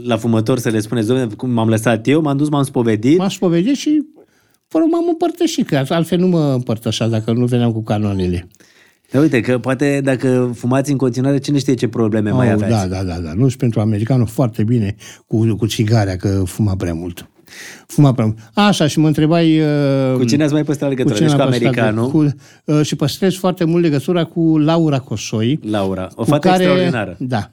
la 0.03 0.17
fumător 0.17 0.59
să 0.59 0.69
le 0.69 0.79
spuneți, 0.79 1.07
domnule, 1.07 1.29
cum 1.37 1.49
m-am 1.49 1.69
lăsat 1.69 2.07
eu, 2.07 2.21
m-am 2.21 2.37
dus, 2.37 2.49
m-am 2.49 2.63
spovedit, 2.63 3.17
M-am 3.17 3.29
spovedit 3.29 3.75
și 3.75 4.01
fără 4.69 4.83
m-am 4.91 5.05
împărtășit, 5.07 5.67
că 5.67 5.83
altfel 5.89 6.19
nu 6.19 6.27
mă 6.27 6.51
împărtășa 6.53 7.07
dacă 7.07 7.31
nu 7.31 7.45
veneam 7.45 7.71
cu 7.71 7.83
canoanele. 7.83 8.47
Dar 9.11 9.21
uite 9.21 9.41
că 9.41 9.57
poate 9.57 10.01
dacă 10.03 10.51
fumați 10.55 10.91
în 10.91 10.97
continuare, 10.97 11.37
cine 11.37 11.57
știe 11.59 11.73
ce 11.73 11.87
probleme 11.87 12.31
mai 12.31 12.47
Au, 12.47 12.53
aveți. 12.53 12.69
da, 12.71 12.85
da, 12.87 13.03
da, 13.03 13.19
da. 13.19 13.33
Nu 13.33 13.47
și 13.47 13.57
pentru 13.57 13.79
americanul 13.79 14.27
foarte 14.27 14.63
bine 14.63 14.95
cu, 15.27 15.55
cu 15.55 15.65
țigarea, 15.67 16.15
că 16.15 16.43
fuma 16.45 16.75
prea 16.75 16.93
mult. 16.93 17.29
Fuma 17.87 18.13
prea 18.13 18.25
mult. 18.25 18.37
Așa, 18.53 18.87
și 18.87 18.99
mă 18.99 19.07
întrebai... 19.07 19.59
Uh, 19.59 20.15
Cu 20.17 20.23
cine 20.23 20.43
ați 20.43 20.53
mai 20.53 20.63
păstrat 20.63 20.89
legătura? 20.89 21.15
cine 21.15 21.27
Deci 21.27 21.35
cu 21.37 21.41
am 21.41 21.49
păstrat- 21.49 21.67
americanul, 21.75 22.09
Cu, 22.09 22.25
uh, 22.65 22.81
și 22.85 22.95
păstrez 22.95 23.33
foarte 23.33 23.63
mult 23.63 23.83
legătura 23.83 24.23
cu 24.23 24.57
Laura 24.57 24.99
Cosoi. 24.99 25.59
Laura, 25.63 26.09
o 26.15 26.23
cu 26.23 26.29
fată 26.29 26.47
extraordinară. 26.47 27.15
Da. 27.19 27.51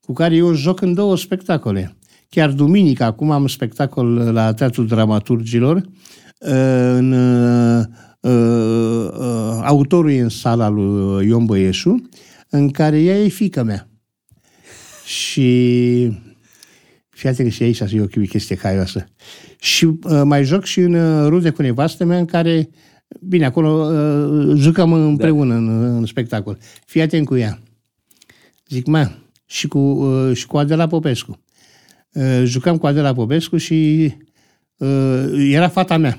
Cu 0.00 0.12
care 0.12 0.34
eu 0.34 0.52
joc 0.52 0.80
în 0.80 0.94
două 0.94 1.16
spectacole. 1.16 1.96
Chiar 2.28 2.50
duminică, 2.50 3.04
acum 3.04 3.30
am 3.30 3.46
spectacol 3.46 4.06
la 4.32 4.52
Teatrul 4.52 4.86
Dramaturgilor, 4.86 5.76
uh, 5.76 5.82
în 6.46 7.12
uh, 7.12 7.84
uh, 8.20 9.10
autorul 9.62 10.10
e 10.10 10.20
în 10.20 10.28
sala 10.28 10.68
lui 10.68 11.26
Ion 11.26 11.44
Băieșu, 11.44 12.08
în 12.50 12.70
care 12.70 13.00
ea 13.00 13.18
e 13.18 13.28
fică 13.28 13.62
mea. 13.62 13.88
Și 15.04 16.12
fii 17.08 17.28
atent 17.28 17.48
că 17.48 17.54
și 17.54 17.62
aici 17.62 17.78
e 17.78 18.00
o 18.00 18.26
chestie 18.28 18.56
caioasă. 18.56 19.06
Și 19.58 19.84
uh, 19.84 20.22
mai 20.24 20.44
joc 20.44 20.64
și 20.64 20.80
în 20.80 20.94
uh, 20.94 21.28
rude 21.28 21.50
cu 21.50 21.62
nevastă 21.62 22.04
mea, 22.04 22.18
în 22.18 22.24
care, 22.24 22.70
bine, 23.20 23.44
acolo 23.44 23.68
uh, 23.68 24.56
jucăm 24.56 24.92
împreună 24.92 25.52
da. 25.52 25.58
în, 25.58 25.96
în 25.96 26.06
spectacol. 26.06 26.58
Fii 26.86 27.00
atent 27.00 27.26
cu 27.26 27.36
ea. 27.36 27.58
Zic, 28.68 28.86
mă, 28.86 29.10
și 29.46 29.68
cu, 29.68 29.78
uh, 29.78 30.36
și 30.36 30.46
cu 30.46 30.56
Adela 30.56 30.86
Popescu. 30.86 31.40
Uh, 32.12 32.42
jucam 32.44 32.78
cu 32.78 32.86
Adela 32.86 33.12
Popescu 33.12 33.56
și 33.56 34.12
uh, 34.76 35.48
era 35.50 35.68
fata 35.68 35.96
mea. 35.96 36.18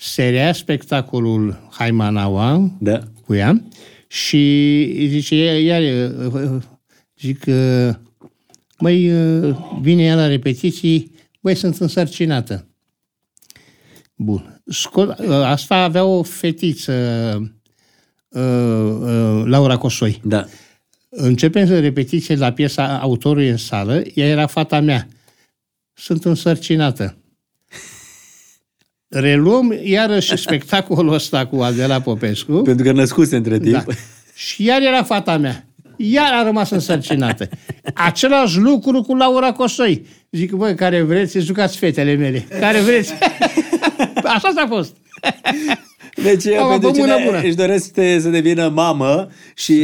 Serea 0.00 0.52
spectacolul 0.52 1.68
Haimanaua 1.70 2.70
Da. 2.80 3.00
cu 3.26 3.34
ea 3.34 3.62
și 4.06 5.06
zice, 5.08 5.34
iar, 5.36 5.82
iar 5.82 6.12
zic, 7.20 7.44
uh, 7.46 7.94
măi, 8.78 9.12
uh, 9.12 9.56
vine 9.80 10.02
ea 10.02 10.14
la 10.14 10.26
repetiții, 10.26 11.14
băi, 11.40 11.54
sunt 11.54 11.76
însărcinată. 11.76 12.66
Bun. 14.14 14.62
Scot, 14.66 15.18
uh, 15.18 15.30
asta 15.30 15.74
avea 15.76 16.04
o 16.04 16.22
fetiță, 16.22 16.92
uh, 18.28 18.40
uh, 18.40 19.42
Laura 19.44 19.76
Cosoi. 19.76 20.20
Da. 20.24 20.46
Începem 21.08 21.66
să 21.66 21.80
repetiție 21.80 22.34
la 22.34 22.52
piesa 22.52 22.98
autorului 22.98 23.48
în 23.48 23.56
sală, 23.56 24.02
ea 24.14 24.26
era 24.26 24.46
fata 24.46 24.80
mea. 24.80 25.08
Sunt 25.92 26.24
însărcinată. 26.24 27.16
Reluăm 29.08 29.78
iarăși 29.84 30.36
spectacolul 30.36 31.12
ăsta 31.12 31.46
cu 31.46 31.56
Adela 31.60 32.00
Popescu. 32.00 32.52
Pentru 32.52 32.84
că 32.84 32.92
născuse 32.92 33.36
între 33.36 33.58
timp. 33.58 33.84
Da. 33.84 33.92
Și 34.34 34.64
iar 34.64 34.82
era 34.82 35.02
fata 35.02 35.36
mea. 35.36 35.66
Iar 35.96 36.32
a 36.32 36.42
rămas 36.42 36.70
însărcinată. 36.70 37.48
Același 37.94 38.58
lucru 38.58 39.02
cu 39.02 39.14
Laura 39.14 39.52
Cosoi. 39.52 40.06
Zic, 40.30 40.52
băi, 40.52 40.74
care 40.74 41.02
vreți, 41.02 41.38
jucați 41.38 41.78
fetele 41.78 42.14
mele. 42.14 42.38
Care 42.60 42.80
vreți. 42.80 43.12
Așa 44.34 44.50
s-a 44.54 44.66
fost. 44.68 44.96
Deci, 46.22 46.44
Mama, 46.58 46.68
pentru 46.70 46.90
pe 46.90 46.98
mână 47.00 47.12
cine 47.12 47.24
bună. 47.26 47.40
își 47.44 47.54
dorește 47.54 48.18
să 48.20 48.28
devină 48.28 48.68
mamă 48.74 49.28
și 49.54 49.82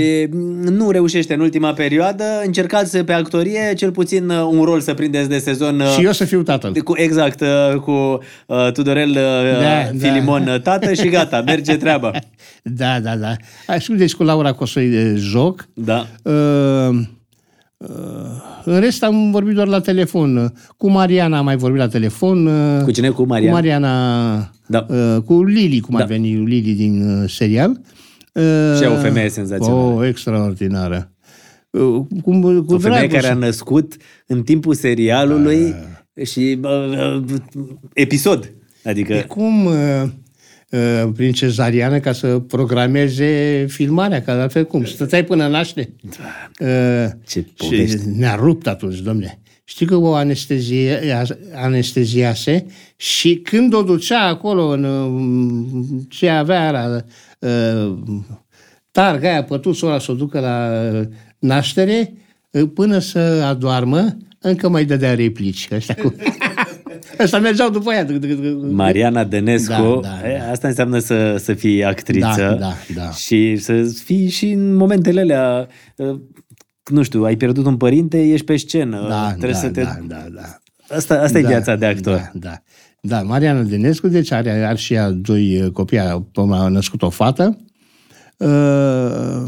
nu 0.70 0.90
reușește 0.90 1.34
în 1.34 1.40
ultima 1.40 1.72
perioadă, 1.72 2.24
încercați 2.44 2.98
pe 2.98 3.12
actorie 3.12 3.72
cel 3.76 3.90
puțin 3.90 4.28
uh, 4.28 4.48
un 4.50 4.62
rol 4.62 4.80
să 4.80 4.94
prindeți 4.94 5.28
de 5.28 5.38
sezon. 5.38 5.80
uh, 5.80 5.86
Și 5.96 6.04
eu 6.04 6.12
să 6.12 6.24
fiu 6.24 6.42
tatăl. 6.42 6.72
de- 6.72 6.80
cu, 6.80 6.92
exact, 6.96 7.40
uh, 7.40 7.80
cu 7.80 7.90
uh, 8.46 8.72
Tudorel 8.72 9.10
uh, 9.10 9.60
Da, 9.60 10.08
Filimon 10.08 10.44
da. 10.44 10.52
uh, 10.54 10.60
tată 10.60 10.92
și 10.92 11.08
gata, 11.08 11.42
merge 11.46 11.76
treaba. 11.76 12.10
Da, 12.62 13.00
da, 13.00 13.16
da. 13.16 13.32
Așa, 13.66 13.92
deci 13.94 14.14
cu 14.14 14.22
Laura 14.22 14.52
Cosoi 14.52 14.86
de 14.88 15.14
joc. 15.16 15.66
Da. 15.74 16.06
Uh, 16.22 16.32
uh, 16.90 16.96
în 18.64 18.80
rest 18.80 19.02
am 19.02 19.30
vorbit 19.30 19.54
doar 19.54 19.66
la 19.66 19.80
telefon. 19.80 20.52
Cu 20.76 20.90
Mariana 20.90 21.38
am 21.38 21.44
mai 21.44 21.56
vorbit 21.56 21.80
la 21.80 21.88
telefon. 21.88 22.46
uh, 22.46 22.82
Cu 22.82 22.90
cine? 22.90 23.08
Cu 23.08 23.14
Cu 23.14 23.26
Mariana? 23.28 23.52
Mariana, 23.52 24.52
Da. 24.66 24.86
uh, 24.88 25.22
cu 25.24 25.44
Lili, 25.44 25.80
cum 25.80 25.94
Da. 25.96 26.02
ar 26.02 26.08
veni 26.08 26.34
Lili 26.34 26.72
din 26.74 27.02
uh, 27.22 27.30
serial. 27.30 27.70
Uh, 28.32 28.42
Și 28.76 28.82
ea 28.82 28.92
o 28.92 28.96
femeie 28.96 29.28
senzațională. 29.28 29.80
Oh, 30.00 30.08
extraordinară. 30.08 31.12
Uh, 31.70 31.80
Cu, 32.22 32.30
cu 32.66 32.74
O 32.74 32.78
femeie 32.78 32.78
dragoste. 32.78 33.06
care 33.08 33.26
a 33.26 33.34
născut 33.34 33.96
în 34.26 34.42
timpul 34.42 34.74
serialului 34.74 35.74
și 36.24 36.58
uh, 36.62 36.70
uh, 37.16 37.22
episod. 37.92 38.52
Adică, 38.84 39.12
E 39.12 39.20
cum 39.22 39.64
uh, 39.64 39.72
uh, 39.72 40.08
prin 41.14 41.32
cezariană 41.32 41.98
ca 41.98 42.12
să 42.12 42.38
programeze 42.38 43.64
filmarea, 43.68 44.22
că 44.22 44.30
altfel 44.30 44.64
cum? 44.64 44.84
Stăteai 44.84 45.24
până 45.24 45.46
naște? 45.46 45.92
Uh, 46.04 47.06
Ce 47.26 47.40
și 47.40 47.40
povești. 47.56 47.98
ne-a 48.16 48.34
rupt 48.34 48.66
atunci, 48.66 48.98
domne. 48.98 49.38
Știi 49.64 49.86
că 49.86 49.96
o 49.96 50.14
anestezie, 50.14 51.00
anesteziase 51.54 52.66
și 52.96 53.34
când 53.34 53.74
o 53.74 53.82
ducea 53.82 54.20
acolo 54.20 54.66
în 54.68 54.84
uh, 54.84 56.02
ce 56.08 56.28
avea 56.28 56.70
la 56.70 57.04
uh, 57.38 57.96
targa 58.90 59.28
aia, 59.28 59.44
pătuțul 59.44 59.88
ăla 59.88 59.98
să 59.98 60.12
o 60.12 60.14
ducă 60.14 60.40
la 60.40 60.70
uh, 60.92 61.06
naștere, 61.38 62.12
uh, 62.50 62.62
până 62.74 62.98
să 62.98 63.18
adoarmă, 63.46 64.16
încă 64.40 64.68
mai 64.68 64.84
dădea 64.84 65.14
replici. 65.14 65.68
Ăștia 65.72 65.94
cu... 65.94 66.14
Ăsta 67.18 67.38
mergeau 67.38 67.70
după 67.70 67.92
ea. 67.92 68.06
Mariana 68.70 69.24
Dănescu, 69.24 70.00
Da, 70.02 70.08
da, 70.08 70.28
e, 70.28 70.38
da. 70.38 70.50
asta 70.50 70.68
înseamnă 70.68 70.98
să, 70.98 71.36
să 71.38 71.54
fii 71.54 71.84
actriță 71.84 72.34
Da, 72.36 72.54
da, 72.54 72.72
da. 72.94 73.10
și 73.10 73.56
să 73.56 73.82
fii 74.04 74.28
și 74.28 74.50
în 74.50 74.74
momentele 74.74 75.20
alea, 75.20 75.68
uh, 75.96 76.20
nu 76.90 77.02
știu, 77.02 77.24
ai 77.24 77.36
pierdut 77.36 77.66
un 77.66 77.76
părinte, 77.76 78.22
ești 78.22 78.44
pe 78.44 78.56
scenă. 78.56 79.06
Da, 79.08 79.28
trebuie 79.28 79.50
da, 79.50 79.58
să 79.58 79.68
te... 79.68 79.82
da, 79.82 79.96
da, 80.06 80.24
da. 80.34 80.58
Asta, 80.96 81.20
asta 81.20 81.38
e 81.38 81.42
Da, 81.42 81.48
viața 81.48 81.76
de 81.76 81.86
actor. 81.86 82.30
Da, 82.34 82.48
da. 82.48 82.62
Da, 83.06 83.22
Mariana 83.22 83.62
Denescu, 83.62 84.08
deci 84.08 84.30
are, 84.30 84.50
are 84.50 84.76
și 84.76 84.94
ea 84.94 85.10
doi 85.10 85.62
uh, 85.62 85.70
copii, 85.70 85.98
a 85.98 86.26
a 86.50 86.68
născut 86.68 87.02
o 87.02 87.10
fată. 87.10 87.58
Uh, 88.36 89.42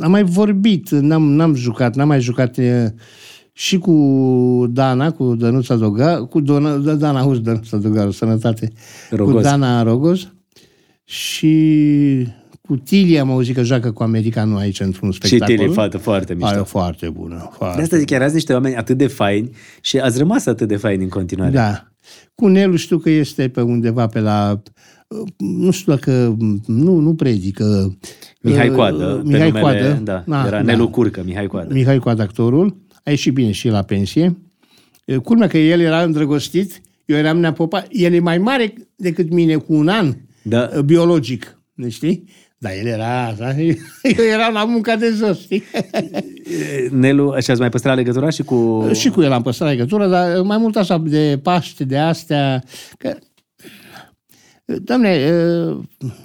am 0.00 0.10
mai 0.10 0.22
vorbit, 0.22 0.90
n-am, 0.90 1.22
n-am 1.22 1.54
jucat, 1.54 1.94
n-am 1.94 2.08
mai 2.08 2.20
jucat 2.20 2.56
uh, 2.56 2.86
și 3.56 3.78
cu 3.78 3.92
Dana, 4.70 5.10
cu 5.10 5.34
Dănuța 5.34 5.74
Doga, 5.76 6.24
cu 6.24 6.40
Dona, 6.40 6.76
da, 6.76 6.94
Dana 6.94 7.20
Hus, 7.20 7.40
Dănuța 7.40 7.76
Doga, 7.76 8.08
sănătate, 8.10 8.72
Rogoz. 9.10 9.34
cu 9.34 9.40
Dana 9.40 9.82
Rogoz 9.82 10.28
și 11.04 12.26
cu 12.60 12.76
Tilia 12.76 13.20
am 13.20 13.30
auzit 13.30 13.54
că 13.54 13.62
joacă 13.62 13.90
cu 13.92 14.02
americanul 14.02 14.56
aici 14.58 14.80
într-un 14.80 15.10
Și 15.10 15.18
spectacol. 15.26 15.56
Tili, 15.56 15.72
fată 15.72 15.98
foarte 15.98 16.34
mișto. 16.34 16.48
Are 16.48 16.60
foarte 16.60 17.08
bună. 17.08 17.50
Foarte 17.56 17.76
De 17.76 17.82
asta 17.82 17.96
zic, 17.96 18.10
erați 18.10 18.34
niște 18.34 18.52
oameni 18.52 18.76
atât 18.76 18.96
de 18.96 19.06
faini 19.06 19.50
și 19.80 19.98
ați 19.98 20.18
rămas 20.18 20.46
atât 20.46 20.68
de 20.68 20.76
faini 20.76 21.02
în 21.02 21.08
continuare. 21.08 21.50
Da. 21.52 21.88
Cu 22.34 22.46
Nelu 22.46 22.76
știu 22.76 22.98
că 22.98 23.10
este 23.10 23.48
pe 23.48 23.60
undeva 23.60 24.06
pe 24.06 24.20
la... 24.20 24.62
Nu 25.38 25.70
știu 25.70 25.92
dacă... 25.92 26.36
Nu, 26.66 26.98
nu 26.98 27.14
predică. 27.14 27.96
Mihai 28.40 28.68
Uh, 28.68 28.74
Coadă, 28.74 29.20
pe 29.24 29.28
Mihai 29.32 29.50
numele, 29.50 29.60
Coadă. 29.80 30.00
da, 30.02 30.22
Na, 30.26 30.46
era 30.46 30.56
da. 30.56 30.62
Nelu 30.62 30.88
Curcă, 30.88 31.22
Mihai 31.24 31.46
Coadă. 31.46 31.74
Mihai 31.74 31.98
Coadă, 31.98 32.22
actorul. 32.22 32.76
A 33.04 33.10
ieșit 33.10 33.32
bine 33.32 33.50
și 33.50 33.68
la 33.68 33.82
pensie. 33.82 34.36
Uh, 35.06 35.16
Culmea 35.16 35.46
că 35.48 35.58
el 35.58 35.80
era 35.80 36.02
îndrăgostit, 36.02 36.80
eu 37.04 37.16
eram 37.16 37.38
neapopa. 37.38 37.86
El 37.90 38.12
e 38.12 38.18
mai 38.18 38.38
mare 38.38 38.74
decât 38.96 39.30
mine 39.30 39.54
cu 39.56 39.74
un 39.74 39.88
an 39.88 40.14
Da. 40.42 40.70
uh, 40.76 40.82
biologic. 40.82 41.58
Nu 41.74 41.88
știi? 41.88 42.24
Dar 42.58 42.72
el 42.80 42.86
era... 42.86 43.34
Da? 43.38 43.60
Eu 43.60 44.24
eram 44.32 44.52
la 44.52 44.64
munca 44.64 44.96
de 44.96 45.12
jos, 45.16 45.40
știi? 45.40 45.62
Nelu, 46.90 47.34
și 47.40 47.50
ați 47.50 47.60
mai 47.60 47.68
păstrat 47.68 47.96
legătura 47.96 48.30
și 48.30 48.42
cu... 48.42 48.88
Și 48.94 49.08
cu 49.08 49.22
el 49.22 49.32
am 49.32 49.42
păstrat 49.42 49.68
legătura, 49.70 50.08
dar 50.08 50.40
mai 50.42 50.58
mult 50.58 50.76
așa 50.76 50.98
de 50.98 51.40
Paște, 51.42 51.84
de 51.84 51.96
astea. 51.98 52.62
Că, 52.98 53.16
Doamne, 54.82 55.08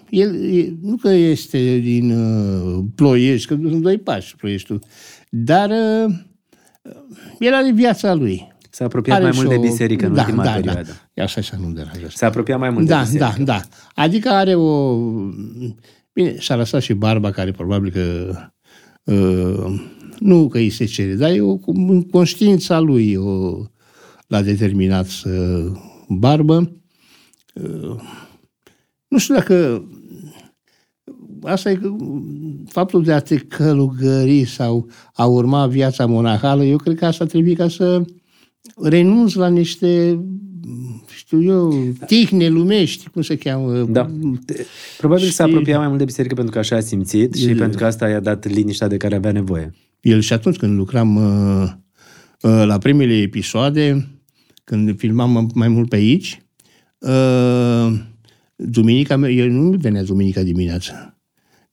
el 0.09 0.53
e- 0.53 0.73
nu 0.81 0.95
că 0.95 1.09
este 1.09 1.77
din 1.77 2.11
uh, 2.11 2.83
Ploiești, 2.95 3.47
că 3.47 3.57
sunt 3.69 3.81
doi 3.81 3.97
pași 3.97 4.35
Ploieștiul, 4.35 4.83
dar 5.29 5.69
uh, 5.69 6.13
el 7.39 7.53
are 7.53 7.71
viața 7.71 8.13
lui. 8.13 8.47
S-a 8.69 8.85
apropiat 8.85 9.15
Are 9.15 9.23
mai 9.23 9.33
și 9.33 9.39
mult 9.39 9.49
de 9.49 9.55
o- 9.57 9.61
biserică 9.61 10.05
în 10.05 10.13
da, 10.13 10.21
ultima 10.21 10.43
da, 10.43 10.51
perioadă. 10.51 10.81
Da. 10.81 10.93
Ia 11.13 11.23
așa, 11.23 11.39
așa 11.39 11.57
nu 11.61 11.71
deranjează. 11.71 12.13
S-a 12.15 12.25
apropiat 12.25 12.59
mai 12.59 12.69
mult 12.69 12.87
Da, 12.87 12.97
de 12.97 13.01
biserică. 13.11 13.43
da, 13.43 13.43
da. 13.43 13.61
Adică 14.03 14.29
are 14.29 14.55
o... 14.55 14.95
Bine, 16.13 16.39
și-a 16.39 16.55
lăsat 16.55 16.81
și 16.81 16.93
barba, 16.93 17.31
care 17.31 17.51
probabil 17.51 17.91
că... 17.91 18.35
Uh, 19.03 19.81
nu 20.19 20.47
că 20.47 20.57
îi 20.57 20.69
se 20.69 20.85
cere, 20.85 21.13
dar 21.13 21.29
e 21.31 21.41
o 21.41 21.57
conștiința 22.11 22.79
lui 22.79 23.15
o, 23.15 23.57
l-a 24.27 24.41
determinat 24.41 25.05
să 25.07 25.63
barbă. 26.07 26.71
Uh, 27.53 27.95
nu 29.07 29.17
știu 29.17 29.33
dacă 29.33 29.83
asta 31.43 31.69
e 31.71 31.75
că 31.75 31.95
faptul 32.67 33.03
de 33.03 33.11
a 33.11 33.19
te 33.19 33.35
călugări 33.37 34.45
sau 34.45 34.87
a 35.13 35.25
urma 35.25 35.67
viața 35.67 36.05
monahală, 36.05 36.63
eu 36.63 36.77
cred 36.77 36.95
că 36.97 37.05
asta 37.05 37.25
trebuie 37.25 37.53
ca 37.53 37.67
să 37.69 38.01
renunți 38.83 39.37
la 39.37 39.47
niște 39.47 40.19
știu 41.15 41.43
eu, 41.43 41.73
tihne 42.05 42.47
lumești, 42.47 43.09
cum 43.09 43.21
se 43.21 43.35
cheamă? 43.37 43.73
Da. 43.83 44.09
Probabil 44.97 45.25
s-a 45.25 45.43
Și- 45.45 45.49
apropiat 45.51 45.77
mai 45.77 45.87
mult 45.87 45.99
de 45.99 46.05
biserică 46.05 46.33
pentru 46.33 46.53
că 46.53 46.59
așa 46.59 46.75
a 46.75 46.79
simțit 46.79 47.33
și 47.33 47.47
El- 47.47 47.57
pentru 47.57 47.77
că 47.77 47.85
asta 47.85 48.07
i-a 48.09 48.19
dat 48.19 48.47
liniștea 48.47 48.87
de 48.87 48.97
care 48.97 49.15
avea 49.15 49.31
nevoie. 49.31 49.71
El 50.01 50.19
și 50.21 50.33
atunci 50.33 50.55
când 50.57 50.77
lucram 50.77 51.15
uh, 51.15 51.69
uh, 52.41 52.63
la 52.65 52.77
primele 52.77 53.13
episoade, 53.13 54.07
când 54.63 54.97
filmam 54.97 55.51
mai 55.53 55.67
mult 55.67 55.89
pe 55.89 55.95
aici, 55.95 56.41
uh, 56.99 57.99
duminica, 58.55 59.17
mea- 59.17 59.31
el 59.31 59.49
nu 59.49 59.69
venea 59.69 60.03
duminica 60.03 60.41
dimineața, 60.43 61.18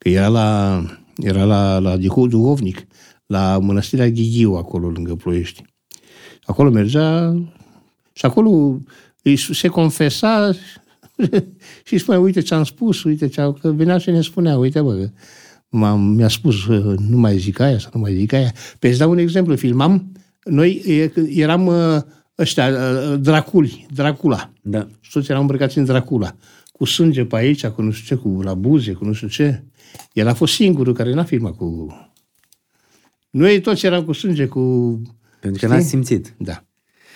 că 0.07 0.13
era 0.13 0.29
la, 0.29 0.83
era 1.17 1.45
la, 1.45 1.79
la 1.79 1.97
duho- 1.97 2.29
duhovnic, 2.29 2.87
la 3.27 3.59
mănăstirea 3.59 4.09
Ghighiu, 4.09 4.53
acolo 4.53 4.89
lângă 4.89 5.15
Ploiești. 5.15 5.63
Acolo 6.45 6.71
mergea 6.71 7.37
și 8.13 8.25
acolo 8.25 8.81
îi 9.23 9.37
se 9.37 9.69
confesa 9.69 10.53
și 11.87 11.93
îi 11.93 11.99
spunea, 11.99 12.21
uite 12.21 12.41
ce 12.41 12.55
am 12.55 12.65
spus, 12.65 13.03
uite 13.05 13.29
ce 13.29 13.41
am... 13.41 13.53
Că 13.53 13.71
venea 13.71 13.99
și 13.99 14.11
ne 14.11 14.21
spunea, 14.21 14.59
uite 14.59 14.81
bă, 14.81 14.95
că 14.95 15.11
m-am, 15.69 16.01
mi-a 16.01 16.29
spus, 16.29 16.67
uh, 16.67 16.99
nu 17.09 17.17
mai 17.17 17.39
zic 17.39 17.59
aia 17.59 17.79
sau 17.79 17.91
nu 17.95 18.01
mai 18.01 18.15
zic 18.15 18.33
aia. 18.33 18.53
Pe 18.79 18.89
îți 18.89 18.99
dau 18.99 19.11
un 19.11 19.19
exemplu, 19.19 19.57
filmam, 19.57 20.13
noi 20.45 20.83
e, 20.87 21.13
eram 21.29 21.67
uh, 21.67 22.01
ăștia, 22.39 22.69
uh, 22.69 23.21
draculi, 23.21 23.87
Dracula. 23.95 24.51
Da. 24.63 24.89
Și 25.01 25.11
toți 25.11 25.31
eram 25.31 25.41
îmbrăcați 25.41 25.79
în 25.79 25.85
Dracula. 25.85 26.37
Cu 26.73 26.85
sânge 26.85 27.25
pe 27.25 27.37
aici, 27.37 27.67
cu 27.67 27.83
nu 27.83 27.91
știu 27.91 28.17
ce, 28.17 28.23
cu 28.23 28.43
la 28.43 28.55
buze, 28.55 28.93
cu 28.93 29.05
nu 29.05 29.13
știu 29.13 29.29
ce. 29.29 29.65
El 30.13 30.29
a 30.29 30.35
fost 30.35 30.55
singurul 30.55 30.95
care 30.95 31.13
n-a 31.13 31.25
filmat 31.25 31.57
cu... 31.57 31.87
Noi 33.31 33.61
toți 33.61 33.87
eram 33.87 34.05
cu 34.05 34.13
sânge, 34.13 34.47
cu... 34.47 34.61
Pentru 35.41 35.61
că 35.61 35.67
Știi? 35.67 35.79
n-a 35.83 35.89
simțit. 35.89 36.35
Da. 36.39 36.65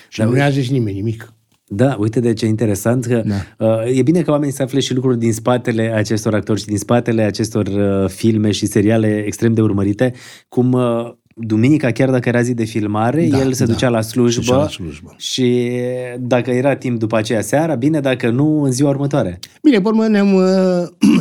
Și 0.09 0.23
nu 0.23 0.33
ne-a 0.33 0.51
zis 0.51 0.71
nimeni 0.71 0.97
nimic. 0.97 1.33
Da, 1.73 1.97
uite 1.99 2.21
de 2.21 2.33
ce 2.33 2.47
interesant 2.47 3.05
că 3.05 3.23
Da. 3.27 3.67
uh, 3.67 3.97
e 3.97 4.03
bine 4.03 4.23
că 4.23 4.31
oamenii 4.31 4.55
să 4.55 4.63
afle 4.63 4.81
și 4.81 4.95
lucruri 4.95 5.19
din 5.19 5.33
spatele 5.33 5.93
acestor 5.93 6.35
actori 6.35 6.61
și 6.61 6.67
din 6.67 6.79
spatele 6.79 7.23
acestor 7.23 7.67
uh, 7.67 8.09
filme 8.09 8.51
și 8.51 8.67
seriale 8.67 9.23
extrem 9.27 9.55
de 9.55 9.61
urmărite, 9.61 10.13
cum 10.49 10.73
uh, 10.73 11.13
duminica, 11.41 11.91
chiar 11.91 12.11
dacă 12.11 12.29
era 12.29 12.43
zi 12.43 12.55
de 12.55 12.65
filmare, 12.65 13.27
Da, 13.27 13.39
el 13.39 13.53
se 13.53 13.65
da. 13.65 13.73
ducea 13.73 13.89
la 13.89 14.01
Se 14.01 14.13
ducea 14.15 14.31
slujbă, 14.31 14.55
la 14.55 14.69
slujbă. 14.69 15.15
și 15.19 15.71
dacă 16.19 16.51
era 16.51 16.75
timp 16.77 16.99
după 16.99 17.17
aceea 17.17 17.41
seara, 17.41 17.75
bine, 17.75 18.01
dacă 18.01 18.31
nu, 18.31 18.63
în 18.63 18.73
ziua 18.73 18.89
următoare. 18.91 19.39
Bine, 19.63 19.81
pe 19.81 19.89
urmă 19.89 20.07
ne-am, 20.07 20.35
uh, 20.41 20.45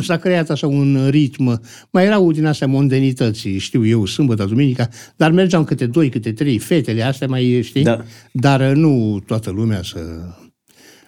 s-a 0.02 0.16
creat 0.16 0.50
așa 0.50 0.66
un 0.66 1.06
ritm. 1.10 1.60
Mai 1.90 2.04
erau 2.04 2.32
din 2.32 2.46
astea 2.46 2.66
mondenități, 2.66 3.48
știu 3.48 3.86
eu, 3.86 4.04
sâmbătă, 4.06 4.44
duminica, 4.44 4.88
dar 5.16 5.30
mergeam 5.30 5.64
câte 5.64 5.86
doi, 5.86 6.08
câte 6.08 6.32
trei, 6.32 6.58
fetele 6.58 7.02
astea 7.02 7.26
mai, 7.26 7.60
știi? 7.62 7.82
Da. 7.82 8.00
Dar 8.32 8.60
uh, 8.60 8.72
nu 8.76 9.22
toată 9.26 9.50
lumea 9.50 9.80
să... 9.82 9.98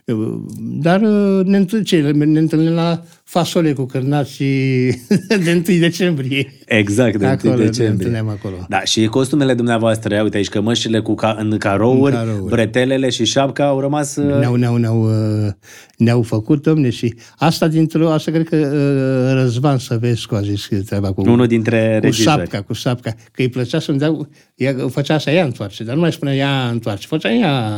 Uh, 0.05 0.35
Dar 0.59 1.01
uh, 1.01 1.45
ne, 1.45 1.57
întâln- 1.57 1.85
ce, 1.85 2.01
ne 2.11 2.39
întâlnim 2.39 2.73
la 2.73 3.03
fasole 3.25 3.73
cu 3.73 3.85
cârnați 3.85 4.33
și 4.33 4.45
de 5.45 5.63
1 5.69 5.79
decembrie. 5.79 6.53
Exact, 6.67 7.17
de 7.19 7.27
Acolo 7.27 7.53
1 7.53 7.59
ne 7.63 7.65
decembrie. 7.69 7.91
întâlneam 7.93 8.29
acolo. 8.29 8.67
Da, 8.69 8.81
și 8.81 9.07
costumele 9.07 9.55
dumneavoastră, 9.55 10.15
ia 10.15 10.23
uite 10.23 10.37
aici, 10.37 10.49
cămășile 10.49 11.01
cu 11.01 11.15
ca, 11.15 11.37
în 11.39 11.57
carouri, 11.59 12.13
În 12.15 12.19
carouri. 12.19 12.51
bretelele 12.51 13.11
și 13.11 13.25
șapca 13.25 13.67
au 13.67 13.81
rămas... 13.81 14.17
uh, 14.17 14.39
Ne-au, 14.39 14.55
ne-au, 14.55 14.77
ne-au, 14.77 15.03
uh, 15.45 15.51
ne-au 15.97 16.23
făcut, 16.23 16.63
domne, 16.63 16.91
și 16.91 17.15
asta 17.37 17.69
dintr-o, 17.69 18.11
asta 18.11 18.31
cred 18.31 18.49
că 18.49 18.57
uh, 18.57 19.41
Răzvan 19.43 19.79
Săvescu 19.79 20.35
a 20.35 20.41
zis 20.41 20.67
că 20.67 20.77
treaba 20.87 21.13
cu... 21.13 21.21
Unul 21.31 21.47
dintre 21.47 21.95
cu 22.01 22.05
regizori. 22.05 22.37
sapca, 22.39 22.63
cu 22.63 22.75
sapca, 22.75 23.11
că 23.11 23.43
îi 23.43 23.49
plăcea 23.49 23.79
să-mi 23.81 23.99
dea, 23.99 24.17
ea 24.55 24.75
făcea 24.91 25.19
să 25.19 25.31
ea 25.31 25.45
întoarce, 25.45 25.85
dar 25.85 25.95
nu 25.95 26.01
mai 26.01 26.13
spunea 26.13 26.35
ea 26.35 26.69
întoarce, 26.69 27.07
făcea 27.07 27.33
ea 27.33 27.73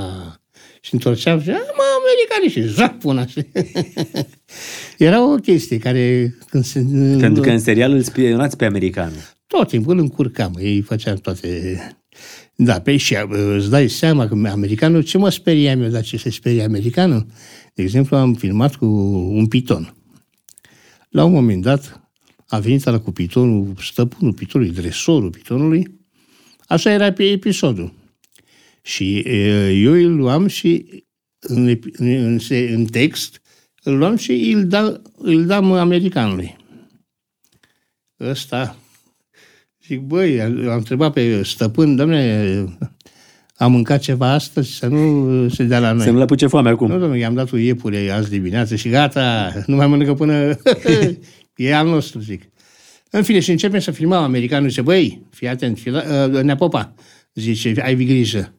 și 0.84 0.94
întorcea 0.94 1.40
și, 1.40 1.50
"A, 1.50 1.52
mă, 1.52 1.82
americanii 2.00 2.50
și 2.50 2.74
zac 2.74 2.98
până 2.98 3.26
și... 3.26 3.46
Era 5.06 5.32
o 5.32 5.34
chestie 5.34 5.78
care 5.78 6.34
când 6.48 6.64
se... 6.64 6.80
Pentru 7.18 7.42
că 7.42 7.50
în 7.50 7.58
serial 7.58 7.92
îl 7.92 8.02
spionați 8.02 8.56
pe 8.56 8.64
american. 8.64 9.12
Tot 9.46 9.68
timpul 9.68 9.92
îl 9.92 9.98
încurcam, 9.98 10.56
ei 10.60 10.80
făceam 10.80 11.16
toate... 11.16 11.78
Da, 12.54 12.80
pe 12.80 12.96
și 12.96 13.14
uh, 13.14 13.54
îți 13.56 13.70
dai 13.70 13.88
seama 13.88 14.28
că 14.28 14.34
americanul, 14.48 15.02
ce 15.02 15.18
mă 15.18 15.30
speriam 15.30 15.82
eu, 15.82 15.88
dar 15.88 16.02
ce 16.02 16.16
se 16.16 16.30
sperie 16.30 16.62
americanul? 16.62 17.26
De 17.74 17.82
exemplu, 17.82 18.16
am 18.16 18.34
filmat 18.34 18.74
cu 18.74 18.86
un 19.34 19.46
piton. 19.46 19.94
La 21.08 21.24
un 21.24 21.32
moment 21.32 21.62
dat, 21.62 22.00
a 22.46 22.58
venit 22.58 22.86
ala 22.86 22.98
cu 23.00 23.12
pitonul, 23.12 23.74
stăpânul 23.82 24.32
pitonului, 24.32 24.72
dresorul 24.74 25.30
pitonului, 25.30 26.00
așa 26.66 26.90
era 26.90 27.12
pe 27.12 27.24
episodul. 27.24 27.92
Și 28.86 29.18
e, 29.18 29.70
eu 29.70 29.92
îl 29.92 30.14
luam 30.16 30.46
și 30.46 31.04
în, 31.40 31.76
epi- 31.76 31.92
în, 31.96 32.08
în, 32.08 32.38
se- 32.38 32.70
în 32.74 32.84
text 32.84 33.40
îl 33.82 33.96
luam 33.96 34.16
și 34.16 34.32
îl, 34.32 34.66
da, 34.66 35.00
îl 35.16 35.46
dam 35.46 35.72
americanului. 35.72 36.56
Ăsta, 38.20 38.76
zic, 39.86 40.00
băi, 40.00 40.40
am 40.40 40.76
întrebat 40.76 41.12
pe 41.12 41.42
stăpân, 41.42 41.96
domne, 41.96 42.64
am 43.56 43.72
mâncat 43.72 44.00
ceva 44.00 44.32
astăzi 44.32 44.70
să 44.72 44.86
nu 44.86 45.48
se 45.48 45.64
dea 45.64 45.78
la 45.78 45.92
noi. 45.92 46.04
Să-mi 46.04 46.18
lăpuce 46.18 46.46
foame 46.46 46.68
acum. 46.68 46.86
Nu, 46.88 46.98
domnule, 46.98 47.18
i-am 47.18 47.34
dat 47.34 47.52
o 47.52 47.56
iepure 47.56 48.10
azi 48.10 48.30
dimineață 48.30 48.76
și 48.76 48.88
gata, 48.88 49.52
nu 49.66 49.76
mai 49.76 49.86
mănâncă 49.86 50.14
până... 50.14 50.56
e 51.56 51.74
al 51.74 51.86
nostru, 51.88 52.20
zic. 52.20 52.42
În 53.10 53.22
fine, 53.22 53.40
și 53.40 53.50
începem 53.50 53.80
să 53.80 53.90
filmăm 53.90 54.22
americanul. 54.22 54.68
Zice, 54.68 54.82
băi, 54.82 55.26
fii 55.30 55.48
atent, 55.48 55.78
fii 55.78 55.90
la, 55.90 56.28
uh, 56.32 56.42
neapopa. 56.42 56.94
Zice, 57.34 57.74
ai 57.82 57.96
grijă. 57.96 58.54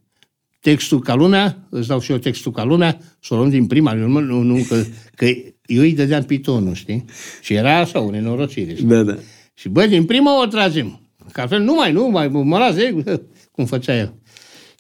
Textul 0.66 1.00
ca 1.00 1.16
lumea, 1.16 1.68
îți 1.70 1.88
dau 1.88 2.00
și 2.00 2.12
eu 2.12 2.18
textul 2.18 2.52
ca 2.52 2.64
lumea, 2.64 3.00
să 3.20 3.34
o 3.34 3.38
luăm 3.38 3.50
din 3.50 3.68
prima, 3.68 3.94
nu, 3.94 4.20
nu, 4.20 4.42
nu 4.42 4.66
că, 4.68 4.84
că 5.16 5.26
eu 5.66 5.82
îi 5.82 5.94
dădeam 5.94 6.24
pitonul, 6.24 6.74
știi? 6.74 7.06
Și 7.42 7.54
era 7.54 7.78
așa, 7.78 8.00
o 8.00 8.10
nenorocire. 8.10 8.74
Știi? 8.74 8.86
Da, 8.86 9.04
da. 9.04 9.18
Și 9.54 9.70
bă, 9.70 9.86
din 9.86 10.06
prima 10.06 10.42
o 10.42 10.46
tragem. 10.46 11.00
Că 11.32 11.42
altfel 11.42 11.62
nu 11.62 11.74
mai, 11.74 11.92
nu 11.92 12.08
mai, 12.08 12.28
mă 12.28 12.58
las 12.58 12.76
de, 12.76 13.22
cum 13.52 13.66
făcea 13.66 13.98
el. 13.98 14.14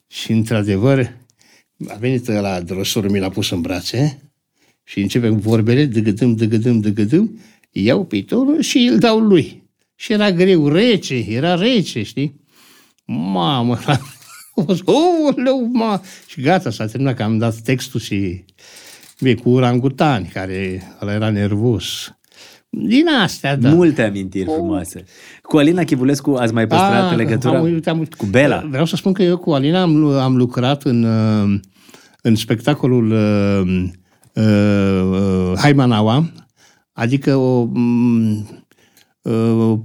Și 0.07 0.31
într-adevăr, 0.31 1.11
a 1.88 1.95
venit 1.99 2.27
la 2.27 2.61
drosorul, 2.61 3.09
mi 3.09 3.19
l-a 3.19 3.29
pus 3.29 3.49
în 3.49 3.61
brațe 3.61 4.31
și 4.83 4.99
începem 4.99 5.33
cu 5.33 5.49
vorbele, 5.49 5.86
dăgădâm, 5.86 6.36
dăgădâm, 6.36 6.79
dăgădâm, 6.79 7.39
iau 7.71 8.05
pitonul 8.05 8.61
și 8.61 8.77
îl 8.77 8.97
dau 8.97 9.19
lui. 9.19 9.63
Și 9.95 10.13
era 10.13 10.31
greu, 10.31 10.67
rece, 10.67 11.25
era 11.29 11.55
rece, 11.55 12.03
știi? 12.03 12.41
Mamă, 13.05 13.79
Oleu, 15.35 15.69
ma! 15.73 16.01
Și 16.27 16.41
gata, 16.41 16.69
s-a 16.69 16.85
terminat 16.85 17.15
că 17.15 17.23
am 17.23 17.37
dat 17.37 17.55
textul 17.55 17.99
și 17.99 18.45
bine, 19.19 19.33
cu 19.33 19.49
urangutani, 19.49 20.25
care 20.33 20.81
ăla 21.01 21.13
era 21.13 21.29
nervos. 21.29 22.09
Din 22.69 23.07
astea, 23.23 23.55
da. 23.55 23.69
Multe 23.69 24.01
amintiri 24.03 24.45
frumoase. 24.45 25.03
Cu 25.41 25.57
Alina 25.57 25.83
Chivulescu 25.83 26.31
ați 26.33 26.53
mai 26.53 26.67
păstrat 26.67 27.09
Ah, 27.11 27.15
legătura? 27.17 27.57
am 27.57 27.63
uit- 27.63 27.87
am 27.87 27.99
uit- 27.99 28.13
Cu 28.15 28.25
Bela? 28.25 28.63
Vreau 28.69 28.85
să 28.85 28.95
spun 28.95 29.13
că 29.13 29.23
eu 29.23 29.37
cu 29.37 29.51
Alina 29.51 29.81
am, 29.81 30.05
am 30.05 30.35
lucrat 30.35 30.83
în, 30.83 31.03
uh, 31.03 31.59
în 32.21 32.35
spectacolul 32.35 33.11
uh, 33.11 33.83
uh, 34.43 35.57
Haimanaua, 35.57 36.31
adică 36.93 37.35
o, 37.35 37.63
mm, 37.73 38.31
uh, 38.37 38.45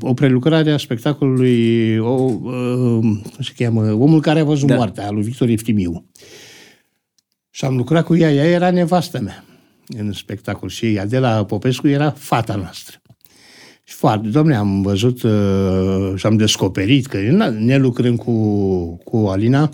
o 0.00 0.14
prelucrare 0.14 0.70
a 0.70 0.76
spectacolului 0.76 1.98
o, 1.98 2.12
uh, 2.12 2.98
cum 3.00 3.22
se 3.40 3.52
cheamă, 3.56 3.92
Omul 3.92 4.20
care 4.20 4.40
a 4.40 4.44
văzut 4.44 4.66
Da. 4.68 4.74
da. 4.74 4.78
moartea, 4.78 5.06
al 5.06 5.14
lui 5.14 5.22
Victor 5.22 5.48
Eftimiu. 5.48 6.04
Și 7.50 7.64
am 7.64 7.76
lucrat 7.76 8.04
cu 8.04 8.16
ea, 8.16 8.32
ea 8.32 8.44
era 8.44 8.70
nevastă 8.70 9.20
mea 9.20 9.44
în 9.86 10.12
spectacol 10.12 10.68
și 10.68 10.98
Adela 11.00 11.44
Popescu 11.44 11.88
era 11.88 12.10
fata 12.10 12.54
noastră. 12.54 13.00
Și 13.84 13.94
foarte, 13.94 14.28
domne, 14.28 14.56
am 14.56 14.82
văzut 14.82 15.22
uh, 15.22 16.12
și 16.16 16.26
am 16.26 16.36
descoperit 16.36 17.06
că 17.06 17.18
na, 17.20 17.48
ne 17.48 17.76
lucrăm 17.76 18.16
cu, 18.16 18.96
cu 19.04 19.16
Alina, 19.16 19.70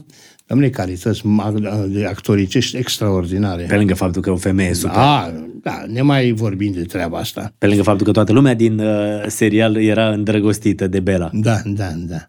domne, 0.46 0.68
calități 0.68 1.22
ma- 1.22 1.86
de 1.86 2.06
actoricești 2.06 2.76
extraordinare. 2.76 3.64
Pe 3.64 3.76
lângă 3.76 3.94
faptul 3.94 4.22
că 4.22 4.28
e 4.28 4.32
o 4.32 4.36
femeie 4.36 4.74
super. 4.74 4.96
Da, 4.96 5.32
da, 5.62 5.84
ne 5.86 6.02
mai 6.02 6.32
vorbim 6.32 6.72
de 6.72 6.82
treaba 6.82 7.18
asta. 7.18 7.52
Pe 7.58 7.66
lângă 7.66 7.82
faptul 7.82 8.06
că 8.06 8.12
toată 8.12 8.32
lumea 8.32 8.54
din 8.54 8.78
uh, 8.78 9.24
serial 9.26 9.76
era 9.76 10.08
îndrăgostită 10.08 10.86
de 10.86 11.00
Bela. 11.00 11.30
Da, 11.32 11.60
da, 11.64 11.88
da. 11.96 12.24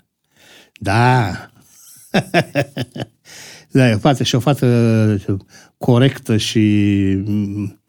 Da. 0.80 1.32
da, 3.72 3.90
e 3.90 3.94
o 3.94 3.98
fată 3.98 4.24
și 4.24 4.36
o 4.36 4.40
fată 4.40 5.20
corectă 5.78 6.38
și 6.38 6.60
mm, 7.26 7.82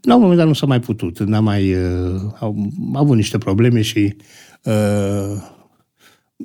la 0.00 0.14
un 0.14 0.20
moment 0.20 0.38
dat 0.38 0.46
nu 0.46 0.52
s-a 0.52 0.66
mai 0.66 0.80
putut. 0.80 1.18
N-a 1.18 1.40
mai, 1.40 1.74
uh, 1.74 2.20
au, 2.38 2.56
au 2.94 3.00
avut 3.00 3.16
niște 3.16 3.38
probleme 3.38 3.80
și 3.80 4.16
uh, 4.62 5.42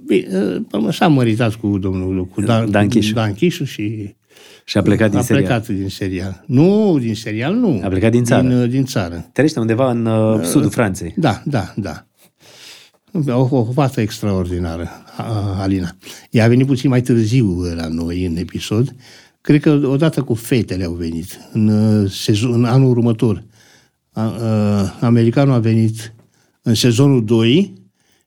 bine, 0.06 0.28
uh, 0.74 0.94
s-a 0.94 1.08
măritat 1.08 1.56
cu 1.56 1.78
domnul 1.78 2.26
cu 2.26 2.42
Dan, 2.42 2.72
Dan 2.72 2.88
Chișu. 2.88 3.14
Dan 3.14 3.34
Chișu 3.34 3.64
și 3.64 4.16
Și 4.66 4.78
a 4.78 4.82
plecat 4.82 5.10
din 5.10 5.20
a 5.20 5.22
serial. 5.22 5.46
plecat 5.46 5.68
din 5.68 5.90
serial. 5.90 6.44
Nu, 6.48 6.98
din 7.00 7.16
serial 7.16 7.54
nu. 7.56 7.82
A 7.84 7.88
plecat 7.88 8.12
din 8.12 8.24
țară. 8.24 8.48
Din, 8.48 8.58
uh, 8.58 8.70
din 8.70 8.86
țară. 8.86 9.30
Trăiește 9.34 9.60
undeva 9.60 9.92
în 9.92 10.06
uh, 10.06 10.42
sudul 10.44 10.70
Franței. 10.70 11.14
Da, 11.18 11.42
da, 11.46 11.74
da. 11.76 12.06
O, 13.28 13.48
o 13.58 13.64
fată 13.74 14.02
extraordinară, 14.02 14.90
a- 15.18 15.62
Alina. 15.62 15.96
Ea 16.30 16.44
a 16.44 16.48
venit 16.48 16.66
puțin 16.68 16.90
mai 16.90 17.02
târziu 17.02 17.62
la 17.76 17.88
noi 17.88 18.26
în 18.26 18.36
episod. 18.38 18.96
Cred 19.42 19.62
că 19.62 19.70
odată 19.84 20.22
cu 20.22 20.34
fetele 20.34 20.84
au 20.84 20.94
venit, 20.94 21.40
în, 21.54 21.68
uh, 21.68 22.12
sezon, 22.12 22.54
în 22.54 22.66
anul 22.66 22.90
următor. 22.90 23.44
A, 24.12 24.22
a, 24.22 24.96
americanul 25.00 25.54
a 25.54 25.60
venit 25.60 26.14
în 26.62 26.74
sezonul 26.74 27.26
2 27.26 27.74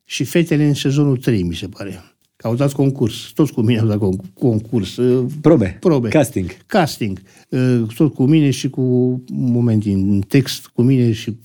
și 0.08 0.24
fetele 0.24 0.64
în 0.66 0.74
sezonul 0.74 1.16
3, 1.16 1.42
mi 1.42 1.54
se 1.54 1.66
pare. 1.68 2.02
Că 2.36 2.46
au 2.46 2.54
dat 2.54 2.72
concurs. 2.72 3.30
Toți 3.34 3.52
cu 3.52 3.60
mine 3.60 3.78
au 3.80 3.86
dat 3.86 3.96
con- 3.98 4.32
concurs. 4.34 4.96
uh, 4.96 5.26
Probe. 5.40 5.76
Probe. 5.80 6.08
Casting. 6.08 6.50
Casting. 6.66 7.20
Uh, 7.48 7.82
Tot 7.96 8.14
cu 8.14 8.24
mine 8.24 8.50
și 8.50 8.70
cu 8.70 8.80
un 8.80 9.50
moment 9.52 9.82
din 9.82 10.20
text, 10.20 10.66
cu 10.66 10.82
mine 10.82 11.12
și 11.12 11.36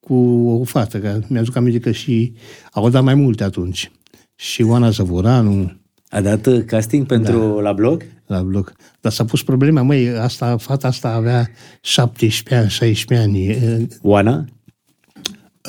cu 0.00 0.14
o 0.60 0.64
fată, 0.64 0.98
că 0.98 1.20
mi-aduc 1.26 1.56
aminte 1.56 1.78
că 1.78 1.90
și 1.90 2.32
au 2.72 2.88
dat 2.90 3.02
mai 3.02 3.14
multe 3.14 3.44
atunci. 3.44 3.90
Și 4.34 4.62
Oana 4.62 4.90
Zăvoranu 4.90 5.72
A 6.08 6.20
dat 6.20 6.46
uh, 6.46 6.64
casting 6.64 7.06
pentru 7.06 7.38
Da. 7.38 7.60
la 7.60 7.72
blog? 7.72 8.04
la 8.26 8.42
bloc. 8.42 8.72
Dar 9.00 9.12
s-a 9.12 9.24
pus 9.24 9.42
problema, 9.42 9.82
măi, 9.82 10.08
asta, 10.08 10.56
fata 10.56 10.86
asta 10.88 11.08
avea 11.08 11.50
17 11.80 12.54
ani, 12.54 12.70
16 12.70 13.28
ani, 13.28 13.50
uh, 13.50 13.86
Oana? 14.02 14.44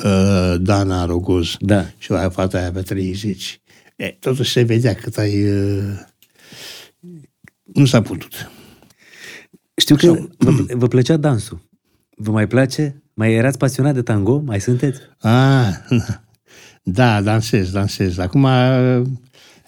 Uh, 0.04 0.54
Dana 0.60 1.04
Rogoz. 1.04 1.56
Da. 1.60 1.84
Și 1.98 2.12
aia 2.12 2.28
fata 2.28 2.58
aia 2.58 2.66
avea 2.66 2.82
30. 2.82 3.60
E, 3.96 4.08
totuși 4.20 4.52
se 4.52 4.62
vedea 4.62 4.94
cât 4.94 5.16
ai... 5.16 5.48
Uh, 5.48 5.98
nu 7.74 7.84
s-a 7.84 8.02
putut. 8.02 8.50
Știu 9.76 9.96
că 9.96 10.26
vă, 10.38 10.64
vă 10.74 10.86
plăcea 10.88 11.16
dansul. 11.16 11.60
Vă 12.16 12.30
mai 12.30 12.46
place? 12.46 13.02
Mai 13.14 13.32
erați 13.34 13.58
pasionat 13.58 13.94
de 13.94 14.02
tango? 14.02 14.38
Mai 14.38 14.60
sunteți? 14.60 15.00
Ah, 15.20 15.68
da, 16.82 17.20
dansez, 17.22 17.70
dansez. 17.70 18.18
Acum 18.18 18.42
uh, 18.42 19.02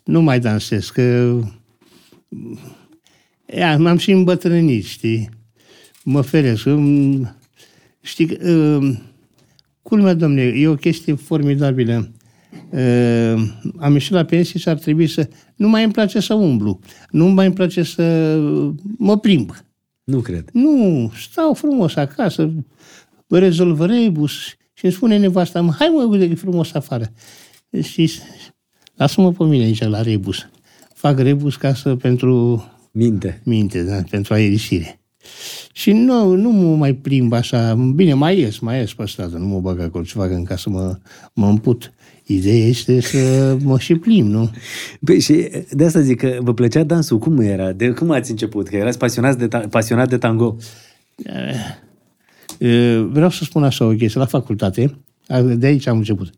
nu 0.04 0.20
mai 0.20 0.40
dansez, 0.40 0.88
că 0.88 1.36
Ia, 3.56 3.78
m-am 3.78 3.96
și 3.96 4.10
îmbătrânit, 4.10 4.84
știi? 4.84 5.28
Mă 6.04 6.20
feresc. 6.20 6.66
Îmi- 6.66 7.34
Știi, 8.00 8.26
că, 8.26 8.50
uh, 8.50 8.96
culmea, 9.88 10.14
domne, 10.14 10.42
e 10.42 10.68
o 10.68 10.74
chestie 10.74 11.14
formidabilă. 11.14 12.10
Uh, 12.70 13.34
am 13.78 13.92
ieșit 13.92 14.12
la 14.12 14.24
pensie 14.24 14.58
și 14.58 14.68
ar 14.68 14.78
trebui 14.78 15.06
să... 15.06 15.28
Nu 15.56 15.68
mai 15.68 15.84
îmi 15.84 15.92
place 15.92 16.20
să 16.20 16.34
umblu. 16.34 16.78
Nu 17.10 17.26
mai 17.26 17.46
îmi 17.46 17.54
place 17.54 17.82
să 17.82 18.36
mă 18.98 19.18
plimb. 19.18 19.56
Nu 20.04 20.20
cred. 20.20 20.48
Nu, 20.52 21.12
stau 21.30 21.54
frumos 21.54 21.96
acasă, 21.96 22.52
rezolv 23.28 23.80
rebus 23.80 24.32
și 24.72 24.84
îmi 24.84 24.92
spune 24.92 25.18
nevasta, 25.18 25.60
mă, 25.60 25.72
hai 25.78 25.90
mă, 25.94 26.02
uite 26.02 26.26
că 26.26 26.32
e 26.32 26.34
frumos 26.34 26.74
afară. 26.74 27.12
Și 27.82 28.10
lasă-mă 28.94 29.32
pe 29.32 29.44
mine 29.44 29.64
aici 29.64 29.82
la 29.82 30.02
rebus. 30.02 30.48
Fac 30.94 31.18
rebus 31.18 31.56
ca 31.56 31.74
să 31.74 31.96
pentru 31.96 32.64
Minte. 32.90 33.40
minte, 33.44 33.82
da, 33.82 34.02
pentru 34.10 34.34
aerisire. 34.34 35.00
Și 35.76 35.92
nu, 35.92 36.34
nu 36.34 36.50
mă 36.50 36.76
mai 36.76 36.94
plimb 36.94 37.32
așa, 37.32 37.74
bine, 37.94 38.14
mai 38.14 38.38
ies, 38.38 38.58
mai 38.58 38.78
ies 38.78 38.94
pe 38.94 39.06
stradă, 39.06 39.36
nu 39.36 39.46
mă 39.46 39.60
bag 39.60 39.80
acolo 39.80 40.04
ce 40.04 40.12
fac 40.12 40.30
în 40.30 40.44
casă, 40.44 40.60
să 40.62 40.70
mă, 40.70 40.98
mă 41.32 41.46
împut. 41.48 41.92
Ideea 42.26 42.66
este 42.66 43.00
să 43.00 43.56
mă 43.62 43.78
și 43.78 43.94
plimb, 43.94 44.28
nu? 44.28 44.50
Păi 45.04 45.20
și 45.20 45.48
de 45.70 45.84
asta 45.84 46.00
zic 46.00 46.18
că 46.18 46.38
vă 46.40 46.54
plăcea 46.54 46.82
dansul. 46.82 47.18
Cum 47.18 47.40
era? 47.40 47.72
De 47.72 47.88
cum 47.90 48.10
ați 48.10 48.30
început? 48.30 48.68
Că 48.68 48.76
erați 48.76 48.98
pasionați 48.98 49.38
de 49.38 49.48
ta- 49.48 49.68
pasionat 49.70 50.08
de 50.08 50.18
tango. 50.18 50.56
E, 52.58 52.98
Vreau 52.98 53.30
să 53.30 53.44
spun 53.44 53.64
așa 53.64 53.84
o 53.84 53.90
chestie. 53.94 54.20
La 54.20 54.26
facultate, 54.26 54.98
a- 55.28 55.40
de 55.42 55.66
aici 55.66 55.86
am 55.86 55.96
început. 55.96 56.30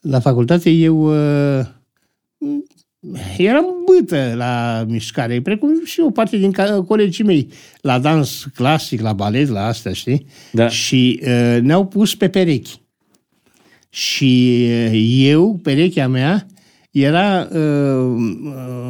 La 0.00 0.20
facultate 0.20 0.70
eu 0.70 1.14
e, 1.14 1.66
eram 3.36 3.64
bâtă 3.86 4.32
la 4.36 4.84
mișcare, 4.88 5.40
precum 5.40 5.84
și 5.84 6.00
o 6.00 6.10
parte 6.10 6.36
din 6.36 6.50
ca- 6.52 6.82
colegii 6.82 7.24
mei, 7.24 7.48
la 7.80 7.98
dans 7.98 8.46
clasic, 8.54 9.00
la 9.00 9.12
balet, 9.12 9.48
la 9.48 9.66
astea, 9.66 9.92
știi? 9.92 10.26
Da. 10.50 10.68
Și 10.68 11.12
e, 11.22 11.58
ne-au 11.58 11.86
pus 11.86 12.14
pe 12.14 12.28
perechi. 12.28 12.80
Și 13.88 14.64
e, 14.64 14.90
eu, 15.30 15.60
perechea 15.62 16.08
mea, 16.08 16.46
era 16.90 17.48
uh, 17.52 18.14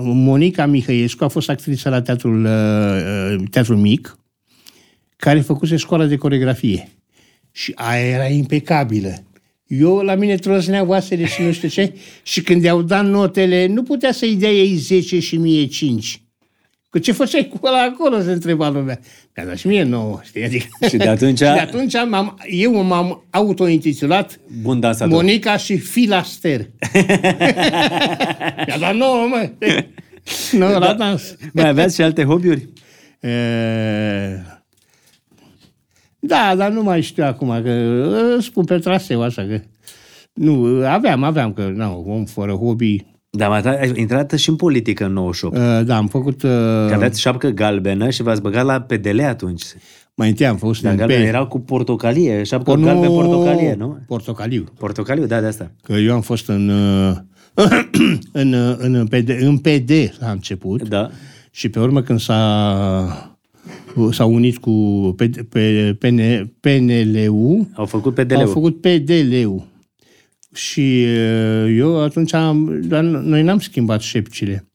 Monica 0.02 0.66
Mihăiescu, 0.66 1.24
a 1.24 1.28
fost 1.28 1.48
actriță 1.48 1.88
la 1.88 2.02
teatrul, 2.02 2.44
uh, 2.44 3.48
teatrul 3.50 3.76
mic, 3.76 4.18
care 5.16 5.40
făcuse 5.40 5.76
școala 5.76 6.06
de 6.06 6.16
coregrafie. 6.16 6.88
Și 7.52 7.72
aia 7.74 8.06
era 8.06 8.26
impecabilă. 8.26 9.22
Eu 9.80 9.96
la 9.98 10.14
mine 10.14 10.34
trosnea 10.34 10.84
oasele 10.84 11.26
și 11.26 11.42
nu 11.42 11.52
știu 11.52 11.68
ce, 11.68 11.92
și 12.22 12.42
când 12.42 12.62
i-au 12.64 12.82
dat 12.82 13.06
notele, 13.06 13.66
nu 13.66 13.82
putea 13.82 14.12
să-i 14.12 14.34
dea 14.36 14.50
ei 14.50 14.74
10 14.74 15.18
și 15.20 15.36
mie 15.36 15.66
5. 15.66 16.22
Că 16.90 16.98
ce 16.98 17.12
făceai 17.12 17.48
cu 17.48 17.66
ăla 17.66 17.82
acolo, 17.82 18.20
se 18.20 18.32
întreba 18.32 18.68
lumea. 18.68 19.00
Mi-a 19.36 19.46
dat 19.46 19.56
și 19.56 19.66
mie 19.66 19.82
9, 19.82 20.20
știi? 20.24 20.44
Adică... 20.44 20.64
Și 20.88 20.96
de 20.96 21.08
atunci- 21.08 21.38
și 21.46 21.52
de 21.52 21.58
atunci 21.60 21.92
m-am, 22.08 22.38
eu 22.50 22.82
m-am 22.82 23.24
autointitulat 23.30 24.40
Bun 24.62 24.80
dansator. 24.80 25.12
Monica 25.14 25.56
și 25.56 25.76
Filaster. 25.78 26.60
Mi-a 28.66 28.78
dat 28.80 28.94
9, 28.96 29.26
mă. 29.28 29.50
Nu, 30.58 30.78
la 30.78 30.94
dans. 30.94 31.36
Mai 31.52 31.68
aveați 31.68 31.94
și 31.94 32.02
alte 32.02 32.24
hobby-uri? 32.24 32.68
E, 33.20 33.28
Da, 36.26 36.54
dar 36.56 36.70
nu 36.70 36.82
mai 36.82 37.00
știu 37.02 37.24
acum, 37.24 37.48
că 37.62 37.70
î, 37.70 38.40
spun 38.42 38.64
pe 38.64 38.78
traseu 38.78 39.22
așa 39.22 39.42
că... 39.42 39.60
Nu, 40.32 40.64
aveam, 40.86 41.22
aveam, 41.22 41.52
că 41.52 41.72
nu, 41.74 42.04
om 42.08 42.24
fără 42.24 42.52
hobby 42.52 43.04
Da, 43.30 43.48
mă, 43.48 43.54
ai 43.80 43.92
intrat 43.96 44.32
și 44.32 44.48
în 44.48 44.56
politică 44.56 45.04
în 45.04 45.12
98. 45.12 45.56
Uh, 45.56 45.62
da, 45.84 45.96
am 45.96 46.06
făcut... 46.06 46.42
Uh, 46.42 46.50
Că 46.50 46.90
aveați 46.94 47.20
șapcă 47.20 47.48
galbenă 47.48 48.10
și 48.10 48.22
v-ați 48.22 48.42
băgat 48.42 48.64
la 48.64 48.80
PDL 48.80 49.20
atunci. 49.20 49.62
mai 50.14 50.28
întâi 50.28 50.46
am 50.46 50.56
fost 50.56 50.82
Dar 50.82 50.92
în 50.92 50.98
galben 50.98 51.20
pe- 51.20 51.26
era 51.26 51.44
cu 51.44 51.58
portocalie, 51.60 52.42
șapcă 52.42 52.70
O, 52.70 52.76
nu, 52.76 52.84
galben 52.84 53.08
portocalie, 53.10 53.74
nu? 53.78 53.98
Portocaliu. 54.06 54.64
Portocaliu, 54.78 55.26
da, 55.26 55.40
de 55.40 55.46
asta. 55.46 55.70
Că 55.82 55.92
eu 55.92 56.14
am 56.14 56.20
fost 56.20 56.48
în, 56.48 56.68
uh, 56.68 57.16
în, 58.32 58.52
uh, 58.52 58.74
în, 58.78 59.06
PD, 59.06 59.28
în 59.40 59.58
PD 59.58 59.90
la 60.18 60.30
început 60.30 60.88
Da. 60.88 61.10
și 61.50 61.68
pe 61.68 61.80
urmă 61.80 62.02
când 62.02 62.20
s-a, 62.20 63.31
s-a 64.10 64.24
unit 64.24 64.58
cu 64.58 64.70
pe, 65.16 65.30
pe, 65.48 65.96
PN, 65.98 66.20
PNL-ul, 66.60 67.66
Au 67.74 67.84
făcut 67.84 68.14
PDL-ul. 68.14 68.40
au 68.40 68.46
făcut 68.46 68.80
PDL-ul. 68.80 69.70
Și 70.54 71.04
uh, 71.06 71.74
eu 71.76 72.00
atunci 72.02 72.32
am, 72.34 72.80
dar 72.84 73.02
noi 73.02 73.42
n-am 73.42 73.58
schimbat 73.58 74.00
șepcile. 74.00 74.66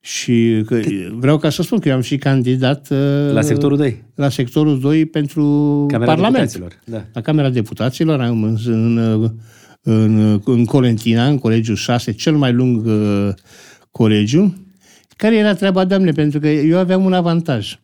Și 0.00 0.62
că, 0.66 0.80
vreau 1.18 1.38
ca 1.38 1.50
să 1.50 1.62
spun 1.62 1.78
că 1.78 1.88
eu 1.88 1.94
am 1.94 2.00
și 2.00 2.16
candidat 2.16 2.88
uh, 2.90 3.32
La 3.32 3.40
sectorul 3.40 3.76
2. 3.76 4.02
la 4.14 4.28
sectorul 4.28 4.80
2 4.80 5.06
pentru 5.06 5.44
Camera 5.88 6.12
Parlament. 6.12 6.52
Deputaților. 6.52 6.82
Da. 6.84 7.04
La 7.12 7.20
Camera 7.20 7.50
Deputaților, 7.50 8.20
am 8.20 8.42
în, 8.42 8.56
în, 8.64 8.98
în, 9.82 10.40
în 10.44 10.64
Colentina, 10.64 11.26
în 11.26 11.38
colegiul 11.38 11.76
6, 11.76 12.12
cel 12.12 12.36
mai 12.36 12.52
lung 12.52 12.86
uh, 12.86 13.28
colegiu. 13.90 14.54
Care 15.16 15.36
era 15.36 15.54
treaba, 15.54 15.84
doamne, 15.84 16.10
pentru 16.12 16.40
că 16.40 16.48
eu 16.48 16.78
aveam 16.78 17.04
un 17.04 17.12
avantaj. 17.12 17.78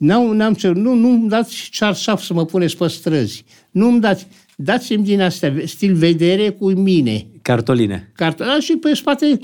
N-am, 0.00 0.36
n-am 0.36 0.54
cer, 0.54 0.72
nu, 0.72 0.94
nu-mi 0.94 1.28
dați 1.28 1.68
cearșaf 1.70 2.22
să 2.22 2.32
mă 2.34 2.44
puneți 2.44 2.76
pe 2.76 2.86
străzi. 2.88 3.44
Nu-mi 3.70 4.00
dați, 4.00 4.26
dați-mi 4.56 5.04
din 5.04 5.20
astea, 5.20 5.54
stil 5.64 5.94
vedere 5.94 6.50
cu 6.50 6.70
mine. 6.70 7.26
Cartoline. 7.42 8.12
Cartola 8.14 8.60
și 8.60 8.76
pe 8.76 8.94
spate 8.94 9.38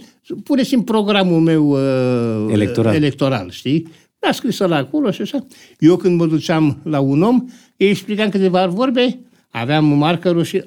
puneți 0.45 0.75
în 0.75 0.83
programul 0.83 1.41
meu 1.41 1.69
uh, 1.69 2.53
Electoral. 2.53 2.95
electoral, 2.95 3.51
știi? 3.51 3.89
A 4.21 4.33
scris 4.33 4.59
la 4.59 4.77
acolo 4.77 5.11
și 5.11 5.23
așa. 5.23 5.47
Eu 5.79 5.97
când 5.97 6.19
mă 6.19 6.27
duceam 6.27 6.81
la 6.83 7.01
un 7.01 7.23
om, 7.23 7.45
îi 7.77 7.89
explicam 7.89 8.29
câteva 8.29 8.67
vorbe, 8.67 9.19
aveam 9.51 9.85
markerul 9.85 10.45
și 10.45 10.65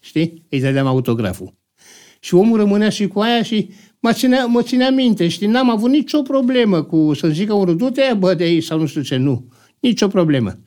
știi? 0.00 0.42
Îi 0.48 0.60
dădeam 0.60 0.86
autograful. 0.86 1.54
Și 2.20 2.34
omul 2.34 2.58
rămânea 2.58 2.88
și 2.88 3.06
cu 3.06 3.20
aia 3.20 3.42
și 3.42 3.70
mă 4.00 4.12
ținea, 4.12 4.46
mă 4.46 4.62
ținea 4.62 4.90
minte, 4.90 5.28
știi? 5.28 5.46
N-am 5.46 5.70
avut 5.70 5.90
nicio 5.90 6.22
problemă 6.22 6.82
cu 6.82 7.14
să 7.14 7.28
zică 7.28 7.52
unul, 7.52 7.76
du-te, 7.76 8.14
bă, 8.18 8.34
de 8.34 8.44
aici 8.44 8.64
sau 8.64 8.78
nu 8.78 8.86
știu 8.86 9.00
ce, 9.02 9.16
nu. 9.16 9.48
Nicio 9.80 10.08
problemă. 10.08 10.58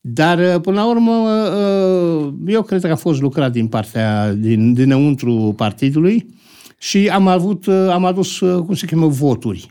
Dar, 0.00 0.38
uh, 0.38 0.60
până 0.60 0.76
la 0.76 0.88
urmă, 0.88 1.12
uh, 1.12 2.32
eu 2.46 2.62
cred 2.62 2.80
că 2.80 2.86
a 2.86 2.96
fost 2.96 3.20
lucrat 3.20 3.52
din 3.52 3.66
partea, 3.66 4.34
din, 4.34 4.72
dinăuntru 4.72 5.52
partidului 5.56 6.26
și 6.78 7.08
am 7.08 7.26
avut, 7.26 7.66
uh, 7.66 7.88
am 7.90 8.04
adus, 8.04 8.40
uh, 8.40 8.62
cum 8.64 8.74
se 8.74 8.86
cheamă, 8.86 9.06
voturi. 9.06 9.70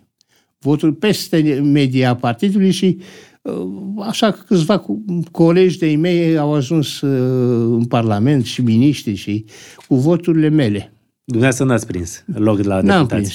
Voturi 0.60 0.94
peste 0.96 1.62
media 1.64 2.16
partidului 2.16 2.72
și 2.72 2.98
uh, 3.42 3.68
așa 4.00 4.32
că 4.32 4.40
câțiva 4.48 4.78
cu- 4.78 5.04
colegi 5.32 5.78
de-ai 5.78 5.96
mei 5.96 6.38
au 6.38 6.54
ajuns 6.54 7.02
uh, 7.02 7.76
în 7.78 7.86
Parlament 7.86 8.46
și 8.46 8.62
miniștri 8.62 9.16
și 9.16 9.46
cu 9.88 9.96
voturile 9.96 10.50
mele. 10.50 10.95
Dumneavoastră 11.26 11.66
n-ați 11.66 11.88
prins 11.88 12.24
loc 12.34 12.64
la 12.64 12.82
N-am 12.82 12.84
deputați. 12.84 13.08
prins. 13.16 13.34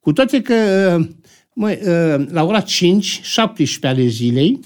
Cu 0.00 0.12
toate 0.12 0.42
că, 0.42 0.54
uh, 0.98 1.06
măi, 1.54 1.78
uh, 1.86 2.26
la 2.30 2.44
ora 2.44 2.60
5, 2.60 3.20
17 3.22 3.86
ale 4.00 4.08
zilei, 4.08 4.60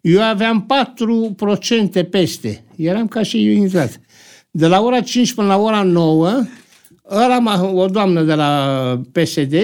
eu 0.00 0.22
aveam 0.22 0.66
4% 0.66 2.02
peste. 2.04 2.64
Eram 2.76 3.08
ca 3.08 3.22
și 3.22 3.46
eu 3.46 3.52
intrat. 3.52 4.00
De 4.50 4.66
la 4.66 4.80
ora 4.80 5.00
5 5.00 5.34
până 5.34 5.46
la 5.46 5.56
ora 5.56 5.82
9, 5.82 6.42
ăla, 7.10 7.38
m-a- 7.38 7.70
o 7.72 7.86
doamnă 7.86 8.22
de 8.22 8.34
la 8.34 9.00
PSD, 9.12 9.54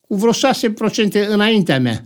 cu 0.00 0.14
vreo 0.16 0.32
6% 0.32 1.26
înaintea 1.28 1.80
mea. 1.80 2.04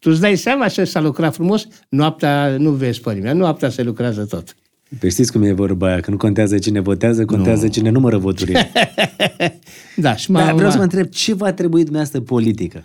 Tu 0.00 0.10
îți 0.10 0.20
dai 0.20 0.36
seama 0.36 0.68
ce 0.68 0.84
s-a 0.84 1.00
lucrat 1.00 1.34
frumos? 1.34 1.66
Noaptea 1.88 2.56
nu 2.58 2.70
vezi 2.70 3.00
pe 3.00 3.12
nimeni, 3.12 3.38
noaptea 3.38 3.68
se 3.68 3.82
lucrează 3.82 4.24
tot. 4.24 4.54
Păi 5.00 5.10
știți 5.10 5.32
cum 5.32 5.42
e 5.42 5.52
vorba 5.52 5.86
aia, 5.86 6.00
că 6.00 6.10
nu 6.10 6.16
contează 6.16 6.58
cine 6.58 6.80
votează, 6.80 7.24
contează 7.24 7.68
cine 7.68 7.90
numără 7.90 8.18
voturile. 8.18 8.70
Da, 9.96 10.16
și 10.16 10.30
Dar 10.30 10.44
m-a, 10.44 10.52
vreau 10.52 10.70
să 10.70 10.76
m-a- 10.76 10.84
vă 10.84 10.90
întreb, 10.92 11.06
ce 11.12 11.34
v-a 11.34 11.52
trebuit 11.52 11.82
dumneavoastră 11.84 12.20
politică? 12.20 12.84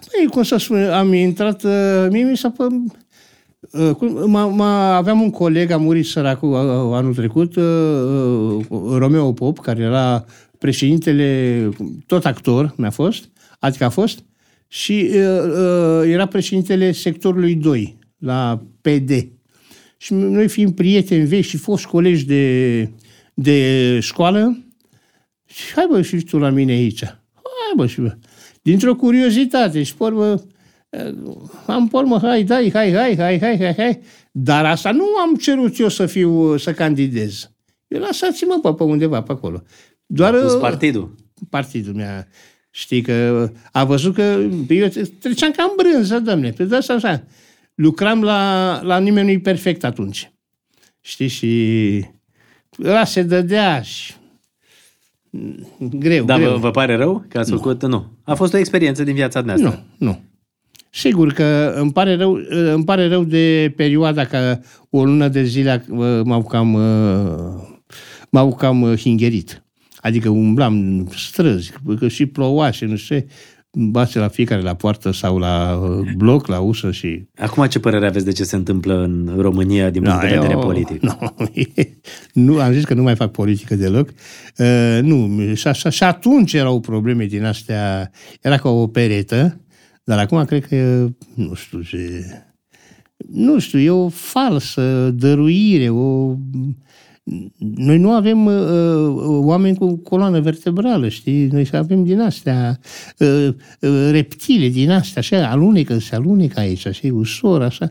Păi, 0.00 0.26
cum 0.30 0.42
să 0.42 0.56
spun, 0.56 0.78
am 0.90 1.12
intrat, 1.12 1.62
uh, 1.64 2.06
mie 2.10 2.24
mi 2.24 2.36
s-a 2.36 2.50
pă... 2.50 2.66
uh, 3.70 3.90
cum- 3.94 4.30
m-a, 4.30 4.46
m-a, 4.46 4.96
aveam 4.96 5.20
un 5.20 5.30
coleg, 5.30 5.70
a 5.70 5.76
murit 5.76 6.06
săracul 6.06 6.50
uh, 6.50 6.96
anul 6.96 7.14
trecut, 7.14 7.56
uh, 7.56 7.64
uh, 8.68 8.96
Romeo 8.96 9.32
Pop, 9.32 9.58
care 9.58 9.82
era 9.82 10.24
președintele, 10.58 11.68
tot 12.06 12.24
actor 12.24 12.74
mi-a 12.76 12.90
fost, 12.90 13.28
adică 13.58 13.84
a 13.84 13.88
fost, 13.88 14.24
și 14.68 15.10
uh, 15.14 15.20
uh, 16.02 16.08
era 16.10 16.26
președintele 16.26 16.92
sectorului 16.92 17.54
2, 17.54 17.98
la 18.18 18.62
PD. 18.80 19.10
Și 20.02 20.14
noi 20.14 20.48
fiind 20.48 20.74
prieteni 20.74 21.26
vechi 21.26 21.44
și 21.44 21.56
foști 21.56 21.88
colegi 21.88 22.24
de, 22.24 22.88
de 23.34 23.98
școală, 24.00 24.64
și 25.46 25.72
hai 25.74 25.86
bă, 25.90 26.02
și 26.02 26.16
tu 26.16 26.38
la 26.38 26.50
mine 26.50 26.72
aici. 26.72 27.04
Hai 27.04 27.72
bă, 27.76 27.86
și 27.86 28.00
bă. 28.00 28.16
Dintr-o 28.62 28.94
curiozitate 28.94 29.82
și 29.82 29.94
pe 29.94 30.04
urmă, 30.04 30.42
eh, 30.90 31.14
am 31.66 31.88
pe 31.88 31.96
urmă, 31.96 32.18
hai, 32.22 32.44
dai, 32.44 32.70
hai, 32.72 32.92
hai, 32.92 33.16
hai, 33.16 33.38
hai, 33.38 33.58
hai, 33.58 33.74
hai. 33.74 34.00
Dar 34.32 34.64
asta 34.64 34.90
nu 34.90 35.04
am 35.04 35.34
cerut 35.34 35.78
eu 35.78 35.88
să 35.88 36.06
fiu, 36.06 36.56
să 36.56 36.72
candidez. 36.72 37.50
Eu 37.88 38.00
lăsați-mă 38.00 38.58
pe, 38.62 38.74
pe 38.74 38.82
undeva, 38.82 39.22
pe 39.22 39.32
acolo. 39.32 39.62
Doar 40.06 40.34
A 40.34 40.38
pus 40.38 40.52
uh, 40.52 40.60
partidul. 40.60 41.14
partidul 41.50 41.94
meu. 41.94 42.26
Știi 42.70 43.02
că 43.02 43.50
a 43.72 43.84
văzut 43.84 44.14
că 44.14 44.48
eu 44.68 44.88
treceam 45.18 45.50
ca 45.50 45.62
în 45.62 45.72
brânză, 45.76 46.18
domne. 46.18 46.50
Pe 46.50 46.64
de 46.64 46.76
asta 46.76 46.92
așa. 46.92 47.24
Lucram 47.74 48.22
la, 48.22 48.80
la 48.82 48.98
nimeni 48.98 49.32
nu 49.34 49.40
perfect 49.40 49.84
atunci. 49.84 50.32
Știi? 51.00 51.28
Și 51.28 52.04
ăla 52.84 53.04
se 53.04 53.22
dădea 53.22 53.82
și 53.82 54.12
greu, 55.80 56.24
Dar 56.24 56.38
greu. 56.38 56.50
vă, 56.50 56.56
vă 56.56 56.70
pare 56.70 56.96
rău 56.96 57.24
că 57.28 57.38
ați 57.38 57.50
făcut? 57.50 57.86
Nu. 57.86 58.06
A 58.22 58.34
fost 58.34 58.54
o 58.54 58.56
experiență 58.56 59.04
din 59.04 59.14
viața 59.14 59.40
Nu, 59.40 59.46
noastră. 59.46 59.84
nu. 59.98 60.20
Sigur 60.90 61.32
că 61.32 61.74
îmi 61.76 61.92
pare 61.92 62.16
rău, 62.16 62.38
îmi 62.74 62.84
pare 62.84 63.08
rău 63.08 63.24
de 63.24 63.72
perioada 63.76 64.24
că 64.24 64.58
o 64.90 65.04
lună 65.04 65.28
de 65.28 65.42
zile 65.42 65.84
uh, 65.88 66.20
m-au 66.24 66.42
cam, 66.42 66.74
uh, 66.74 67.62
m-au 68.30 68.54
cam 68.54 68.82
uh, 68.82 68.98
hingerit. 68.98 69.62
Adică 70.00 70.28
umblam 70.28 70.74
în 70.74 71.06
străzi, 71.16 71.72
că 71.98 72.08
și 72.08 72.26
ploua 72.26 72.70
și 72.70 72.84
nu 72.84 72.96
știu 72.96 73.16
ce, 73.18 73.26
base 73.74 74.18
la 74.18 74.28
fiecare 74.28 74.60
la 74.62 74.74
poartă 74.74 75.10
sau 75.10 75.38
la 75.38 75.76
uh, 75.82 76.12
bloc, 76.16 76.46
la 76.46 76.58
ușă 76.60 76.90
și... 76.90 77.24
Acum 77.36 77.66
ce 77.66 77.78
părere 77.78 78.06
aveți 78.06 78.24
de 78.24 78.32
ce 78.32 78.44
se 78.44 78.56
întâmplă 78.56 79.02
în 79.02 79.34
România 79.38 79.90
din 79.90 80.02
punct 80.02 80.20
de 80.20 80.26
Da, 80.26 80.34
vedere 80.34 80.52
eu- 80.52 80.58
politic? 80.60 81.00
Nu, 81.08 81.18
nu, 82.32 82.58
am 82.60 82.72
zis 82.72 82.84
că 82.84 82.94
nu 82.94 83.02
mai 83.02 83.16
fac 83.16 83.30
politică 83.30 83.74
deloc. 83.74 84.08
Uh, 84.58 84.98
nu, 85.02 85.54
și, 85.54 85.66
așa, 85.68 85.90
și 85.90 86.02
atunci 86.02 86.52
erau 86.52 86.80
probleme 86.80 87.24
din 87.26 87.44
astea, 87.44 88.10
era 88.40 88.56
ca 88.56 88.68
o 88.68 88.86
peretă, 88.86 89.60
dar 90.04 90.18
acum 90.18 90.44
cred 90.44 90.66
că, 90.66 90.74
e, 90.74 91.12
nu 91.34 91.54
știu 91.54 91.80
ce, 91.80 92.24
nu 93.32 93.58
știu, 93.58 93.78
e 93.78 93.90
o 93.90 94.08
falsă 94.08 95.10
dăruire, 95.14 95.88
o... 95.88 96.34
Noi 97.58 97.98
nu 97.98 98.10
avem 98.10 98.46
uh, 98.46 98.54
uh, 98.54 99.24
oameni 99.26 99.76
cu 99.76 99.96
coloană 99.96 100.40
vertebrală, 100.40 101.08
știi? 101.08 101.46
Noi 101.46 101.68
avem 101.72 102.04
din 102.04 102.20
astea 102.20 102.78
uh, 103.18 103.48
uh, 103.80 104.08
reptile, 104.10 104.68
din 104.68 104.90
astea, 104.90 105.20
așa, 105.20 105.50
alunecă, 105.50 105.98
se 105.98 106.14
alunecă 106.14 106.60
aici, 106.60 106.86
așa, 106.86 107.08
ușor, 107.12 107.62
așa. 107.62 107.90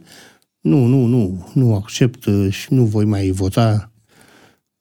Nu, 0.61 0.85
nu, 0.85 1.05
nu, 1.05 1.51
nu 1.53 1.75
accept 1.75 2.25
uh, 2.25 2.47
și 2.49 2.73
nu 2.73 2.85
voi 2.85 3.05
mai 3.05 3.29
vota 3.29 3.91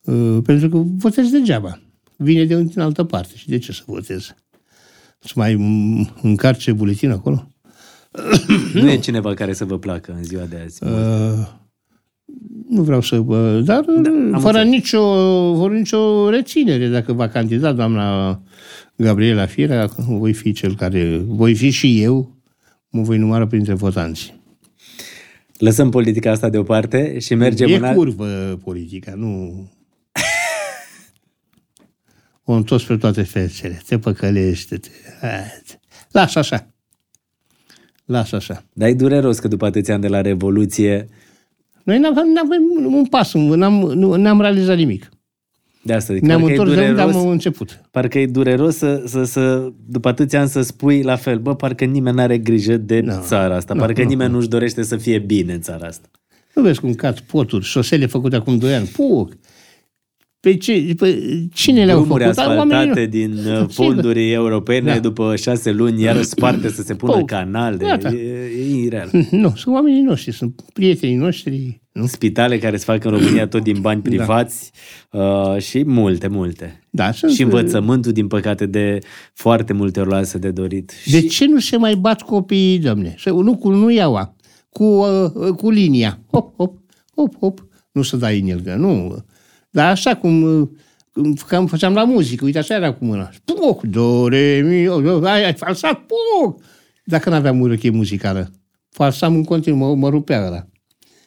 uh, 0.01 0.39
pentru 0.45 0.69
că 0.69 0.83
votez 0.97 1.31
degeaba. 1.31 1.81
Vine 2.17 2.45
de 2.45 2.63
din 2.63 2.81
altă 2.81 3.05
parte 3.05 3.33
și 3.37 3.49
de 3.49 3.59
ce 3.59 3.73
să 3.73 3.83
votez? 3.87 4.35
Să 5.19 5.33
mai 5.35 5.55
m- 5.55 6.21
încarce 6.23 6.73
buletin 6.73 7.11
acolo? 7.11 7.49
Nu 8.73 8.91
e 8.91 8.99
cineva 8.99 9.35
care 9.35 9.53
să 9.53 9.65
vă 9.65 9.79
placă 9.79 10.13
în 10.13 10.25
ziua 10.25 10.45
de 10.45 10.63
azi. 10.65 10.85
Uh, 10.85 11.49
nu 12.69 12.83
vreau 12.83 13.01
să... 13.01 13.17
Uh, 13.17 13.65
dar 13.65 13.85
da, 13.85 14.11
am 14.11 14.41
fără 14.41 14.59
înțeles. 14.59 14.69
nicio, 14.69 15.03
fără 15.57 15.75
nicio 15.75 16.31
reținere, 16.31 16.89
dacă 16.89 17.13
va 17.13 17.29
candida 17.29 17.73
doamna 17.73 18.41
Gabriela 18.97 19.47
Firea, 19.47 19.91
voi 19.97 20.33
fi 20.33 20.53
cel 20.53 20.77
care... 20.77 21.23
Voi 21.27 21.55
fi 21.55 21.71
și 21.71 22.03
eu, 22.03 22.37
mă 22.89 23.03
voi 23.03 23.19
număra 23.19 23.47
printre 23.47 23.75
votanți. 23.75 24.39
Lăsăm 25.59 25.91
politica 25.91 26.31
asta 26.31 26.49
deoparte 26.49 27.19
și 27.19 27.35
mergem 27.35 27.69
e 27.69 27.77
în 27.77 27.85
alt... 27.85 27.97
curvă 27.97 28.59
politica, 28.65 29.13
nu... 29.17 29.65
O 32.45 32.53
întors 32.53 32.85
pe 32.85 32.97
toate 32.97 33.23
fețele, 33.23 33.81
te 33.87 33.99
păcălește-te. 33.99 34.89
Hai, 35.21 35.63
Lasă 36.11 36.39
așa. 36.39 36.67
Lasă 38.05 38.37
așa. 38.37 38.65
Dar 38.73 38.89
e 38.89 38.95
dureros 38.95 39.39
că 39.39 39.49
după 39.49 39.67
atâția 39.67 39.95
ani 39.95 40.03
de 40.03 40.09
la 40.09 40.21
Revoluție 40.21 41.09
Noi 41.91 41.99
n-am, 41.99 42.15
n-am 42.15 42.95
un 42.95 43.05
pas, 43.07 43.35
n-am, 43.35 43.73
nu, 43.95 44.15
n-am 44.15 44.41
realizat 44.41 44.77
nimic. 44.77 45.09
De 45.83 45.93
asta 45.93 46.15
zic. 46.15 46.23
Ne-am 46.23 46.41
parcă 46.41 46.53
e 46.55 46.59
întors 46.59 46.75
de 46.75 46.81
unde 46.81 46.93
dureros- 47.03 47.23
am 47.23 47.29
început. 47.29 47.81
Parcă 47.91 48.19
e 48.19 48.27
dureros 48.27 48.77
să, 48.77 49.03
să, 49.07 49.25
să, 49.25 49.73
după 49.87 50.09
atâția 50.09 50.41
ani 50.41 50.49
să 50.49 50.63
spui 50.63 51.03
la 51.03 51.17
fel, 51.17 51.39
bă, 51.39 51.55
parcă 51.55 51.85
nimeni 51.85 52.17
nu 52.17 52.23
are 52.23 52.39
grijă 52.39 52.77
de 52.77 53.01
Nu, 53.01 53.13
țara 53.23 53.57
asta, 53.57 53.75
nu, 53.75 53.81
parcă 53.81 54.03
nu, 54.03 54.09
nimeni 54.09 54.33
nu-și 54.33 54.49
dorește 54.49 54.83
să 54.83 54.97
fie 54.97 55.19
bine 55.19 55.53
în 55.53 55.61
țara 55.61 55.87
asta. 55.87 56.09
Nu 56.55 56.63
vezi 56.63 56.81
cum 56.81 56.95
cad 56.95 57.19
poturi, 57.21 57.65
șosele 57.65 58.07
făcute 58.07 58.37
acum 58.37 58.59
2 58.59 58.75
ani. 58.75 58.87
Puh! 58.87 59.29
Pe, 60.41 60.57
ce, 60.57 60.93
pe 60.97 61.23
cine 61.53 61.85
le-au 61.85 61.99
Drumuri 62.01 62.23
făcut? 62.23 62.37
Dar 62.37 62.47
asfaltate 62.47 62.75
oamenii 62.75 63.03
nu- 63.03 63.07
din 63.07 63.33
uh, 63.33 63.57
Sigur. 63.57 63.71
fonduri 63.71 64.33
europene, 64.33 64.93
Da. 64.93 64.99
după 64.99 65.37
șase 65.37 65.71
luni, 65.73 66.03
iar 66.03 66.23
sparte 66.35 66.69
să 66.69 66.83
se 66.83 66.95
pună 66.95 67.13
Pău, 67.13 67.25
canal. 67.25 67.77
De, 67.77 67.85
gata. 67.85 68.09
e, 68.09 68.51
e 68.59 68.83
ireal. 68.85 69.11
Nu, 69.31 69.53
sunt 69.57 69.75
oamenii 69.75 70.03
noștri, 70.03 70.33
sunt 70.33 70.61
prietenii 70.73 71.17
noștri. 71.17 71.81
Nu? 71.93 72.07
Spitale 72.07 72.59
care 72.59 72.77
se 72.77 72.85
fac 72.85 73.05
în 73.05 73.11
România 73.11 73.47
tot 73.49 73.63
din 73.63 73.81
bani 73.81 74.03
privați 74.03 74.71
uh, 75.13 75.57
și 75.59 75.85
multe, 75.87 76.27
multe. 76.29 76.81
Da, 76.91 77.13
sunt, 77.13 77.33
Și 77.33 77.43
învățământul, 77.43 78.13
din 78.13 78.27
păcate, 78.27 78.67
de 78.67 78.99
foarte 79.35 79.73
multe 79.73 80.01
ori 80.01 80.09
lasă 80.09 80.39
de 80.39 80.51
dorit. 80.51 80.93
De 81.11 81.21
și 81.21 81.29
ce 81.29 81.47
nu 81.47 81.59
se 81.59 81.77
mai 81.77 81.95
bat 81.95 82.23
copiii, 82.23 82.79
domne? 82.79 83.15
Să, 83.19 83.31
nu 83.31 83.57
cu 83.57 83.71
nu 83.71 83.91
iaua, 83.91 84.37
cu, 84.69 84.85
uh, 84.85 85.49
cu 85.57 85.71
linia. 85.71 86.19
Hop, 86.31 86.55
hop, 86.57 86.79
hop, 87.15 87.35
hop. 87.39 87.67
Nu 87.93 88.03
să 88.03 88.17
dai 88.17 88.39
inelgă, 88.39 88.75
nu. 88.75 89.17
Dar 89.71 89.91
așa 89.91 90.17
cum, 90.17 90.43
uh, 90.43 90.69
cum 91.13 91.35
făceam, 91.35 91.67
făceam 91.67 91.95
la 91.95 92.05
muzică, 92.05 92.45
uite, 92.45 92.59
așa 92.59 92.75
era 92.75 92.93
cu 92.93 93.05
mâna. 93.05 93.31
Puc, 93.45 93.83
do, 93.83 94.29
re, 94.29 94.63
mi, 94.65 94.89
o, 94.89 95.01
do, 95.01 95.27
ai, 95.29 95.45
ai 95.45 95.55
falsat, 95.55 96.07
puc. 96.07 96.63
Dacă 97.05 97.31
n-aveam 97.31 97.61
ureche 97.61 97.91
muzicală, 97.91 98.51
falsam 98.91 99.35
în 99.35 99.45
continuu, 99.45 99.79
mă, 99.79 99.95
mă 99.95 100.09
rupea 100.09 100.47
ăla. 100.47 100.67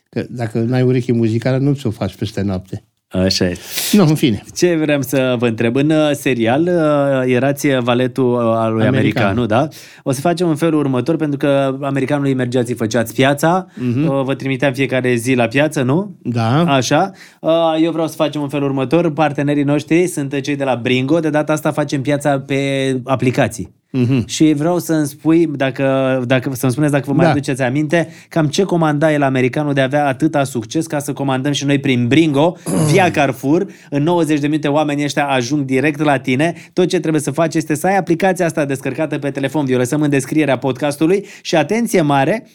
Că 0.09 0.25
dacă 0.29 0.59
n-ai 0.59 0.81
ureche 0.81 1.11
muzicală, 1.11 1.57
nu 1.57 1.73
ți-o 1.73 1.91
faci 1.91 2.15
peste 2.15 2.41
noapte. 2.41 2.87
Așa 3.14 3.45
e. 3.45 3.57
Nu, 3.91 4.05
în 4.07 4.16
fine. 4.16 4.43
Ce 4.55 4.76
vreau 4.76 5.01
să 5.01 5.36
vă 5.38 5.47
întreb? 5.47 5.76
În 5.76 5.89
uh, 5.89 6.09
serial 6.11 6.61
uh, 6.61 7.34
erați 7.34 7.68
valetul 7.80 8.34
uh, 8.34 8.39
al 8.39 8.74
lui 8.74 8.86
American. 8.86 9.24
americanul, 9.24 9.47
da? 9.47 9.68
O 10.03 10.11
să 10.11 10.22
facem 10.22 10.49
în 10.49 10.55
felul 10.55 10.80
următor, 10.80 11.16
pentru 11.16 11.38
că 11.38 11.78
americanul 11.82 12.26
îi 12.26 12.34
mergeați, 12.34 12.70
îi 12.72 12.78
făceați 12.78 13.14
piața, 13.14 13.66
uh, 13.80 14.22
vă 14.24 14.34
trimiteam 14.36 14.74
fiecare 14.74 15.16
zi 15.16 15.34
la 15.34 15.47
piață, 15.47 15.82
nu? 15.82 16.16
Da. 16.22 16.64
Așa. 16.64 17.11
Uh, 17.39 17.51
Eu 17.82 17.91
vreau 17.91 18.07
să 18.07 18.16
facem 18.16 18.41
în 18.41 18.49
felul 18.49 18.68
următor. 18.68 19.14
Partenerii 19.14 19.64
noștri 19.64 20.07
sunt 20.07 20.41
cei 20.41 20.55
de 20.55 20.64
la 20.64 20.76
Bringo. 20.76 21.20
De 21.20 21.30
data 21.30 21.53
asta 21.53 21.72
facem 21.72 22.01
piața 22.01 22.39
pe 22.39 22.55
aplicații. 23.03 23.82
Mhm. 23.97 24.27
Și 24.27 24.53
vreau 24.53 24.79
să-mi 24.79 25.05
spui, 25.05 25.47
dacă, 25.47 26.21
dacă, 26.25 26.51
să-mi 26.53 26.71
spuneți 26.71 26.91
dacă 26.91 27.03
vă 27.07 27.13
mai 27.13 27.25
Da. 27.25 27.31
aduceți 27.31 27.61
aminte, 27.61 28.07
cam 28.29 28.47
ce 28.47 28.63
comanda 28.63 29.13
el 29.13 29.21
americanul 29.21 29.73
de 29.73 29.81
a 29.81 29.83
avea 29.83 30.07
atâta 30.07 30.43
succes 30.43 30.87
ca 30.87 30.99
să 30.99 31.13
comandăm 31.13 31.51
și 31.51 31.65
noi 31.65 31.79
prin 31.79 32.07
Bringo, 32.07 32.57
via 32.91 33.11
Carrefour, 33.11 33.65
în 33.89 34.03
90 34.03 34.39
de 34.39 34.47
minute 34.47 34.67
oamenii 34.67 35.03
ăștia 35.03 35.27
ajung 35.27 35.65
direct 35.65 35.99
la 35.99 36.17
tine. 36.17 36.53
Tot 36.73 36.87
ce 36.87 36.99
trebuie 36.99 37.21
să 37.21 37.31
faci 37.31 37.55
este 37.55 37.75
să 37.75 37.87
ai 37.87 37.97
aplicația 37.97 38.45
asta 38.45 38.65
descărcată 38.65 39.17
pe 39.17 39.31
telefon, 39.31 39.65
vi-o 39.65 39.77
lăsăm 39.77 40.01
în 40.01 40.09
descrierea 40.09 40.57
podcastului 40.57 41.25
și 41.41 41.55
atenție 41.55 42.01
mare, 42.01 42.47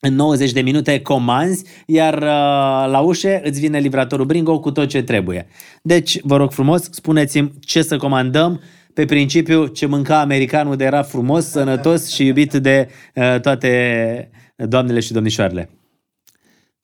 în 0.00 0.14
90 0.14 0.52
de 0.52 0.60
minute 0.60 1.00
comanzi, 1.00 1.64
iar 1.86 2.14
uh, 2.14 2.90
la 2.90 2.98
ușe 3.04 3.40
îți 3.44 3.60
vine 3.60 3.78
livratorul 3.78 4.26
Bringo 4.26 4.60
cu 4.60 4.70
tot 4.70 4.88
ce 4.88 5.02
trebuie. 5.02 5.46
Deci, 5.82 6.18
vă 6.22 6.36
rog 6.36 6.50
frumos, 6.52 6.88
spuneți-mi 6.90 7.52
ce 7.60 7.82
să 7.82 7.96
comandăm 7.96 8.60
pe 8.94 9.04
principiu 9.04 9.66
ce 9.66 9.86
mânca 9.86 10.20
americanul 10.20 10.76
de 10.76 10.84
era 10.84 11.02
frumos, 11.02 11.44
sănătos 11.46 12.08
și 12.12 12.26
iubit 12.26 12.52
de 12.52 12.88
uh, 13.14 13.40
toate 13.40 14.30
doamnele 14.56 15.00
și 15.00 15.12
domnișoarele. 15.12 15.70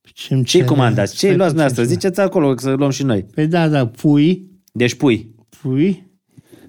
Ce-mi 0.03 0.45
Ce-i 0.45 0.61
cere- 0.61 0.65
comandați? 0.73 1.17
Ce-i 1.17 1.29
Stai 1.29 1.37
luați 1.37 1.55
puțin 1.55 1.67
dumneavoastră? 1.67 1.83
să- 1.85 1.89
Ziceți 1.91 2.21
acolo 2.21 2.57
să 2.59 2.71
luăm 2.71 2.91
și 2.91 3.03
noi. 3.03 3.27
Păi 3.35 3.47
da, 3.47 3.69
da, 3.69 3.87
pui, 3.87 4.51
Deci 4.73 4.95
pui. 4.95 5.35
pui, 5.63 6.07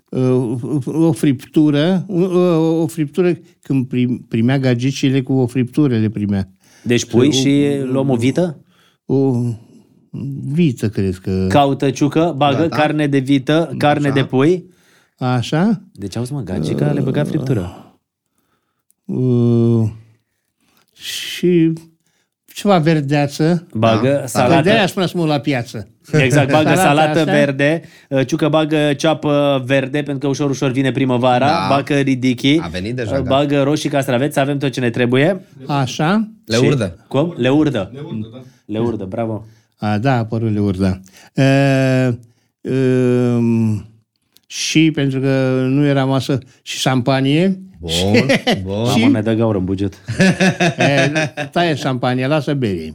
uh, 0.09 0.55
o 0.85 1.11
friptură, 1.11 2.05
uh, 2.07 2.81
o 2.81 2.87
friptură, 2.87 3.33
când 3.61 3.87
prim- 3.87 4.25
primea 4.27 4.59
gagicile 4.59 5.21
cu 5.21 5.33
o 5.33 5.47
friptură 5.47 5.97
le 5.97 6.09
primea. 6.09 6.51
Deci 6.83 7.05
pui 7.05 7.31
și 7.31 7.65
luăm 7.83 8.09
o 8.09 8.15
vită, 8.15 8.63
O 9.05 9.35
vită, 10.53 10.89
cred 10.89 11.15
că... 11.15 11.45
caută 11.49 11.89
ciucă, 11.89 12.33
bagă 12.37 12.61
Da, 12.61 12.67
da. 12.67 12.75
carne 12.75 13.07
de 13.07 13.17
vită, 13.17 13.73
carne 13.77 14.09
de 14.09 14.23
pui. 14.25 14.65
Așa? 15.25 15.81
Deci 15.93 16.15
auzi 16.17 16.33
mă, 16.33 16.41
gagica 16.41 16.91
le 16.91 16.99
băga 17.01 17.23
friptură. 17.23 17.95
Uh, 19.05 19.89
și 20.93 21.73
ceva 22.53 22.77
verdeață. 22.77 23.67
Bagă 23.73 24.09
Da, 24.09 24.19
Că 24.19 24.27
salată. 24.27 24.61
de-aia 24.61 24.87
spuneți 24.87 25.15
mă 25.15 25.25
la 25.25 25.39
piață. 25.39 25.87
Exact, 26.11 26.51
bagă 26.51 26.63
Salata 26.63 26.81
salată 26.81 27.19
asta? 27.19 27.31
verde, 27.31 27.81
uh, 28.09 28.25
ciucă 28.27 28.49
bagă 28.49 28.93
ceapă 28.93 29.63
verde, 29.65 29.97
pentru 29.97 30.17
că 30.17 30.27
ușor, 30.27 30.49
ușor 30.49 30.71
vine 30.71 30.91
primăvara, 30.91 31.45
Da. 31.47 31.67
bagă 31.69 31.93
ridichi, 31.99 32.59
A 32.61 32.67
venit 32.67 32.95
deja, 32.95 33.09
uh, 33.11 33.17
gata. 33.17 33.29
bagă 33.29 33.63
roșii 33.63 33.89
castraveți, 33.89 34.39
avem 34.39 34.57
tot 34.57 34.71
ce 34.71 34.79
ne 34.79 34.89
trebuie. 34.89 35.45
Așa? 35.67 36.31
Le 36.45 36.55
Și- 36.55 36.65
urdă. 36.65 37.05
Cum? 37.07 37.33
Le 37.37 37.49
urdă. 37.49 37.89
Le 37.93 37.99
urdă, 38.01 38.27
da. 38.33 38.41
Le 38.65 38.79
urdă, 38.79 39.05
bravo. 39.05 39.45
A, 39.77 39.97
da, 39.97 40.13
a 40.13 40.17
apărut 40.17 40.53
leurda. 40.53 40.99
Uh, 41.35 42.13
uh, 42.61 43.79
și 44.51 44.91
pentru 44.91 45.19
că 45.19 45.65
nu 45.69 45.85
era 45.85 46.05
masă 46.05 46.37
și 46.61 46.77
șampanie, 46.77 47.59
Bun, 47.79 47.89
bun. 48.63 48.75
Mamă, 48.85 49.07
ne 49.07 49.21
dă 49.21 49.33
gaură 49.33 49.57
în 49.57 49.63
buget. 49.65 49.93
E, 50.77 51.11
taie 51.51 51.75
șampania, 51.75 52.27
lasă 52.27 52.53
bere. 52.53 52.91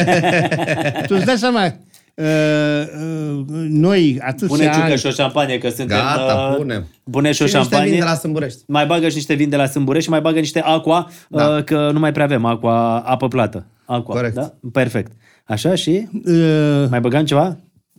tu 1.06 1.14
îți 1.16 1.24
dai 1.24 1.36
seama, 1.36 1.64
uh, 1.64 2.24
uh, 2.24 3.44
noi 3.68 4.18
atâția 4.22 4.46
Pune 4.46 4.64
ciucă 4.64 4.76
ani, 4.84 4.96
și 4.96 5.06
o 5.06 5.10
șampanie, 5.10 5.58
că 5.58 5.68
suntem... 5.68 5.96
Gata, 5.98 6.48
uh, 6.50 6.56
punem. 6.56 6.86
Pune 7.10 7.32
și 7.32 7.42
o 7.42 7.46
Și 7.46 7.54
niște 7.54 7.58
șampanie. 7.70 7.90
vin 7.90 7.98
de 8.00 8.04
la 8.06 8.14
Sâmburești. 8.14 8.60
Mai 8.66 8.86
bagă 8.86 9.08
și 9.08 9.14
niște 9.14 9.34
vin 9.34 9.48
de 9.48 9.56
la 9.56 9.66
Sâmbure 9.66 10.00
și 10.00 10.10
mai 10.10 10.20
bagă 10.20 10.38
niște 10.38 10.60
aqua, 10.60 11.10
Da. 11.28 11.46
uh, 11.46 11.64
că 11.64 11.90
nu 11.92 11.98
mai 11.98 12.12
prea 12.12 12.24
avem 12.24 12.44
aqua, 12.44 12.98
apă 12.98 13.28
plată. 13.28 13.66
Aqua, 13.84 14.14
Corect. 14.14 14.34
Da? 14.34 14.54
Perfect. 14.72 15.12
Așa 15.44 15.74
și? 15.74 16.08
uh, 16.24 16.84
Mai 16.90 17.00
băgăm 17.00 17.24
ceva? 17.24 17.56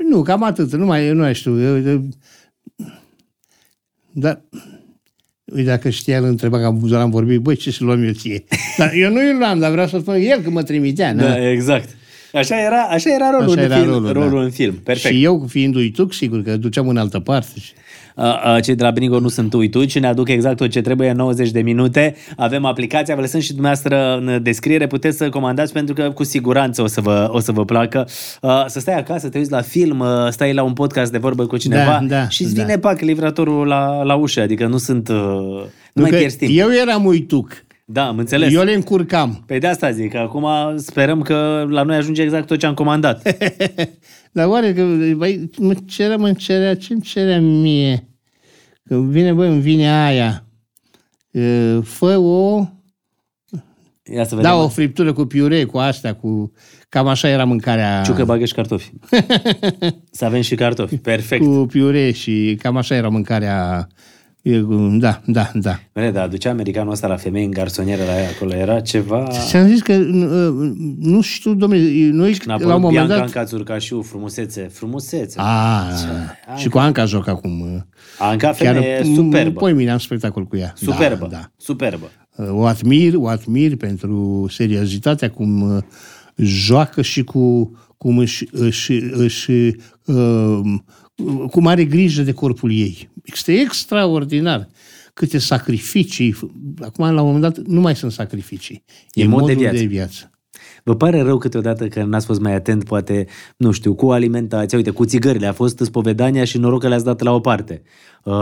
nu, 0.10 0.22
cam 0.22 0.44
atât, 0.44 0.74
nu 0.76 0.86
mai, 0.86 1.10
nu 1.12 1.22
mai 1.22 1.34
știu. 1.36 1.62
Eu, 1.62 1.90
eu, 1.92 2.02
dar, 4.12 4.42
uite, 5.46 5.70
dacă 5.70 5.90
știa, 5.90 6.18
îl 6.18 6.24
întreba 6.26 6.60
că 6.60 6.66
am, 6.66 6.80
doar 6.84 7.02
am 7.02 7.10
vorbit, 7.10 7.40
băi, 7.40 7.56
ce 7.56 7.72
să 7.72 7.84
luăm 7.84 8.04
eu 8.04 8.12
ție? 8.12 8.44
Dar 8.78 8.94
eu 8.94 9.12
nu 9.12 9.20
îl 9.20 9.38
luam, 9.38 9.60
dar 9.60 9.72
vreau 9.72 9.88
să 9.88 10.00
spun 10.00 10.14
el 10.14 10.42
că 10.42 10.50
mă 10.50 10.64
trimitea. 10.64 11.14
na. 11.14 11.24
Da, 11.24 11.50
exact. 11.50 11.90
Așa 12.34 12.62
era, 12.62 12.82
așa 12.82 13.14
era 13.14 13.30
rolul, 13.30 13.52
Așa 13.52 13.62
în, 13.62 13.72
era 13.72 13.76
film, 13.76 13.92
rolul, 13.92 14.12
rolul 14.12 14.40
da. 14.40 14.44
în 14.44 14.52
film. 14.52 14.74
Perfect. 14.74 15.16
Și 15.16 15.24
eu, 15.24 15.46
fiind 15.50 15.76
uituc, 15.76 16.14
sigur 16.14 16.44
că 16.44 16.58
duceam 16.58 16.88
în 16.88 16.98
altă 16.98 17.20
parte. 17.20 17.52
Și- 18.12 18.24
A, 18.24 18.54
a, 18.54 18.60
Cei 18.60 18.76
de 18.76 18.84
la 18.84 18.92
Bringo 18.92 19.20
nu 19.20 19.28
sunt 19.28 19.54
uituci, 19.54 20.00
ne 20.00 20.08
aduc 20.08 20.30
exact 20.30 20.58
tot 20.58 20.70
ce 20.70 20.82
trebuie 20.82 21.10
în 21.10 21.16
90 21.18 21.50
de 21.52 21.62
minute. 21.62 22.16
Avem 22.38 22.66
aplicația, 22.66 23.16
vă 23.16 23.22
lăsăm 23.22 23.40
și 23.40 23.54
dumneavoastră 23.54 24.16
în 24.18 24.44
descriere, 24.44 24.88
puteți 24.88 25.18
să 25.18 25.30
comandați 25.30 25.74
pentru 25.74 25.94
că 25.94 26.10
cu 26.12 26.24
siguranță 26.24 26.82
o 26.82 26.88
să 26.88 27.02
vă, 27.02 27.28
o 27.32 27.40
să 27.40 27.52
vă 27.52 27.66
placă. 27.66 28.08
A, 28.42 28.66
Să 28.68 28.80
stai 28.80 28.98
acasă, 28.98 29.30
te 29.30 29.38
uiți 29.38 29.52
la 29.52 29.62
film, 29.62 30.02
a, 30.02 30.30
stai 30.30 30.54
la 30.54 30.64
un 30.64 30.74
podcast 30.74 31.12
de 31.12 31.18
vorbă 31.18 31.46
cu 31.46 31.58
cineva 31.58 32.00
Da, 32.02 32.16
da, 32.16 32.30
și 32.30 32.44
îți 32.44 32.56
da. 32.56 32.62
vine 32.64 32.78
pac 32.78 33.00
livratorul 33.00 33.68
la, 33.68 34.04
la 34.04 34.16
ușă, 34.16 34.42
adică 34.42 34.66
nu 34.68 34.78
sunt... 34.78 35.10
uh, 35.10 35.16
Nu 35.94 36.02
mai 36.02 36.10
că 36.10 36.18
pierzi 36.18 36.38
timp. 36.38 36.52
eu 36.58 36.68
eram 36.82 37.06
uituc. 37.06 37.64
Da, 37.86 38.08
am 38.08 38.18
înțeles. 38.18 38.54
Eu 38.54 38.64
le 38.64 38.74
încurcam. 38.74 39.44
Pe 39.46 39.58
de 39.58 39.68
asta 39.68 39.92
zic, 39.92 40.12
că 40.12 40.18
acum 40.18 40.48
sperăm 40.76 41.22
că 41.22 41.66
la 41.70 41.84
noi 41.84 41.96
ajunge 41.96 42.22
exact 42.22 42.48
tot 42.48 42.58
ce 42.60 42.66
am 42.66 42.74
comandat. 42.74 43.22
Dar 44.32 44.48
oare 44.48 44.74
că, 44.74 44.84
băi, 45.16 45.50
mă 45.58 45.74
cerea, 45.86 46.18
mă 46.18 46.34
cerea, 46.34 46.76
ce-mi 46.76 47.02
cerea 47.02 47.42
mie? 47.42 48.08
Că 48.84 49.00
vine, 49.00 49.34
băi, 49.34 49.48
îmi 49.48 49.62
vine 49.62 49.92
aia. 49.92 50.46
Uh, 51.32 51.80
Fă 51.84 52.18
o... 52.18 52.66
Ia 54.14 54.24
să 54.24 54.36
vedem. 54.36 54.52
Da, 54.52 54.58
o 54.58 54.68
friptură 54.68 55.14
cu 55.14 55.26
piure, 55.26 55.64
cu 55.64 55.78
astea, 55.78 56.16
cu... 56.16 56.52
Cam 56.90 57.08
așa 57.08 57.28
era 57.28 57.46
mâncarea 57.46 58.02
Ciucă, 58.02 58.26
bagă 58.26 58.46
și 58.46 58.54
cartofi. 58.54 58.92
să 60.12 60.26
avem 60.26 60.42
și 60.42 60.56
cartofi. 60.56 60.98
Perfect. 60.98 61.46
cu 61.46 61.66
piure 61.70 62.12
și 62.12 62.58
cam 62.62 62.78
așa 62.78 62.96
era 62.96 63.10
mâncarea... 63.10 63.88
e, 64.42 64.60
cu- 64.60 64.98
Da, 65.00 65.22
da, 65.26 65.52
da. 65.54 65.80
Bine, 65.94 66.12
da, 66.12 66.28
ducea 66.28 66.50
americanul 66.50 66.92
ăsta 66.92 67.08
la 67.08 67.16
femei 67.16 67.44
în 67.46 67.52
garsonieră 67.52 68.04
la 68.04 68.20
ea 68.22 68.30
acolo. 68.30 68.54
Era 68.54 68.80
ceva... 68.80 69.30
Și-am 69.50 69.68
zis 69.68 69.82
că, 69.82 69.94
uh, 69.94 70.72
nu 71.00 71.22
știu, 71.22 71.54
domnule, 71.54 72.10
noi 72.12 72.34
Când 72.34 72.50
a 72.50 72.54
la 72.54 72.56
un 72.56 72.62
apărut 72.72 72.82
moment 72.82 72.92
Bianca 72.94 73.16
dat... 73.16 73.26
în 73.26 73.32
Cațurcașiu, 73.32 74.02
frumusețe, 74.02 74.62
frumusețe. 74.62 75.36
A, 75.40 75.84
și 76.58 76.70
cu 76.70 76.78
Anca 76.78 77.06
joc 77.06 77.28
acum. 77.28 77.86
Anca 78.20 78.52
femeie 78.52 79.04
superbă. 79.16 79.60
Poi 79.60 79.74
mine 79.74 79.92
am 79.92 79.98
spectacol 79.98 80.44
cu 80.46 80.58
ea. 80.58 80.74
Superbă, 80.76 81.28
Da, 81.32 81.38
da. 81.38 81.52
superbă. 81.58 82.10
O 82.50 82.64
admir, 82.66 83.14
o 83.16 83.28
admir 83.28 83.76
pentru 83.76 84.48
seriozitatea 84.50 85.30
cum 85.30 85.62
uh, 85.76 85.84
joacă 86.36 87.02
și 87.02 87.24
cu 87.24 87.72
cum 87.98 88.18
își, 88.18 88.48
își, 88.52 88.92
își 88.94 89.52
uh, 90.06 90.60
cum 91.52 91.68
are 91.68 91.86
grijă 91.86 92.22
de 92.22 92.32
corpul 92.32 92.72
ei. 92.72 93.10
Este 93.24 93.52
extraordinar. 93.54 94.68
Câte 95.14 95.38
sacrificii. 95.38 96.36
Acum, 96.82 97.06
la 97.14 97.22
un 97.22 97.26
moment 97.32 97.42
dat, 97.42 97.58
nu 97.66 97.82
mai 97.82 97.96
sunt 97.96 98.12
sacrificii. 98.12 98.84
E 99.14 99.26
mod 99.26 99.40
de 99.40 99.42
modul 99.42 99.56
viață. 99.62 99.78
de 99.78 99.84
viață. 99.86 100.26
Vă 100.84 100.96
pare 100.96 101.22
rău 101.22 101.38
câteodată 101.38 101.88
că 101.88 102.04
n-ați 102.04 102.26
fost 102.26 102.40
mai 102.40 102.54
atent, 102.56 102.84
poate, 102.84 103.26
nu 103.58 103.72
știu, 103.72 103.94
cu 103.96 104.12
alimentația, 104.12 104.78
uite, 104.78 104.90
cu 104.90 105.06
țigările, 105.06 105.48
a 105.48 105.54
fost 105.54 105.80
spovedania 105.80 106.44
și 106.44 106.58
noroc 106.58 106.82
că 106.82 106.88
le-ați 106.88 107.04
dat 107.04 107.22
la 107.22 107.32
o 107.32 107.40
parte. 107.40 107.82
Uh, 108.24 108.34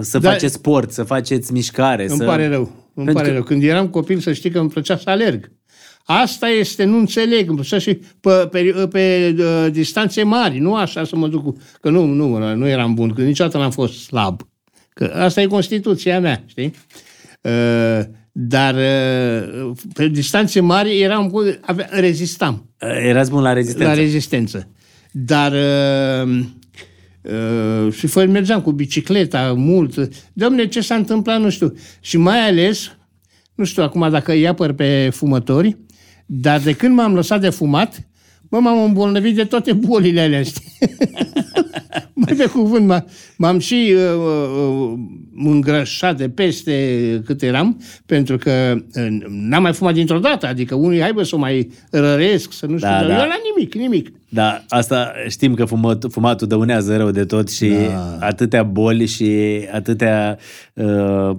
să 0.00 0.18
Da. 0.18 0.30
faceți 0.30 0.54
sport, 0.54 0.90
să 0.92 1.02
faceți 1.02 1.52
mișcare. 1.52 2.06
Îmi 2.08 2.18
să... 2.18 2.24
pare 2.24 2.48
rău. 2.48 2.60
Îmi 2.94 3.04
Pentru 3.04 3.14
pare 3.14 3.26
că- 3.26 3.32
rău. 3.34 3.42
Când 3.42 3.62
eram 3.62 3.88
copil, 3.88 4.18
să 4.18 4.32
știi 4.32 4.50
că 4.50 4.58
îmi 4.58 4.68
plăcea 4.68 4.96
să 4.96 5.10
alerg. 5.10 5.52
Asta 6.08 6.48
este, 6.48 6.84
nu 6.84 6.98
înțeleg, 6.98 7.48
îmi 7.48 7.56
plăcea 7.56 7.78
și 7.78 7.98
pe, 8.20 8.48
pe, 8.50 8.88
pe 8.90 9.34
uh, 9.38 9.66
distanțe 9.72 10.22
mari, 10.22 10.58
nu 10.58 10.74
așa 10.74 11.04
să 11.04 11.16
mă 11.16 11.28
duc 11.28 11.42
cu... 11.42 11.56
Că 11.80 11.90
nu, 11.90 12.04
nu, 12.04 12.54
nu 12.54 12.66
eram 12.68 12.94
bun, 12.94 13.12
că 13.12 13.22
niciodată 13.22 13.58
n-am 13.58 13.70
fost 13.70 13.98
slab. 14.04 14.40
Că 14.94 15.04
asta 15.14 15.40
e 15.40 15.46
Constituția 15.46 16.20
mea, 16.20 16.42
știi? 16.46 16.74
Uh, 17.40 18.00
dar 18.32 18.74
uh, 18.74 19.70
pe 19.94 20.08
distanțe 20.08 20.60
mari 20.60 21.00
eram, 21.00 21.30
cu- 21.30 21.58
avea, 21.60 21.88
rezistam 21.90 22.60
Uh, 22.82 22.88
Erați 23.08 23.30
bun 23.30 23.42
la 23.42 23.52
rezistență. 23.52 23.88
la 23.88 23.94
rezistență. 23.94 24.68
Dar 25.12 25.52
uh, 25.52 26.38
uh, 27.22 27.92
și 27.92 28.06
fără 28.06 28.26
mergeam 28.30 28.60
cu 28.60 28.72
bicicleta 28.72 29.52
mult. 29.56 30.08
Domne, 30.32 30.66
ce 30.68 30.80
s-a 30.80 30.94
întâmplat, 30.94 31.40
nu 31.40 31.50
știu. 31.50 31.74
Și 32.00 32.16
mai 32.16 32.38
ales, 32.48 32.96
nu 33.54 33.64
știu 33.64 33.82
acum 33.82 34.10
dacă 34.10 34.32
îi 34.32 34.48
apăr 34.48 34.72
pe 34.72 35.08
fumători, 35.12 35.76
dar 36.26 36.60
de 36.60 36.72
când 36.72 36.94
m-am 36.94 37.14
lăsat 37.14 37.40
de 37.40 37.50
fumat, 37.50 38.08
mă, 38.48 38.58
m-am 38.60 38.82
îmbolnăvit 38.82 39.34
de 39.34 39.44
toate 39.44 39.72
bolile 39.72 40.20
alea, 40.20 40.42
știi? 40.42 40.72
Mai 42.14 42.34
pe 42.36 42.46
cuvânt, 42.46 42.92
m- 42.94 43.04
m-am 43.36 43.58
și 43.58 43.94
uh, 43.94 44.00
uh, 44.14 44.92
îngrășat 45.36 46.16
de 46.16 46.28
peste 46.28 47.22
cât 47.24 47.42
eram, 47.42 47.80
pentru 48.06 48.36
că 48.38 48.76
uh, 48.94 49.06
n-am 49.28 49.62
mai 49.62 49.72
fumat 49.72 49.94
dintr-o 49.94 50.18
dată, 50.18 50.46
adică 50.46 50.74
unii, 50.74 51.00
hai 51.00 51.12
bă, 51.12 51.22
să 51.22 51.34
o 51.34 51.38
mai 51.38 51.70
răresc, 51.90 52.52
să 52.52 52.66
nu 52.66 52.76
știu, 52.76 52.88
Da, 52.88 52.98
dar 52.98 53.06
da. 53.06 53.22
eu 53.22 53.28
la 53.28 53.36
nimic, 53.54 53.74
nimic. 53.74 54.12
Da, 54.28 54.64
asta 54.68 55.12
știm 55.28 55.54
că 55.54 55.64
fumat, 55.64 56.04
fumatul 56.10 56.46
dăunează 56.46 56.96
rău 56.96 57.10
de 57.10 57.24
tot 57.24 57.50
și 57.50 57.68
da. 57.68 58.16
atâtea 58.26 58.62
boli 58.62 59.06
și 59.06 59.30
atâtea 59.72 60.38
uh, 60.74 61.30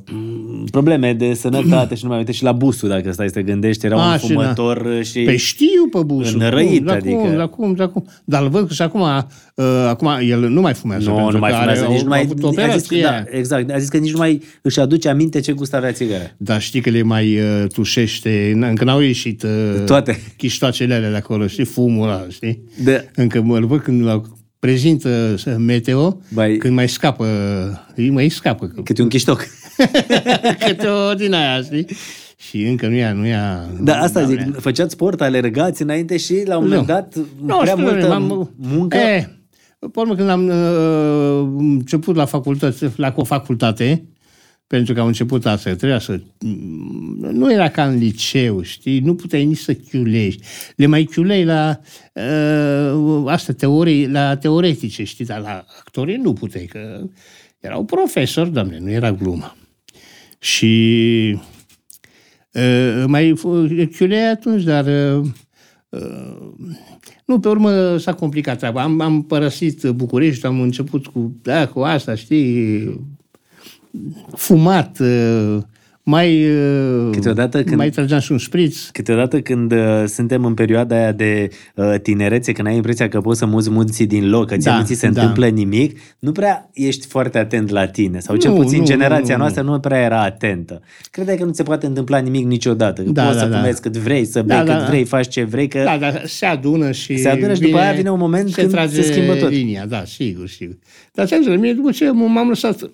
probleme 0.71 1.13
de 1.13 1.33
sănătate 1.33 1.95
și 1.95 2.03
nu 2.03 2.09
mai 2.09 2.17
uite 2.17 2.31
și 2.31 2.43
la 2.43 2.51
busul, 2.51 2.89
dacă 2.89 3.11
stai 3.11 3.27
să 3.27 3.33
te 3.33 3.43
gândești, 3.43 3.85
era 3.85 3.95
A, 3.95 4.11
un 4.11 4.17
și 4.17 4.27
da. 4.27 4.33
fumător 4.33 5.03
și... 5.03 5.19
Pe 5.19 5.35
știu 5.35 5.87
pe 5.91 5.99
busul. 6.05 6.41
Înrăit, 6.41 6.77
cum, 6.77 6.85
da, 6.85 6.93
adică. 6.93 7.15
Cum, 7.15 7.35
da, 7.35 7.45
cum, 7.47 7.73
da, 7.73 7.87
cum. 7.87 8.05
Dar 8.25 8.41
îl 8.41 8.49
văd 8.49 8.67
că 8.67 8.73
și 8.73 8.81
acum, 8.81 9.01
uh, 9.01 9.65
acum 9.87 10.09
el 10.27 10.39
nu 10.49 10.61
mai 10.61 10.73
fumează. 10.73 11.09
nu, 11.09 11.15
pentru 11.15 11.31
nu 11.33 11.39
mai 11.39 11.51
că 11.51 11.57
fumează, 11.57 11.83
are, 11.83 11.93
nici 11.93 12.01
nu 12.01 12.07
mai... 12.09 12.19
avut 12.19 12.31
A 12.31 12.41
zis, 12.41 12.87
că- 12.87 12.95
operație. 12.95 13.01
da, 13.01 13.23
exact, 13.37 13.71
a 13.71 13.77
zis 13.77 13.89
că 13.89 13.97
nici 13.97 14.11
nu 14.11 14.17
mai 14.17 14.41
își 14.61 14.79
aduce 14.79 15.09
aminte 15.09 15.39
ce 15.39 15.51
gust 15.51 15.73
avea 15.73 15.91
țigara. 15.91 16.23
Dar 16.37 16.61
știi 16.61 16.81
că 16.81 16.89
le 16.89 17.01
mai 17.01 17.37
uh, 17.39 17.67
tușește, 17.73 18.51
n- 18.51 18.67
încă 18.69 18.83
n-au 18.83 18.99
ieșit 18.99 19.43
uh, 19.43 19.49
Toate. 19.85 20.19
chiștoacele 20.37 20.93
alea 20.93 21.09
de 21.09 21.15
acolo, 21.15 21.47
știi, 21.47 21.65
fumul 21.65 22.07
ăla, 22.09 22.25
știi? 22.29 22.59
De- 22.83 23.11
Încă 23.15 23.41
mă 23.41 23.59
văd 23.59 23.81
când 23.81 24.03
la 24.03 24.21
prezintă 24.59 25.35
uh, 25.47 25.55
meteo, 25.57 26.19
Bai- 26.33 26.57
când 26.57 26.73
mai 26.73 26.89
scapă, 26.89 27.25
îi 27.95 28.09
mai 28.09 28.29
scapă 28.29 28.65
Câte 28.83 29.01
un 29.01 29.07
chiștoc. 29.07 29.45
câte 30.65 30.87
o 30.87 31.13
din 31.13 31.33
aia, 31.33 31.61
știi? 31.61 31.85
Și 32.37 32.61
încă 32.63 32.87
nu 32.87 32.95
ia, 32.95 33.13
nu 33.13 33.25
ia... 33.25 33.65
Da, 33.81 33.97
asta 33.97 34.19
Doamne. 34.23 34.43
zic, 34.45 34.59
făceați 34.59 34.91
sport, 34.93 35.21
alergați 35.21 35.81
înainte 35.81 36.17
și 36.17 36.43
la 36.45 36.57
un 36.57 36.63
moment 36.63 36.81
Nu. 36.87 36.93
dat 36.93 37.15
Nu, 37.45 37.57
prea 37.57 37.73
știu, 37.73 37.83
multă 37.85 38.07
m-am- 38.07 38.51
muncă. 38.57 38.97
E, 38.97 39.29
pe 39.79 39.99
urmă, 39.99 40.15
când 40.15 40.29
am 40.29 40.47
uh, 40.47 41.47
început 41.57 42.15
la 42.15 42.25
facultate, 42.25 42.91
la 42.95 43.13
o 43.15 43.23
facultate, 43.23 44.05
pentru 44.67 44.93
că 44.93 44.99
am 44.99 45.07
început 45.07 45.45
asta, 45.45 45.75
trebuia 45.75 45.99
să... 45.99 46.21
Nu 47.31 47.53
era 47.53 47.69
ca 47.69 47.85
în 47.87 47.97
liceu, 47.97 48.61
știi? 48.61 48.99
Nu 48.99 49.15
puteai 49.15 49.45
nici 49.45 49.57
să 49.57 49.73
chiulești. 49.73 50.43
Le 50.75 50.85
mai 50.85 51.03
chiulei 51.03 51.43
la 51.43 51.79
uh, 52.13 53.23
asta, 53.25 53.53
teorii, 53.53 54.07
la 54.09 54.37
teoretice, 54.37 55.03
știi? 55.03 55.25
Dar 55.25 55.39
la 55.39 55.65
actorie 55.79 56.17
nu 56.17 56.33
puteai, 56.33 56.65
că 56.65 57.09
erau 57.59 57.85
profesori, 57.85 58.51
doamne, 58.51 58.79
nu 58.79 58.91
era 58.91 59.11
glumă. 59.11 59.55
Și 60.39 61.39
uh, 62.53 63.03
mai 63.07 63.33
f- 63.33 63.95
chiulei 63.97 64.27
atunci, 64.31 64.63
dar... 64.63 64.85
Uh, 64.85 65.25
uh, 65.89 66.37
nu, 67.25 67.39
pe 67.39 67.47
urmă 67.47 67.97
s-a 67.97 68.13
complicat 68.13 68.57
treaba. 68.57 68.81
Am, 68.81 69.01
am 69.01 69.23
părăsit 69.23 69.83
București, 69.83 70.45
am 70.45 70.61
început 70.61 71.07
cu, 71.07 71.39
da, 71.41 71.67
cu 71.67 71.79
asta, 71.79 72.15
știi, 72.15 73.16
fumat, 74.35 74.99
uh, 74.99 75.57
mai, 76.03 76.49
uh, 76.49 77.09
Câteodată 77.11 77.63
când- 77.63 77.75
mai 77.77 77.89
trageam 77.89 78.19
și 78.19 78.31
un 78.31 78.37
șpriț. 78.37 78.87
Câteodată 78.89 79.41
când 79.41 79.71
uh, 79.71 80.03
suntem 80.05 80.45
în 80.45 80.53
perioada 80.53 80.95
aia 80.95 81.11
de 81.11 81.47
uh, 81.75 81.93
tinerețe, 82.01 82.51
când 82.51 82.67
ai 82.67 82.75
impresia 82.75 83.07
că 83.09 83.21
poți 83.21 83.39
să 83.39 83.45
muți 83.45 83.69
munții 83.69 84.05
din 84.05 84.29
loc, 84.29 84.47
că 84.47 84.57
ție 84.57 84.71
Da, 84.71 84.77
nu 84.77 84.83
ți 84.85 84.93
se 84.93 85.09
da. 85.09 85.21
întâmplă 85.21 85.47
nimic, 85.47 85.99
nu 86.19 86.31
prea 86.31 86.69
ești 86.73 87.07
foarte 87.07 87.37
atent 87.37 87.69
la 87.69 87.87
tine. 87.87 88.19
Sau 88.19 88.35
cel 88.35 88.51
Nu, 88.51 88.57
puțin 88.57 88.79
nu, 88.79 88.85
generația 88.85 89.23
nu, 89.27 89.31
nu. 89.33 89.37
noastră 89.37 89.61
nu 89.63 89.79
prea 89.79 89.99
era 90.01 90.21
atentă. 90.23 90.81
Credeai 91.11 91.37
că 91.37 91.43
nu 91.45 91.53
se 91.53 91.63
poate 91.63 91.85
întâmpla 91.85 92.17
nimic 92.17 92.45
niciodată. 92.45 93.01
Că 93.01 93.11
Da, 93.11 93.23
poți 93.23 93.35
da, 93.37 93.43
să 93.43 93.49
da. 93.49 93.57
fumezi 93.57 93.81
cât 93.81 93.97
vrei, 93.97 94.25
să 94.25 94.41
bei 94.41 94.55
Da, 94.57 94.63
cât 94.63 94.73
da, 94.73 94.79
da. 94.79 94.85
vrei, 94.85 95.03
faci 95.03 95.27
ce 95.27 95.43
vrei, 95.43 95.67
că 95.67 95.81
Da, 95.83 95.97
dar 95.97 96.21
se 96.25 96.45
adună 96.45 96.91
și... 96.91 97.17
Se 97.17 97.29
adună 97.29 97.53
și 97.53 97.61
după 97.61 97.77
aia 97.77 97.91
vine 97.93 98.09
un 98.11 98.19
moment 98.19 98.49
se 98.49 98.59
când 98.61 98.71
trage 98.71 99.01
se 99.01 99.11
schimbă 99.11 99.33
tot. 99.35 99.49
linia, 99.49 99.85
da, 99.85 100.03
sigur, 100.05 100.47
sigur. 100.47 100.75
Dar 101.13 101.25
ți-am 101.27 101.41
zis, 101.41 101.55
mie 101.55 101.73
după 101.73 101.91
ce 101.91 102.11
m-am 102.11 102.47
lăsat... 102.47 102.89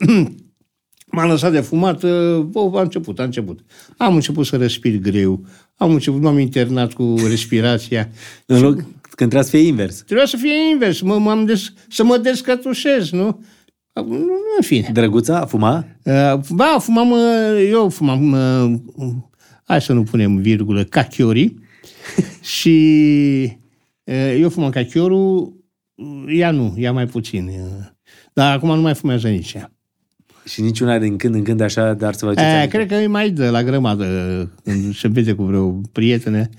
M-am 1.15 1.29
lăsat 1.29 1.51
de 1.51 1.59
fumat, 1.59 2.03
uh, 2.03 2.37
bă, 2.39 2.71
a 2.73 2.81
început, 2.81 3.19
a 3.19 3.23
început. 3.23 3.59
Am 3.97 4.15
început 4.15 4.45
să 4.45 4.57
respir 4.57 4.97
greu, 4.99 5.45
am 5.75 5.91
început, 5.91 6.21
m-am 6.21 6.39
internat 6.39 6.93
cu 6.93 7.15
respirația. 7.27 8.09
în 8.45 8.61
loc 8.61 8.75
când 9.15 9.29
trebuie 9.29 9.43
să 9.43 9.49
fie 9.49 9.67
invers. 9.67 9.95
Trebuia 10.01 10.25
să 10.25 10.37
fie 10.37 10.69
invers, 10.71 11.01
mă, 11.01 11.17
m-am 11.17 11.45
des, 11.45 11.73
să 11.89 12.03
mă 12.03 12.17
descătușez, 12.17 13.11
nu? 13.11 13.43
Nu, 13.93 14.03
nu, 14.07 14.31
în 14.57 14.63
fine. 14.63 14.89
Drăguța, 14.93 15.45
fuma? 15.45 15.85
Uh, 16.03 16.39
Ba, 16.49 16.77
fumam, 16.79 17.11
uh, 17.11 17.67
eu 17.69 17.89
fumam, 17.89 18.31
uh, 18.31 19.11
hai 19.63 19.81
să 19.81 19.93
nu 19.93 20.03
punem 20.03 20.37
virgulă, 20.37 20.83
cachiori 20.83 21.53
și 22.57 22.77
uh, 24.03 24.37
eu 24.39 24.49
fumam 24.49 24.69
cachiorul, 24.69 25.53
uh, 25.95 26.25
ea 26.27 26.51
nu, 26.51 26.73
ea 26.77 26.91
mai 26.91 27.05
puțin. 27.05 27.47
uh, 27.47 27.85
Dar 28.33 28.55
acum 28.55 28.75
nu 28.75 28.81
mai 28.81 28.95
fumează 28.95 29.27
nici 29.27 29.53
ea. 29.53 29.72
Și 30.45 30.61
niciuna 30.61 30.97
din 30.99 31.17
când 31.17 31.35
în 31.35 31.43
când 31.43 31.61
așa, 31.61 31.93
dar 31.93 32.13
să 32.13 32.25
vă 32.25 32.31
aduceți 32.31 32.49
E, 32.51 32.55
aminte. 32.57 32.75
cred 32.77 32.87
că 32.87 32.95
îi 32.95 33.07
mai 33.07 33.29
dă 33.29 33.49
la 33.49 33.63
grămadă 33.63 34.05
când 34.63 34.95
se 34.95 35.07
vede 35.07 35.33
cu 35.33 35.43
vreo 35.43 35.69
prietenă, 35.91 36.49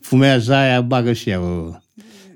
fumează 0.00 0.54
aia, 0.54 0.80
bagă 0.80 1.12
și 1.12 1.30
ea. 1.30 1.40
o- 1.40 1.70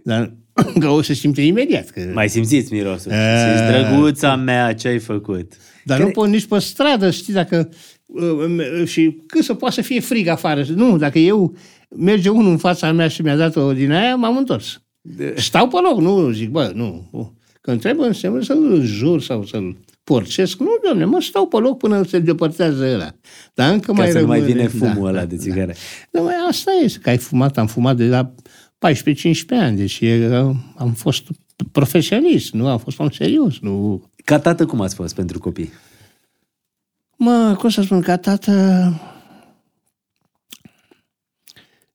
Dar 0.05 0.33
că 0.81 0.89
o 0.89 1.03
să 1.03 1.15
simte 1.15 1.41
imediat. 1.43 1.91
Că... 1.91 2.01
Mai 2.15 2.29
simțiți 2.29 2.73
mirosul. 2.73 3.11
E, 3.13 3.15
Și 3.15 3.73
drăguța 3.73 4.37
mea, 4.37 4.75
ce 4.75 4.89
ai 4.89 4.99
făcut? 4.99 5.53
Dar 5.85 6.01
nu 6.01 6.09
pot 6.11 6.29
nici 6.29 6.47
pe 6.47 6.59
stradă, 6.59 7.11
știi, 7.11 7.33
dacă... 7.33 7.69
uh, 8.07 8.87
Și 8.87 9.17
cât 9.27 9.45
să 9.45 9.55
poate 9.55 9.75
să 9.75 9.81
fie 9.83 10.01
frig 10.01 10.27
afară. 10.27 10.65
Nu, 10.75 10.97
dacă 10.97 11.19
eu 11.19 11.55
merge 11.97 12.29
unul 12.29 12.51
în 12.51 12.57
fața 12.59 12.93
mea 12.93 13.09
și 13.09 13.23
mi-a 13.23 13.37
dat-o 13.37 13.73
din 13.73 13.93
aia, 13.93 14.15
m-am 14.15 14.37
întors. 14.37 14.83
Stau 15.35 15.69
pe 15.69 15.77
loc, 15.91 16.01
nu 16.01 16.31
zic, 16.31 16.51
bă, 16.51 16.73
nu. 16.75 17.09
Când 17.61 17.81
trebuie 17.81 18.07
înseamnă 18.07 18.43
să-l 18.43 18.81
jur 18.85 19.23
sau 19.23 19.45
să-l 19.45 19.77
porcesc. 20.05 20.59
Nu, 20.59 20.71
doamne, 20.83 21.05
mă 21.05 21.21
stau 21.21 21.47
pe 21.47 21.57
loc 21.57 21.79
până 21.79 22.03
se 22.03 22.19
depărtează 22.19 22.85
ăla. 22.95 23.15
Dar 23.55 23.73
încă 23.73 23.93
Ca 23.93 23.99
mai 23.99 24.11
să 24.11 24.21
nu 24.21 24.27
mai 24.27 24.39
rămâne- 24.39 24.55
vine 24.55 24.69
fumul 24.69 24.95
da, 24.95 25.09
ăla 25.09 25.19
da, 25.19 25.25
de 25.25 25.37
da. 25.37 25.43
țigare. 25.43 25.75
Da, 26.11 26.21
mai 26.21 26.35
asta 26.49 26.71
este, 26.83 26.99
că 26.99 27.09
ai 27.09 27.19
fumat, 27.19 27.59
am 27.59 27.67
fumat 27.67 27.97
de 27.97 28.07
la 28.09 28.35
14-15 28.35 28.35
ani, 29.51 29.77
deci 29.77 30.01
e, 30.01 30.35
am 30.77 30.93
fost 30.97 31.23
profesionist, 31.73 32.53
nu 32.53 32.69
am 32.69 32.79
fost 32.79 32.99
om 32.99 33.11
serios, 33.11 33.59
nu... 33.59 34.03
Ca 34.25 34.39
tată, 34.39 34.67
cum 34.67 34.81
ați 34.81 34.95
fost 34.95 35.15
pentru 35.15 35.39
copii? 35.39 35.71
Mă, 37.17 37.55
cum 37.59 37.69
să 37.69 37.83
spun, 37.83 38.01
ca 38.01 38.17
tată... 38.17 38.53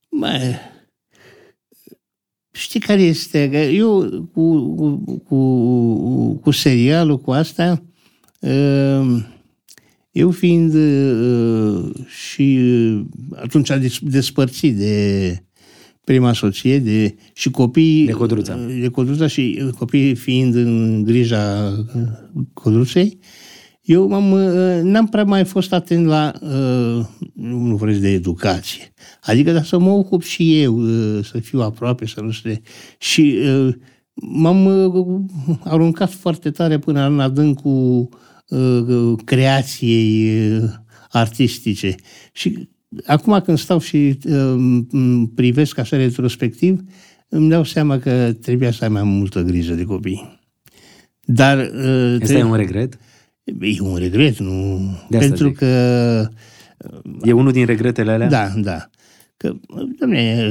Mă, 0.10 0.56
știi 2.52 2.80
care 2.80 3.02
este? 3.02 3.50
Că 3.50 3.58
Eu 3.58 4.10
cu, 4.34 4.76
cu, 4.76 5.20
cu, 5.28 6.34
cu 6.34 6.52
serialul, 6.52 7.20
cu 7.20 7.32
asta, 7.32 7.72
uh, 7.72 7.78
eu 10.12 10.32
fiind 10.32 10.74
uh, 10.74 11.92
și 12.08 12.60
uh, 12.62 13.02
atunci 13.36 13.70
a 13.70 13.78
des- 13.78 14.00
despărțit 14.02 14.78
de 14.78 15.44
prima 16.04 16.34
soție 16.34 16.80
de, 16.80 17.16
și 17.34 17.52
copiii... 17.52 18.06
De 18.06 18.12
Codruța. 18.12 18.60
De 18.80 18.88
Codruța 18.88 19.28
și 19.28 19.62
uh, 19.66 19.74
copiii 19.74 20.16
fiind 20.16 20.56
în 20.56 21.04
grija 21.04 21.74
uh, 21.96 22.02
Codruței, 22.54 23.20
eu 23.82 24.08
m-am, 24.08 24.32
uh, 24.32 24.80
n-am 24.84 25.08
prea 25.08 25.24
mai 25.24 25.46
fost 25.46 25.74
atent 25.74 26.06
la, 26.06 26.32
uh, 26.42 27.06
nu 27.34 27.76
vreți 27.76 28.00
de 28.00 28.10
educație. 28.10 28.94
Adică 29.22 29.52
dar 29.52 29.64
să 29.64 29.80
mă 29.80 29.90
ocup 29.90 30.24
și 30.24 30.62
eu, 30.62 30.76
uh, 30.76 31.24
să 31.24 31.40
fiu 31.40 31.62
aproape, 31.62 32.06
să 32.06 32.22
nu 32.22 32.32
se... 32.32 32.62
Și 32.98 33.38
uh, 33.44 33.74
m-am 34.14 34.66
uh, 34.66 35.20
aruncat 35.64 36.12
foarte 36.12 36.52
tare 36.52 36.80
până 36.80 37.08
în 37.08 37.20
adâncul 37.20 38.10
uh, 38.12 38.18
creației 39.26 40.40
uh, 40.58 40.70
artistice. 41.12 41.96
Și 42.32 42.70
acum 43.06 43.42
când 43.42 43.58
stau 43.58 43.80
și 43.80 44.18
uh, 44.26 45.24
privesc 45.36 45.78
așa 45.78 45.98
retrospectiv, 45.98 46.82
îmi 47.30 47.50
dau 47.50 47.64
seama 47.64 48.00
că 48.00 48.34
trebuia 48.42 48.72
să 48.72 48.84
ai 48.84 48.90
mai 48.90 49.04
multă 49.04 49.42
grijă 49.42 49.74
de 49.74 49.84
copii. 49.84 50.40
Dar... 51.26 51.58
Uh, 51.58 52.22
Asta 52.22 52.38
e 52.38 52.44
un 52.44 52.56
regret? 52.56 53.00
E 53.62 53.82
un 53.82 53.96
regret, 53.96 54.40
nu... 54.40 54.80
De 55.10 55.18
asta 55.18 55.28
Pentru 55.28 55.48
zic. 55.48 55.58
că... 55.58 56.30
E 57.22 57.32
unul 57.32 57.52
din 57.52 57.66
regretele 57.66 58.12
alea? 58.12 58.30
Da, 58.30 58.54
da. 58.58 58.90
Că, 59.38 59.56
domne, 60.00 60.50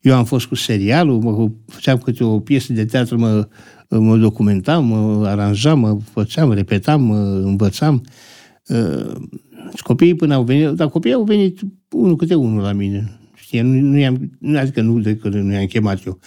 eu 0.00 0.14
am 0.14 0.24
fost 0.24 0.46
cu 0.46 0.54
serialul, 0.54 1.20
mă 1.20 1.50
făceam 1.66 1.98
câte 1.98 2.24
o 2.24 2.40
piesă 2.40 2.72
de 2.72 2.84
teatru, 2.84 3.18
mă, 3.18 3.48
mă 3.88 4.16
documentam, 4.16 4.86
mă 4.86 5.26
aranjam, 5.26 5.78
mă 5.78 5.98
făceam, 6.12 6.52
repetam, 6.52 7.02
mă 7.02 7.40
învățam. 7.44 8.02
Uh, 8.68 9.14
Și 9.74 9.82
copiii 9.82 10.14
până 10.14 10.34
au 10.34 10.42
venit, 10.42 10.68
dar 10.68 10.88
copiii 10.88 11.14
au 11.14 11.22
venit 11.22 11.60
unul 11.90 12.16
câte 12.16 12.34
unul 12.34 12.62
la 12.62 12.72
mine. 12.72 13.18
Știi, 13.34 13.60
nu, 13.60 13.80
nu 13.80 13.98
i-am, 13.98 14.36
nu, 14.38 14.58
adică 14.58 14.80
nu 14.80 15.00
de 15.00 15.16
că 15.16 15.28
nu 15.28 15.52
i-am 15.52 15.66
chemat 15.66 16.06
eu. 16.06 16.18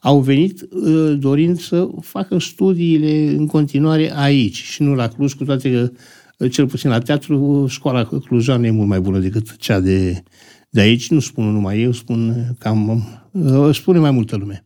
Au 0.00 0.20
venit 0.20 0.68
uh, 0.70 1.16
dorind 1.18 1.58
să 1.58 1.88
facă 2.00 2.38
studiile 2.38 3.34
în 3.36 3.46
continuare 3.46 4.12
aici 4.16 4.62
și 4.62 4.82
nu 4.82 4.94
la 4.94 5.08
Cluj, 5.08 5.32
cu 5.32 5.44
toate 5.44 5.72
că 5.72 5.90
uh, 6.38 6.50
cel 6.50 6.66
puțin 6.66 6.90
la 6.90 6.98
teatru, 6.98 7.66
școala 7.68 8.04
clujană 8.04 8.66
e 8.66 8.70
mult 8.70 8.88
mai 8.88 9.00
bună 9.00 9.18
decât 9.18 9.56
cea 9.56 9.80
de, 9.80 10.22
de 10.70 10.80
aici. 10.80 11.10
Nu 11.10 11.20
spun 11.20 11.44
numai 11.44 11.80
eu, 11.80 11.92
spun 11.92 12.34
cam, 12.58 13.04
uh, 13.30 13.74
spune 13.74 13.98
mai 13.98 14.10
multă 14.10 14.36
lume. 14.36 14.64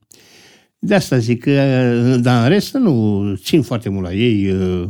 De 0.87 0.95
asta 0.95 1.18
zic 1.18 1.43
că, 1.43 1.51
uh, 1.51 2.20
dar 2.22 2.43
în 2.43 2.49
rest 2.49 2.74
nu 2.74 3.22
țin 3.35 3.62
foarte 3.62 3.89
mult 3.89 4.05
la 4.05 4.12
ei. 4.12 4.51
uh, 4.51 4.85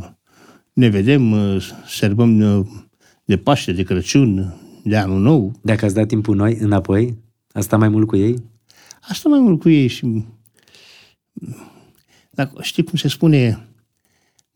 Ne 0.73 0.87
vedem, 0.87 1.31
uh, 1.31 1.71
serbăm 1.87 2.39
uh, 2.39 2.65
de 3.25 3.37
Paște, 3.37 3.71
de 3.71 3.83
Crăciun, 3.83 4.55
de 4.83 4.97
Anul 4.97 5.21
Nou. 5.21 5.51
Dacă 5.61 5.85
ați 5.85 5.93
dat 5.93 6.07
timpul 6.07 6.35
noi 6.35 6.57
înapoi, 6.59 7.17
asta 7.51 7.77
mai 7.77 7.89
mult 7.89 8.07
cu 8.07 8.17
ei? 8.17 8.43
Asta 9.01 9.29
mai 9.29 9.39
mult 9.39 9.59
cu 9.59 9.69
ei 9.69 9.87
și... 9.87 10.25
Dar 12.31 12.51
știi 12.61 12.83
cum 12.83 12.97
se 12.97 13.07
spune? 13.07 13.67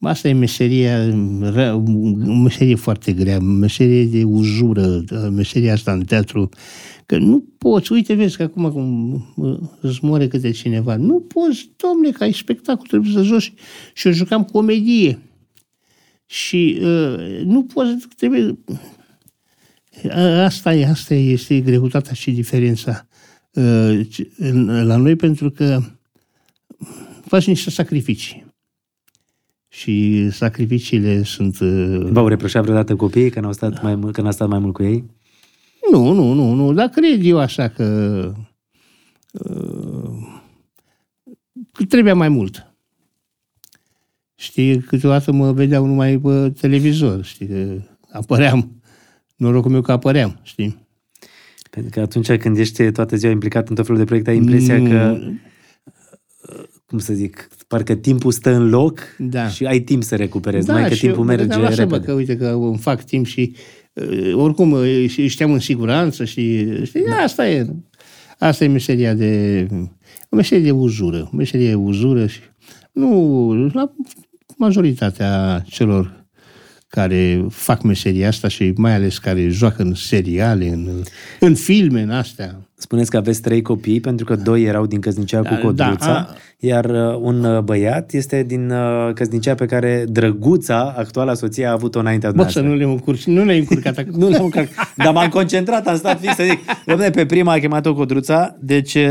Asta 0.02 0.28
e 0.28 0.34
meseria, 0.34 1.06
rea- 1.42 1.76
o 1.76 2.36
meserie 2.36 2.76
foarte 2.76 3.14
grea, 3.14 3.40
meserie 3.40 4.06
de 4.06 4.24
uzură, 4.24 5.04
meseria 5.32 5.74
asta 5.74 5.92
în 5.92 6.04
teatru, 6.06 6.50
că 7.06 7.18
nu 7.18 7.44
poți, 7.58 7.92
uite, 7.92 8.14
vezi 8.14 8.38
că 8.38 8.44
acum 8.44 8.72
cum 8.72 9.12
uh, 9.36 9.60
îți 9.82 10.00
moare 10.06 10.28
câte 10.28 10.52
cineva, 10.52 10.96
nu 10.96 11.20
poți, 11.20 11.70
domne, 11.76 12.12
că 12.12 12.24
ai 12.24 12.34
spectacol, 12.34 12.86
trebuie 12.88 13.12
să 13.12 13.22
joci 13.24 13.54
și 13.94 14.08
eu 14.08 14.14
jucam 14.14 14.44
comedie. 14.44 15.20
Și 16.26 16.78
uh, 16.82 17.42
nu 17.44 17.64
poți, 17.64 18.08
trebuie... 18.18 18.58
A- 20.12 20.44
Asta 20.44 20.74
e, 20.74 20.86
asta 20.86 21.14
este 21.14 21.60
greutatea 21.60 22.14
și 22.14 22.32
diferența 22.32 23.08
uh, 23.54 24.00
ce- 24.10 24.32
în- 24.38 24.86
la 24.86 24.96
noi, 24.96 25.16
pentru 25.16 25.50
că 25.52 25.82
faci 27.26 27.48
niște 27.48 27.70
sacrificii. 27.70 28.46
Și 29.72 30.30
sacrificiile 30.32 31.24
sunt... 31.24 31.60
uh, 31.60 32.10
V-au 32.12 32.28
reproșat 32.28 32.64
vreodată 32.64 32.96
copiii 32.96 33.30
că 33.30 33.40
n-au 33.40 33.54
stat 33.54 33.84
mai 33.84 33.96
mult, 33.96 34.14
că 34.14 34.22
n-a 34.22 34.32
stat 34.32 34.48
mai 34.48 34.60
mult 34.60 34.74
cu 34.74 34.84
ei? 34.84 35.04
Nu, 35.92 36.12
nu, 36.14 36.34
nu, 36.34 36.54
nu, 36.54 36.74
dar 36.74 36.88
cred 36.88 37.20
eu 37.24 37.40
așa 37.40 37.68
că, 37.68 37.86
uh, 39.32 40.12
că 41.72 41.86
trebuia 41.86 42.16
mai 42.16 42.30
mult. 42.30 42.74
Știi, 44.36 44.80
câteodată 44.80 45.32
mă 45.32 45.52
vedeau 45.52 45.86
numai 45.86 46.18
pe 46.18 46.54
televizor, 46.60 47.24
știi, 47.24 47.48
că 47.48 47.82
apăream, 48.12 48.82
norocul 49.36 49.72
meu 49.72 49.82
că 49.82 49.92
apăream, 49.92 50.40
știi. 50.44 50.88
Pentru 51.70 51.92
că 51.92 52.00
atunci 52.00 52.32
când 52.32 52.58
ești 52.58 52.92
toată 52.92 53.16
ziua 53.16 53.32
implicat 53.32 53.70
în 53.70 53.76
tot 53.76 53.86
felul 53.86 54.00
de 54.00 54.06
proiecte, 54.06 54.30
ai 54.30 54.38
impresia 54.38 54.84
că, 54.84 55.20
cum 56.86 57.00
să 57.00 57.14
zic, 57.14 57.48
parcă 57.70 57.96
timpul 57.96 58.32
stă 58.32 58.54
în 58.54 58.70
loc 58.70 59.00
Da. 59.18 59.48
și 59.48 59.66
ai 59.66 59.80
timp 59.80 60.04
să 60.04 60.16
recuperezi, 60.16 60.68
numai 60.68 60.88
că 60.88 60.94
și 60.94 61.00
timpul 61.00 61.20
eu 61.20 61.26
mă 61.26 61.30
merge 61.30 61.46
gândeam 61.46 61.72
așa, 61.72 61.86
bă, 61.86 61.94
repede. 61.94 62.06
că 62.06 62.14
uite 62.14 62.38
că 62.38 62.48
îmi 62.48 62.78
fac 62.78 63.04
timp 63.04 63.26
și 63.26 63.56
uh, 63.94 64.34
oricum 64.34 64.72
uh, 64.72 65.06
și 65.08 65.28
știam 65.28 65.52
în 65.52 65.60
siguranță 65.60 66.26
și 66.26 66.68
știi, 66.86 67.04
da. 67.04 67.16
asta 67.16 67.50
e. 67.50 67.68
Asta 68.38 68.64
e 68.64 68.68
meseria 68.68 69.14
de 69.14 69.68
o 70.30 70.36
meserie 70.36 70.64
de 70.64 70.72
uzură, 70.72 71.30
o 71.34 71.36
meserie 71.36 71.68
de 71.68 71.74
uzură 71.76 72.28
și 72.28 72.40
nu 72.92 73.70
la 73.74 73.94
majoritatea 74.58 75.64
celor 75.68 76.28
care 76.88 77.46
fac 77.50 77.82
meseria 77.82 78.28
asta 78.28 78.48
și 78.48 78.74
mai 78.76 78.94
ales 78.94 79.18
care 79.18 79.48
joacă 79.48 79.82
în 79.82 79.94
seriale, 79.94 80.70
în, 80.70 81.04
în 81.40 81.56
filme, 81.56 82.02
în 82.02 82.10
astea. 82.10 82.69
Spuneți 82.82 83.10
că 83.10 83.18
aveți 83.18 83.42
trei 83.42 83.62
copii, 83.62 84.00
pentru 84.00 84.26
că 84.26 84.36
doi 84.36 84.64
erau 84.64 84.86
din 84.86 85.00
căsnicia 85.00 85.42
Da, 85.42 85.50
cu 85.50 85.56
Codruța, 85.66 86.06
da, 86.06 86.14
a- 86.14 86.36
iar 86.60 86.86
uh, 86.86 87.18
un 87.22 87.44
uh, 87.44 87.60
băiat 87.62 88.14
este 88.14 88.44
din 88.48 88.70
uh, 88.72 89.14
căsnicia 89.14 89.56
pe 89.56 89.66
care 89.66 90.06
Drăguța, 90.10 90.94
actuala 90.98 91.34
soție, 91.34 91.66
a 91.66 91.72
avut-o 91.72 92.00
înaintea 92.00 92.30
Bă, 92.30 92.36
să 92.36 92.42
noastră. 92.42 92.62
nu 92.62 92.76
le 92.76 92.84
încurci, 92.84 93.24
nu 93.26 93.44
le-ai 93.44 93.58
încurcat 93.60 93.98
acum. 93.98 94.14
Nu 94.20 94.30
l-am 94.30 94.44
încărcat. 94.44 94.94
Dar 94.96 95.14
m-am 95.14 95.30
concentrat, 95.30 95.88
am 95.88 95.96
stat 95.98 96.20
fix 96.20 96.36
să 96.36 96.44
zic. 96.44 96.60
Dom'le, 96.92 97.12
pe 97.14 97.26
prima 97.26 97.54
a 97.54 97.58
chemat-o 97.60 97.94
Codruța, 97.94 98.56
deci 98.60 98.94
uh, 98.94 99.02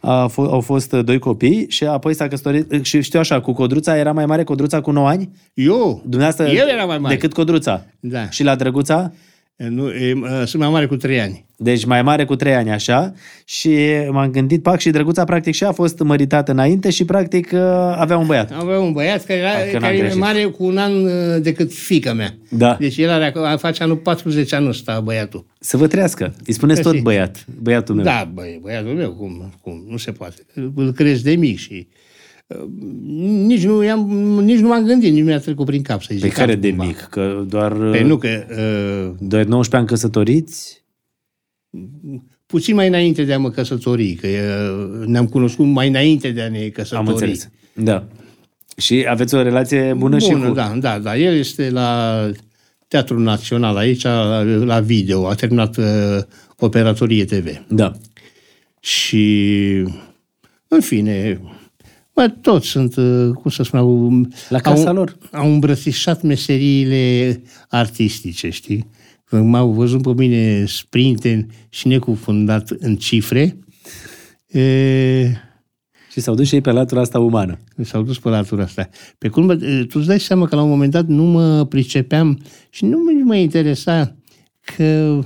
a 0.00 0.30
f- 0.30 0.34
au 0.36 0.60
fost 0.60 0.92
uh, 0.92 1.04
doi 1.04 1.18
copii 1.18 1.66
și 1.68 1.84
apoi 1.84 2.14
s-a 2.14 2.28
căsătorit. 2.28 2.84
Și 2.84 3.02
știu 3.02 3.20
așa, 3.20 3.40
cu 3.40 3.52
Codruța 3.52 3.96
era 3.96 4.12
mai 4.12 4.26
mare 4.26 4.44
Codruța 4.44 4.80
cu 4.80 4.90
9 4.90 5.08
ani? 5.08 5.30
Eu? 5.54 6.00
Dumneavoastră 6.06 6.46
El 6.56 6.68
era 6.68 6.84
mai 6.84 6.98
mare. 6.98 7.14
decât 7.14 7.32
Codruța. 7.32 7.84
Da. 8.00 8.28
Și 8.30 8.42
la 8.44 8.54
Drăguța? 8.54 9.12
Nu, 9.56 9.90
e, 9.90 10.12
uh, 10.12 10.42
sunt 10.44 10.62
mai 10.62 10.70
mare 10.70 10.86
cu 10.86 10.96
trei 10.96 11.20
ani. 11.20 11.44
Deci 11.58 11.84
mai 11.84 12.02
mare 12.02 12.24
cu 12.24 12.36
3 12.36 12.54
ani, 12.54 12.70
așa. 12.70 13.12
Și 13.44 13.76
m-am 14.10 14.30
gândit, 14.30 14.62
pac, 14.62 14.78
și 14.80 14.90
Drăguța 14.90 15.24
practic 15.24 15.54
și 15.54 15.64
a 15.64 15.72
fost 15.72 15.98
măritată 15.98 16.50
înainte 16.52 16.90
și 16.90 17.04
practic 17.04 17.50
uh, 17.52 17.60
avea 17.96 18.16
un 18.16 18.26
băiat. 18.26 18.52
Avea 18.52 18.78
un 18.80 18.92
băiat 18.92 19.24
care, 19.24 19.38
era, 19.38 19.48
Parcă 19.48 19.72
n-am 19.72 19.80
care 19.80 19.94
e 19.94 19.98
greșit. 19.98 20.18
mare 20.18 20.44
cu 20.44 20.64
un 20.64 20.76
an 20.76 21.04
uh, 21.04 21.10
decât 21.42 21.72
fica 21.72 22.12
mea. 22.12 22.34
Da. 22.48 22.76
Deci 22.80 22.96
el 22.96 23.10
are, 23.10 23.24
acolo- 23.32 23.56
face 23.58 23.82
anul 23.82 23.96
40 23.96 24.52
anul 24.52 24.68
ăsta, 24.68 25.00
băiatul. 25.00 25.46
Să 25.58 25.76
vă 25.76 25.86
trească. 25.86 26.34
Îi 26.46 26.52
spuneți 26.52 26.80
tot 26.80 26.90
Mersi. 26.90 27.04
băiat, 27.04 27.44
băiatul 27.62 27.94
meu. 27.94 28.04
Da, 28.04 28.30
băi, 28.34 28.58
băiatul 28.62 28.92
meu, 28.92 29.10
cum, 29.12 29.52
cum, 29.60 29.84
nu 29.88 29.96
se 29.96 30.10
poate. 30.10 30.34
Îl 30.74 30.92
crezi 30.92 31.22
de 31.22 31.34
mic 31.34 31.58
și 31.58 31.86
uh, 31.90 32.04
nici 33.46 33.64
nu, 33.64 33.82
i-am, 33.82 34.00
nici 34.44 34.58
nu 34.58 34.68
m-am 34.68 34.84
gândit, 34.84 35.10
nici 35.10 35.20
nu 35.20 35.26
mi-a 35.26 35.38
trecut 35.38 35.66
prin 35.66 35.82
cap 35.82 36.02
să 36.02 36.08
zic. 36.12 36.22
Pe 36.22 36.28
care 36.28 36.54
de 36.54 36.66
altcumva. 36.66 36.84
mic? 36.84 37.06
Că 37.10 37.44
doar, 37.48 37.90
Pe 37.90 38.02
nu, 38.02 38.16
că 38.16 38.28
uh, 38.28 39.28
doar 39.28 39.44
19 39.44 39.76
ani 39.76 39.86
căsătoriți? 39.86 40.84
puțin 42.46 42.74
mai 42.74 42.86
înainte 42.86 43.24
de 43.24 43.32
a 43.32 43.38
mă 43.38 43.50
căsători, 43.50 44.12
că 44.12 44.26
uh, 44.26 45.06
ne-am 45.06 45.26
cunoscut 45.26 45.66
mai 45.66 45.88
înainte 45.88 46.30
de 46.30 46.42
a 46.42 46.48
ne 46.48 46.68
căsători. 46.68 47.06
Am 47.06 47.12
înțeles. 47.12 47.48
Da. 47.74 48.04
Și 48.76 49.04
aveți 49.08 49.34
o 49.34 49.42
relație 49.42 49.94
bună, 49.94 50.18
și 50.18 50.30
cu... 50.30 50.52
da, 50.52 50.76
da, 50.78 50.98
da. 50.98 51.16
El 51.16 51.34
este 51.34 51.70
la 51.70 52.30
Teatrul 52.88 53.22
Național 53.22 53.76
aici, 53.76 54.02
la, 54.02 54.42
la 54.42 54.80
video. 54.80 55.28
A 55.28 55.34
terminat 55.34 55.76
uh, 55.76 55.84
operatorie 56.56 57.24
TV. 57.24 57.64
Da. 57.68 57.92
Și, 58.80 59.64
în 60.68 60.80
fine, 60.80 61.40
bă, 62.16 62.28
toți 62.40 62.66
sunt, 62.66 62.96
uh, 62.96 63.30
cum 63.32 63.50
să 63.50 63.62
spun, 63.62 63.78
au, 63.78 64.20
La 64.48 64.58
casa 64.58 64.88
au, 64.88 64.94
lor. 64.94 65.16
Au 65.32 65.52
îmbrățișat 65.52 66.22
meseriile 66.22 67.42
artistice, 67.68 68.50
știi? 68.50 68.88
Când 69.24 69.48
m-au 69.48 69.70
văzut 69.70 70.02
pe 70.02 70.12
mine 70.16 70.64
sprinten 70.66 71.48
și 71.68 71.88
necufundat 71.88 72.70
în 72.78 72.96
cifre, 72.96 73.58
e, 74.46 75.32
Și 76.12 76.20
s-au 76.20 76.34
dus 76.34 76.46
și 76.46 76.54
ei 76.54 76.60
pe 76.60 76.70
latura 76.70 77.00
asta 77.00 77.18
umană. 77.18 77.58
S-au 77.82 78.02
dus 78.02 78.18
pe 78.18 78.28
latura 78.28 78.62
asta. 78.62 78.88
Pe 79.18 79.28
cum, 79.28 79.46
bă, 79.46 79.54
tu 79.88 79.98
îți 79.98 80.06
dai 80.06 80.20
seama 80.20 80.46
că 80.46 80.56
la 80.56 80.62
un 80.62 80.68
moment 80.68 80.90
dat 80.92 81.06
nu 81.06 81.22
mă 81.24 81.64
pricepeam 81.64 82.38
și 82.70 82.84
nu 82.84 82.98
mă- 82.98 83.22
mă 83.24 83.36
interesa 83.36 84.16
că 84.76 85.18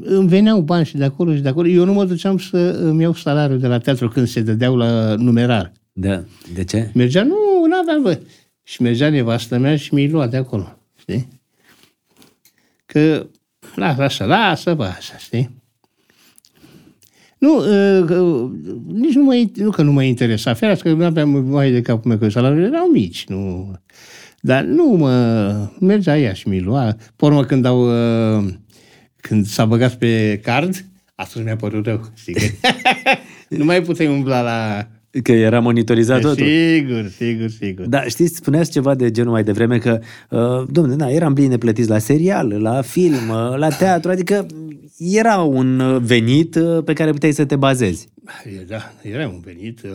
îmi 0.00 0.28
veneau 0.28 0.60
bani 0.60 0.86
și 0.86 0.96
de 0.96 1.04
acolo 1.04 1.34
și 1.34 1.40
de 1.40 1.48
acolo. 1.48 1.68
Eu 1.68 1.84
nu 1.84 1.92
mă 1.92 2.04
duceam 2.04 2.38
să 2.38 2.56
îmi 2.58 3.02
iau 3.02 3.14
salariul 3.14 3.58
de 3.58 3.66
la 3.66 3.78
teatru 3.78 4.08
când 4.08 4.26
se 4.26 4.40
dădeau 4.40 4.76
la 4.76 5.14
numerar. 5.14 5.72
Da. 5.92 6.24
De 6.54 6.64
ce? 6.64 6.90
Mergea, 6.94 7.22
nu, 7.22 7.66
nu 7.66 7.76
aveam, 7.82 8.02
bă. 8.02 8.20
Și 8.62 8.82
mergea 8.82 9.10
nevastă 9.10 9.58
mea 9.58 9.76
și 9.76 9.94
mi-i 9.94 10.08
lua 10.08 10.26
de 10.26 10.36
acolo, 10.36 10.78
știi? 10.98 11.28
Că, 12.86 13.26
lasă 13.74 14.02
așa, 14.02 14.24
lasă, 14.24 14.74
bă, 14.74 14.84
așa, 14.84 15.16
știi? 15.16 15.62
Nu, 17.38 17.56
uh, 17.56 18.04
că, 18.06 18.48
nici 18.86 19.14
nu 19.14 19.24
mă, 19.24 19.44
nu 19.54 19.70
că 19.70 19.82
nu 19.82 19.92
mă 19.92 20.02
interesa. 20.02 20.54
Ferească 20.54 20.88
că 20.88 20.94
nu 20.94 21.04
aveam 21.04 21.28
mai 21.30 21.70
de 21.72 21.82
capul 21.82 22.10
meu, 22.10 22.18
că 22.18 22.28
salariile 22.28 22.66
erau 22.66 22.86
mici, 22.86 23.26
nu... 23.26 23.72
Dar 24.40 24.64
nu 24.64 24.84
mă... 24.84 25.68
Mergea 25.80 26.18
ea 26.18 26.32
și 26.32 26.48
mi 26.48 26.60
lua. 26.60 26.96
Pe 27.16 27.24
urmă, 27.24 27.44
când 27.44 27.64
au... 27.64 27.80
uh, 28.38 28.44
Când 29.26 29.46
s-a 29.46 29.64
băgat 29.64 29.94
pe 29.94 30.40
card, 30.42 30.84
atunci 31.14 31.44
mi-a 31.44 31.56
părut 31.56 31.86
rău. 31.86 32.10
Știi? 32.14 32.34
că 32.34 32.50
nu 33.58 33.64
mai 33.64 33.82
puteai 33.82 34.08
umbla 34.08 34.40
la 34.40 34.88
Că 35.22 35.32
era 35.32 35.60
monitorizat 35.60 36.20
totul. 36.20 36.46
Sigur, 36.46 37.08
sigur, 37.16 37.48
sigur. 37.48 37.86
Da, 37.86 38.02
știți, 38.02 38.36
spuneați 38.36 38.70
ceva 38.70 38.94
de 38.94 39.10
genul 39.10 39.32
mai 39.32 39.44
devreme 39.44 39.78
că, 39.78 39.98
uh, 40.30 40.68
domnule, 40.70 40.96
da, 40.96 41.10
eram 41.10 41.32
bine 41.32 41.58
plătiți 41.58 41.88
la 41.88 41.98
serial, 41.98 42.62
la 42.62 42.82
film, 42.82 43.28
uh, 43.28 43.56
la 43.56 43.68
teatru, 43.68 44.10
adică 44.10 44.46
era 44.98 45.38
un 45.38 45.80
uh, 45.80 46.00
venit 46.02 46.54
uh, 46.54 46.84
pe 46.84 46.92
care 46.92 47.10
puteai 47.10 47.32
să 47.32 47.44
te 47.44 47.56
bazezi. 47.56 48.08
Da, 48.66 48.92
era 49.02 49.28
un 49.28 49.40
venit. 49.44 49.80
uh, 49.82 49.90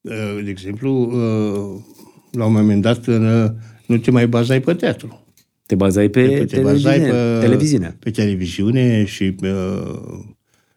uh, 0.00 0.44
De 0.44 0.50
exemplu, 0.50 0.92
uh, 1.00 1.82
la 2.30 2.44
un 2.44 2.52
moment 2.52 2.82
dat 2.82 3.06
uh, 3.06 3.44
nu 3.86 3.96
te 3.96 4.10
mai 4.10 4.26
bazai 4.26 4.60
pe 4.60 4.74
teatru. 4.74 5.29
Te 5.70 5.76
bazai 5.76 6.08
pe, 6.08 6.20
te 6.20 6.44
televiziune, 6.44 6.72
bazai 6.72 6.98
pe, 7.00 7.38
televiziune. 7.40 7.96
pe 7.98 8.10
televiziune 8.10 9.04
și 9.04 9.32
pe, 9.32 9.50
uh, 9.50 10.18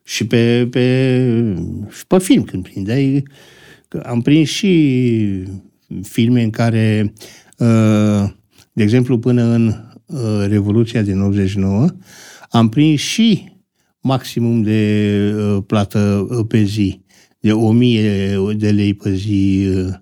și 0.03 0.27
pe, 0.27 0.67
pe, 0.71 1.55
și 1.89 2.07
pe 2.07 2.19
film 2.19 2.43
când 2.43 2.63
prindeai. 2.63 3.23
Că 3.87 4.03
Am 4.05 4.21
prins 4.21 4.49
și 4.49 5.43
filme 6.01 6.43
în 6.43 6.49
care, 6.49 7.13
uh, 7.57 8.29
de 8.73 8.83
exemplu, 8.83 9.19
până 9.19 9.43
în 9.43 9.73
uh, 10.05 10.45
Revoluția 10.47 11.01
din 11.01 11.19
89, 11.19 11.85
am 12.49 12.69
prins 12.69 12.99
și 12.99 13.51
maximum 14.01 14.61
de 14.61 15.33
uh, 15.35 15.63
plată 15.67 16.27
uh, 16.29 16.45
pe 16.47 16.63
zi, 16.63 17.01
de 17.39 17.51
1000 17.51 18.53
de 18.57 18.69
lei 18.69 18.93
pe 18.93 19.13
zi, 19.13 19.67
uh, 19.75 19.93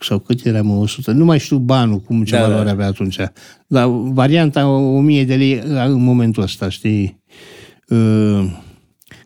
sau 0.00 0.18
cât 0.18 0.44
era, 0.44 0.62
mă, 0.62 0.74
100, 0.74 1.12
nu 1.12 1.24
mai 1.24 1.38
știu 1.38 1.58
banul, 1.58 1.98
cum 1.98 2.24
ce 2.24 2.30
Da, 2.32 2.36
da, 2.36 2.42
da. 2.42 2.48
valoare 2.48 2.70
avea 2.70 2.86
atunci. 2.86 3.18
Dar 3.66 3.88
varianta 3.88 4.68
1000 4.68 5.24
de 5.24 5.34
lei 5.34 5.62
în 5.64 6.02
momentul 6.02 6.42
ăsta, 6.42 6.68
știi? 6.68 7.22
Uh, 7.88 8.44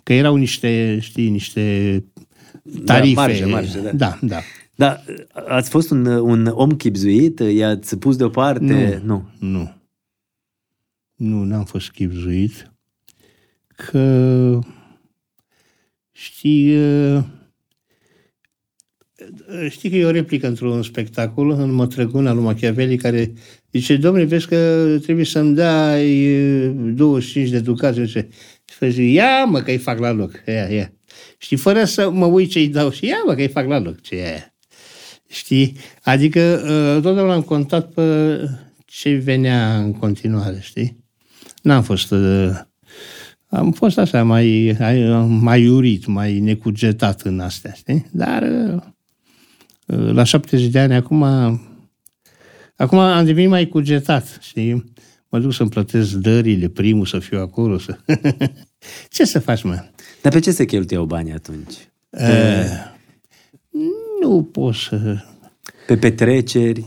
Că 0.03 0.13
erau 0.13 0.37
niște, 0.37 0.99
știi, 1.01 1.29
niște 1.31 2.05
tarife. 2.85 3.15
marge, 3.15 3.45
marge, 3.45 3.81
da. 3.81 3.91
Da, 3.93 4.19
da. 4.21 4.39
Da, 4.75 5.01
ați 5.49 5.71
fost 5.71 5.91
un, 5.91 6.07
un 6.07 6.47
om 6.47 6.71
chipzuit? 6.71 7.39
I-ați 7.39 7.97
pus 7.97 8.17
deoparte? 8.17 9.03
Nu. 9.05 9.25
Nu. 9.39 9.73
Nu, 11.17 11.45
n-am 11.45 11.65
fost 11.65 11.91
chipzuit. 11.91 12.73
Că, 13.77 14.59
știi, 16.13 16.77
uh, 16.77 17.23
știi 19.69 19.91
că 19.91 19.97
e 19.97 20.05
o 20.05 20.11
replică 20.11 20.47
într-un 20.47 20.83
spectacol 20.83 21.51
în 21.51 21.73
Mătrăguna 21.73 22.33
lui 22.33 22.43
Machiavelli 22.43 22.97
care 22.97 23.33
zice, 23.73 23.97
domnule, 23.97 24.25
vezi 24.25 24.47
că 24.47 24.87
trebuie 25.03 25.25
să-mi 25.25 25.55
dai 25.55 26.35
uh, 26.67 26.93
25 26.95 27.49
de 27.49 27.61
ducați. 27.61 27.99
Nu 27.99 28.07
știu. 28.07 28.29
Și 28.65 28.79
păi 28.79 28.91
zice, 28.91 29.03
ia 29.03 29.45
mă 29.45 29.61
că 29.61 29.71
îi 29.71 29.79
fac 29.79 29.99
la 29.99 30.11
loc. 30.11 30.43
Ia, 30.47 30.69
ia. 30.69 30.93
Știi, 31.39 31.57
fără 31.57 31.85
să 31.85 32.11
mă 32.11 32.27
uit 32.27 32.51
ce-i 32.51 32.69
dau 32.69 32.91
și 32.91 33.07
ia 33.07 33.23
mă 33.27 33.35
că 33.35 33.41
îi 33.41 33.49
fac 33.49 33.67
la 33.67 33.79
loc. 33.79 34.01
Ce 34.01 34.17
e 34.17 34.25
aia? 34.25 34.55
Știi? 35.29 35.77
Adică 36.03 36.41
uh, 36.65 37.03
totdeauna 37.03 37.35
am 37.35 37.43
contat 37.43 37.93
pe 37.93 38.39
ce 38.87 39.15
venea 39.15 39.77
în 39.79 39.93
continuare, 39.93 40.59
știi? 40.61 41.05
N-am 41.63 41.83
fost... 41.83 42.11
uh, 42.11 42.51
Am 43.55 43.73
fost 43.73 43.99
așa, 43.99 44.23
mai, 44.23 44.77
mai 45.29 45.69
urit, 45.69 46.07
mai 46.07 46.39
necugetat 46.39 47.21
în 47.21 47.41
astea, 47.41 47.73
știi? 47.73 48.07
Dar 48.13 48.43
uh, 48.43 48.83
la 49.87 50.25
70 50.25 50.67
de 50.67 50.79
ani 50.79 50.95
acum... 50.95 51.23
Acum 52.77 52.99
am 52.99 53.25
devenit 53.25 53.51
mai 53.51 53.69
cugetat, 53.69 54.39
știi? 54.41 54.85
Mă 55.29 55.39
duc 55.39 55.53
să-mi 55.53 55.71
plătesc 55.71 56.13
dările, 56.13 56.69
primul 56.69 57.07
să 57.07 57.19
fiu 57.19 57.41
acolo, 57.41 57.79
să... 57.79 57.97
ce 59.15 59.25
să 59.25 59.39
faci, 59.39 59.63
mă? 59.63 59.85
Dar 60.23 60.33
pe 60.33 60.39
ce 60.39 60.51
se 60.51 60.65
cheltuiau 60.65 61.05
banii 61.05 61.33
atunci? 61.33 61.75
Uh, 62.11 62.91
nu 64.23 64.43
pot 64.43 64.75
să... 64.75 65.17
Pe 65.87 65.97
petreceri? 65.97 66.85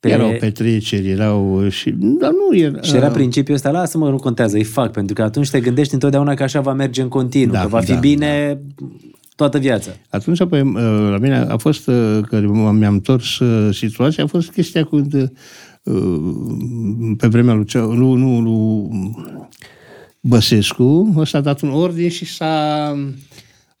Pe... 0.00 0.10
Erau 0.10 0.36
petreceri, 0.40 1.10
erau 1.10 1.68
și... 1.68 1.90
Dar 1.90 2.30
nu 2.30 2.56
era... 2.56 2.80
Și 2.80 2.96
era 2.96 3.08
principiul 3.08 3.56
ăsta, 3.56 3.70
lasă-mă, 3.70 4.10
nu 4.10 4.16
contează, 4.16 4.56
îi 4.56 4.64
fac, 4.64 4.92
pentru 4.92 5.14
că 5.14 5.22
atunci 5.22 5.50
te 5.50 5.60
gândești 5.60 5.94
întotdeauna 5.94 6.34
că 6.34 6.42
așa 6.42 6.60
va 6.60 6.72
merge 6.72 7.02
în 7.02 7.08
continuu, 7.08 7.54
Da, 7.54 7.60
că 7.60 7.68
va 7.68 7.80
fi 7.80 7.92
da, 7.92 7.98
bine 7.98 8.60
toată 9.36 9.58
viața. 9.58 9.90
Atunci, 10.10 10.44
păi, 10.48 10.72
la 11.10 11.18
mine 11.20 11.36
a 11.36 11.56
fost, 11.56 11.86
uh, 11.86 12.18
că 12.28 12.40
mi-am 12.40 12.92
întors 12.92 13.38
uh, 13.38 13.74
situația, 13.74 14.24
a 14.24 14.26
fost 14.26 14.50
chestia 14.50 14.84
cu, 14.84 14.96
uh, 15.82 16.20
pe 17.16 17.26
vremea 17.26 17.54
lui, 17.54 17.64
Cea- 17.64 17.80
nu, 17.80 18.14
nu, 18.14 18.40
lui 18.40 19.10
Băsescu, 20.20 21.14
ăsta 21.16 21.38
a 21.38 21.40
dat 21.40 21.60
un 21.60 21.70
ordin 21.70 22.08
și 22.08 22.24
s-a, 22.24 22.94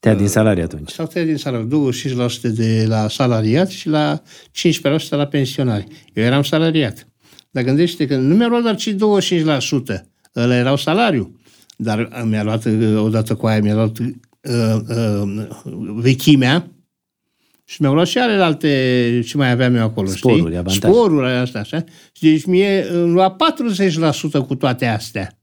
Te 0.00 0.14
din 0.14 0.28
salariu 0.28 0.62
atunci. 0.62 0.90
s-a 0.90 1.04
tăiat 1.04 1.26
din 1.26 1.36
salariu, 1.36 1.66
25% 1.66 2.48
de 2.54 2.84
la 2.88 3.08
salariat 3.08 3.68
și 3.68 3.88
la 3.88 4.22
15% 4.50 5.08
la 5.08 5.26
pensionari. 5.26 5.86
Eu 6.12 6.24
eram 6.24 6.42
salariat. 6.42 7.08
Dar 7.50 7.64
gândește 7.64 8.06
că 8.06 8.16
nu 8.16 8.34
mi-a 8.34 8.46
luat 8.46 8.62
doar 8.62 8.76
ci 8.76 8.94
25%, 8.94 8.96
ăla 10.36 10.56
erau 10.56 10.76
salariu. 10.76 11.40
Dar 11.76 12.24
mi-a 12.28 12.42
luat, 12.42 12.64
uh, 12.64 12.96
odată 12.96 13.34
cu 13.34 13.46
aia, 13.46 13.60
mi-a 13.60 13.74
luat 13.74 13.96
uh, 14.48 14.80
uh, 15.24 15.84
vechimea 15.96 16.70
și 17.64 17.76
mi-au 17.80 17.94
luat 17.94 18.06
și 18.06 18.18
alte 18.18 19.22
ce 19.26 19.36
mai 19.36 19.50
aveam 19.50 19.74
eu 19.74 19.82
acolo, 19.82 20.08
Sporuri, 20.08 20.40
știi? 20.42 20.56
avantaje. 20.56 20.78
Sporuri, 20.78 21.26
astea, 21.26 21.60
așa. 21.60 21.84
Și 22.12 22.22
deci 22.22 22.44
mie 22.44 22.86
îmi 22.92 23.12
lua 23.12 23.36
40% 24.42 24.46
cu 24.46 24.54
toate 24.54 24.86
astea. 24.86 25.38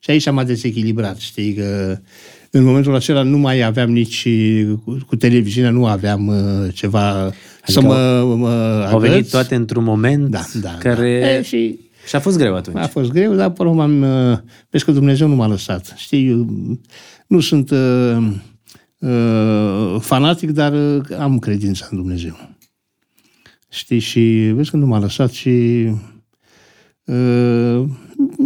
Și 0.00 0.10
aici 0.10 0.30
m-a 0.30 0.44
dezechilibrat, 0.44 1.16
știi, 1.18 1.54
că 1.54 1.98
în 2.50 2.64
momentul 2.64 2.94
acela 2.94 3.22
nu 3.22 3.38
mai 3.38 3.62
aveam 3.62 3.90
nici, 3.90 4.28
cu, 4.84 4.98
cu 5.06 5.16
televiziunea 5.16 5.70
nu 5.70 5.86
aveam 5.86 6.26
uh, 6.26 6.68
ceva 6.74 7.08
adică 7.10 7.32
să 7.64 7.80
mă, 7.80 8.22
mă 8.36 8.48
Au 8.90 8.98
venit 8.98 9.16
agăț. 9.16 9.30
toate 9.30 9.54
într-un 9.54 9.84
moment 9.84 10.28
Da, 10.28 10.44
da. 10.60 10.76
care... 10.78 11.20
Da. 11.20 11.30
E, 11.30 11.42
și 11.42 11.78
Și 12.06 12.16
a 12.16 12.20
fost 12.20 12.38
greu 12.38 12.54
atunci. 12.56 12.76
a 12.76 12.86
fost 12.86 13.10
greu, 13.12 13.34
dar 13.34 13.50
până 13.50 13.68
urmă 13.68 13.82
am... 13.82 14.02
uh, 14.32 14.38
Vezi 14.70 14.84
că 14.84 14.92
Dumnezeu 14.92 15.28
nu 15.28 15.34
m-a 15.34 15.46
lăsat. 15.46 15.94
Știi, 15.96 16.28
eu 16.28 16.46
nu 17.32 17.40
sunt 17.40 17.70
uh, 17.70 18.16
uh, 18.98 20.00
fanatic, 20.00 20.50
dar 20.50 20.72
uh, 20.72 21.04
am 21.18 21.38
credința 21.38 21.86
în 21.90 21.96
Dumnezeu. 21.96 22.36
Știi, 23.68 23.98
și 23.98 24.52
vezi 24.54 24.70
că 24.70 24.76
nu 24.76 24.86
m-a 24.86 24.98
lăsat 24.98 25.30
și... 25.30 25.48
Uh, 27.04 27.84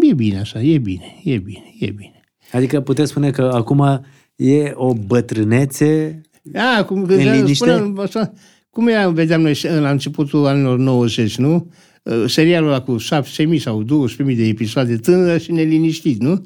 e 0.01 0.15
bine 0.15 0.39
așa, 0.39 0.63
e 0.63 0.79
bine, 0.79 1.21
e 1.25 1.39
bine, 1.39 1.75
e 1.79 1.91
bine. 1.91 2.21
Adică 2.53 2.81
puteți 2.81 3.11
spune 3.11 3.31
că 3.31 3.43
acum 3.43 4.05
e 4.37 4.73
o 4.75 4.95
bătrânețe 4.95 6.21
A, 6.55 6.85
cum, 6.85 7.03
În 7.03 7.17
liniște? 7.17 7.53
spune, 7.53 8.03
așa, 8.03 8.33
cum 8.71 8.89
era, 8.89 9.09
vedeam 9.09 9.41
noi 9.41 9.55
și- 9.55 9.67
la 9.67 9.91
începutul 9.91 10.47
anilor 10.47 10.79
90, 10.79 11.37
nu? 11.37 11.71
Uh, 12.03 12.25
Serialul 12.27 12.69
ăla 12.69 12.81
cu 12.83 12.97
7.000 12.99 13.59
sau 13.59 13.83
12.000 13.83 14.37
de 14.37 14.47
episoade 14.47 14.97
tânără 14.97 15.39
și 15.39 15.53
neliniștit, 15.53 16.21
nu? 16.21 16.45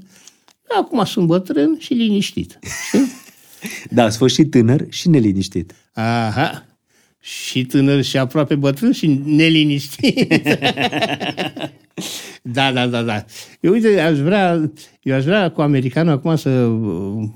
Acum 0.79 1.05
sunt 1.05 1.27
bătrân 1.27 1.77
și 1.79 1.95
liniștit. 1.95 2.59
știi? 2.87 3.01
Da, 3.91 4.05
ați 4.05 4.17
fost 4.17 4.35
și 4.35 4.45
tânăr 4.45 4.87
și 4.89 5.09
neliniștit. 5.09 5.75
Aha. 5.93 6.67
Și 7.21 7.65
tânăr 7.65 8.03
și 8.03 8.19
aproape 8.19 8.55
bătrân 8.55 8.93
și 8.93 9.07
neliniștit. 9.25 10.29
da, 12.43 12.73
da, 12.73 12.87
da, 12.87 13.03
da. 13.03 13.25
Eu, 13.61 13.73
uite, 13.73 14.01
aș 14.01 14.19
vrea, 14.19 14.73
eu 15.03 15.15
aș 15.15 15.25
vrea 15.25 15.51
cu 15.51 15.61
americanul 15.61 16.13
acum 16.13 16.37
să 16.37 16.51
uh, 16.51 17.29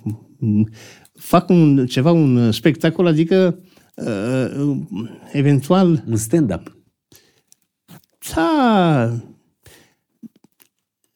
fac 1.15 1.49
un, 1.49 1.87
ceva, 1.87 2.11
un 2.11 2.53
spectacol, 2.53 3.07
adică 3.07 3.59
uh, 3.95 4.77
eventual 5.33 6.05
Un 6.07 6.17
stand-up. 6.17 6.77
da. 8.35 9.13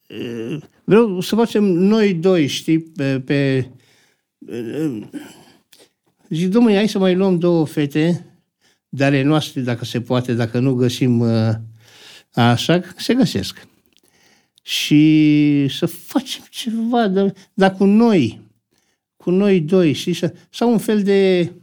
E, 0.07 0.59
Vreau 0.89 1.21
să 1.21 1.35
facem 1.35 1.65
noi 1.65 2.15
doi, 2.15 2.47
știi, 2.47 2.81
pe... 2.81 3.21
pe 3.21 3.35
e, 4.49 5.09
zic, 6.29 6.49
domnule, 6.49 6.75
hai 6.75 6.89
să 6.89 6.99
mai 6.99 7.15
luăm 7.15 7.39
două 7.39 7.67
fete 7.67 8.27
de 8.89 9.05
ale 9.05 9.23
noastre, 9.23 9.61
dacă 9.61 9.85
se 9.85 10.01
poate, 10.01 10.35
dacă 10.35 10.59
nu 10.59 10.75
găsim 10.75 11.21
uh, 11.21 11.51
așa, 12.35 12.81
se 12.97 13.15
găsesc. 13.15 13.67
Și 14.63 15.67
să 15.71 15.87
facem 15.87 16.45
ceva, 16.51 17.09
dar, 17.09 17.33
dar 17.55 17.75
cu 17.75 17.85
noi, 17.85 18.41
cu 19.17 19.31
noi 19.31 19.61
doi, 19.61 19.93
știi, 19.93 20.15
să- 20.15 20.35
sau 20.51 20.71
un 20.71 20.79
fel 20.79 21.03
de 21.03 21.53
uh, 21.53 21.61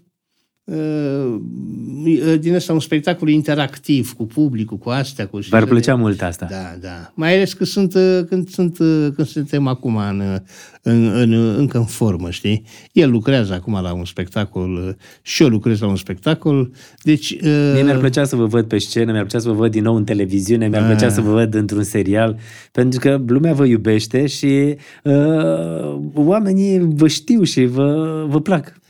din 2.40 2.54
ăsta 2.54 2.74
un 2.74 2.80
spectacol 2.80 3.30
interactiv 3.30 4.14
cu 4.14 4.26
publicul, 4.26 4.78
cu 4.78 4.90
astea, 4.90 5.28
cu 5.28 5.40
V-ar 5.50 5.66
plăcea 5.66 5.96
mult 5.96 6.22
asta. 6.22 6.48
da, 6.50 6.76
da. 6.82 7.12
Mai 7.14 7.34
ales 7.34 7.54
că 7.54 7.66
sunt, 7.66 7.94
uh, 7.94 8.20
când, 8.28 8.50
sunt, 8.50 8.80
uh, 8.80 9.08
când 9.16 9.28
suntem 9.28 9.68
acum 9.68 9.96
în, 9.96 10.20
uh, 10.20 10.36
în, 10.82 11.12
în, 11.14 11.34
încă 11.34 11.78
în 11.78 11.86
formă, 11.86 12.30
știi? 12.30 12.64
El 12.92 13.10
lucrează 13.12 13.54
acum 13.54 13.74
la 13.82 13.94
un 13.94 14.06
spectacol 14.06 14.74
uh, 14.74 14.94
și 15.22 15.44
eu 15.44 15.50
lucrez 15.50 15.80
la 15.80 15.88
un 15.88 15.96
spectacol. 15.96 16.72
Deci, 17.04 17.32
uh, 17.32 17.72
Mie 17.74 17.84
mi-ar 17.84 17.98
plăcea 17.98 18.24
să 18.24 18.36
vă 18.36 18.46
văd 18.46 18.68
pe 18.68 18.78
scenă, 18.78 19.12
mi-ar 19.12 19.26
plăcea 19.26 19.40
să 19.40 19.50
vă 19.50 19.56
văd 19.56 19.72
din 19.72 19.84
nou 19.84 19.96
în 19.96 20.04
televiziune, 20.04 20.68
mi-ar 20.68 20.86
plăcea 20.86 21.10
să 21.10 21.22
vă 21.22 21.32
văd 21.32 21.54
într-un 21.54 21.84
serial, 21.84 22.38
pentru 22.72 23.00
că 23.00 23.22
lumea 23.28 23.54
vă 23.54 23.66
iubește 23.66 24.26
și 24.26 24.76
uh, 25.04 26.00
oamenii 26.14 26.80
vă 26.80 27.08
știu 27.08 27.44
și 27.44 27.66
vă, 27.66 28.26
vă 28.30 28.42
plac. 28.42 28.84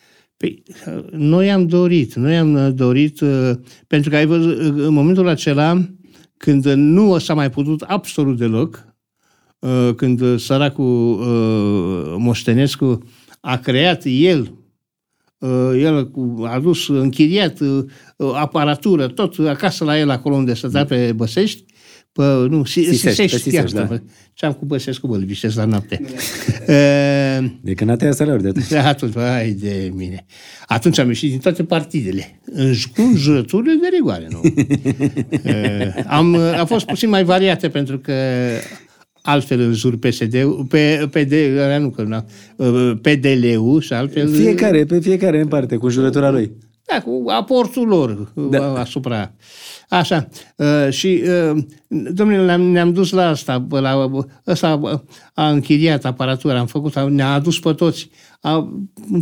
Păi, 0.46 0.64
noi 1.12 1.52
am 1.52 1.68
dorit, 1.68 2.14
noi 2.14 2.38
am 2.38 2.76
dorit, 2.76 3.20
uh, 3.20 3.52
pentru 3.88 4.10
că 4.10 4.16
ai 4.16 4.26
văzut, 4.26 4.60
uh, 4.60 4.86
în 4.86 4.94
momentul 4.94 5.28
acela, 5.28 5.90
când 6.38 6.66
nu 6.66 7.18
s-a 7.18 7.34
mai 7.34 7.50
putut 7.50 7.82
absolut 7.82 8.38
deloc, 8.38 8.86
uh, 9.60 9.90
când 9.96 10.40
săracul 10.40 11.18
Moștenescu 12.18 13.04
a 13.42 13.58
creat 13.58 14.02
el, 14.06 14.54
el 15.78 16.12
a 16.44 16.54
adus 16.54 16.88
închiriat 16.88 17.58
aparatură, 18.34 19.08
tot 19.08 19.40
acasă 19.48 19.84
la 19.84 20.00
el, 20.00 20.10
acolo 20.10 20.36
unde 20.36 20.54
stătea 20.54 20.86
pe 20.86 21.12
Băsești, 21.16 21.66
pe, 22.12 22.24
nu, 22.50 22.64
Sisești, 22.64 23.38
Sisești, 23.38 23.76
da. 23.76 23.88
Ce 24.34 24.46
am 24.46 24.54
cu 24.54 24.66
Băsescu, 24.66 25.08
bă, 25.08 25.18
libișesc 25.18 25.56
la 25.56 25.66
noapte. 25.66 26.02
de 27.62 27.74
când 27.74 27.90
a 27.90 27.96
tăiat 27.96 28.16
salariul 28.16 28.42
de 28.42 28.48
atunci. 28.48 28.72
Atunci, 28.94 29.14
hai 29.16 29.52
de 29.52 29.92
mine. 29.96 30.26
Atunci 30.68 30.98
am 30.98 31.08
ieșit 31.08 31.30
din 31.30 31.40
toate 31.40 31.64
partidele. 31.64 32.40
În, 32.46 32.74
cu 32.96 33.12
jurăturile 33.16 33.74
de 33.82 33.88
rigoare, 33.96 34.28
nu? 34.30 34.42
am, 36.18 36.36
a 36.36 36.66
fost 36.66 36.86
puțin 36.86 37.10
mai 37.10 37.24
variate 37.24 37.70
pentru 37.70 38.00
că 38.00 38.14
altfel 39.26 39.60
în 39.60 39.74
jur 39.74 39.98
PSD-ul, 39.98 40.66
pe, 40.70 41.10
PD, 41.12 41.34
nu, 41.80 41.90
că, 41.90 42.26
PDL-ul 43.02 43.82
și 43.82 43.94
altfel... 43.94 44.34
Fiecare, 44.34 44.86
pe 44.86 45.00
fiecare 45.00 45.42
în 45.42 45.48
parte, 45.48 45.76
cu 45.76 45.90
jurătura 45.90 46.30
lui. 46.30 46.52
Da, 46.86 47.02
cu 47.02 47.24
aportul 47.28 47.88
lor 47.88 48.32
da. 48.50 48.74
asupra 48.74 49.34
Așa. 49.90 50.28
Uh, 50.56 50.88
și, 50.90 51.24
uh, 51.24 51.64
domnule, 51.88 52.46
ne-am, 52.46 52.62
ne-am 52.62 52.94
dus 52.94 53.12
la 53.12 53.28
asta, 53.28 53.68
la, 53.70 54.12
ăsta 54.48 55.02
a 55.34 55.50
închiriat 55.50 56.06
aparatura, 56.06 56.60
am 56.60 56.66
făcut, 56.66 57.00
ne-a 57.00 57.34
adus 57.34 57.60
pe 57.60 57.74
toți, 57.74 58.10
a, 58.42 58.80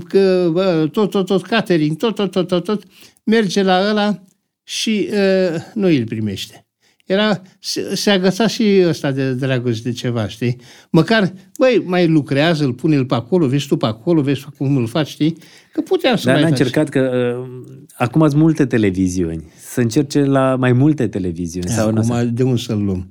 că, 0.08 0.50
bă, 0.52 0.88
tot, 0.92 1.10
tot, 1.10 1.26
tot, 1.26 1.42
catering, 1.42 1.98
tot, 1.98 2.16
tot, 2.16 2.32
tot, 2.32 2.48
tot, 2.48 2.64
tot, 2.64 2.84
merge 3.24 3.64
la 3.64 3.90
ăla 3.90 4.24
și 4.64 5.10
uh, 5.12 5.62
nu 5.74 5.88
îl 5.88 6.06
primește. 6.06 6.68
Era, 7.06 7.42
se, 7.60 7.96
se 7.96 8.10
agăța 8.10 8.48
și 8.48 8.84
ăsta 8.88 9.12
de 9.12 9.34
dragoste 9.34 9.90
de 9.90 9.96
ceva, 9.96 10.28
știi? 10.28 10.56
Măcar, 10.90 11.34
băi, 11.58 11.84
mai 11.86 12.08
lucrează, 12.08 12.64
îl 12.64 12.74
pune-l 12.74 13.06
pe 13.06 13.16
acolo, 13.16 13.48
vezi 13.48 13.68
tu 13.68 13.78
pe 13.78 13.86
acolo, 13.86 14.22
vezi 14.22 14.46
cum 14.58 14.76
îl 14.76 14.88
faci, 14.88 15.08
știi? 15.08 15.38
Că 15.74 15.82
puteam 15.82 16.16
să 16.16 16.26
Dar 16.26 16.34
mai 16.34 16.44
n-a 16.44 16.50
încercat 16.50 16.90
că 16.90 17.36
uh, 17.40 17.76
acum 17.96 18.22
ați 18.22 18.36
multe 18.36 18.66
televiziuni. 18.66 19.44
Să 19.58 19.82
încerce 19.82 20.24
la 20.24 20.56
mai 20.56 20.72
multe 20.72 21.08
televiziuni. 21.08 21.68
sau 21.68 21.88
acum 21.88 22.30
de 22.34 22.44
unde 22.44 22.62
să-l 22.62 22.84
luăm? 22.84 23.08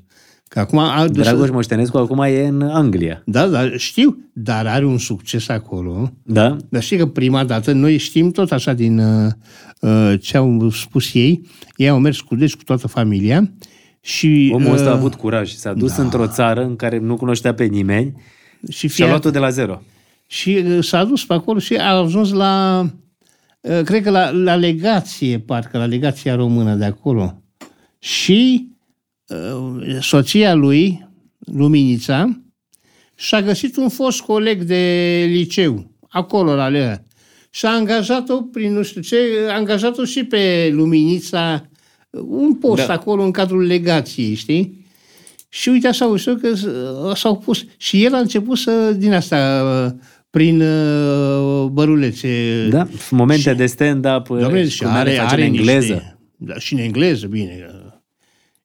Că 0.48 0.58
acum 0.58 0.80
Dragoș 1.12 1.46
să... 1.46 1.52
Moștenescu 1.52 1.96
acum 1.96 2.18
e 2.18 2.46
în 2.46 2.62
Anglia. 2.62 3.22
Da, 3.26 3.46
da, 3.46 3.76
știu, 3.76 4.30
dar 4.32 4.66
are 4.66 4.84
un 4.84 4.98
succes 4.98 5.48
acolo. 5.48 6.12
Da. 6.22 6.56
Dar 6.68 6.82
știi 6.82 6.96
că 6.96 7.06
prima 7.06 7.44
dată, 7.44 7.72
noi 7.72 7.96
știm 7.96 8.30
tot 8.30 8.52
așa 8.52 8.72
din 8.72 8.98
uh, 8.98 9.30
uh 9.80 10.14
ce 10.20 10.36
au 10.36 10.70
spus 10.70 11.14
ei, 11.14 11.46
ei 11.76 11.88
au 11.88 11.98
mers 11.98 12.20
cu, 12.20 12.34
deci, 12.34 12.54
cu 12.56 12.64
toată 12.64 12.86
familia 12.86 13.52
și... 14.04 14.50
Omul 14.54 14.72
ăsta 14.72 14.86
uh, 14.86 14.92
a 14.92 14.96
avut 14.96 15.14
curaj 15.14 15.48
și 15.48 15.56
s-a 15.56 15.72
dus 15.72 15.96
da. 15.96 16.02
într-o 16.02 16.26
țară 16.26 16.64
în 16.64 16.76
care 16.76 16.98
nu 16.98 17.16
cunoștea 17.16 17.54
pe 17.54 17.64
nimeni 17.64 18.22
și, 18.70 18.88
și 18.88 19.02
a 19.02 19.06
luat-o 19.06 19.30
de 19.30 19.38
la 19.38 19.50
zero. 19.50 19.82
Și 20.26 20.64
uh, 20.66 20.84
s-a 20.84 21.04
dus 21.04 21.24
pe 21.24 21.32
acolo 21.34 21.58
și 21.58 21.74
a 21.74 21.92
ajuns 21.92 22.32
la, 22.32 22.86
uh, 23.60 23.80
cred 23.84 24.02
că 24.02 24.10
la, 24.10 24.30
la 24.30 24.54
legație, 24.54 25.38
parcă, 25.38 25.78
la 25.78 25.86
legația 25.86 26.34
română 26.34 26.74
de 26.74 26.84
acolo. 26.84 27.42
Și 27.98 28.68
uh, 29.26 29.98
soția 30.00 30.54
lui, 30.54 31.08
Luminița, 31.38 32.40
și-a 33.14 33.42
găsit 33.42 33.76
un 33.76 33.88
fost 33.88 34.20
coleg 34.20 34.62
de 34.62 35.24
liceu, 35.28 35.90
acolo 36.08 36.54
la 36.54 36.68
Lea. 36.68 37.04
Și 37.50 37.66
a 37.66 37.70
angajat-o 37.74 38.42
prin 38.42 38.72
nu 38.72 38.82
știu 38.82 39.00
ce, 39.00 39.16
a 39.48 39.54
angajat-o 39.54 40.04
și 40.04 40.24
pe 40.24 40.70
Luminița 40.72 41.66
un 42.20 42.54
post 42.54 42.86
da. 42.86 42.92
acolo 42.92 43.22
în 43.22 43.30
cadrul 43.30 43.66
legației, 43.66 44.34
știi? 44.34 44.80
Și 45.48 45.68
uite 45.68 45.88
așa 45.88 46.04
ușor 46.04 46.34
că 46.34 46.48
s-au 47.14 47.36
pus. 47.36 47.64
Și 47.76 48.04
el 48.04 48.14
a 48.14 48.18
început 48.18 48.58
să, 48.58 48.94
din 48.96 49.12
asta, 49.12 49.96
prin 50.30 50.60
uh, 50.60 51.64
bărulețe. 51.70 52.28
Da, 52.70 52.88
momente 53.10 53.50
și, 53.50 53.56
de 53.56 53.66
stand-up 53.66 54.26
doamne, 54.26 54.68
și 54.68 54.84
are, 54.84 55.18
are 55.18 55.46
în 55.46 55.54
engleză. 55.54 55.92
Niște, 55.92 56.16
da, 56.36 56.58
și 56.58 56.72
în 56.72 56.78
engleză, 56.78 57.26
bine. 57.26 57.66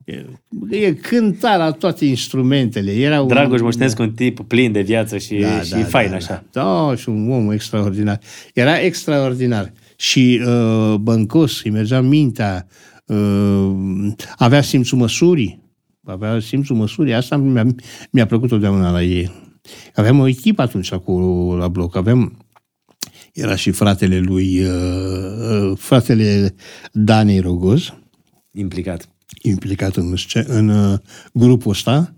E, 0.06 0.26
e 0.70 0.94
cânta 0.94 1.58
la 1.58 1.72
toate 1.72 2.06
instrumentele. 2.06 2.92
Era 2.92 3.22
un, 3.22 3.28
Dragoș 3.28 3.62
Moștenescu, 3.62 4.02
un 4.02 4.12
tip 4.12 4.40
plin 4.40 4.72
de 4.72 4.82
viață 4.82 5.18
și, 5.18 5.36
da, 5.36 5.62
și 5.62 5.72
da, 5.72 5.84
fain 5.84 6.10
da, 6.10 6.16
așa. 6.16 6.44
Da. 6.52 6.62
da, 6.62 6.96
și 6.96 7.10
un 7.10 7.32
om 7.32 7.52
extraordinar. 7.52 8.20
Era 8.54 8.80
extraordinar. 8.80 9.72
Și 9.96 10.42
uh, 10.46 10.96
băncos, 10.96 11.64
îi 11.64 11.72
mergea 11.72 12.02
mintea, 12.02 12.68
uh, 12.70 12.87
avea 14.38 14.62
simțul 14.62 14.98
măsurii. 14.98 15.66
Avea 16.04 16.40
simțul 16.40 16.76
măsurii. 16.76 17.14
Asta 17.14 17.38
mi-a, 17.38 17.66
mi-a 18.12 18.26
plăcut 18.26 18.50
totdeauna 18.50 18.92
la 18.92 19.04
ei. 19.04 19.32
Aveam 19.96 20.20
o 20.20 20.28
echipă 20.28 20.62
atunci 20.62 20.92
acolo 20.92 21.56
la 21.56 21.68
bloc. 21.68 21.96
Aveam 21.96 22.38
era 23.34 23.56
și 23.56 23.72
fratele 23.72 24.20
lui, 24.20 24.64
uh, 24.64 25.72
uh, 25.72 25.78
fratele 25.78 26.56
Dani 26.92 27.40
Rogoz. 27.40 27.94
Implicat. 28.52 29.10
Implicat 29.42 29.96
în, 29.96 30.16
în 30.48 30.70
uh, 30.70 31.00
grupul 31.34 31.72
ăsta. 31.72 32.16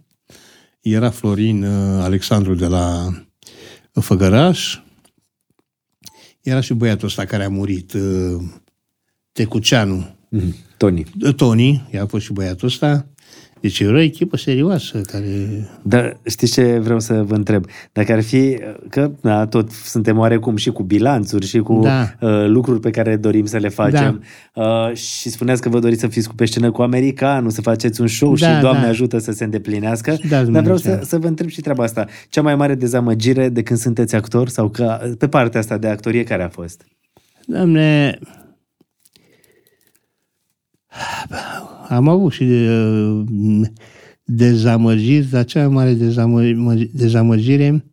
Era 0.82 1.10
Florin 1.10 1.64
uh, 1.64 2.04
Alexandru 2.04 2.56
de 2.56 2.66
la 2.66 3.14
Făgăraș. 3.92 4.80
Era 6.42 6.60
și 6.60 6.74
băiatul 6.74 7.08
ăsta 7.08 7.26
care 7.26 7.44
a 7.44 7.50
murit, 7.50 7.94
uh, 7.94 8.44
Tecuceanu. 9.32 10.16
Mm, 10.30 10.56
Tony. 10.80 11.06
Tony, 11.36 11.88
a 12.02 12.06
fost 12.06 12.24
și 12.24 12.34
băiatul 12.34 12.68
ăsta. 12.68 13.06
Deci 13.62 13.80
era 13.80 13.94
o 13.94 14.00
echipă 14.00 14.38
serioasă 14.38 15.02
care... 15.02 15.26
Dar 15.82 16.20
știți 16.26 16.52
ce 16.52 16.80
vreau 16.80 17.00
să 17.00 17.24
vă 17.24 17.36
întreb? 17.36 17.66
Dacă 17.92 18.12
ar 18.12 18.22
fi, 18.22 18.58
că 18.90 19.12
da, 19.22 19.46
tot 19.46 19.72
suntem 19.72 20.18
oarecum 20.18 20.56
și 20.56 20.70
cu 20.70 20.84
bilanțuri 20.84 21.46
și 21.46 21.60
cu 21.60 21.80
da. 21.84 22.14
uh, 22.20 22.46
lucruri 22.48 22.80
pe 22.80 22.90
care 22.90 23.16
dorim 23.16 23.46
să 23.46 23.58
le 23.58 23.70
facem 23.70 24.24
da. 24.54 24.64
uh, 24.64 24.96
și 24.96 25.30
spuneați 25.30 25.62
că 25.62 25.70
vă 25.70 25.80
doriți 25.80 26.00
să 26.00 26.08
fiți 26.08 26.28
cu 26.28 26.36
pe 26.36 26.46
scenă 26.46 26.72
cu 26.72 26.82
americanul, 26.82 27.50
să 27.50 27.62
faceți 27.62 28.02
un 28.02 28.08
show 28.08 28.36
da, 28.36 28.56
și 28.56 28.62
Doamne 28.62 28.84
da. 28.84 28.88
ajută 28.88 29.18
să 29.18 29.32
se 29.32 29.44
îndeplinească. 29.44 30.18
Da, 30.30 30.44
Dar 30.44 30.62
vreau 30.62 30.78
să, 30.78 31.00
să 31.04 31.18
vă 31.18 31.28
întreb 31.28 31.50
și 31.50 31.62
treaba 31.62 31.84
asta. 31.84 32.06
Cea 32.30 32.42
mai 32.42 32.56
mare 32.56 32.76
dezamăgire 32.76 33.50
de 33.50 33.64
când 33.64 33.80
sunteți 33.80 34.16
actor 34.16 34.50
sau 34.50 34.70
că 34.70 35.14
pe 35.18 35.28
partea 35.28 35.60
asta 35.60 35.78
de 35.78 35.88
actorie 35.88 36.24
care 36.24 36.44
a 36.44 36.50
fost? 36.50 36.86
Doamne, 37.46 38.20
am 41.88 42.08
avut 42.08 42.32
și 42.32 42.46
de, 42.46 42.70
uh, 42.70 43.68
dezamăgiri, 44.24 45.26
dar 45.26 45.46
cea 45.46 45.60
mai 45.60 45.74
mare 45.74 45.94
dezamăgire, 45.94 46.90
dezamăgire 46.94 47.84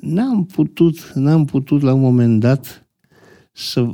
n-am 0.00 0.46
putut, 0.46 1.12
n-am 1.14 1.44
putut 1.44 1.82
la 1.82 1.92
un 1.92 2.00
moment 2.00 2.40
dat 2.40 2.86
să, 3.52 3.86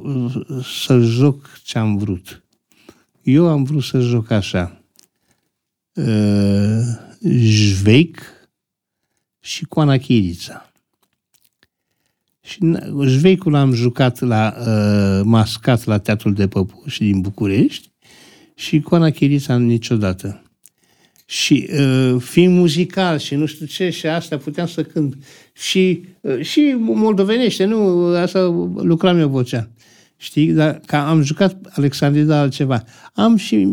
să 0.63 0.99
joc 0.99 1.61
ce 1.63 1.79
am 1.79 1.97
vrut. 1.97 2.45
Eu 3.23 3.49
am 3.49 3.63
vrut 3.63 3.83
să 3.83 4.01
joc 4.01 4.31
așa. 4.31 4.83
Uh, 5.93 6.81
Jveic 7.31 8.23
și 9.41 9.65
Coana 9.65 9.97
Chirița. 9.97 10.73
Și 12.45 12.59
Jveicul 13.05 13.55
am 13.55 13.73
jucat 13.73 14.21
la 14.21 14.55
uh, 14.59 15.21
mascat 15.25 15.85
la 15.85 15.99
Teatrul 15.99 16.33
de 16.33 16.49
Păpuși 16.49 16.99
din 16.99 17.21
București 17.21 17.91
și 18.55 18.81
Coana 18.81 19.11
Chirița 19.11 19.57
niciodată. 19.57 20.43
Și 21.27 21.69
uh, 21.73 22.21
fiind 22.21 22.57
muzical 22.57 23.19
și 23.19 23.35
nu 23.35 23.47
știu 23.47 23.67
ce 23.67 23.91
și 23.91 24.07
asta 24.07 24.37
puteam 24.37 24.67
să 24.67 24.83
cânt. 24.83 25.17
Și, 25.53 26.05
uh, 26.21 26.41
și 26.41 26.77
moldovenește, 26.79 27.65
nu, 27.65 28.05
asta 28.07 28.41
lucram 28.77 29.19
eu 29.19 29.29
vocea. 29.29 29.71
Știi? 30.17 30.53
Dar 30.53 30.81
ca 30.87 31.09
am 31.09 31.23
jucat 31.23 31.57
Alexandrida 31.75 32.39
altceva. 32.39 32.85
Am 33.13 33.37
și 33.37 33.69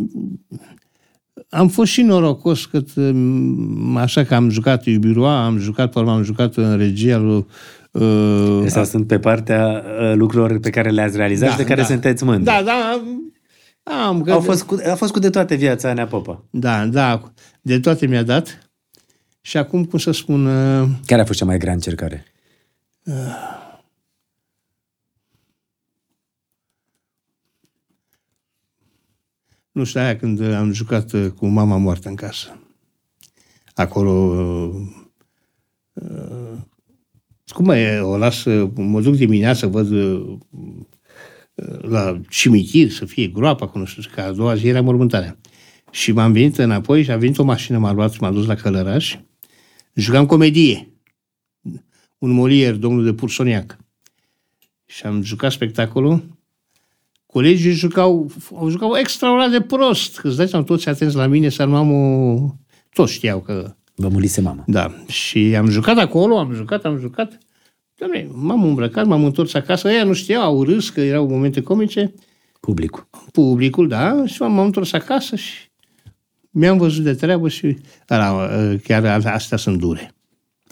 am 1.49 1.67
fost 1.67 1.91
și 1.91 2.01
norocos 2.01 2.65
că 2.65 2.83
uh, 2.95 3.95
așa 3.95 4.23
că 4.23 4.35
am 4.35 4.49
jucat 4.49 4.85
Iubiroa, 4.85 5.45
am 5.45 5.57
jucat, 5.57 5.95
am 5.95 6.23
jucat 6.23 6.55
în 6.55 6.77
regia 6.77 7.17
lui 7.17 7.45
Uh, 7.91 8.63
Sau 8.67 8.83
sunt 8.83 9.07
pe 9.07 9.19
partea 9.19 9.83
uh, 9.85 10.13
lucrurilor 10.15 10.59
pe 10.59 10.69
care 10.69 10.89
le-ați 10.89 11.17
realizat 11.17 11.47
da, 11.47 11.51
și 11.51 11.57
de 11.57 11.65
care 11.65 11.81
da. 11.81 11.87
sunteți 11.87 12.23
mândri. 12.23 12.43
Da, 12.43 12.61
da. 12.63 13.01
Am, 13.83 14.21
că... 14.21 14.31
Au 14.31 14.39
fost 14.39 14.63
cu, 14.63 14.77
a 14.91 14.95
fost 14.95 15.11
cu 15.11 15.19
de 15.19 15.29
toate 15.29 15.55
viața 15.55 15.93
Nea 15.93 16.07
Popa. 16.07 16.43
Da, 16.49 16.85
da. 16.85 17.31
De 17.61 17.79
toate 17.79 18.07
mi-a 18.07 18.23
dat. 18.23 18.69
Și 19.41 19.57
acum, 19.57 19.85
cum 19.85 19.99
să 19.99 20.11
spun... 20.11 20.45
Uh... 20.45 20.89
Care 21.05 21.21
a 21.21 21.25
fost 21.25 21.39
cea 21.39 21.45
mai 21.45 21.57
grea 21.57 21.73
încercare? 21.73 22.25
Uh... 23.03 23.59
Nu 29.71 29.83
știu, 29.83 29.99
aia 29.99 30.17
când 30.17 30.41
am 30.41 30.71
jucat 30.71 31.11
uh, 31.11 31.31
cu 31.31 31.45
mama 31.45 31.77
moartă 31.77 32.09
în 32.09 32.15
casă. 32.15 32.59
Acolo 33.75 34.11
uh, 34.11 34.81
uh, 35.93 36.57
Cum 37.51 37.69
e, 37.69 37.99
o 37.99 38.17
las, 38.17 38.43
mă 38.75 39.01
duc 39.01 39.15
dimineața, 39.15 39.67
văd 39.67 39.91
uh, 39.91 40.37
la 41.81 42.21
cimitir 42.29 42.89
să 42.89 43.05
fie 43.05 43.27
groapa, 43.27 43.67
cu 43.67 43.77
nu 43.77 43.85
știu, 43.85 44.03
că 44.13 44.21
a 44.21 44.31
doua 44.31 44.55
zi 44.55 44.67
era 44.67 44.81
mormântarea. 44.81 45.37
Și 45.91 46.11
m-am 46.11 46.31
venit 46.31 46.57
înapoi 46.57 47.03
și 47.03 47.11
a 47.11 47.17
venit 47.17 47.37
o 47.37 47.43
mașină, 47.43 47.77
m-a 47.77 47.91
luat 47.91 48.11
și 48.11 48.21
m-a 48.21 48.31
dus 48.31 48.45
la 48.45 48.55
Călăraș. 48.55 49.17
Jucam 49.93 50.25
comedie. 50.25 50.93
Un 52.17 52.31
Molier, 52.31 52.75
domnul 52.75 53.03
de 53.03 53.13
Pursoniac. 53.13 53.77
Și 54.85 55.05
am 55.05 55.21
jucat 55.21 55.51
spectacolul. 55.51 56.39
Colegii 57.25 57.71
jucau, 57.71 58.31
au 58.55 58.69
jucat 58.69 58.97
extraordinar 58.99 59.59
de 59.59 59.65
prost. 59.65 60.19
Îți 60.23 60.37
dai 60.37 60.47
seama, 60.47 60.65
toți 60.65 60.89
atenți 60.89 61.15
la 61.15 61.27
mine, 61.27 61.49
să 61.49 61.63
nu 61.63 61.77
o... 61.77 62.55
Toți 62.93 63.13
știau 63.13 63.39
că... 63.39 63.75
Vă 63.95 64.07
murise 64.07 64.41
mama. 64.41 64.63
Da. 64.67 64.91
Și 65.07 65.55
am 65.57 65.69
jucat 65.69 65.97
acolo, 65.97 66.37
am 66.39 66.53
jucat, 66.53 66.85
am 66.85 66.99
jucat. 66.99 67.37
Doamne, 67.97 68.27
m-am 68.33 68.63
îmbrăcat, 68.63 69.05
m-am 69.05 69.23
întors 69.25 69.53
acasă. 69.53 69.87
Ăia 69.87 70.03
nu 70.03 70.13
știau, 70.13 70.41
au 70.41 70.63
râs 70.63 70.89
că 70.89 71.01
erau 71.01 71.27
momente 71.27 71.61
comice. 71.61 72.13
Publicul. 72.59 73.07
Publicul, 73.31 73.87
da. 73.87 74.25
Și 74.25 74.41
m-am 74.41 74.59
întors 74.59 74.93
acasă 74.93 75.35
și 75.35 75.53
mi-am 76.49 76.77
văzut 76.77 77.03
de 77.03 77.13
treabă 77.13 77.49
și 77.49 77.77
ala, 78.07 78.49
chiar 78.83 79.21
astea 79.25 79.57
sunt 79.57 79.77
dure. 79.79 80.11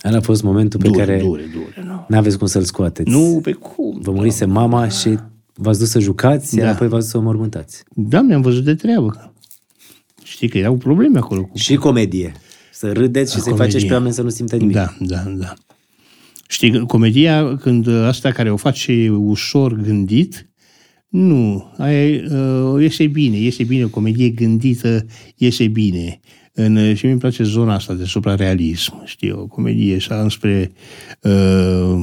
Ăla 0.05 0.17
a 0.17 0.21
fost 0.21 0.43
momentul 0.43 0.79
pe 0.79 0.87
Dure, 0.87 0.99
care 1.05 1.19
dure, 1.19 1.43
dure. 1.53 1.87
Nu, 1.87 2.05
n-aveți 2.07 2.37
cum 2.37 2.47
să-l 2.47 2.63
scoateți. 2.63 3.09
nu 3.09 3.39
pe 3.43 3.51
cum. 3.51 3.99
Vă 4.01 4.11
murise 4.11 4.45
mama 4.45 4.87
și 4.87 5.17
v-ați 5.53 5.79
dus 5.79 5.89
să 5.89 5.99
jucați, 5.99 6.55
Da. 6.55 6.63
iar 6.63 6.73
apoi 6.73 6.87
v-ați 6.87 7.01
dus 7.01 7.11
să 7.11 7.17
o 7.17 7.21
mormântați. 7.21 7.83
Da, 7.95 8.21
mi-am 8.21 8.41
văzut 8.41 8.63
de 8.63 8.75
treabă. 8.75 9.33
Știi 10.23 10.49
că 10.49 10.57
erau 10.57 10.75
probleme 10.75 11.17
acolo. 11.17 11.41
Cu... 11.43 11.57
Și 11.57 11.75
comedie. 11.75 12.31
Să 12.79 12.91
râdeți 12.91 13.33
și 13.33 13.39
să-i 13.39 13.51
comedie. 13.51 13.71
faceți 13.71 13.85
pe 13.85 13.93
oameni 13.93 14.13
să 14.13 14.21
nu 14.21 14.29
simtă 14.29 14.55
nimic. 14.55 14.75
Da, 14.75 14.95
da, 14.99 15.23
da. 15.37 15.53
Știi, 16.47 16.71
că 16.71 16.85
comedia, 16.85 17.57
când 17.57 17.87
asta 17.87 18.31
care 18.31 18.51
o 18.51 18.55
face 18.55 19.09
ușor 19.09 19.73
gândit, 19.73 20.49
nu, 21.09 21.71
aia 21.77 22.07
e, 22.07 22.27
uh, 22.31 22.81
iese 22.81 23.07
bine, 23.07 23.37
iese 23.37 23.63
bine, 23.63 23.83
o 23.83 23.87
comedie 23.87 24.29
gândită 24.29 25.05
iese 25.35 25.67
bine. 25.67 26.19
În, 26.53 26.75
uh, 26.75 26.95
și 26.95 27.05
mi-e 27.05 27.15
place 27.15 27.43
zona 27.43 27.73
asta 27.73 27.93
de 27.93 28.03
suprarealism, 28.03 29.05
știi, 29.05 29.31
o 29.31 29.47
comedie 29.47 29.95
așa 29.95 30.21
înspre 30.21 30.71
uh, 31.21 31.95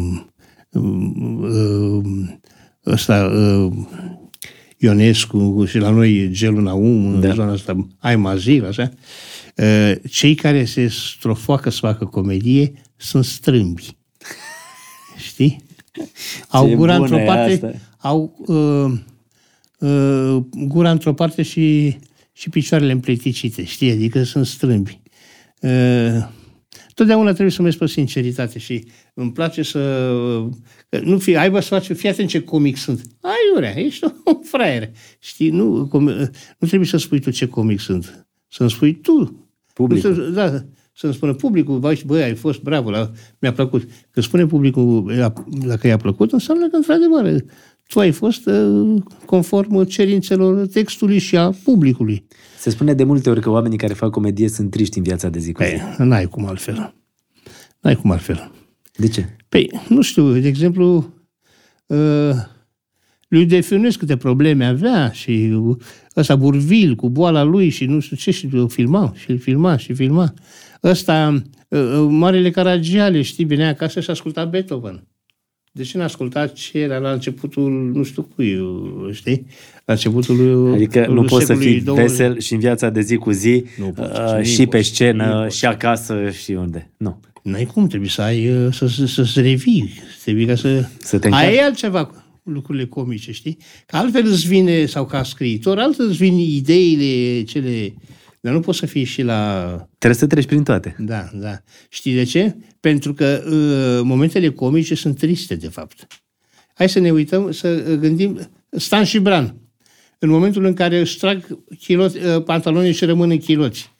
uh, 0.70 2.04
ăsta, 2.86 3.24
uh, 3.24 3.72
Ionescu 4.78 5.64
și 5.68 5.78
la 5.78 5.90
noi 5.90 6.28
Gelul 6.32 6.62
Naum, 6.62 7.20
Da. 7.20 7.28
în 7.28 7.34
zona 7.34 7.52
asta, 7.52 7.86
ai 7.98 8.16
mazil, 8.16 8.64
așa. 8.66 8.90
Uh, 8.92 8.98
Cei 10.10 10.34
care 10.34 10.64
se 10.64 10.88
strofoacă 10.88 11.70
să 11.70 11.78
facă 11.80 12.04
comedie 12.04 12.72
sunt 12.96 13.24
strâmbi. 13.24 13.96
Știi? 15.16 15.64
Au 16.48 16.74
gura 16.74 16.98
bună 16.98 17.04
într-o 17.04 17.18
e 17.18 17.24
parte, 17.24 17.52
asta. 17.52 17.72
au 17.96 18.36
uh, 18.46 18.92
uh, 19.90 20.42
gura 20.66 20.90
într-o 20.90 21.14
parte 21.14 21.42
și, 21.42 21.96
și 22.32 22.48
picioarele 22.48 22.92
împleticite, 22.92 23.64
știi? 23.64 23.90
Adică 23.90 24.22
sunt 24.22 24.46
strâmbi. 24.46 25.00
Uh, 25.60 26.28
totdeauna 26.94 27.30
trebuie 27.30 27.50
să 27.50 27.62
mergi 27.62 27.78
pe 27.78 27.86
sinceritate 27.86 28.58
și 28.58 28.84
îmi 29.14 29.32
place 29.32 29.62
să... 29.62 30.10
că 30.88 30.98
Nu 30.98 31.18
fi, 31.18 31.36
aibă 31.36 31.60
să 31.60 31.68
faci, 31.68 31.96
fii 31.96 32.08
atent 32.08 32.28
ce 32.28 32.42
comic 32.42 32.76
sunt. 32.76 33.00
Ai, 33.20 33.56
urea, 33.56 33.78
ești 33.80 34.04
un 34.04 34.42
fraier. 34.42 34.90
Știi, 35.18 35.50
nu, 35.50 35.86
com, 35.86 36.04
nu 36.58 36.66
trebuie 36.66 36.88
să 36.88 36.96
spui 36.96 37.20
tu 37.20 37.30
ce 37.30 37.48
comic 37.48 37.80
sunt. 37.80 38.26
Să-mi 38.48 38.70
spui 38.70 38.94
tu. 38.94 39.45
Publicul. 39.76 40.10
Nu 40.10 40.16
să- 40.16 40.30
Da, 40.30 40.64
să-mi 40.92 41.14
spună 41.14 41.34
publicul, 41.34 41.78
băi, 41.78 42.02
băi, 42.06 42.22
ai 42.22 42.34
fost 42.34 42.62
bravo, 42.62 42.90
la, 42.90 43.10
mi-a 43.40 43.52
plăcut. 43.52 43.88
Că 44.10 44.20
spune 44.20 44.46
publicul 44.46 45.12
la- 45.16 45.32
dacă 45.66 45.86
i-a 45.86 45.96
plăcut, 45.96 46.32
înseamnă 46.32 46.68
că, 46.68 46.76
într-adevăr, 46.76 47.44
tu 47.88 47.98
ai 48.00 48.10
fost 48.10 48.46
uh, 48.46 49.02
conform 49.26 49.84
cerințelor 49.84 50.66
textului 50.66 51.18
și 51.18 51.36
a 51.36 51.50
publicului. 51.64 52.26
Se 52.58 52.70
spune 52.70 52.94
de 52.94 53.04
multe 53.04 53.30
ori 53.30 53.40
că 53.40 53.50
oamenii 53.50 53.78
care 53.78 53.92
fac 53.94 54.10
comedie 54.10 54.48
sunt 54.48 54.70
triști 54.70 54.96
în 54.98 55.04
viața 55.04 55.28
de 55.28 55.38
zi 55.38 55.52
cu 55.52 55.62
zi. 55.62 55.68
Păi, 55.96 56.06
n-ai 56.06 56.26
cum 56.26 56.46
altfel. 56.46 56.94
N-ai 57.80 57.96
cum 57.96 58.10
altfel. 58.10 58.50
De 58.96 59.08
ce? 59.08 59.36
Păi, 59.48 59.80
nu 59.88 60.02
știu, 60.02 60.32
de 60.32 60.48
exemplu, 60.48 61.14
uh, 61.86 62.30
lui 63.28 63.46
Defiunes 63.46 63.96
câte 63.96 64.16
probleme 64.16 64.64
avea 64.64 65.10
și 65.10 65.54
ăsta 66.16 66.36
Burvil 66.36 66.94
cu 66.94 67.08
boala 67.08 67.42
lui 67.42 67.68
și 67.68 67.84
nu 67.84 68.00
știu 68.00 68.16
ce 68.16 68.30
și 68.30 68.48
îl 68.52 68.68
filma 68.68 69.12
și 69.16 69.30
îl 69.30 69.38
filma 69.38 69.76
și 69.76 69.92
filma. 69.92 70.34
Ăsta, 70.82 71.42
uh, 71.68 71.80
uh, 71.80 72.06
Marele 72.08 72.50
Caragiale, 72.50 73.22
știi, 73.22 73.44
venea 73.44 73.68
acasă 73.68 74.00
și 74.00 74.10
asculta 74.10 74.44
Beethoven. 74.44 75.06
De 75.72 75.82
ce 75.82 75.98
n-a 75.98 76.04
ascultat 76.04 76.52
ce 76.52 76.78
era 76.78 76.98
la 76.98 77.10
începutul, 77.10 77.90
nu 77.94 78.02
știu 78.02 78.22
cui, 78.34 78.58
uh, 78.58 79.12
știi? 79.12 79.46
La 79.84 79.92
începutul 79.92 80.36
lui 80.36 80.74
Adică 80.74 81.06
nu 81.06 81.14
lui 81.14 81.26
poți 81.26 81.46
să 81.46 81.52
secolului 81.52 81.72
fii 81.72 81.82
20. 81.82 82.08
vesel 82.08 82.40
și 82.40 82.52
în 82.52 82.58
viața 82.58 82.90
de 82.90 83.00
zi 83.00 83.16
cu 83.16 83.30
zi, 83.30 83.64
Nu 83.78 83.86
poți, 83.86 84.20
uh, 84.20 84.36
nu 84.36 84.42
și 84.42 84.66
pe 84.66 84.76
poți, 84.76 84.88
scenă, 84.88 85.24
nu 85.34 85.40
poți. 85.40 85.56
și 85.56 85.66
acasă, 85.66 86.30
și 86.30 86.52
unde. 86.52 86.90
Nu. 86.96 87.20
N-ai 87.42 87.64
cum, 87.64 87.86
trebuie 87.86 88.08
să 88.08 88.22
ai, 88.22 88.50
uh, 88.50 88.72
să, 88.72 88.86
să, 88.86 89.06
să, 89.06 89.24
să 89.24 89.40
revii, 89.40 89.92
trebuie 90.22 90.46
ca 90.46 90.54
să... 90.54 90.84
Să 90.98 91.18
te 91.18 91.28
Aia 91.28 91.36
încarci. 91.36 91.58
e 91.58 91.64
altceva 91.64 92.04
cu 92.04 92.25
lucrurile 92.46 92.86
comice, 92.86 93.32
știi? 93.32 93.58
Că 93.86 93.96
altfel 93.96 94.26
îți 94.26 94.46
vine, 94.46 94.86
sau 94.86 95.06
ca 95.06 95.22
scriitor, 95.22 95.78
altfel 95.78 96.08
îți 96.08 96.16
vin 96.16 96.38
ideile 96.38 97.42
cele... 97.42 97.94
Dar 98.40 98.54
nu 98.54 98.60
poți 98.60 98.78
să 98.78 98.86
fii 98.86 99.04
și 99.04 99.22
la... 99.22 99.62
Trebuie 99.98 100.20
să 100.20 100.26
treci 100.26 100.46
prin 100.46 100.62
toate. 100.62 100.96
Da, 100.98 101.28
da. 101.34 101.58
Știi 101.88 102.14
de 102.14 102.24
ce? 102.24 102.56
Pentru 102.80 103.14
că 103.14 103.42
uh, 103.44 104.04
momentele 104.04 104.50
comice 104.50 104.94
sunt 104.94 105.18
triste, 105.18 105.54
de 105.54 105.68
fapt. 105.68 106.06
Hai 106.74 106.88
să 106.88 106.98
ne 106.98 107.10
uităm, 107.10 107.50
să 107.50 107.84
uh, 107.88 107.94
gândim... 107.94 108.50
Stan 108.70 109.04
și 109.04 109.18
Bran. 109.18 109.56
În 110.18 110.28
momentul 110.28 110.64
în 110.64 110.74
care 110.74 110.98
își 110.98 111.18
trag 111.18 111.58
chiloți, 111.78 112.16
uh, 112.16 112.42
pantalonii 112.42 112.92
și 112.92 113.04
rămân 113.04 113.30
în 113.30 113.38
chiloți. 113.38 113.94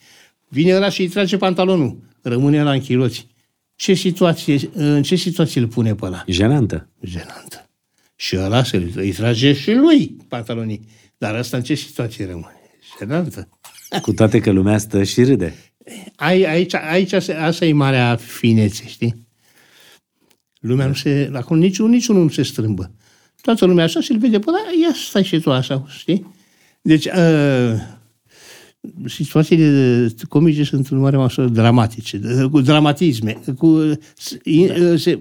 Vine 0.49 0.75
ăla 0.75 0.89
și 0.89 1.01
îi 1.01 1.09
trage 1.09 1.37
pantalonul. 1.37 1.99
Rămâne 2.23 2.61
ăla 2.61 2.73
în 2.73 2.81
chiloți. 2.81 3.27
Ce 3.75 3.95
situație, 3.95 4.55
uh, 4.55 4.61
în 4.75 5.03
ce 5.03 5.15
situație 5.15 5.61
îl 5.61 5.67
pune 5.67 5.95
pe 5.95 6.05
ăla? 6.05 6.25
Jenantă. 6.27 6.89
jenantă. 7.01 7.66
Și 8.17 8.37
ăla 8.37 8.65
se 8.65 8.93
îi 8.95 9.13
trage 9.13 9.53
și 9.53 9.73
lui 9.73 10.17
pantalonii. 10.29 10.89
Dar 11.19 11.35
asta 11.35 11.57
în 11.57 11.63
ce 11.63 11.75
situație 11.75 12.27
rămâne? 12.27 12.61
Jenantă. 12.99 13.49
Cu 14.03 14.13
toate 14.13 14.41
că 14.41 14.51
lumea 14.51 14.79
stă 14.79 15.03
și 15.03 15.23
râde. 15.25 15.55
Ai, 16.17 16.43
aici, 16.43 16.75
aici 16.75 17.15
se- 17.15 17.35
asta 17.35 17.65
e 17.65 17.73
marea 17.73 18.17
finețe, 18.17 18.85
știi? 18.87 19.27
Lumea 20.61 20.87
nu 20.87 20.95
se... 20.95 21.31
Acum 21.35 21.59
niciun, 21.59 21.91
niciunul 21.91 22.23
nu 22.23 22.29
se 22.29 22.43
strâmbă. 22.43 22.95
Toată 23.41 23.65
lumea 23.65 23.85
așa 23.85 24.01
și 24.01 24.13
îl 24.13 24.19
vede, 24.19 24.39
bă, 24.39 24.51
da, 24.51 24.59
ia 24.83 24.95
stai 24.95 25.25
și 25.25 25.41
tu 25.41 25.53
așa, 25.53 25.85
știi? 25.89 26.35
Deci, 26.83 27.05
uh, 27.05 27.75
situațiile 29.07 30.09
comice 30.29 30.63
sunt 30.65 30.87
în 30.89 30.99
mare 30.99 31.17
măsură 31.17 31.47
dramatice, 31.49 32.17
de- 32.17 32.49
cu 32.51 32.61
dramatisme, 32.61 33.37
cu, 33.59 33.99
se, 34.17 34.39
se, 34.97 35.19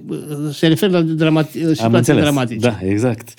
se 0.52 0.68
referă 0.68 0.92
la 0.92 1.02
dramati, 1.02 1.58
Am 1.64 1.74
situații 1.74 1.98
înțeles. 1.98 2.22
dramatice. 2.24 2.60
Da, 2.60 2.80
exact. 2.82 3.34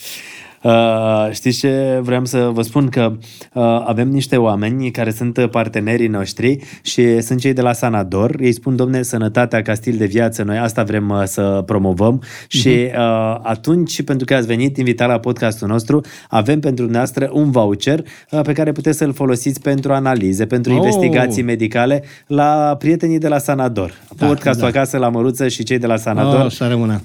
Uh, 0.66 1.28
știți 1.32 1.58
ce 1.58 2.00
vreau 2.02 2.24
să 2.24 2.50
vă 2.52 2.62
spun? 2.62 2.88
Că 2.88 3.12
uh, 3.52 3.62
avem 3.84 4.08
niște 4.08 4.36
oameni 4.36 4.90
care 4.90 5.10
sunt 5.10 5.46
partenerii 5.50 6.06
noștri 6.06 6.58
și 6.82 7.20
sunt 7.20 7.40
cei 7.40 7.52
de 7.52 7.60
la 7.60 7.72
Sanador. 7.72 8.36
Ei 8.40 8.52
spun, 8.52 8.76
domne, 8.76 9.02
sănătatea 9.02 9.62
ca 9.62 9.74
stil 9.74 9.96
de 9.96 10.04
viață, 10.06 10.42
noi 10.42 10.58
asta 10.58 10.82
vrem 10.82 11.08
uh, 11.08 11.22
să 11.24 11.62
promovăm 11.66 12.22
și 12.48 12.68
uh, 12.68 13.38
atunci, 13.42 14.02
pentru 14.02 14.24
că 14.24 14.34
ați 14.34 14.46
venit 14.46 14.76
invitat 14.76 15.08
la 15.08 15.18
podcastul 15.18 15.68
nostru, 15.68 16.00
avem 16.28 16.60
pentru 16.60 16.82
dumneavoastră 16.84 17.30
un 17.32 17.50
voucher 17.50 18.04
uh, 18.30 18.40
pe 18.42 18.52
care 18.52 18.72
puteți 18.72 18.98
să-l 18.98 19.12
folosiți 19.12 19.60
pentru 19.60 19.92
analize, 19.92 20.46
pentru 20.46 20.72
Oh. 20.76 20.78
investigații 20.78 21.42
medicale 21.42 22.02
la 22.26 22.76
prietenii 22.78 23.18
de 23.18 23.28
la 23.28 23.38
Sanador. 23.38 23.92
Da, 24.16 24.26
Podcastul 24.26 24.70
da. 24.70 24.78
acasă 24.78 24.96
la 24.98 25.08
Măruță 25.08 25.48
și 25.48 25.62
cei 25.62 25.78
de 25.78 25.86
la 25.86 25.96
Sanador 25.96 26.44
Oh, 26.44 26.50
să 26.50 26.66
rămână. 26.66 27.02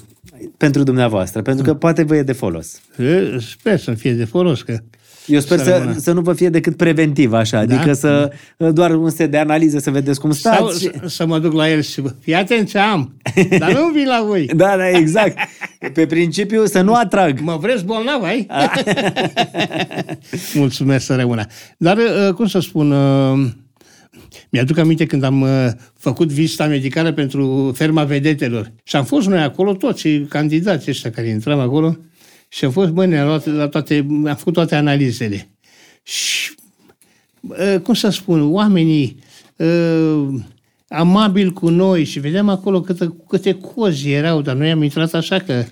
Pentru 0.58 0.84
dumneavoastră, 0.84 1.42
pentru 1.42 1.64
că 1.64 1.74
poate 1.74 2.04
vă 2.04 2.16
e 2.16 2.24
de 2.24 2.34
folos. 2.34 2.82
E, 2.98 3.38
Sper 3.40 3.80
să 3.80 3.92
fie 3.94 4.14
de 4.14 4.26
folos, 4.26 4.62
că 4.62 4.78
Eu 5.28 5.40
sper 5.40 5.58
Să 5.58 5.64
să, 5.64 5.78
rămână. 5.78 5.98
să 5.98 6.12
nu 6.12 6.22
vă 6.22 6.34
fie 6.34 6.50
decât 6.50 6.78
preventiv, 6.78 7.34
așa, 7.34 7.58
adică 7.58 7.94
să 7.94 8.32
doar 8.58 8.96
un 8.96 9.10
set 9.10 9.32
de 9.32 9.38
analize 9.38 9.80
să 9.80 9.92
vedeți 9.92 10.20
cum 10.20 10.32
sau 10.32 10.70
stați. 10.70 10.80
să, 11.02 11.08
să 11.08 11.26
mă 11.26 11.40
duc 11.40 11.54
la 11.54 11.70
el 11.70 11.82
și 11.82 12.02
vă- 12.02 12.16
fii 12.20 12.36
atent 12.36 12.70
ce 12.70 12.78
am, 12.78 13.16
dar 13.60 13.72
nu 13.74 13.88
vin 13.94 14.06
la 14.08 14.24
voi. 14.28 14.50
Da, 14.56 14.78
da, 14.78 14.90
exact. 14.90 15.38
Pe 15.94 16.06
principiu 16.06 16.66
să 16.66 16.82
nu 16.82 16.94
atrag. 16.94 17.40
Mă 17.40 17.58
vreți 17.62 17.86
bolnav, 17.86 18.24
ai? 18.24 18.48
Mulțumesc 20.54 21.06
să 21.06 21.16
rămână. 21.16 21.46
Dar, 21.78 21.98
uh, 21.98 22.34
cum 22.34 22.48
să 22.48 22.60
spun, 22.60 22.92
uh, 22.92 23.48
mi-aduc 24.52 24.78
aminte 24.78 25.06
când 25.06 25.24
am 25.24 25.42
uh, 25.42 25.68
făcut 25.98 26.32
vizita 26.32 26.68
medicală 26.68 27.12
pentru 27.12 27.72
ferma 27.76 28.04
vedetelor. 28.04 28.72
Și 28.84 28.96
am 28.96 29.04
fost 29.04 29.28
noi 29.28 29.42
acolo, 29.42 29.74
toți 29.74 30.10
candidații 30.10 30.92
ăștia 30.92 31.12
care 31.12 31.28
intram 31.28 31.60
acolo, 31.60 31.98
și 32.48 32.66
am 32.66 32.72
fost, 32.72 32.90
bă, 32.90 33.06
ne-am 33.06 33.28
luat 33.28 33.46
la 33.46 33.68
toate, 33.68 34.06
am 34.10 34.36
făcut 34.38 34.54
toate 34.54 34.76
analizele. 34.76 35.50
Și, 36.04 36.52
uh, 37.42 37.80
cum 37.84 37.94
să 37.94 38.10
spun, 38.10 38.54
oamenii 38.54 39.20
uh, 39.56 40.28
amabil 40.88 41.52
cu 41.52 41.70
noi 41.70 42.04
și 42.04 42.20
vedeam 42.20 42.50
acolo 42.50 42.82
câte, 42.82 43.16
câte 43.28 43.54
cozi 43.54 44.12
erau, 44.12 44.42
dar 44.42 44.56
noi 44.56 44.72
am 44.72 44.84
intrat 44.84 45.14
așa 45.14 45.40
că... 45.40 45.64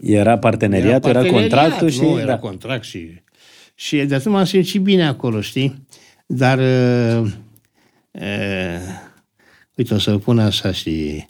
Era 0.00 0.38
parteneriatul, 0.38 1.10
era, 1.10 1.20
parteneriat, 1.20 1.50
contractul 1.50 1.88
și... 1.88 2.00
Nu, 2.00 2.18
era 2.18 2.26
da. 2.26 2.38
contract 2.38 2.84
și... 2.84 3.22
Și 3.74 3.96
de 3.96 4.14
atunci 4.14 4.34
m-am 4.34 4.44
simțit 4.44 4.80
bine 4.80 5.06
acolo, 5.06 5.40
știi? 5.40 5.86
Dar... 6.26 6.58
Uh, 8.10 8.22
uh, 8.22 8.80
uite, 9.76 9.94
o 9.94 9.98
să 9.98 10.18
pun 10.18 10.38
așa 10.38 10.72
și... 10.72 11.24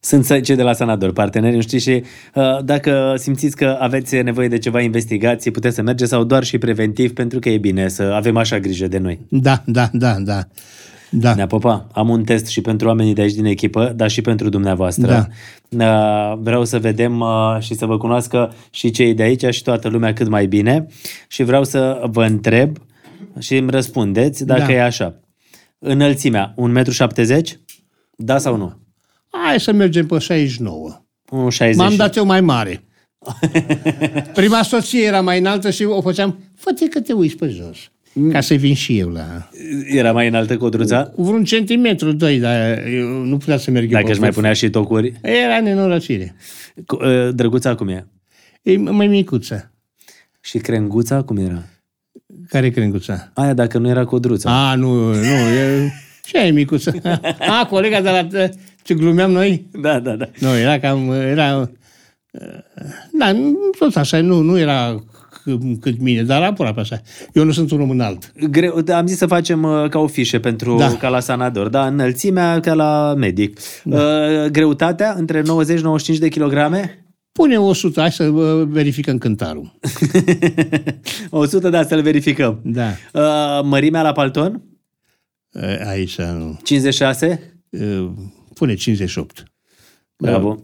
Sunt 0.00 0.42
cei 0.42 0.56
de 0.56 0.62
la 0.62 0.72
Sanador, 0.72 1.12
parteneri, 1.12 1.54
nu 1.54 1.60
știi, 1.60 1.78
și 1.78 2.02
uh, 2.34 2.64
dacă 2.64 3.14
simțiți 3.16 3.56
că 3.56 3.76
aveți 3.80 4.22
nevoie 4.22 4.48
de 4.48 4.58
ceva 4.58 4.80
investigații, 4.80 5.50
puteți 5.50 5.74
să 5.74 5.82
mergeți 5.82 6.10
sau 6.10 6.24
doar 6.24 6.44
și 6.44 6.58
preventiv, 6.58 7.12
pentru 7.12 7.38
că 7.38 7.48
e 7.48 7.58
bine 7.58 7.88
să 7.88 8.02
avem 8.02 8.36
așa 8.36 8.58
grijă 8.58 8.86
de 8.86 8.98
noi. 8.98 9.20
Da, 9.28 9.62
da, 9.66 9.88
da, 9.92 10.16
da. 10.18 10.46
Da. 11.10 11.34
Nea 11.34 11.46
Popa, 11.46 11.86
am 11.92 12.08
un 12.08 12.24
test 12.24 12.46
și 12.46 12.60
pentru 12.60 12.86
oamenii 12.88 13.14
de 13.14 13.20
aici 13.20 13.32
din 13.32 13.44
echipă, 13.44 13.92
dar 13.96 14.10
și 14.10 14.20
pentru 14.20 14.48
dumneavoastră. 14.48 15.28
Da. 15.68 15.86
Uh, 15.86 16.38
Vreau 16.42 16.64
să 16.64 16.78
vedem 16.78 17.20
uh, 17.20 17.56
și 17.60 17.74
să 17.74 17.86
vă 17.86 17.98
cunoască 17.98 18.54
și 18.70 18.90
cei 18.90 19.14
de 19.14 19.22
aici 19.22 19.44
și 19.54 19.62
toată 19.62 19.88
lumea 19.88 20.12
cât 20.12 20.28
mai 20.28 20.46
bine 20.46 20.86
și 21.28 21.42
vreau 21.42 21.64
să 21.64 22.02
vă 22.10 22.24
întreb 22.24 22.76
și 23.38 23.56
îmi 23.56 23.70
răspundeți 23.70 24.46
dacă 24.46 24.64
Da. 24.66 24.72
e 24.72 24.82
așa. 24.82 25.14
Înălțimea, 25.86 26.54
1,70 26.54 26.56
m? 26.56 27.60
Da 28.16 28.38
sau 28.38 28.56
nu? 28.56 28.76
Hai 29.30 29.60
să 29.60 29.72
mergem 29.72 30.06
pe 30.06 30.18
69. 30.18 31.04
1,60 31.70 31.74
M-am 31.76 31.96
dat 31.96 32.16
eu 32.16 32.24
mai 32.24 32.40
mare. 32.40 32.84
Prima 34.34 34.62
soție 34.62 35.04
era 35.04 35.20
mai 35.20 35.38
înaltă 35.38 35.70
și 35.70 35.84
o 35.84 36.00
făceam, 36.00 36.38
fă 36.56 36.70
că 36.90 37.00
te 37.00 37.12
uiți 37.12 37.36
pe 37.36 37.48
jos. 37.48 37.76
Ca 38.32 38.40
să 38.40 38.54
vin 38.54 38.74
și 38.74 38.98
eu 38.98 39.08
la... 39.08 39.48
Era 39.86 40.12
mai 40.12 40.28
înaltă 40.28 40.56
codruța? 40.56 41.04
Cu 41.04 41.22
vreun 41.22 41.44
centimetru, 41.44 42.12
doi, 42.12 42.38
dar 42.38 42.86
eu 42.86 43.08
nu 43.08 43.36
putea 43.36 43.56
să 43.56 43.70
merg 43.70 43.84
eu 43.84 43.90
Dacă 43.92 44.04
pe 44.04 44.10
își 44.10 44.20
mai 44.20 44.28
vârf. 44.28 44.40
punea 44.40 44.52
și 44.52 44.70
tocuri. 44.70 45.12
Era 45.22 45.60
nenorocire. 45.60 46.34
Cu- 46.86 46.96
uh, 47.04 47.34
Drăguța 47.34 47.74
cum 47.74 47.88
e? 47.88 48.06
E 48.62 48.76
mai 48.76 49.06
micuță. 49.06 49.72
Și 50.40 50.58
crenguța 50.58 51.22
cum 51.22 51.36
era? 51.36 51.62
Care 52.48 52.70
crenguța? 52.70 53.30
Aia 53.34 53.54
dacă 53.54 53.78
nu 53.78 53.88
era 53.88 54.04
codruța. 54.04 54.70
A, 54.70 54.74
nu, 54.74 54.92
nu, 55.14 55.14
e... 55.14 55.92
Ce 56.24 56.38
e 56.38 56.50
micuță? 56.50 56.92
A, 57.60 57.66
colega 57.66 58.00
de 58.00 58.10
la... 58.10 58.48
Ce 58.82 58.94
glumeam 58.94 59.30
noi? 59.30 59.66
Da, 59.82 59.98
da, 60.00 60.16
da. 60.16 60.28
Nu, 60.38 60.56
era 60.58 60.78
cam... 60.78 61.10
Era... 61.12 61.70
Da, 63.18 63.32
nu- 63.32 63.56
tot 63.78 63.96
așa, 63.96 64.20
nu, 64.20 64.40
nu 64.40 64.58
era 64.58 64.94
c- 64.98 65.80
cât 65.80 66.00
mine, 66.00 66.22
dar 66.22 66.42
aproape 66.42 66.80
așa. 66.80 67.00
Eu 67.32 67.44
nu 67.44 67.52
sunt 67.52 67.70
un 67.70 67.80
om 67.80 67.90
înalt. 67.90 68.32
Greu, 68.50 68.80
da, 68.80 68.96
am 68.96 69.06
zis 69.06 69.16
să 69.16 69.26
facem 69.26 69.62
uh, 69.62 69.88
ca 69.88 69.98
o 69.98 70.06
fișă 70.06 70.38
pentru 70.38 70.76
Da. 70.76 70.96
ca 70.98 71.08
la 71.08 71.20
Sanador, 71.20 71.68
da, 71.68 71.86
înălțimea 71.86 72.60
ca 72.60 72.74
la 72.74 73.14
medic. 73.16 73.58
Da. 73.84 73.96
Uh, 74.00 74.50
greutatea 74.50 75.14
între 75.18 75.42
90-95 75.42 75.44
de 76.18 76.28
kilograme? 76.28 77.03
Pune 77.38 77.58
100, 77.58 78.00
hai 78.00 78.12
să 78.12 78.24
uh, 78.24 78.66
verificăm 78.68 79.18
cântarul. 79.18 79.78
100, 81.30 81.68
da, 81.68 81.82
să-l 81.82 82.02
verificăm. 82.02 82.60
Da. 82.64 82.88
Uh, 83.12 83.64
mărimea 83.64 84.02
la 84.02 84.12
palton? 84.12 84.62
Uh, 85.52 85.86
Aici, 85.86 86.18
nu. 86.18 86.58
56? 86.62 87.60
Uh, 87.70 88.10
Pune 88.54 88.74
58. 88.74 89.44
Bravo. 90.16 90.60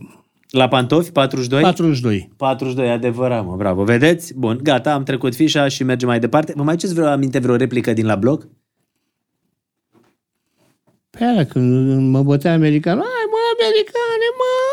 La 0.51 0.69
pantofi? 0.69 1.11
42? 1.11 1.61
42. 1.61 2.31
42, 2.37 2.91
adevărat, 2.91 3.45
mă, 3.45 3.57
bravo. 3.57 3.85
Vedeți? 3.85 4.35
Bun, 4.35 4.61
gata, 4.63 4.93
am 4.93 5.03
trecut 5.03 5.35
fișa 5.35 5.69
și 5.69 5.85
mergem 5.85 6.09
mai 6.09 6.21
departe. 6.21 6.53
Vă 6.57 6.63
mai 6.63 6.77
ceți 6.77 6.95
vreo 6.95 7.07
aminte, 7.07 7.39
vreo 7.39 7.57
replică 7.57 7.93
din 7.93 8.07
la 8.07 8.17
blog? 8.17 8.49
Pe 11.11 11.25
aia, 11.25 11.47
când 11.47 12.01
mă 12.11 12.23
bătea 12.23 12.53
americanul, 12.53 13.03
hai 13.03 13.27
mă, 13.31 13.39
americane, 13.59 14.29
mă! 14.39 14.70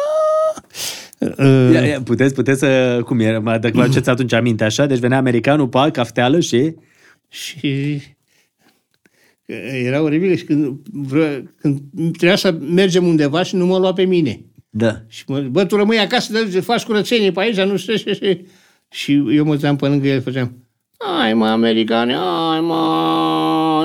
Uh, 1.19 1.69
Ia, 1.73 1.85
ia, 1.85 2.02
puteți, 2.02 2.34
puteți 2.34 2.60
să... 2.60 3.02
Cum 3.06 3.19
era? 3.19 3.39
Mă, 3.39 3.57
Dacă 3.57 3.72
vă 3.73 3.81
aduceți 3.81 4.10
atunci 4.10 4.34
aminte, 4.34 4.64
așa? 4.64 4.85
Deci 4.85 4.99
venea 4.99 5.18
americanul, 5.18 5.68
pa, 5.68 5.89
cafteală 5.89 6.39
și... 6.39 6.73
Și 7.30 8.02
era 9.85 10.02
oribil 10.02 10.35
și 10.35 10.44
când, 10.44 10.77
vreo, 10.91 11.26
când 11.61 11.81
trebuia 11.91 12.35
să 12.35 12.52
mergem 12.52 13.07
undeva 13.07 13.44
și 13.44 13.56
nu 13.56 13.65
mă 13.65 13.77
lua 13.77 13.94
pe 13.94 14.03
mine. 14.03 14.45
Da. 14.69 15.02
Și 15.07 15.23
mă, 15.27 15.39
bă, 15.39 15.65
tu 15.65 15.76
rămâi 15.76 15.99
acasă, 15.99 16.44
de, 16.44 16.60
faci 16.60 16.84
curățenie 16.84 17.31
pe 17.31 17.39
aici, 17.39 17.61
nu 17.61 17.77
știu 17.77 17.95
ce, 17.95 18.14
și, 18.14 18.45
și 18.89 19.35
eu 19.35 19.45
mă 19.45 19.57
țeam 19.57 19.76
pe 19.76 19.88
lângă 19.88 20.07
el, 20.07 20.22
făceam, 20.22 20.68
ai 21.22 21.34
mă, 21.34 21.48
americane, 21.48 22.15
ai 22.15 22.61
mă, 22.61 22.73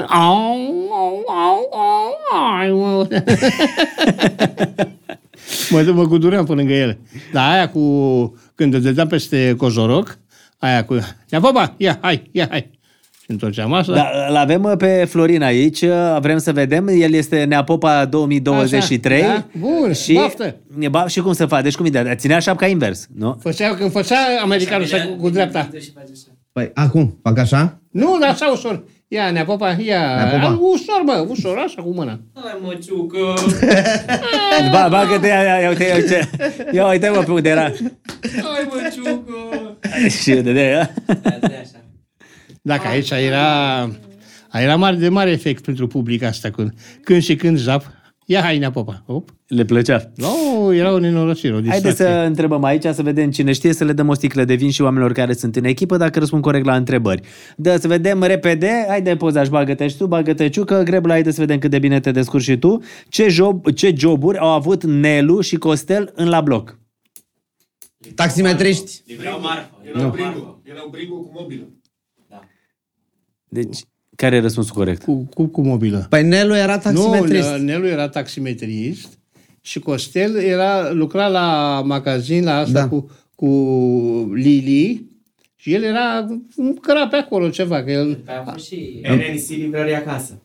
au, 0.09 0.89
au, 0.91 1.25
au, 1.27 1.69
au, 1.73 2.59
ai 2.59 2.71
mă. 2.71 3.09
mă, 5.73 5.93
mă 5.95 6.05
guduream 6.05 6.45
pe 6.45 6.53
lângă 6.53 6.73
el. 6.73 6.99
Dar 7.33 7.53
aia 7.53 7.69
cu, 7.69 7.81
când 8.55 8.73
te 8.73 8.79
dădeam 8.79 9.07
peste 9.07 9.55
cozoroc, 9.57 10.19
aia 10.59 10.85
cu, 10.85 10.95
ia 11.31 11.41
baba, 11.41 11.75
ia, 11.77 11.99
hai, 12.01 12.29
ia, 12.33 12.47
hai. 12.51 12.71
Și 13.23 13.31
întorceam 13.31 13.73
asta. 13.73 13.93
Da, 13.93 14.11
îl 14.29 14.37
avem 14.37 14.63
uh, 14.63 14.73
pe 14.77 15.05
Florin 15.09 15.43
aici, 15.43 15.81
uh, 15.81 16.17
vrem 16.21 16.39
să 16.39 16.53
vedem, 16.53 16.89
el 16.89 17.13
este 17.13 17.45
Neapopa 17.45 18.05
2023. 18.05 19.23
Așa, 19.23 19.33
da? 19.33 19.47
Bun, 19.59 19.93
și, 19.93 20.13
baftă. 20.13 20.57
ba, 20.91 21.07
și 21.07 21.21
cum 21.21 21.33
să 21.33 21.47
fac? 21.47 21.63
Deci 21.63 21.75
cum 21.75 21.87
e? 21.93 22.15
Ținea 22.15 22.39
șapca 22.39 22.67
invers, 22.67 23.07
nu? 23.15 23.39
Făcea, 23.41 23.75
când 23.75 23.91
făcea 23.91 24.17
americanul 24.43 24.85
așa 24.85 25.07
cu, 25.07 25.13
cu 25.13 25.31
dreapta. 25.31 25.69
Păi, 26.53 26.71
acum, 26.75 27.19
fac 27.23 27.39
așa? 27.39 27.81
Nu, 27.91 28.17
dar 28.21 28.31
așa 28.31 28.47
ușor. 28.47 28.85
Ia, 29.13 29.31
nea 29.31 29.45
popa, 29.45 29.77
ia. 29.79 30.15
Nea 30.15 30.39
Popa. 30.39 30.59
Ușor, 30.61 31.03
bă, 31.05 31.27
ușor, 31.29 31.59
așa 31.59 31.83
cu 31.83 31.93
mâna. 31.95 32.21
Hai 32.35 32.59
măciucă! 32.63 33.35
Ba, 34.73 34.89
bagă-te, 34.89 35.27
ia, 35.27 35.43
ia, 35.43 35.59
ia, 35.59 35.69
uite, 35.69 35.85
ia, 35.85 35.95
uite, 35.95 36.31
ia, 36.73 36.89
uite, 36.89 37.09
mă, 37.09 37.23
pe 37.23 37.31
unde 37.31 37.49
era. 37.49 37.63
Hai 37.63 38.69
măciucă! 38.71 39.79
și 40.23 40.31
de 40.31 40.53
de 40.53 40.69
ea. 40.69 40.95
Așa. 41.35 41.85
Dacă 42.63 42.89
aici 42.89 43.11
era... 43.11 43.89
Era 44.53 44.77
mare, 44.77 44.97
de 44.97 45.09
mare 45.09 45.31
efect 45.31 45.65
pentru 45.65 45.87
public 45.87 46.23
asta. 46.23 46.51
Când, 46.51 46.73
când 47.05 47.23
și 47.23 47.37
când 47.37 47.59
zap. 47.59 47.85
Ia, 48.27 48.41
hai, 48.41 48.59
nea 48.59 48.71
popa. 48.71 49.03
Op. 49.07 49.31
Le 49.47 49.65
plăcea. 49.65 50.13
Oh, 50.21 50.77
era 50.77 50.93
o 50.93 50.99
nenorocire, 50.99 51.55
o 51.55 51.61
distracție. 51.61 51.89
Haideți 51.91 52.03
să 52.03 52.27
întrebăm 52.27 52.65
aici, 52.65 52.85
să 52.85 53.03
vedem 53.03 53.31
cine 53.31 53.53
știe, 53.53 53.73
să 53.73 53.85
le 53.85 53.93
dăm 53.93 54.09
o 54.09 54.15
sticlă 54.15 54.45
de 54.45 54.55
vin 54.55 54.71
și 54.71 54.83
oamenilor 54.83 55.13
care 55.13 55.33
sunt 55.33 55.57
în 55.57 55.65
echipă, 55.65 55.97
dacă 55.97 56.19
răspund 56.19 56.43
corect 56.43 56.65
la 56.65 56.77
întrebări. 56.77 57.23
Da, 57.57 57.79
să 57.79 57.89
vedem 57.89 58.23
repede, 58.23 58.85
haide 58.89 59.17
poza 59.17 59.45
și 59.45 59.51
bagă-te 59.51 59.89
și 59.89 59.97
tu, 59.97 60.07
bagă-te 60.07 60.49
ciucă, 60.49 60.83
Grebla, 60.83 61.13
haide 61.13 61.31
să 61.31 61.41
vedem 61.41 61.59
cât 61.59 61.71
de 61.71 61.79
bine 61.79 62.01
te 62.01 62.11
descurci 62.11 62.45
și 62.45 62.57
tu. 62.57 62.83
Ce, 63.09 63.29
job, 63.29 63.71
ce 63.71 63.95
joburi 63.97 64.39
au 64.39 64.49
avut 64.49 64.85
Nelu 64.85 65.41
și 65.41 65.57
Costel 65.57 66.13
în 66.15 66.29
la 66.29 66.41
bloc? 66.41 66.79
Taximetriști. 68.15 69.03
Livrau 69.07 69.41
marfă. 69.41 69.81
Erau 69.83 70.11
brigo. 70.11 70.61
Erau 70.65 70.89
brigo 70.91 71.15
cu 71.15 71.31
mobilă. 71.35 71.69
Deci, 73.49 73.81
care 74.23 74.37
e 74.37 74.41
răspunsul 74.41 74.75
corect? 74.75 75.03
Cu, 75.03 75.29
cu, 75.35 75.47
cu 75.47 75.61
mobilă. 75.63 76.07
Păi 76.09 76.23
Nelu 76.25 76.57
era 76.57 76.75
Nu, 76.75 76.81
taximetrist. 76.81 77.49
Nelu 77.57 77.87
era 77.87 78.09
taximetrist 78.09 79.09
și 79.61 79.79
Costel 79.79 80.37
era, 80.37 80.91
lucra 80.93 81.27
la 81.27 81.81
magazin, 81.85 82.45
la 82.45 82.57
asta 82.57 82.73
Da. 82.81 82.89
cu, 82.89 83.11
cu 83.35 83.47
Lili 84.35 85.11
și 85.57 85.75
el 85.75 85.83
era, 85.83 86.27
căra 86.81 87.07
pe 87.07 87.17
acolo 87.17 87.49
ceva, 87.49 87.83
că 87.83 87.91
el... 87.91 88.15
Pe 88.15 88.31
a 88.33 88.51
fost 88.53 88.67
și 88.67 89.01
RNC 89.03 89.49
livrării 89.49 89.95
acasă. 89.95 90.43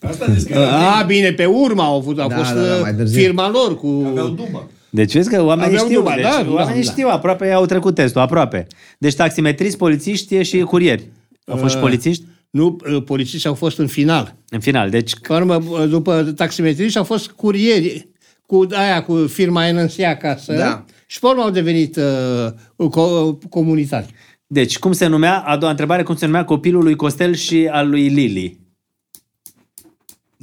Asta 0.00 0.26
zis 0.32 0.44
că 0.44 0.58
A, 0.58 1.02
bine, 1.02 1.32
pe 1.32 1.44
urmă 1.44 1.82
au 1.82 1.96
avut, 1.96 2.18
a 2.18 2.26
Da, 2.28 2.36
fost 2.36 2.54
da, 2.54 2.60
da, 2.66 2.74
uh, 2.74 2.80
mai 2.82 2.94
târziu. 2.94 3.20
firma 3.20 3.50
lor 3.50 3.76
cu... 3.78 4.04
aveau 4.06 4.28
duba. 4.28 4.68
Deci 4.90 5.12
vezi 5.12 5.28
că 5.30 5.42
oamenii 5.42 5.70
Aveau 5.74 5.86
știu, 5.86 5.98
duba, 5.98 6.14
deci, 6.14 6.22
da, 6.24 6.42
da, 6.46 6.52
oamenii 6.52 6.84
da. 6.84 6.90
știu, 6.90 7.08
aproape 7.08 7.50
au 7.50 7.66
trecut 7.66 7.94
testul, 7.94 8.20
aproape. 8.20 8.66
Deci 8.98 9.14
taximetriști, 9.14 9.76
polițiști 9.78 10.42
și 10.42 10.58
curieri. 10.58 11.06
Au 11.46 11.56
fost 11.56 11.74
și 11.74 11.80
polițiști? 11.80 12.24
Nu, 12.54 12.76
uh, 12.94 13.02
polițiștii 13.02 13.48
au 13.48 13.54
fost 13.54 13.78
în 13.78 13.86
final. 13.86 14.36
În 14.48 14.60
final, 14.60 14.90
deci 14.90 15.18
Pe 15.20 15.32
urmă, 15.32 15.54
uh, 15.56 15.88
după 15.88 16.32
taximetriști 16.36 16.98
au 16.98 17.04
fost 17.04 17.30
curieri 17.30 18.08
cu 18.46 18.66
aia, 18.70 19.02
cu 19.02 19.26
firma 19.26 19.70
NNC 19.72 19.98
acasă 20.00 20.52
Da. 20.56 20.84
și 21.06 21.18
pe 21.18 21.26
urmă 21.26 21.42
au 21.42 21.50
devenit 21.50 21.96
uh, 21.96 22.52
co- 22.86 23.48
comunitari. 23.50 24.12
Deci, 24.46 24.78
cum 24.78 24.92
se 24.92 25.06
numea, 25.06 25.40
a 25.40 25.56
doua 25.56 25.70
întrebare, 25.70 26.02
cum 26.02 26.16
se 26.16 26.26
numea 26.26 26.44
copilul 26.44 26.82
lui 26.82 26.96
Costel 26.96 27.34
și 27.34 27.68
al 27.70 27.88
lui 27.88 28.08
Lili? 28.08 28.58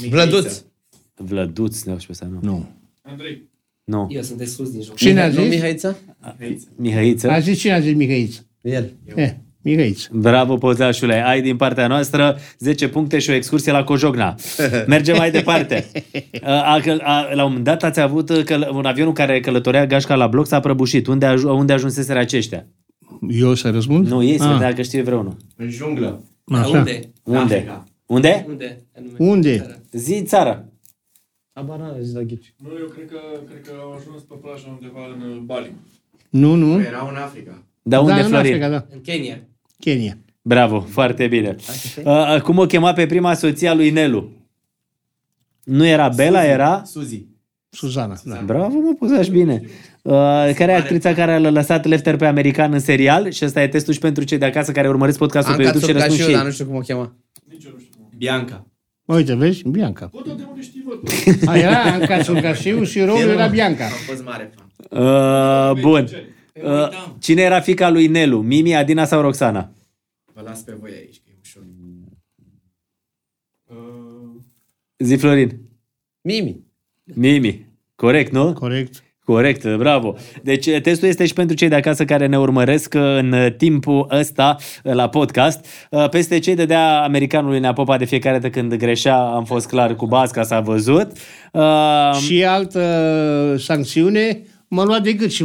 Vlăduț. 0.09 0.61
Vlăduț, 1.15 1.83
nu 1.83 1.99
știu 1.99 2.13
să 2.13 2.25
nu. 2.25 2.39
Nu. 2.41 2.69
Andrei. 3.01 3.49
Nu. 3.83 4.07
Eu 4.11 4.21
sunt 4.21 4.38
de 4.38 4.45
sus 4.45 4.71
din 4.71 4.81
joc. 4.81 4.95
Cine 4.95 5.21
a 5.21 5.27
Nu 5.27 5.33
zis? 5.41 5.49
Mihaiță? 5.49 5.99
Mihăiță. 6.75 7.29
A 7.29 7.39
zis 7.39 7.59
cine 7.59 7.73
a 7.73 7.79
zis 7.79 7.93
Mihăiță? 7.93 8.45
El. 8.61 8.93
Eh, 9.15 9.31
Mihăiță. 9.63 10.07
Bravo, 10.11 10.57
pozașule. 10.57 11.25
Ai 11.27 11.41
din 11.41 11.55
partea 11.57 11.88
noastră 11.88 12.38
10 12.59 12.88
puncte 12.89 13.19
și 13.19 13.29
o 13.29 13.33
excursie 13.33 13.71
la 13.71 13.83
Cojogna. 13.83 14.35
Mergem 14.88 15.17
mai 15.17 15.31
departe. 15.31 15.85
A, 16.43 16.51
a, 16.51 16.81
a, 17.01 17.33
la 17.33 17.43
un 17.43 17.47
moment 17.47 17.63
dat 17.65 17.83
ați 17.83 17.99
avut 17.99 18.29
uh, 18.29 18.43
căl- 18.43 18.69
un 18.73 18.85
avion 18.85 19.13
care 19.13 19.39
călătorea 19.39 19.85
gașca 19.85 20.15
la 20.15 20.27
bloc 20.27 20.47
s-a 20.47 20.59
prăbușit. 20.59 21.07
Unde, 21.07 21.25
aj- 21.33 21.43
unde 21.43 21.73
ajunseseră 21.73 22.19
aceștia? 22.19 22.67
Eu 23.29 23.53
să 23.53 23.69
răspund? 23.69 24.07
Nu, 24.07 24.23
ei 24.23 24.38
să 24.38 24.43
Ah, 24.43 24.51
vedea 24.53 24.73
că 24.73 24.81
știe 24.81 25.01
vreunul. 25.01 25.35
În 25.55 25.69
junglă. 25.69 26.23
Așa. 26.45 26.61
Dar 26.61 26.77
unde? 26.79 26.99
În 27.23 27.35
Unde? 27.35 27.53
Africa. 27.55 27.83
Unde? 28.05 28.45
Unde? 28.47 28.81
Anume? 28.97 29.13
Unde? 29.31 29.57
Țară. 29.57 29.79
Zi 29.91 30.23
țara. 30.25 30.65
Abar 31.53 31.77
n-am 31.77 31.95
zis 32.01 32.13
la 32.13 32.21
ghici. 32.21 32.53
Nu, 32.57 32.69
eu 32.79 32.88
cred 32.88 33.07
că, 33.09 33.17
cred 33.49 33.61
că 33.65 33.71
au 33.81 33.91
ajuns 33.99 34.21
pe 34.21 34.35
plajă 34.41 34.65
undeva 34.69 34.99
în 35.15 35.29
uh, 35.31 35.38
Bali. 35.45 35.71
Nu, 36.29 36.55
nu. 36.55 36.81
Erau 36.81 37.07
în 37.07 37.15
Africa. 37.15 37.63
Da, 37.81 37.99
unde, 37.99 38.11
da, 38.13 38.17
în 38.19 38.27
Florin? 38.27 38.51
Africa, 38.51 38.69
da. 38.69 38.85
În 38.93 39.01
Kenya. 39.01 39.38
Kenya. 39.82 40.18
Bravo, 40.41 40.80
foarte 40.80 41.28
bine. 41.28 41.56
Uh, 42.03 42.41
cum 42.41 42.58
o 42.58 42.66
chema 42.66 42.94
pe 42.94 43.06
prima 43.06 43.34
soția 43.34 43.74
lui 43.74 43.90
Nelu? 43.90 44.32
Nu 45.64 45.86
era 45.86 46.10
Bela, 46.10 46.44
era... 46.45 46.82
Suzy. 46.86 47.26
Suzana, 47.70 48.18
da. 48.24 48.41
Bravo, 48.45 48.80
mă, 48.80 48.94
puzași 48.99 49.32
bine. 49.32 49.62
Uh, 50.02 50.14
care 50.56 50.72
e 50.72 50.76
actrița 50.76 51.14
care 51.14 51.32
a 51.32 51.40
lăsat 51.40 51.86
Lefter 51.86 52.16
pe 52.16 52.26
american 52.26 52.74
în 52.74 52.80
serial? 52.80 53.32
Și 53.32 53.45
ăsta 53.45 53.62
e 53.62 53.68
testul 53.68 53.94
și 53.94 53.99
pentru 53.99 54.24
cei 54.24 54.38
de 54.38 54.45
acasă 54.45 54.72
care 54.72 54.88
urmăresc 54.88 55.18
podcastul 55.18 55.56
pe 55.56 55.64
Anca 55.64 55.78
YouTube 55.78 55.91
și 55.91 55.98
răspund 55.98 56.20
și 56.20 56.26
Țurcașiu, 56.26 56.38
dar 56.38 56.41
ei. 56.41 56.48
nu 56.48 56.53
știu 56.53 56.66
cum 56.66 56.76
o 56.76 56.80
cheamă. 56.80 57.16
Nici 57.49 57.64
eu 57.66 57.72
nu 57.74 57.80
știu. 57.80 57.91
cum. 57.98 58.10
Bianca. 58.18 58.66
Uite, 59.06 59.36
vezi? 59.36 59.68
Bianca. 59.68 60.10
Bă, 60.14 60.20
tot 60.20 60.38
de 60.38 60.44
unde 60.49 60.62
știi, 60.62 60.84
bă? 60.86 60.99
A, 61.52 61.58
era 61.58 61.82
Anca 61.82 62.22
Țurcașiu 62.22 62.84
și 62.84 63.02
rolul 63.02 63.30
era 63.30 63.48
Bianca. 63.48 63.84
Am 63.84 63.91
fost 64.08 64.24
mare 64.24 64.52
fan. 64.56 65.02
Uh, 65.03 65.82
bun. 65.82 66.08
Uh, 66.64 66.90
cine 67.19 67.41
era 67.41 67.60
fica 67.60 67.90
lui 67.90 68.07
Nelu? 68.07 68.41
Mimi, 68.41 68.76
Adina 68.76 69.06
sau 69.06 69.22
Roxana? 69.22 69.72
Vă 70.34 70.41
las 70.45 70.60
pe 70.60 70.76
voi 70.80 70.91
aici, 70.91 71.15
că 71.15 71.30
e 71.30 71.38
ușor. 71.41 71.64
Uh, 73.68 74.41
Zi 74.98 75.15
Florin. 75.15 75.60
Mimi. 76.22 76.64
Mimi. 77.03 77.68
Corect, 77.95 78.32
nu? 78.32 78.53
Corect. 78.53 79.03
Corect, 79.26 79.76
bravo. 79.76 80.15
Deci 80.44 80.69
testul 80.82 81.07
este 81.07 81.26
și 81.26 81.34
pentru 81.34 81.56
cei 81.56 81.69
de 81.69 81.76
acasă 81.76 82.06
care 82.06 82.26
ne 82.26 82.40
urmăresc 82.40 82.94
în 82.94 83.36
timpul 83.57 84.07
ăsta 84.11 84.57
la 84.84 85.10
podcast. 85.10 85.65
Peste 86.11 86.40
cei 86.40 86.56
de 86.56 86.65
dea 86.65 87.02
americanului 87.03 87.60
ne-a 87.60 87.73
popat 87.73 87.99
de 87.99 88.06
fiecare 88.06 88.38
dată 88.40 88.49
când 88.49 88.76
greșea, 88.76 89.18
am 89.18 89.45
fost 89.45 89.68
clar 89.68 89.95
cu 89.95 90.06
basca, 90.07 90.44
s-a 90.44 90.60
văzut. 90.60 91.11
Uh, 91.52 92.14
Și 92.26 92.44
altă 92.45 93.56
sancțiune, 93.60 94.41
m-a 94.68 94.84
luat 94.84 95.03
de 95.03 95.14
gât 95.14 95.32
și 95.32 95.44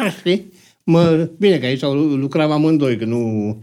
mă... 0.00 0.08
Știi? 0.18 0.50
Mă, 0.84 1.28
bine 1.38 1.56
că 1.58 1.66
aici 1.66 1.82
au 1.82 1.92
lucrat 1.94 2.50
amândoi, 2.50 2.96
că 2.96 3.04
nu... 3.04 3.58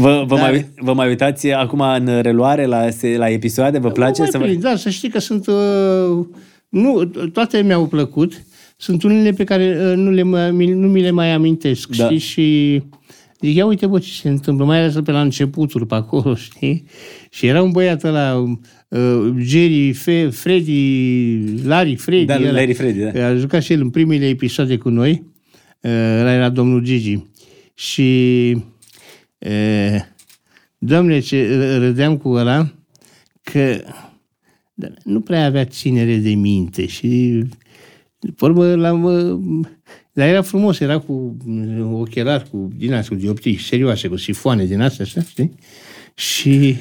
vă, 0.00 0.24
vă, 0.26 0.36
Da. 0.36 0.40
mai, 0.40 0.66
vă 0.76 0.92
mai 0.94 1.08
uitați 1.08 1.50
acum 1.52 1.80
în 1.80 2.20
reluare 2.22 2.66
la, 2.66 2.90
se- 2.90 3.16
la 3.16 3.28
episoade? 3.30 3.78
Vă 3.78 3.90
place? 3.90 4.22
Nu 4.22 4.28
să 4.30 4.38
mai 4.38 4.46
vă... 4.46 4.52
prind, 4.52 4.62
Da, 4.70 4.76
să 4.76 4.90
știi 4.90 5.08
că 5.08 5.18
sunt... 5.18 5.46
Uh, 5.46 6.26
nu, 6.68 7.04
toate 7.32 7.62
mi-au 7.62 7.86
plăcut. 7.86 8.42
Sunt 8.76 9.02
unele 9.02 9.30
pe 9.32 9.44
care 9.44 9.78
uh, 9.90 9.96
nu, 9.96 10.10
le 10.10 10.22
mai, 10.22 10.50
nu 10.66 10.88
mi 10.88 11.00
le 11.00 11.10
mai 11.10 11.30
amintesc, 11.32 11.96
Da. 11.96 12.04
știi? 12.04 12.18
Și 12.18 12.82
zic, 13.40 13.54
ia 13.56 13.66
uite, 13.66 13.86
bă, 13.86 13.98
ce 13.98 14.12
se 14.12 14.28
întâmplă, 14.28 14.64
mai 14.64 14.78
ales 14.78 14.94
pe 15.04 15.10
la 15.10 15.20
începuturi, 15.20 15.86
pe 15.86 15.94
acolo, 15.94 16.34
știi? 16.50 16.84
Și 17.30 17.46
era 17.46 17.62
un 17.62 17.70
băiat 17.70 18.04
ăla, 18.04 18.34
uh, 18.88 19.32
Jerry, 19.38 19.92
Fe, 19.92 20.28
Freddy, 20.28 21.38
Larry, 21.66 21.96
Freddy. 21.96 22.24
Da, 22.24 22.34
ăla. 22.36 22.50
Larry 22.50 22.72
Freddy, 22.74 22.98
da. 23.18 23.26
A 23.26 23.34
jucat 23.34 23.62
și 23.62 23.72
el 23.72 23.80
în 23.80 23.90
primele 23.90 24.26
episoade 24.28 24.76
cu 24.76 24.88
noi. 24.88 25.22
Uh, 25.80 25.90
Ăla 26.20 26.32
era 26.32 26.48
domnul 26.48 26.82
Gigi. 26.82 27.24
Și... 27.74 28.56
Uh, 29.38 30.00
domnule, 30.78 31.18
ce 31.18 31.56
râdeam 31.78 32.16
cu 32.16 32.28
ăla, 32.28 32.72
că 33.42 33.80
dar 34.74 34.92
nu 35.04 35.20
prea 35.20 35.44
avea 35.44 35.64
ținere 35.64 36.16
de 36.16 36.30
minte 36.30 36.86
și 36.86 37.42
pe 38.18 38.44
urmă 38.44 38.74
l-am... 38.74 39.02
uh, 39.04 39.66
Dar 40.12 40.28
era 40.28 40.42
frumos, 40.42 40.80
era 40.80 40.98
cu 40.98 41.36
ochelari, 41.92 42.50
cu 42.50 42.68
din 42.76 42.92
astea, 42.92 43.16
cu 43.16 43.22
dioptrii 43.22 43.58
serioase, 43.58 44.08
cu 44.08 44.16
sifoane 44.16 44.64
din 44.64 44.80
astea, 44.80 45.04
așa, 45.04 45.22
știi? 45.22 45.54
Și 46.14 46.76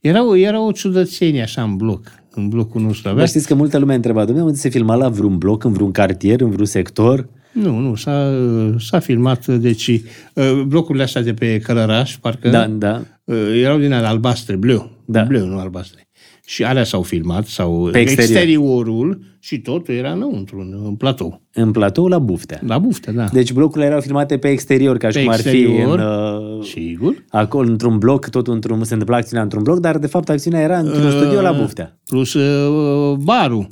era 0.00 0.26
o, 0.26 0.36
era 0.36 0.60
o 0.60 0.72
ciudățenie 0.72 1.42
așa 1.42 1.62
în 1.62 1.76
bloc, 1.76 2.22
în 2.30 2.48
blocul 2.48 2.80
nostru. 2.80 3.08
Avea 3.08 3.20
Dar 3.20 3.28
știți 3.28 3.46
că 3.46 3.54
multă 3.54 3.78
lume 3.78 3.94
întreba, 3.94 4.24
domnule, 4.24 4.46
unde 4.46 4.58
se 4.58 4.68
filma 4.68 4.94
la 4.94 5.08
vreun 5.08 5.38
bloc, 5.38 5.64
în 5.64 5.72
vreun 5.72 5.90
cartier, 5.90 6.40
în 6.40 6.50
vreun 6.50 6.66
sector? 6.66 7.28
Nu, 7.62 7.78
nu, 7.78 7.94
s-a, 7.94 8.30
s-a 8.78 8.98
filmat, 8.98 9.46
deci 9.46 9.86
uh, 10.34 10.62
blocurile 10.66 11.04
astea 11.04 11.22
de 11.22 11.34
pe 11.34 11.58
Călăraș, 11.58 12.16
parcă 12.16 12.48
Da, 12.48 12.66
da. 12.66 13.02
uh, 13.24 13.36
erau 13.62 13.78
din 13.78 13.92
alea 13.92 14.08
albastre, 14.08 14.56
bleu, 14.56 14.90
Da. 15.04 15.22
bleu, 15.22 15.46
nu 15.46 15.58
albastre. 15.58 16.00
Și 16.48 16.64
alea 16.64 16.84
s-au 16.84 17.02
filmat, 17.02 17.46
sau 17.46 17.88
Pe 17.92 17.98
exterior. 18.00 18.30
exteriorul 18.36 19.20
și 19.38 19.58
totul 19.60 19.94
era 19.94 20.12
înăuntru, 20.12 20.58
în, 20.58 20.80
în 20.84 20.94
platou. 20.94 21.42
În 21.52 21.70
platou 21.70 22.06
la 22.06 22.18
Buftea. 22.18 22.60
La 22.66 22.78
buftă, 22.78 23.12
da. 23.12 23.24
Deci 23.32 23.52
blocurile 23.52 23.86
erau 23.86 24.00
filmate 24.00 24.38
pe 24.38 24.48
exterior, 24.48 24.96
ca 24.96 25.08
și 25.08 25.14
Pe 25.16 25.22
cum 25.22 25.32
ar 25.32 25.40
fi 25.40 25.48
exterior, 25.48 25.98
în, 25.98 26.58
uh, 26.58 26.64
Sigur. 26.64 27.24
acolo, 27.28 27.68
într-un 27.70 27.98
bloc, 27.98 28.28
tot 28.28 28.46
într-un, 28.46 28.84
se 28.84 28.92
întâmpla 28.92 29.16
acțiunea 29.16 29.42
într-un 29.44 29.62
bloc, 29.62 29.78
dar 29.80 29.98
de 29.98 30.06
fapt 30.06 30.28
acțiunea 30.28 30.60
era 30.60 30.78
într-un 30.78 31.10
studio 31.10 31.40
la 31.40 31.52
Buftea. 31.52 31.98
Plus 32.06 32.32
uh, 32.34 33.16
barul. 33.16 33.66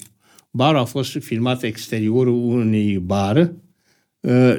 Barul 0.51 0.78
a 0.81 0.85
fost 0.85 1.11
filmat 1.20 1.62
exteriorul 1.62 2.35
unui 2.35 2.98
bar 3.05 3.36
uh, 3.36 3.48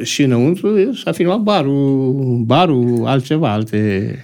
și 0.04 0.24
înăuntru 0.24 0.94
s-a 0.94 1.12
filmat 1.12 1.40
barul, 1.40 2.14
barul 2.46 3.06
altceva, 3.06 3.52
alte 3.52 4.16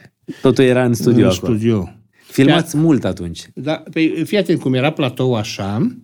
Totul 0.42 0.64
era 0.64 0.86
în 0.86 0.94
studio 0.94 1.26
în 1.26 1.32
acolo. 1.36 1.54
studio. 1.54 1.90
Filmați 2.28 2.78
mult 2.78 3.06
atunci. 3.06 3.42
Da, 3.54 3.84
pe, 3.94 4.24
fii 4.26 4.38
atent 4.38 4.60
cum 4.60 4.74
era 4.74 4.92
platou 4.92 5.36
așa, 5.36 5.96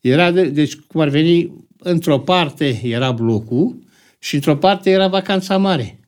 era 0.00 0.30
de, 0.30 0.44
deci 0.48 0.74
cum 0.76 1.00
ar 1.00 1.08
veni, 1.08 1.52
într-o 1.78 2.18
parte 2.18 2.80
era 2.82 3.12
blocul 3.12 3.78
și 4.18 4.34
într-o 4.34 4.56
parte 4.56 4.90
era 4.90 5.08
vacanța 5.08 5.56
mare. 5.56 6.00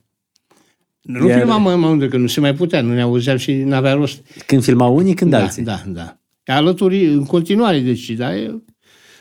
Nu 1.02 1.28
Iar- 1.28 1.38
filmam 1.38 1.62
mai 1.62 1.76
mult, 1.76 2.10
că 2.10 2.16
nu 2.16 2.26
se 2.26 2.40
mai 2.40 2.54
putea, 2.54 2.80
nu 2.80 2.92
ne 2.94 3.00
auzeam 3.00 3.36
și 3.36 3.52
nu 3.52 3.74
avea 3.74 3.92
rost. 3.92 4.20
Când 4.46 4.62
filmau 4.62 4.96
unii, 4.96 5.14
când 5.14 5.30
Da, 5.30 5.42
alții. 5.42 5.62
da, 5.62 5.82
da. 5.86 6.18
Alături, 6.44 7.04
în 7.06 7.24
continuare, 7.24 7.78
deci, 7.80 8.10
da, 8.10 8.30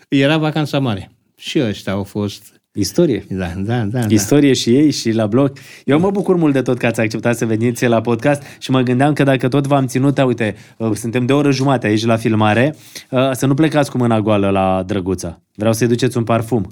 era 0.07 0.37
vacanța 0.37 0.79
mare. 0.79 1.11
Și 1.37 1.59
ăștia 1.61 1.91
au 1.93 2.03
fost, 2.03 2.56
Istorie. 2.79 3.25
da, 3.29 3.53
da, 3.57 3.83
da. 3.83 3.99
da. 3.99 4.05
Istorie 4.09 4.53
și 4.53 4.75
ei 4.75 4.91
și 4.91 5.11
la 5.11 5.27
bloc. 5.27 5.57
Eu 5.85 5.99
mă 5.99 6.11
bucur 6.11 6.35
mult 6.35 6.53
de 6.53 6.61
tot 6.61 6.77
că 6.77 6.85
ați 6.85 6.99
acceptat 6.99 7.37
să 7.37 7.45
veniți 7.45 7.85
la 7.85 8.01
podcast 8.01 8.41
și 8.59 8.71
mă 8.71 8.81
gândeam 8.81 9.13
că 9.13 9.23
dacă 9.23 9.47
tot 9.47 9.67
v-am 9.67 9.85
ținut, 9.85 10.17
uite, 10.17 10.55
uh, 10.77 10.91
suntem 10.93 11.25
de 11.25 11.33
o 11.33 11.37
oră 11.37 11.51
jumate 11.51 11.87
aici 11.87 12.05
la 12.05 12.15
filmare, 12.15 12.75
uh, 13.09 13.31
să 13.31 13.45
nu 13.45 13.53
plecați 13.53 13.91
cu 13.91 13.97
mâna 13.97 14.21
goală 14.21 14.49
la 14.49 14.83
Drăguța. 14.83 15.41
Vreau 15.55 15.73
să-i 15.73 15.87
duceți 15.87 16.17
un 16.17 16.23
parfum. 16.23 16.67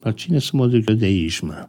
La 0.00 0.12
cine 0.12 0.38
să 0.38 0.50
mă 0.52 0.66
duc 0.66 0.88
eu 0.88 0.94
de 0.94 1.04
aici, 1.04 1.40
mă? 1.40 1.68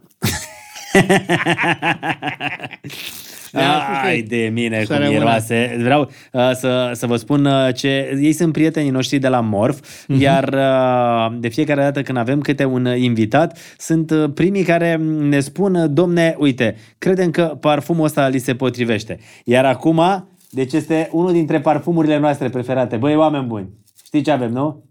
Ai 4.04 4.22
de 4.22 4.50
mine 4.52 4.78
Să 4.84 4.86
cum 4.86 4.96
rămână. 4.96 5.18
miroase. 5.18 5.76
Vreau 5.82 6.10
uh, 6.32 6.50
să, 6.54 6.90
să 6.94 7.06
vă 7.06 7.16
spun 7.16 7.44
uh, 7.44 7.74
ce... 7.74 8.18
Ei 8.20 8.32
sunt 8.32 8.52
prietenii 8.52 8.90
noștri 8.90 9.18
de 9.18 9.28
la 9.28 9.40
Morf, 9.40 10.04
iar 10.18 10.48
uh, 10.52 11.36
de 11.40 11.48
fiecare 11.48 11.80
dată 11.80 12.02
când 12.02 12.18
avem 12.18 12.40
câte 12.40 12.64
un 12.64 12.84
uh, 12.84 12.98
invitat, 12.98 13.58
sunt 13.78 14.10
uh, 14.10 14.24
primii 14.34 14.62
care 14.62 14.96
ne 15.28 15.40
spun, 15.40 15.74
uh, 15.74 15.84
domne, 15.90 16.34
uite, 16.38 16.76
credem 16.98 17.30
că 17.30 17.42
parfumul 17.60 18.04
ăsta 18.04 18.28
li 18.28 18.38
se 18.38 18.54
potrivește. 18.54 19.18
Iar 19.44 19.64
acum, 19.64 20.28
deci 20.50 20.72
este 20.72 21.08
unul 21.12 21.32
dintre 21.32 21.60
parfumurile 21.60 22.18
noastre 22.18 22.48
preferate. 22.48 22.96
Băi, 22.96 23.16
oameni 23.16 23.46
buni, 23.46 23.68
știți 24.04 24.24
ce 24.24 24.30
avem, 24.30 24.50
nu? 24.50 24.84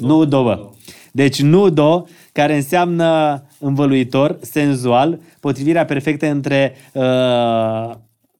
Nudo, 0.00 0.42
bă. 0.42 0.70
Deci 1.12 1.42
nudo, 1.42 2.06
care 2.32 2.54
înseamnă 2.54 3.42
învăluitor, 3.58 4.38
senzual, 4.40 5.20
potrivirea 5.40 5.84
perfectă 5.84 6.26
între, 6.26 6.74
uh, 6.92 7.94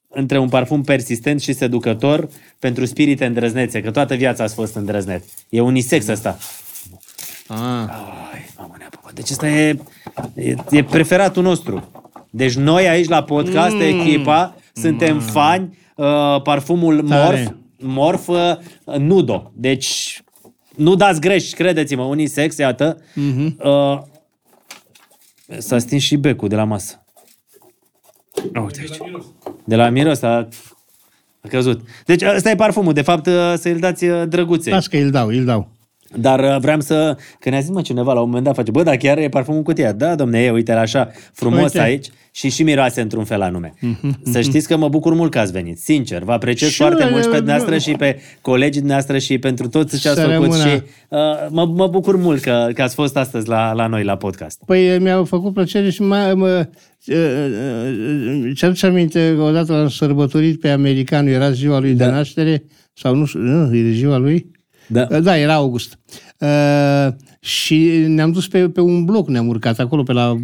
între 0.09 0.39
un 0.39 0.48
parfum 0.48 0.82
persistent 0.82 1.40
și 1.40 1.52
seducător 1.52 2.28
pentru 2.59 2.85
spirite 2.85 3.24
îndrăznețe, 3.24 3.81
că 3.81 3.90
toată 3.90 4.14
viața 4.14 4.44
ați 4.44 4.55
fost 4.55 4.74
îndrăzneț. 4.74 5.24
E 5.48 5.60
unisex 5.60 6.06
ăsta. 6.06 6.39
Ah, 7.47 7.59
Ai, 8.32 8.47
mamă, 8.59 8.74
nea, 8.78 8.89
papa, 8.90 9.10
deci 9.14 9.31
ăsta 9.31 9.48
e, 9.48 9.78
e, 10.35 10.55
e 10.70 10.85
preferatul 10.85 11.43
nostru. 11.43 11.90
Deci 12.31 12.55
noi 12.55 12.89
aici 12.89 13.09
la 13.09 13.23
podcast, 13.23 13.74
mm. 13.74 13.81
echipa, 13.81 14.56
suntem 14.73 15.20
fani, 15.20 15.78
uh, 15.97 16.43
parfumul 16.43 17.09
Tare. 17.09 17.56
Morf, 17.78 18.27
Morf 18.27 18.28
uh, 18.28 18.97
Nudo. 18.98 19.52
Deci 19.55 20.21
nu 20.76 20.94
dați 20.94 21.20
greș, 21.20 21.50
credeți-mă, 21.50 22.02
unisex, 22.02 22.56
iată. 22.56 22.96
Mm-hmm. 22.96 23.56
Uh, 23.58 24.00
s-a 25.58 25.78
stins 25.78 26.02
și 26.02 26.16
becul 26.16 26.48
de 26.48 26.56
la 26.56 26.64
masă. 26.64 27.04
Uite 28.64 28.80
aici. 28.80 28.96
De 29.64 29.76
la 29.76 29.88
miros 29.88 30.22
a, 30.22 30.48
a 31.40 31.48
căzut. 31.48 31.80
Deci 32.06 32.22
ăsta 32.22 32.50
e 32.50 32.54
parfumul. 32.54 32.92
De 32.92 33.02
fapt, 33.02 33.26
uh, 33.26 33.54
să-i 33.56 33.74
dați 33.74 34.04
uh, 34.04 34.28
drăguței. 34.28 34.72
las 34.72 34.86
că 34.86 34.96
îl 34.96 35.10
dau, 35.10 35.28
îl 35.28 35.44
dau. 35.44 35.68
Dar 36.16 36.40
uh, 36.40 36.56
vreau 36.60 36.80
să... 36.80 37.16
Că 37.40 37.51
ne-a 37.51 37.60
zis 37.60 37.70
mă 37.70 37.82
cineva 37.82 38.12
la 38.12 38.20
un 38.20 38.26
moment 38.26 38.44
dat, 38.44 38.55
face, 38.55 38.70
bă, 38.70 38.82
dar 38.82 38.97
chiar 38.97 39.18
e 39.18 39.28
parfumul 39.28 39.59
în 39.59 39.64
cutia. 39.64 39.93
Da, 39.93 40.14
domne, 40.14 40.39
e, 40.43 40.51
uite 40.51 40.72
așa, 40.72 41.10
frumos 41.32 41.62
Uite. 41.62 41.80
aici 41.80 42.06
și 42.34 42.48
și 42.51 42.62
miroase 42.62 43.01
într-un 43.01 43.24
fel 43.24 43.43
anume. 43.43 43.74
Să 44.24 44.40
știți 44.40 44.68
că 44.68 44.76
mă 44.76 44.89
bucur 44.89 45.14
mult 45.14 45.30
că 45.30 45.39
ați 45.39 45.52
venit, 45.52 45.78
sincer. 45.78 46.22
Vă 46.22 46.32
apreciez 46.32 46.68
Și 46.70 46.76
foarte 46.76 47.02
eu, 47.02 47.10
mult 47.10 47.22
și 47.22 47.28
pe 47.28 47.34
eu, 47.34 47.39
dumneavoastră 47.40 47.74
eu. 47.74 47.80
și 47.80 47.93
pe 47.98 48.20
colegii 48.40 48.80
dumneavoastră 48.80 49.18
și 49.18 49.39
pentru 49.39 49.68
toți 49.68 50.01
ce 50.01 50.09
ați 50.09 50.20
Să 50.20 50.26
făcut. 50.26 50.43
rămână. 50.43 50.62
Și 50.68 50.82
uh, 51.09 51.18
mă, 51.51 51.66
mă 51.66 51.86
bucur 51.86 52.16
mult 52.16 52.40
că, 52.43 52.68
că 52.74 52.82
ați 52.82 52.94
fost 52.94 53.16
astăzi 53.16 53.48
la, 53.48 53.72
la 53.72 53.86
noi 53.86 54.05
la 54.05 54.16
podcast. 54.16 54.62
Păi 54.66 54.98
mi-au 54.98 55.24
făcut 55.24 55.52
plăcere 55.55 55.90
și 55.90 56.02
mai, 56.02 56.34
mă, 56.34 56.68
ce-aduce 58.55 58.86
aminte 58.86 59.32
că 59.36 59.43
odată 59.43 59.72
l-am 59.72 59.89
sărbătorit 59.89 60.60
pe 60.60 60.68
americanul, 60.68 61.32
era 61.32 61.51
ziua 61.51 61.78
lui 61.80 61.94
Da. 61.94 62.05
de 62.05 62.10
naștere, 62.10 62.64
sau 62.93 63.14
nu 63.14 63.24
știu, 63.24 63.40
nu, 63.40 63.76
e 63.76 63.90
ziua 63.90 64.16
lui, 64.16 64.51
Da. 64.93 65.20
Da, 65.20 65.39
era 65.39 65.55
august. 65.55 65.98
Uh, 66.39 67.09
și 67.40 68.05
ne-am 68.06 68.32
dus 68.32 68.48
pe, 68.48 68.69
pe 68.69 68.81
un 68.81 69.05
bloc, 69.05 69.28
ne-am 69.28 69.48
urcat 69.48 69.78
acolo 69.78 70.02
pe 70.02 70.12
la... 70.12 70.36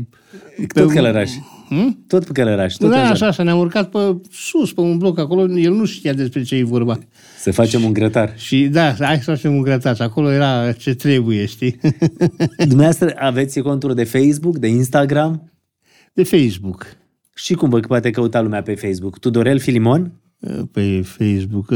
Pe 0.57 0.81
Tot 0.81 0.93
călăraș. 0.93 1.31
Hmm? 1.69 2.05
Tot 2.07 2.25
pe 2.25 2.33
călăraș. 2.33 2.75
Tot 2.75 2.91
Da, 2.91 3.01
așa. 3.01 3.11
așa, 3.11 3.27
așa, 3.27 3.43
ne-am 3.43 3.59
urcat 3.59 3.91
pe 3.91 4.17
sus, 4.31 4.73
pe 4.73 4.81
un 4.81 4.99
bloc 4.99 5.19
acolo, 5.19 5.59
el 5.59 5.73
nu 5.73 5.85
știa 5.85 6.13
despre 6.13 6.43
ce 6.43 6.55
e 6.57 6.65
vorba. 6.65 6.99
Să 7.39 7.53
facem 7.53 7.85
un 7.85 7.93
grătar. 7.93 8.33
Și 8.37 8.65
da, 8.65 8.93
hai 8.93 9.17
să 9.17 9.31
facem 9.31 9.55
un 9.55 9.63
grătar. 9.63 9.97
Acolo 9.99 10.33
era 10.33 10.73
ce 10.73 10.95
trebuie, 10.95 11.47
știi? 11.47 11.81
Dumneavoastră 12.57 13.13
aveți 13.17 13.61
conturi 13.61 13.95
de 13.95 14.05
Facebook, 14.05 14.59
de 14.59 14.67
Instagram? 14.69 15.53
De 16.13 16.23
Facebook. 16.23 16.87
Și 17.35 17.55
cum 17.55 17.69
vă 17.69 17.81
poate 17.81 18.11
căuta 18.11 18.41
lumea 18.41 18.63
pe 18.63 18.75
Facebook? 18.75 19.19
Tudorel 19.19 19.59
Filimon? 19.59 20.13
Uh, 20.41 20.61
Pe 20.73 21.03
Facebook. 21.03 21.69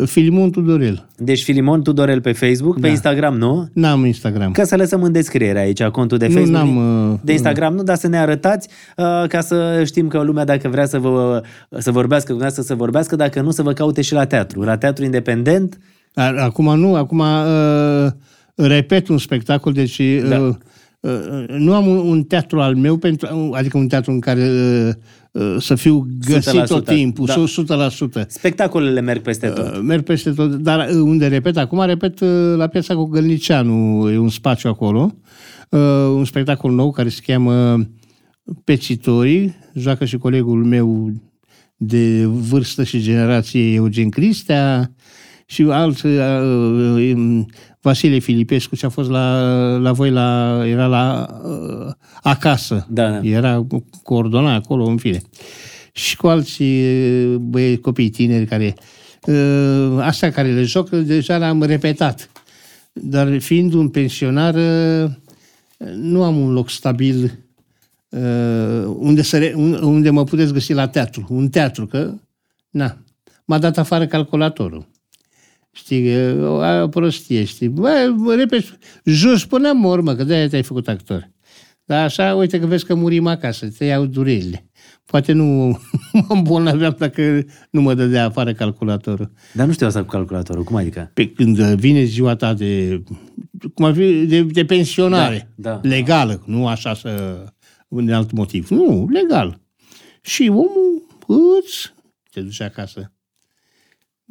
Uh, 0.00 0.06
Filimon 0.08 0.50
Tudorel. 0.50 1.08
Deci 1.16 1.42
Filimon 1.42 1.82
Tudorel 1.82 2.20
pe 2.20 2.32
Facebook, 2.32 2.74
Da. 2.74 2.80
pe 2.80 2.88
Instagram 2.88 3.36
nu? 3.36 3.68
N-am 3.72 4.04
Instagram. 4.04 4.52
Ca 4.52 4.64
să 4.64 4.76
lăsăm 4.76 5.02
în 5.02 5.12
descriere 5.12 5.58
aici 5.58 5.82
contul 5.82 6.18
de 6.18 6.26
Nu, 6.26 6.32
Facebook. 6.32 6.56
n-am, 6.56 6.76
uh, 7.12 7.18
de 7.22 7.32
Instagram 7.32 7.74
nu, 7.74 7.82
dar 7.82 7.96
să 7.96 8.08
ne 8.08 8.18
arătați 8.18 8.68
uh, 8.96 9.04
ca 9.28 9.40
să 9.40 9.82
știm 9.86 10.08
că 10.08 10.20
lumea 10.22 10.44
dacă 10.44 10.68
vrea 10.68 10.86
să 10.86 10.98
vă 10.98 11.42
să 11.78 11.90
vorbească 11.90 12.32
cu 12.32 12.38
dumneavoastră, 12.38 12.62
să 12.62 12.74
vorbească, 12.74 13.16
dacă 13.16 13.40
nu 13.40 13.50
să 13.50 13.62
vă 13.62 13.72
caute 13.72 14.02
și 14.02 14.12
la 14.12 14.24
teatru. 14.24 14.62
La 14.62 14.76
teatru 14.76 15.04
independent, 15.04 15.78
Dar 16.14 16.34
Acum 16.36 16.78
nu, 16.78 16.94
acum 16.94 17.18
uh, 17.18 18.06
repet 18.54 19.08
un 19.08 19.18
spectacol, 19.18 19.72
deci 19.72 20.00
Da. 20.28 20.38
uh, 20.40 20.54
uh, 21.00 21.44
nu 21.48 21.74
am 21.74 21.86
un, 21.86 21.96
un 21.96 22.22
teatru 22.22 22.60
al 22.60 22.74
meu, 22.74 22.96
pentru, 22.96 23.50
adică 23.54 23.78
un 23.78 23.88
teatru 23.88 24.10
în 24.10 24.20
care 24.20 24.40
uh, 24.40 24.88
uh, 24.88 24.94
să 25.58 25.74
fiu 25.74 26.06
găsit 26.26 26.60
100%, 26.60 26.64
tot 26.66 26.84
timpul, 26.84 27.26
da. 27.26 27.44
100%. 28.24 28.26
spectacolele 28.26 29.00
merg 29.00 29.22
peste 29.22 29.48
tot. 29.48 29.74
Uh, 29.74 29.80
Merg 29.82 30.02
peste 30.02 30.30
tot, 30.30 30.54
dar 30.54 30.88
uh, 30.88 30.94
unde 30.94 31.26
repet 31.26 31.56
acum, 31.56 31.84
repet 31.84 32.20
uh, 32.20 32.54
la 32.56 32.66
piața 32.66 32.94
cu 32.94 33.04
Gălnicianu, 33.04 34.10
e 34.10 34.18
un 34.18 34.28
spațiu 34.28 34.70
acolo, 34.70 35.14
uh, 35.70 35.80
un 36.14 36.24
spectacol 36.24 36.72
nou 36.72 36.90
care 36.90 37.08
se 37.08 37.20
cheamă 37.26 37.86
Pecitorii, 38.64 39.56
joacă 39.74 40.04
și 40.04 40.16
colegul 40.16 40.64
meu 40.64 41.12
de 41.76 42.24
vârstă 42.26 42.84
și 42.84 43.00
generație 43.00 43.74
Eugen 43.74 44.08
Cristea 44.08 44.92
și 45.50 45.62
alt 45.62 46.02
uh, 46.02 46.10
uh, 46.94 47.44
Vasile 47.80 48.18
Filipescu 48.18 48.76
ce 48.76 48.86
a 48.86 48.88
fost 48.88 49.10
la, 49.10 49.40
la 49.76 49.92
voi 49.92 50.10
la, 50.10 50.60
era 50.66 50.86
la 50.86 51.26
uh, 51.44 51.92
acasă. 52.22 52.86
Da, 52.90 53.10
da. 53.10 53.20
Era 53.22 53.66
coordonat 54.02 54.64
acolo, 54.64 54.84
în 54.84 54.96
fine. 54.96 55.20
Și 55.92 56.16
cu 56.16 56.26
alții 56.26 56.82
uh, 56.82 57.36
băieți, 57.36 57.80
copii 57.80 58.10
tineri 58.10 58.46
care 58.46 58.74
uh, 59.26 59.98
astea 60.00 60.30
care 60.30 60.52
le 60.52 60.62
joc 60.62 60.90
deja 60.90 61.38
le-am 61.38 61.62
repetat. 61.62 62.30
Dar 62.92 63.38
fiind 63.38 63.72
un 63.72 63.88
pensionar 63.88 64.54
uh, 64.54 65.10
nu 65.94 66.22
am 66.22 66.36
un 66.36 66.52
loc 66.52 66.70
stabil 66.70 67.38
uh, 68.08 68.84
unde, 68.96 69.22
să 69.22 69.38
re, 69.38 69.52
un- 69.56 69.82
unde 69.82 70.10
mă 70.10 70.24
puteți 70.24 70.52
găsi 70.52 70.72
la 70.72 70.88
teatru. 70.88 71.26
Un 71.28 71.48
teatru, 71.48 71.86
că 71.86 72.12
na, 72.70 72.96
m-a 73.44 73.58
dat 73.58 73.78
afară 73.78 74.06
calculatorul. 74.06 74.86
Știi, 75.78 76.16
o, 76.40 76.82
o 76.82 76.88
prostie, 76.88 77.44
știi. 77.44 77.68
Bă, 77.68 78.14
bă, 78.16 78.34
repede, 78.34 78.64
jos 79.04 79.44
până 79.46 79.72
mor, 79.72 80.00
mă, 80.00 80.14
că 80.14 80.24
de-aia 80.24 80.48
te-ai 80.48 80.62
făcut 80.62 80.88
actor. 80.88 81.30
Dar 81.84 82.04
așa, 82.04 82.34
uite 82.34 82.60
că 82.60 82.66
vezi 82.66 82.84
că 82.84 82.94
murim 82.94 83.26
acasă, 83.26 83.68
te 83.78 83.84
iau 83.84 84.06
durerile. 84.06 84.70
Poate 85.04 85.32
nu 85.32 85.44
mă 86.12 86.24
îmbolnăveam 86.28 86.96
dacă 86.98 87.44
nu 87.70 87.80
mă 87.80 87.94
dădea 87.94 88.24
afară 88.24 88.52
calculatorul. 88.52 89.30
Dar 89.52 89.66
nu 89.66 89.72
știu 89.72 89.86
asta 89.86 90.00
cu 90.00 90.06
calculatorul. 90.06 90.64
Cum 90.64 90.76
adică? 90.76 91.10
Pe 91.14 91.28
când 91.30 91.58
vine 91.58 92.04
ziua 92.04 92.34
ta 92.36 92.54
de, 92.54 93.02
cum 93.74 93.84
ar 93.84 93.94
fi, 93.94 94.26
de, 94.26 94.42
de 94.42 94.64
pensionare, 94.64 95.50
Da, 95.54 95.70
da. 95.70 95.88
legală, 95.88 96.42
nu 96.46 96.66
așa 96.66 96.94
să, 96.94 97.44
un 97.88 98.12
alt 98.12 98.30
motiv. 98.32 98.68
Nu, 98.68 99.08
legal. 99.12 99.60
Și 100.20 100.48
omul 100.48 101.06
îți 101.60 101.92
te 102.30 102.40
duce 102.40 102.64
acasă. 102.64 103.12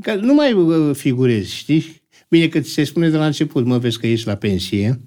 Că 0.02 0.16
nu 0.16 0.34
mai 0.34 0.54
uh, 0.54 0.96
figurezi, 0.96 1.56
știi? 1.56 2.02
Bine 2.30 2.48
că 2.48 2.60
ți 2.60 2.70
se 2.70 2.84
spune 2.84 3.10
de 3.10 3.18
la 3.18 3.26
început, 3.26 3.66
mă 3.66 3.78
vezi 3.78 4.00
că 4.00 4.08
ești 4.08 4.28
la 4.28 4.36
pensie 4.36 5.02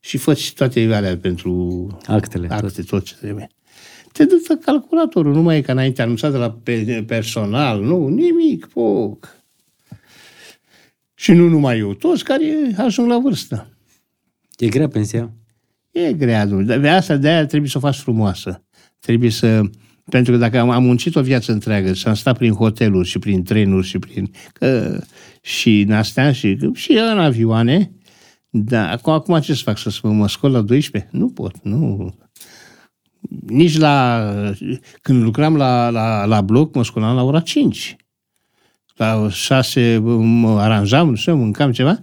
și 0.00 0.16
faci 0.16 0.52
toate 0.52 0.94
alea 0.94 1.16
pentru 1.16 1.86
Actele. 2.06 2.46
tot. 2.46 2.56
acte, 2.56 2.82
tot 2.82 3.04
ce 3.04 3.14
trebuie. 3.14 3.48
Te 4.12 4.24
dă 4.24 4.58
calculatorul, 4.64 5.32
nu 5.34 5.42
mai 5.42 5.56
e 5.56 5.60
ca 5.60 5.72
înainte 5.72 6.02
anunțat 6.02 6.30
de 6.30 6.36
la 6.36 6.50
pe- 6.50 7.04
personal, 7.06 7.82
nu, 7.82 8.08
nimic, 8.08 8.68
foc. 8.70 9.36
Și 11.14 11.32
nu 11.32 11.48
numai 11.48 11.78
eu, 11.78 11.94
toți 11.94 12.24
care 12.24 12.74
ajung 12.76 13.08
la 13.08 13.18
vârstă. 13.18 13.76
E 14.56 14.66
grea 14.68 14.88
pensia? 14.88 15.32
E 15.90 16.12
grea, 16.12 16.46
domnule. 16.46 16.66
Dar 16.66 16.78
de 16.78 16.88
asta, 16.88 17.16
de 17.16 17.28
aia 17.28 17.46
trebuie 17.46 17.70
să 17.70 17.76
o 17.78 17.80
faci 17.80 17.96
frumoasă. 17.96 18.64
Trebuie 18.98 19.30
să... 19.30 19.60
Pentru 20.10 20.32
că 20.32 20.38
dacă 20.38 20.58
am, 20.58 20.70
am 20.70 20.82
muncit 20.82 21.16
o 21.16 21.22
viață 21.22 21.52
întreagă 21.52 21.92
și 21.92 22.06
am 22.06 22.14
stat 22.14 22.38
prin 22.38 22.52
hoteluri 22.52 23.08
și 23.08 23.18
prin 23.18 23.42
trenuri 23.42 23.86
și 23.86 23.98
prin... 23.98 24.30
Că, 24.52 25.00
și 25.40 25.80
în 25.80 25.92
astea 25.92 26.32
și, 26.32 26.58
și 26.74 26.92
în 26.92 27.18
avioane, 27.18 27.92
da, 28.50 28.90
acum, 28.90 29.12
acum 29.12 29.40
ce 29.40 29.54
să 29.54 29.62
fac? 29.64 29.78
Să 29.78 29.98
mă, 30.02 30.12
mă 30.12 30.28
scol 30.28 30.50
la 30.50 30.60
12? 30.60 31.10
Nu 31.12 31.28
pot, 31.28 31.54
nu. 31.62 32.14
Nici 33.46 33.78
la... 33.78 34.22
Când 35.02 35.22
lucram 35.22 35.56
la, 35.56 35.90
la, 35.90 36.24
la 36.24 36.40
bloc, 36.40 36.74
mă 36.74 36.84
scolam 36.84 37.14
la 37.14 37.22
ora 37.22 37.40
5. 37.40 37.96
La 38.96 39.28
6 39.30 39.98
mă 40.20 40.60
aranjam, 40.60 41.08
nu 41.08 41.14
știu, 41.14 41.36
mâncam 41.36 41.72
ceva 41.72 42.00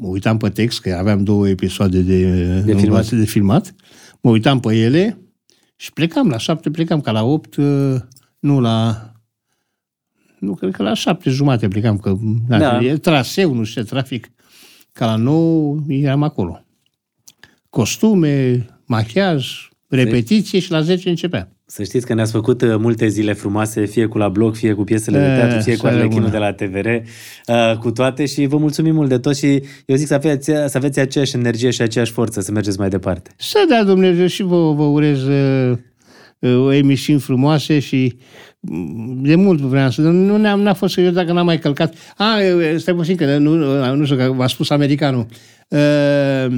mă 0.00 0.08
uitam 0.08 0.36
pe 0.36 0.48
text, 0.48 0.80
că 0.80 0.96
aveam 0.98 1.24
două 1.24 1.48
episoade 1.48 2.00
de, 2.00 2.44
De 2.60 2.74
filmat. 2.74 3.10
de 3.10 3.24
filmat, 3.24 3.74
mă 4.20 4.30
uitam 4.30 4.60
pe 4.60 4.76
ele 4.76 5.18
și 5.76 5.92
plecam 5.92 6.28
la 6.28 6.36
șapte, 6.36 6.70
plecam 6.70 7.00
ca 7.00 7.10
la 7.10 7.24
opt, 7.24 7.56
uh, 7.56 7.96
nu 8.38 8.60
la... 8.60 9.10
Nu, 10.38 10.54
cred 10.54 10.72
că 10.72 10.82
la 10.82 10.94
șapte 10.94 11.30
jumate 11.30 11.68
plecam, 11.68 11.98
că 11.98 12.16
da. 12.48 12.58
Da. 12.58 12.84
e 12.84 12.96
traseu, 12.96 13.54
nu 13.54 13.64
știu 13.64 13.82
ce, 13.82 13.88
trafic. 13.88 14.30
Ca 14.92 15.06
la 15.06 15.16
nou 15.16 15.84
eram 15.88 16.22
acolo. 16.22 16.64
Costume, 17.70 18.66
machiaj, 18.84 19.68
repetiție 19.88 20.58
și 20.58 20.70
la 20.70 20.80
10 20.80 21.08
începea. 21.08 21.55
Să 21.68 21.82
știți 21.82 22.06
că 22.06 22.14
ne-ați 22.14 22.32
făcut 22.32 22.62
uh, 22.62 22.74
multe 22.78 23.06
zile 23.08 23.32
frumoase, 23.32 23.84
fie 23.84 24.06
cu 24.06 24.18
la 24.18 24.28
blog, 24.28 24.54
fie 24.54 24.72
cu 24.72 24.84
piesele 24.84 25.18
de 25.18 25.24
E, 25.24 25.36
teatru, 25.36 25.60
fie 25.60 25.72
cu 25.76 25.80
să 25.80 25.86
Arlechinul 25.86 26.30
rămână. 26.30 26.30
de 26.30 26.38
la 26.38 26.52
TVR, 26.52 26.88
uh, 27.46 27.78
cu 27.78 27.90
toate 27.90 28.26
și 28.26 28.46
vă 28.46 28.56
mulțumim 28.56 28.94
mult 28.94 29.08
de 29.08 29.18
tot 29.18 29.36
și 29.36 29.62
eu 29.86 29.96
zic 29.96 30.06
să 30.06 30.14
aveți, 30.14 30.44
să 30.44 30.72
aveți 30.74 30.98
aceeași 31.00 31.36
energie 31.36 31.70
și 31.70 31.82
aceeași 31.82 32.12
forță 32.12 32.40
să 32.40 32.52
mergeți 32.52 32.78
mai 32.78 32.88
departe. 32.88 33.30
Să 33.36 33.64
dea 33.68 33.84
Dumnezeu 33.84 34.26
și 34.26 34.42
vă, 34.42 34.72
vă 34.72 34.82
urez 34.82 35.22
uh, 35.22 35.78
uh, 36.38 36.56
o 36.56 36.72
emisiuni 36.72 37.20
frumoase 37.20 37.78
și 37.78 38.16
mm, 38.60 39.22
de 39.22 39.34
mult 39.34 39.60
vreau 39.60 39.90
să... 39.90 40.00
Nu 40.00 40.36
ne-am, 40.36 40.60
n-a 40.60 40.74
fost 40.74 40.94
serios 40.94 41.12
dacă 41.12 41.32
n-am 41.32 41.44
mai 41.44 41.58
călcat. 41.58 41.94
A, 42.16 42.36
uh, 42.56 42.74
stai 42.78 42.94
puțin, 42.94 43.16
că 43.16 43.36
nu, 43.36 43.54
nu, 43.54 43.94
nu 43.94 44.04
știu, 44.04 44.16
că 44.16 44.32
v-a 44.36 44.46
spus 44.46 44.70
americanul. 44.70 45.26
Uh, 45.68 46.56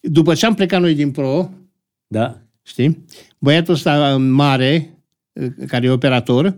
după 0.00 0.34
ce 0.34 0.46
am 0.46 0.54
plecat 0.54 0.80
noi 0.80 0.94
din 0.94 1.10
pro, 1.10 1.50
Da? 2.06 2.38
Știi, 2.66 3.04
băiatul 3.38 3.74
ăsta 3.74 4.16
mare, 4.30 4.98
uh, 5.32 5.46
care 5.66 5.86
e 5.86 5.90
operator, 5.90 6.56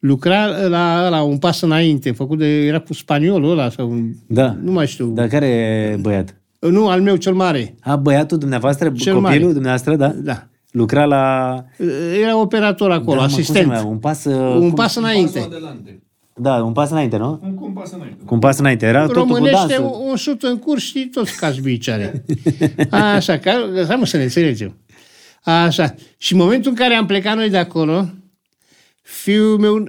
lucra 0.00 0.46
la, 0.66 1.08
la 1.08 1.22
un 1.22 1.38
pas 1.38 1.60
înainte, 1.60 2.10
făcut 2.12 2.38
de, 2.38 2.66
era 2.66 2.78
cu 2.78 2.92
spaniolul 2.92 3.50
ăla 3.50 3.70
sau 3.70 3.98
Da. 4.26 4.56
nu 4.62 4.72
mai 4.72 4.86
știu. 4.86 5.06
Dar 5.06 5.26
care 5.28 5.46
e 5.46 5.96
băiat? 6.00 6.36
Nu, 6.58 6.88
al 6.88 7.00
meu 7.00 7.16
cel 7.16 7.34
mare. 7.34 7.74
A, 7.80 7.96
băiatul 7.96 8.38
dumneavoastră, 8.38 8.84
Cel 8.84 9.12
copilul 9.14 9.20
mare. 9.20 9.38
dumneavoastră, 9.52 9.96
da? 9.96 10.08
Da. 10.08 10.46
Lucra 10.70 11.04
la... 11.04 11.54
Era 12.22 12.40
operator 12.40 12.90
acolo, 12.90 13.16
da, 13.20 13.26
mă, 13.26 13.26
cum 13.26 13.34
se 13.34 13.40
asistent. 13.40 13.64
numea? 13.66 13.82
un 13.84 13.98
pas... 13.98 14.24
uh, 14.24 14.34
un 14.54 14.58
cum- 14.60 14.72
pas 14.74 14.96
înainte. 14.96 15.38
Pasul 15.38 15.52
adelante. 15.54 15.98
Da, 16.36 16.54
un 16.62 16.72
pas 16.72 16.90
înainte, 16.90 17.16
nu? 17.16 17.40
Un 17.44 17.54
compas 17.54 17.92
înainte. 17.92 18.24
Cu 18.24 18.34
un 18.34 18.40
pas 18.40 18.58
înainte. 18.58 18.86
Era 18.86 19.06
totul 19.06 19.22
cu 19.26 19.34
Românește 19.34 19.56
dansul. 19.68 19.84
un, 19.84 20.08
un 20.10 20.16
șut 20.16 20.42
în 20.42 20.58
curs 20.58 20.82
și 20.82 21.08
toți 21.12 21.36
cași 21.36 21.60
bicioare. 21.60 22.24
Așa, 22.90 23.38
ca, 23.38 23.52
hai 23.86 23.96
mă 23.96 24.06
să 24.06 24.16
ne 24.16 24.22
înțelegem. 24.22 24.76
Așa. 25.44 25.94
Și 26.16 26.32
în 26.32 26.38
momentul 26.38 26.70
în 26.70 26.76
care 26.76 26.94
am 26.94 27.06
plecat 27.06 27.36
noi 27.36 27.50
de 27.50 27.56
acolo, 27.56 28.08
fiul 29.02 29.58
meu 29.58 29.84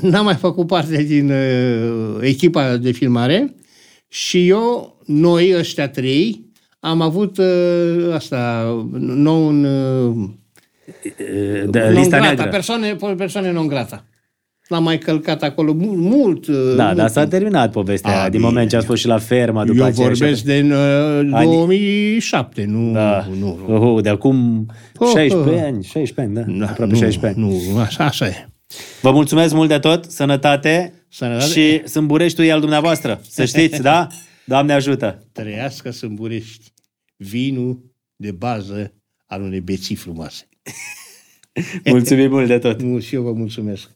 n-a 0.00 0.22
mai 0.22 0.34
făcut 0.34 0.66
parte 0.66 1.02
din 1.02 1.30
uh, 1.30 2.16
echipa 2.20 2.76
de 2.76 2.90
filmare 2.90 3.54
și 4.08 4.48
eu, 4.48 4.98
noi 5.06 5.54
ăștia 5.58 5.88
trei, 5.88 6.44
am 6.80 7.00
avut 7.00 7.38
uh, 7.38 8.12
asta, 8.12 8.64
non, 8.98 9.64
uh, 9.64 10.28
De, 11.66 11.78
non 11.80 11.92
lista 11.92 12.16
grata, 12.16 12.32
neagră. 12.32 12.48
persoane, 12.48 12.96
persoane 13.16 13.50
non 13.52 13.66
grata. 13.66 14.04
L-am 14.68 14.82
mai 14.82 14.98
călcat 14.98 15.42
acolo 15.42 15.72
mult. 15.72 15.98
mult 15.98 16.46
da, 16.76 16.94
dar 16.94 17.08
s-a 17.08 17.26
terminat 17.26 17.70
povestea 17.70 18.22
a, 18.22 18.22
din 18.22 18.30
bine. 18.30 18.42
moment 18.42 18.68
ce 18.68 18.76
a 18.76 18.80
fost 18.80 19.00
și 19.00 19.06
la 19.06 19.18
fermă. 19.18 19.64
După 19.64 19.84
Eu 19.84 19.90
vorbesc 19.90 20.42
de 20.42 20.58
în 20.58 20.70
uh, 20.70 21.28
2007, 21.30 22.64
nu... 22.64 22.92
Da. 22.92 23.26
nu, 23.38 23.58
nu. 23.66 23.94
Oh, 23.94 24.02
de 24.02 24.08
acum 24.08 24.66
oh, 24.96 25.08
16 25.08 25.50
oh. 25.50 25.62
ani, 25.64 25.84
16 25.84 26.20
ani, 26.20 26.34
da, 26.34 26.64
da 26.64 26.70
aproape 26.70 26.92
nu, 26.92 26.98
16 26.98 27.40
ani. 27.40 27.62
Nu, 27.72 27.78
așa, 27.78 28.04
așa 28.04 28.26
e. 28.26 28.48
Vă 29.00 29.10
mulțumesc 29.10 29.54
mult 29.54 29.68
de 29.68 29.78
tot, 29.78 30.04
sănătate, 30.04 30.92
sănătate. 31.08 31.50
și 31.50 31.88
sâmbureștiul 31.88 32.46
e 32.46 32.52
al 32.52 32.60
dumneavoastră, 32.60 33.20
să 33.28 33.44
știți, 33.54 33.82
da? 33.82 34.06
Doamne 34.44 34.72
ajută! 34.72 35.24
Trăiască 35.32 35.90
sâmburești, 35.90 36.72
vinul 37.16 37.92
de 38.16 38.30
bază 38.30 38.92
al 39.26 39.42
unei 39.42 39.60
beții 39.60 39.94
frumoase. 39.94 40.48
Mulțumim 41.84 42.30
mult 42.30 42.46
de 42.46 42.58
tot! 42.58 42.80
Și 43.00 43.14
eu 43.14 43.22
vă 43.22 43.32
mulțumesc! 43.32 43.90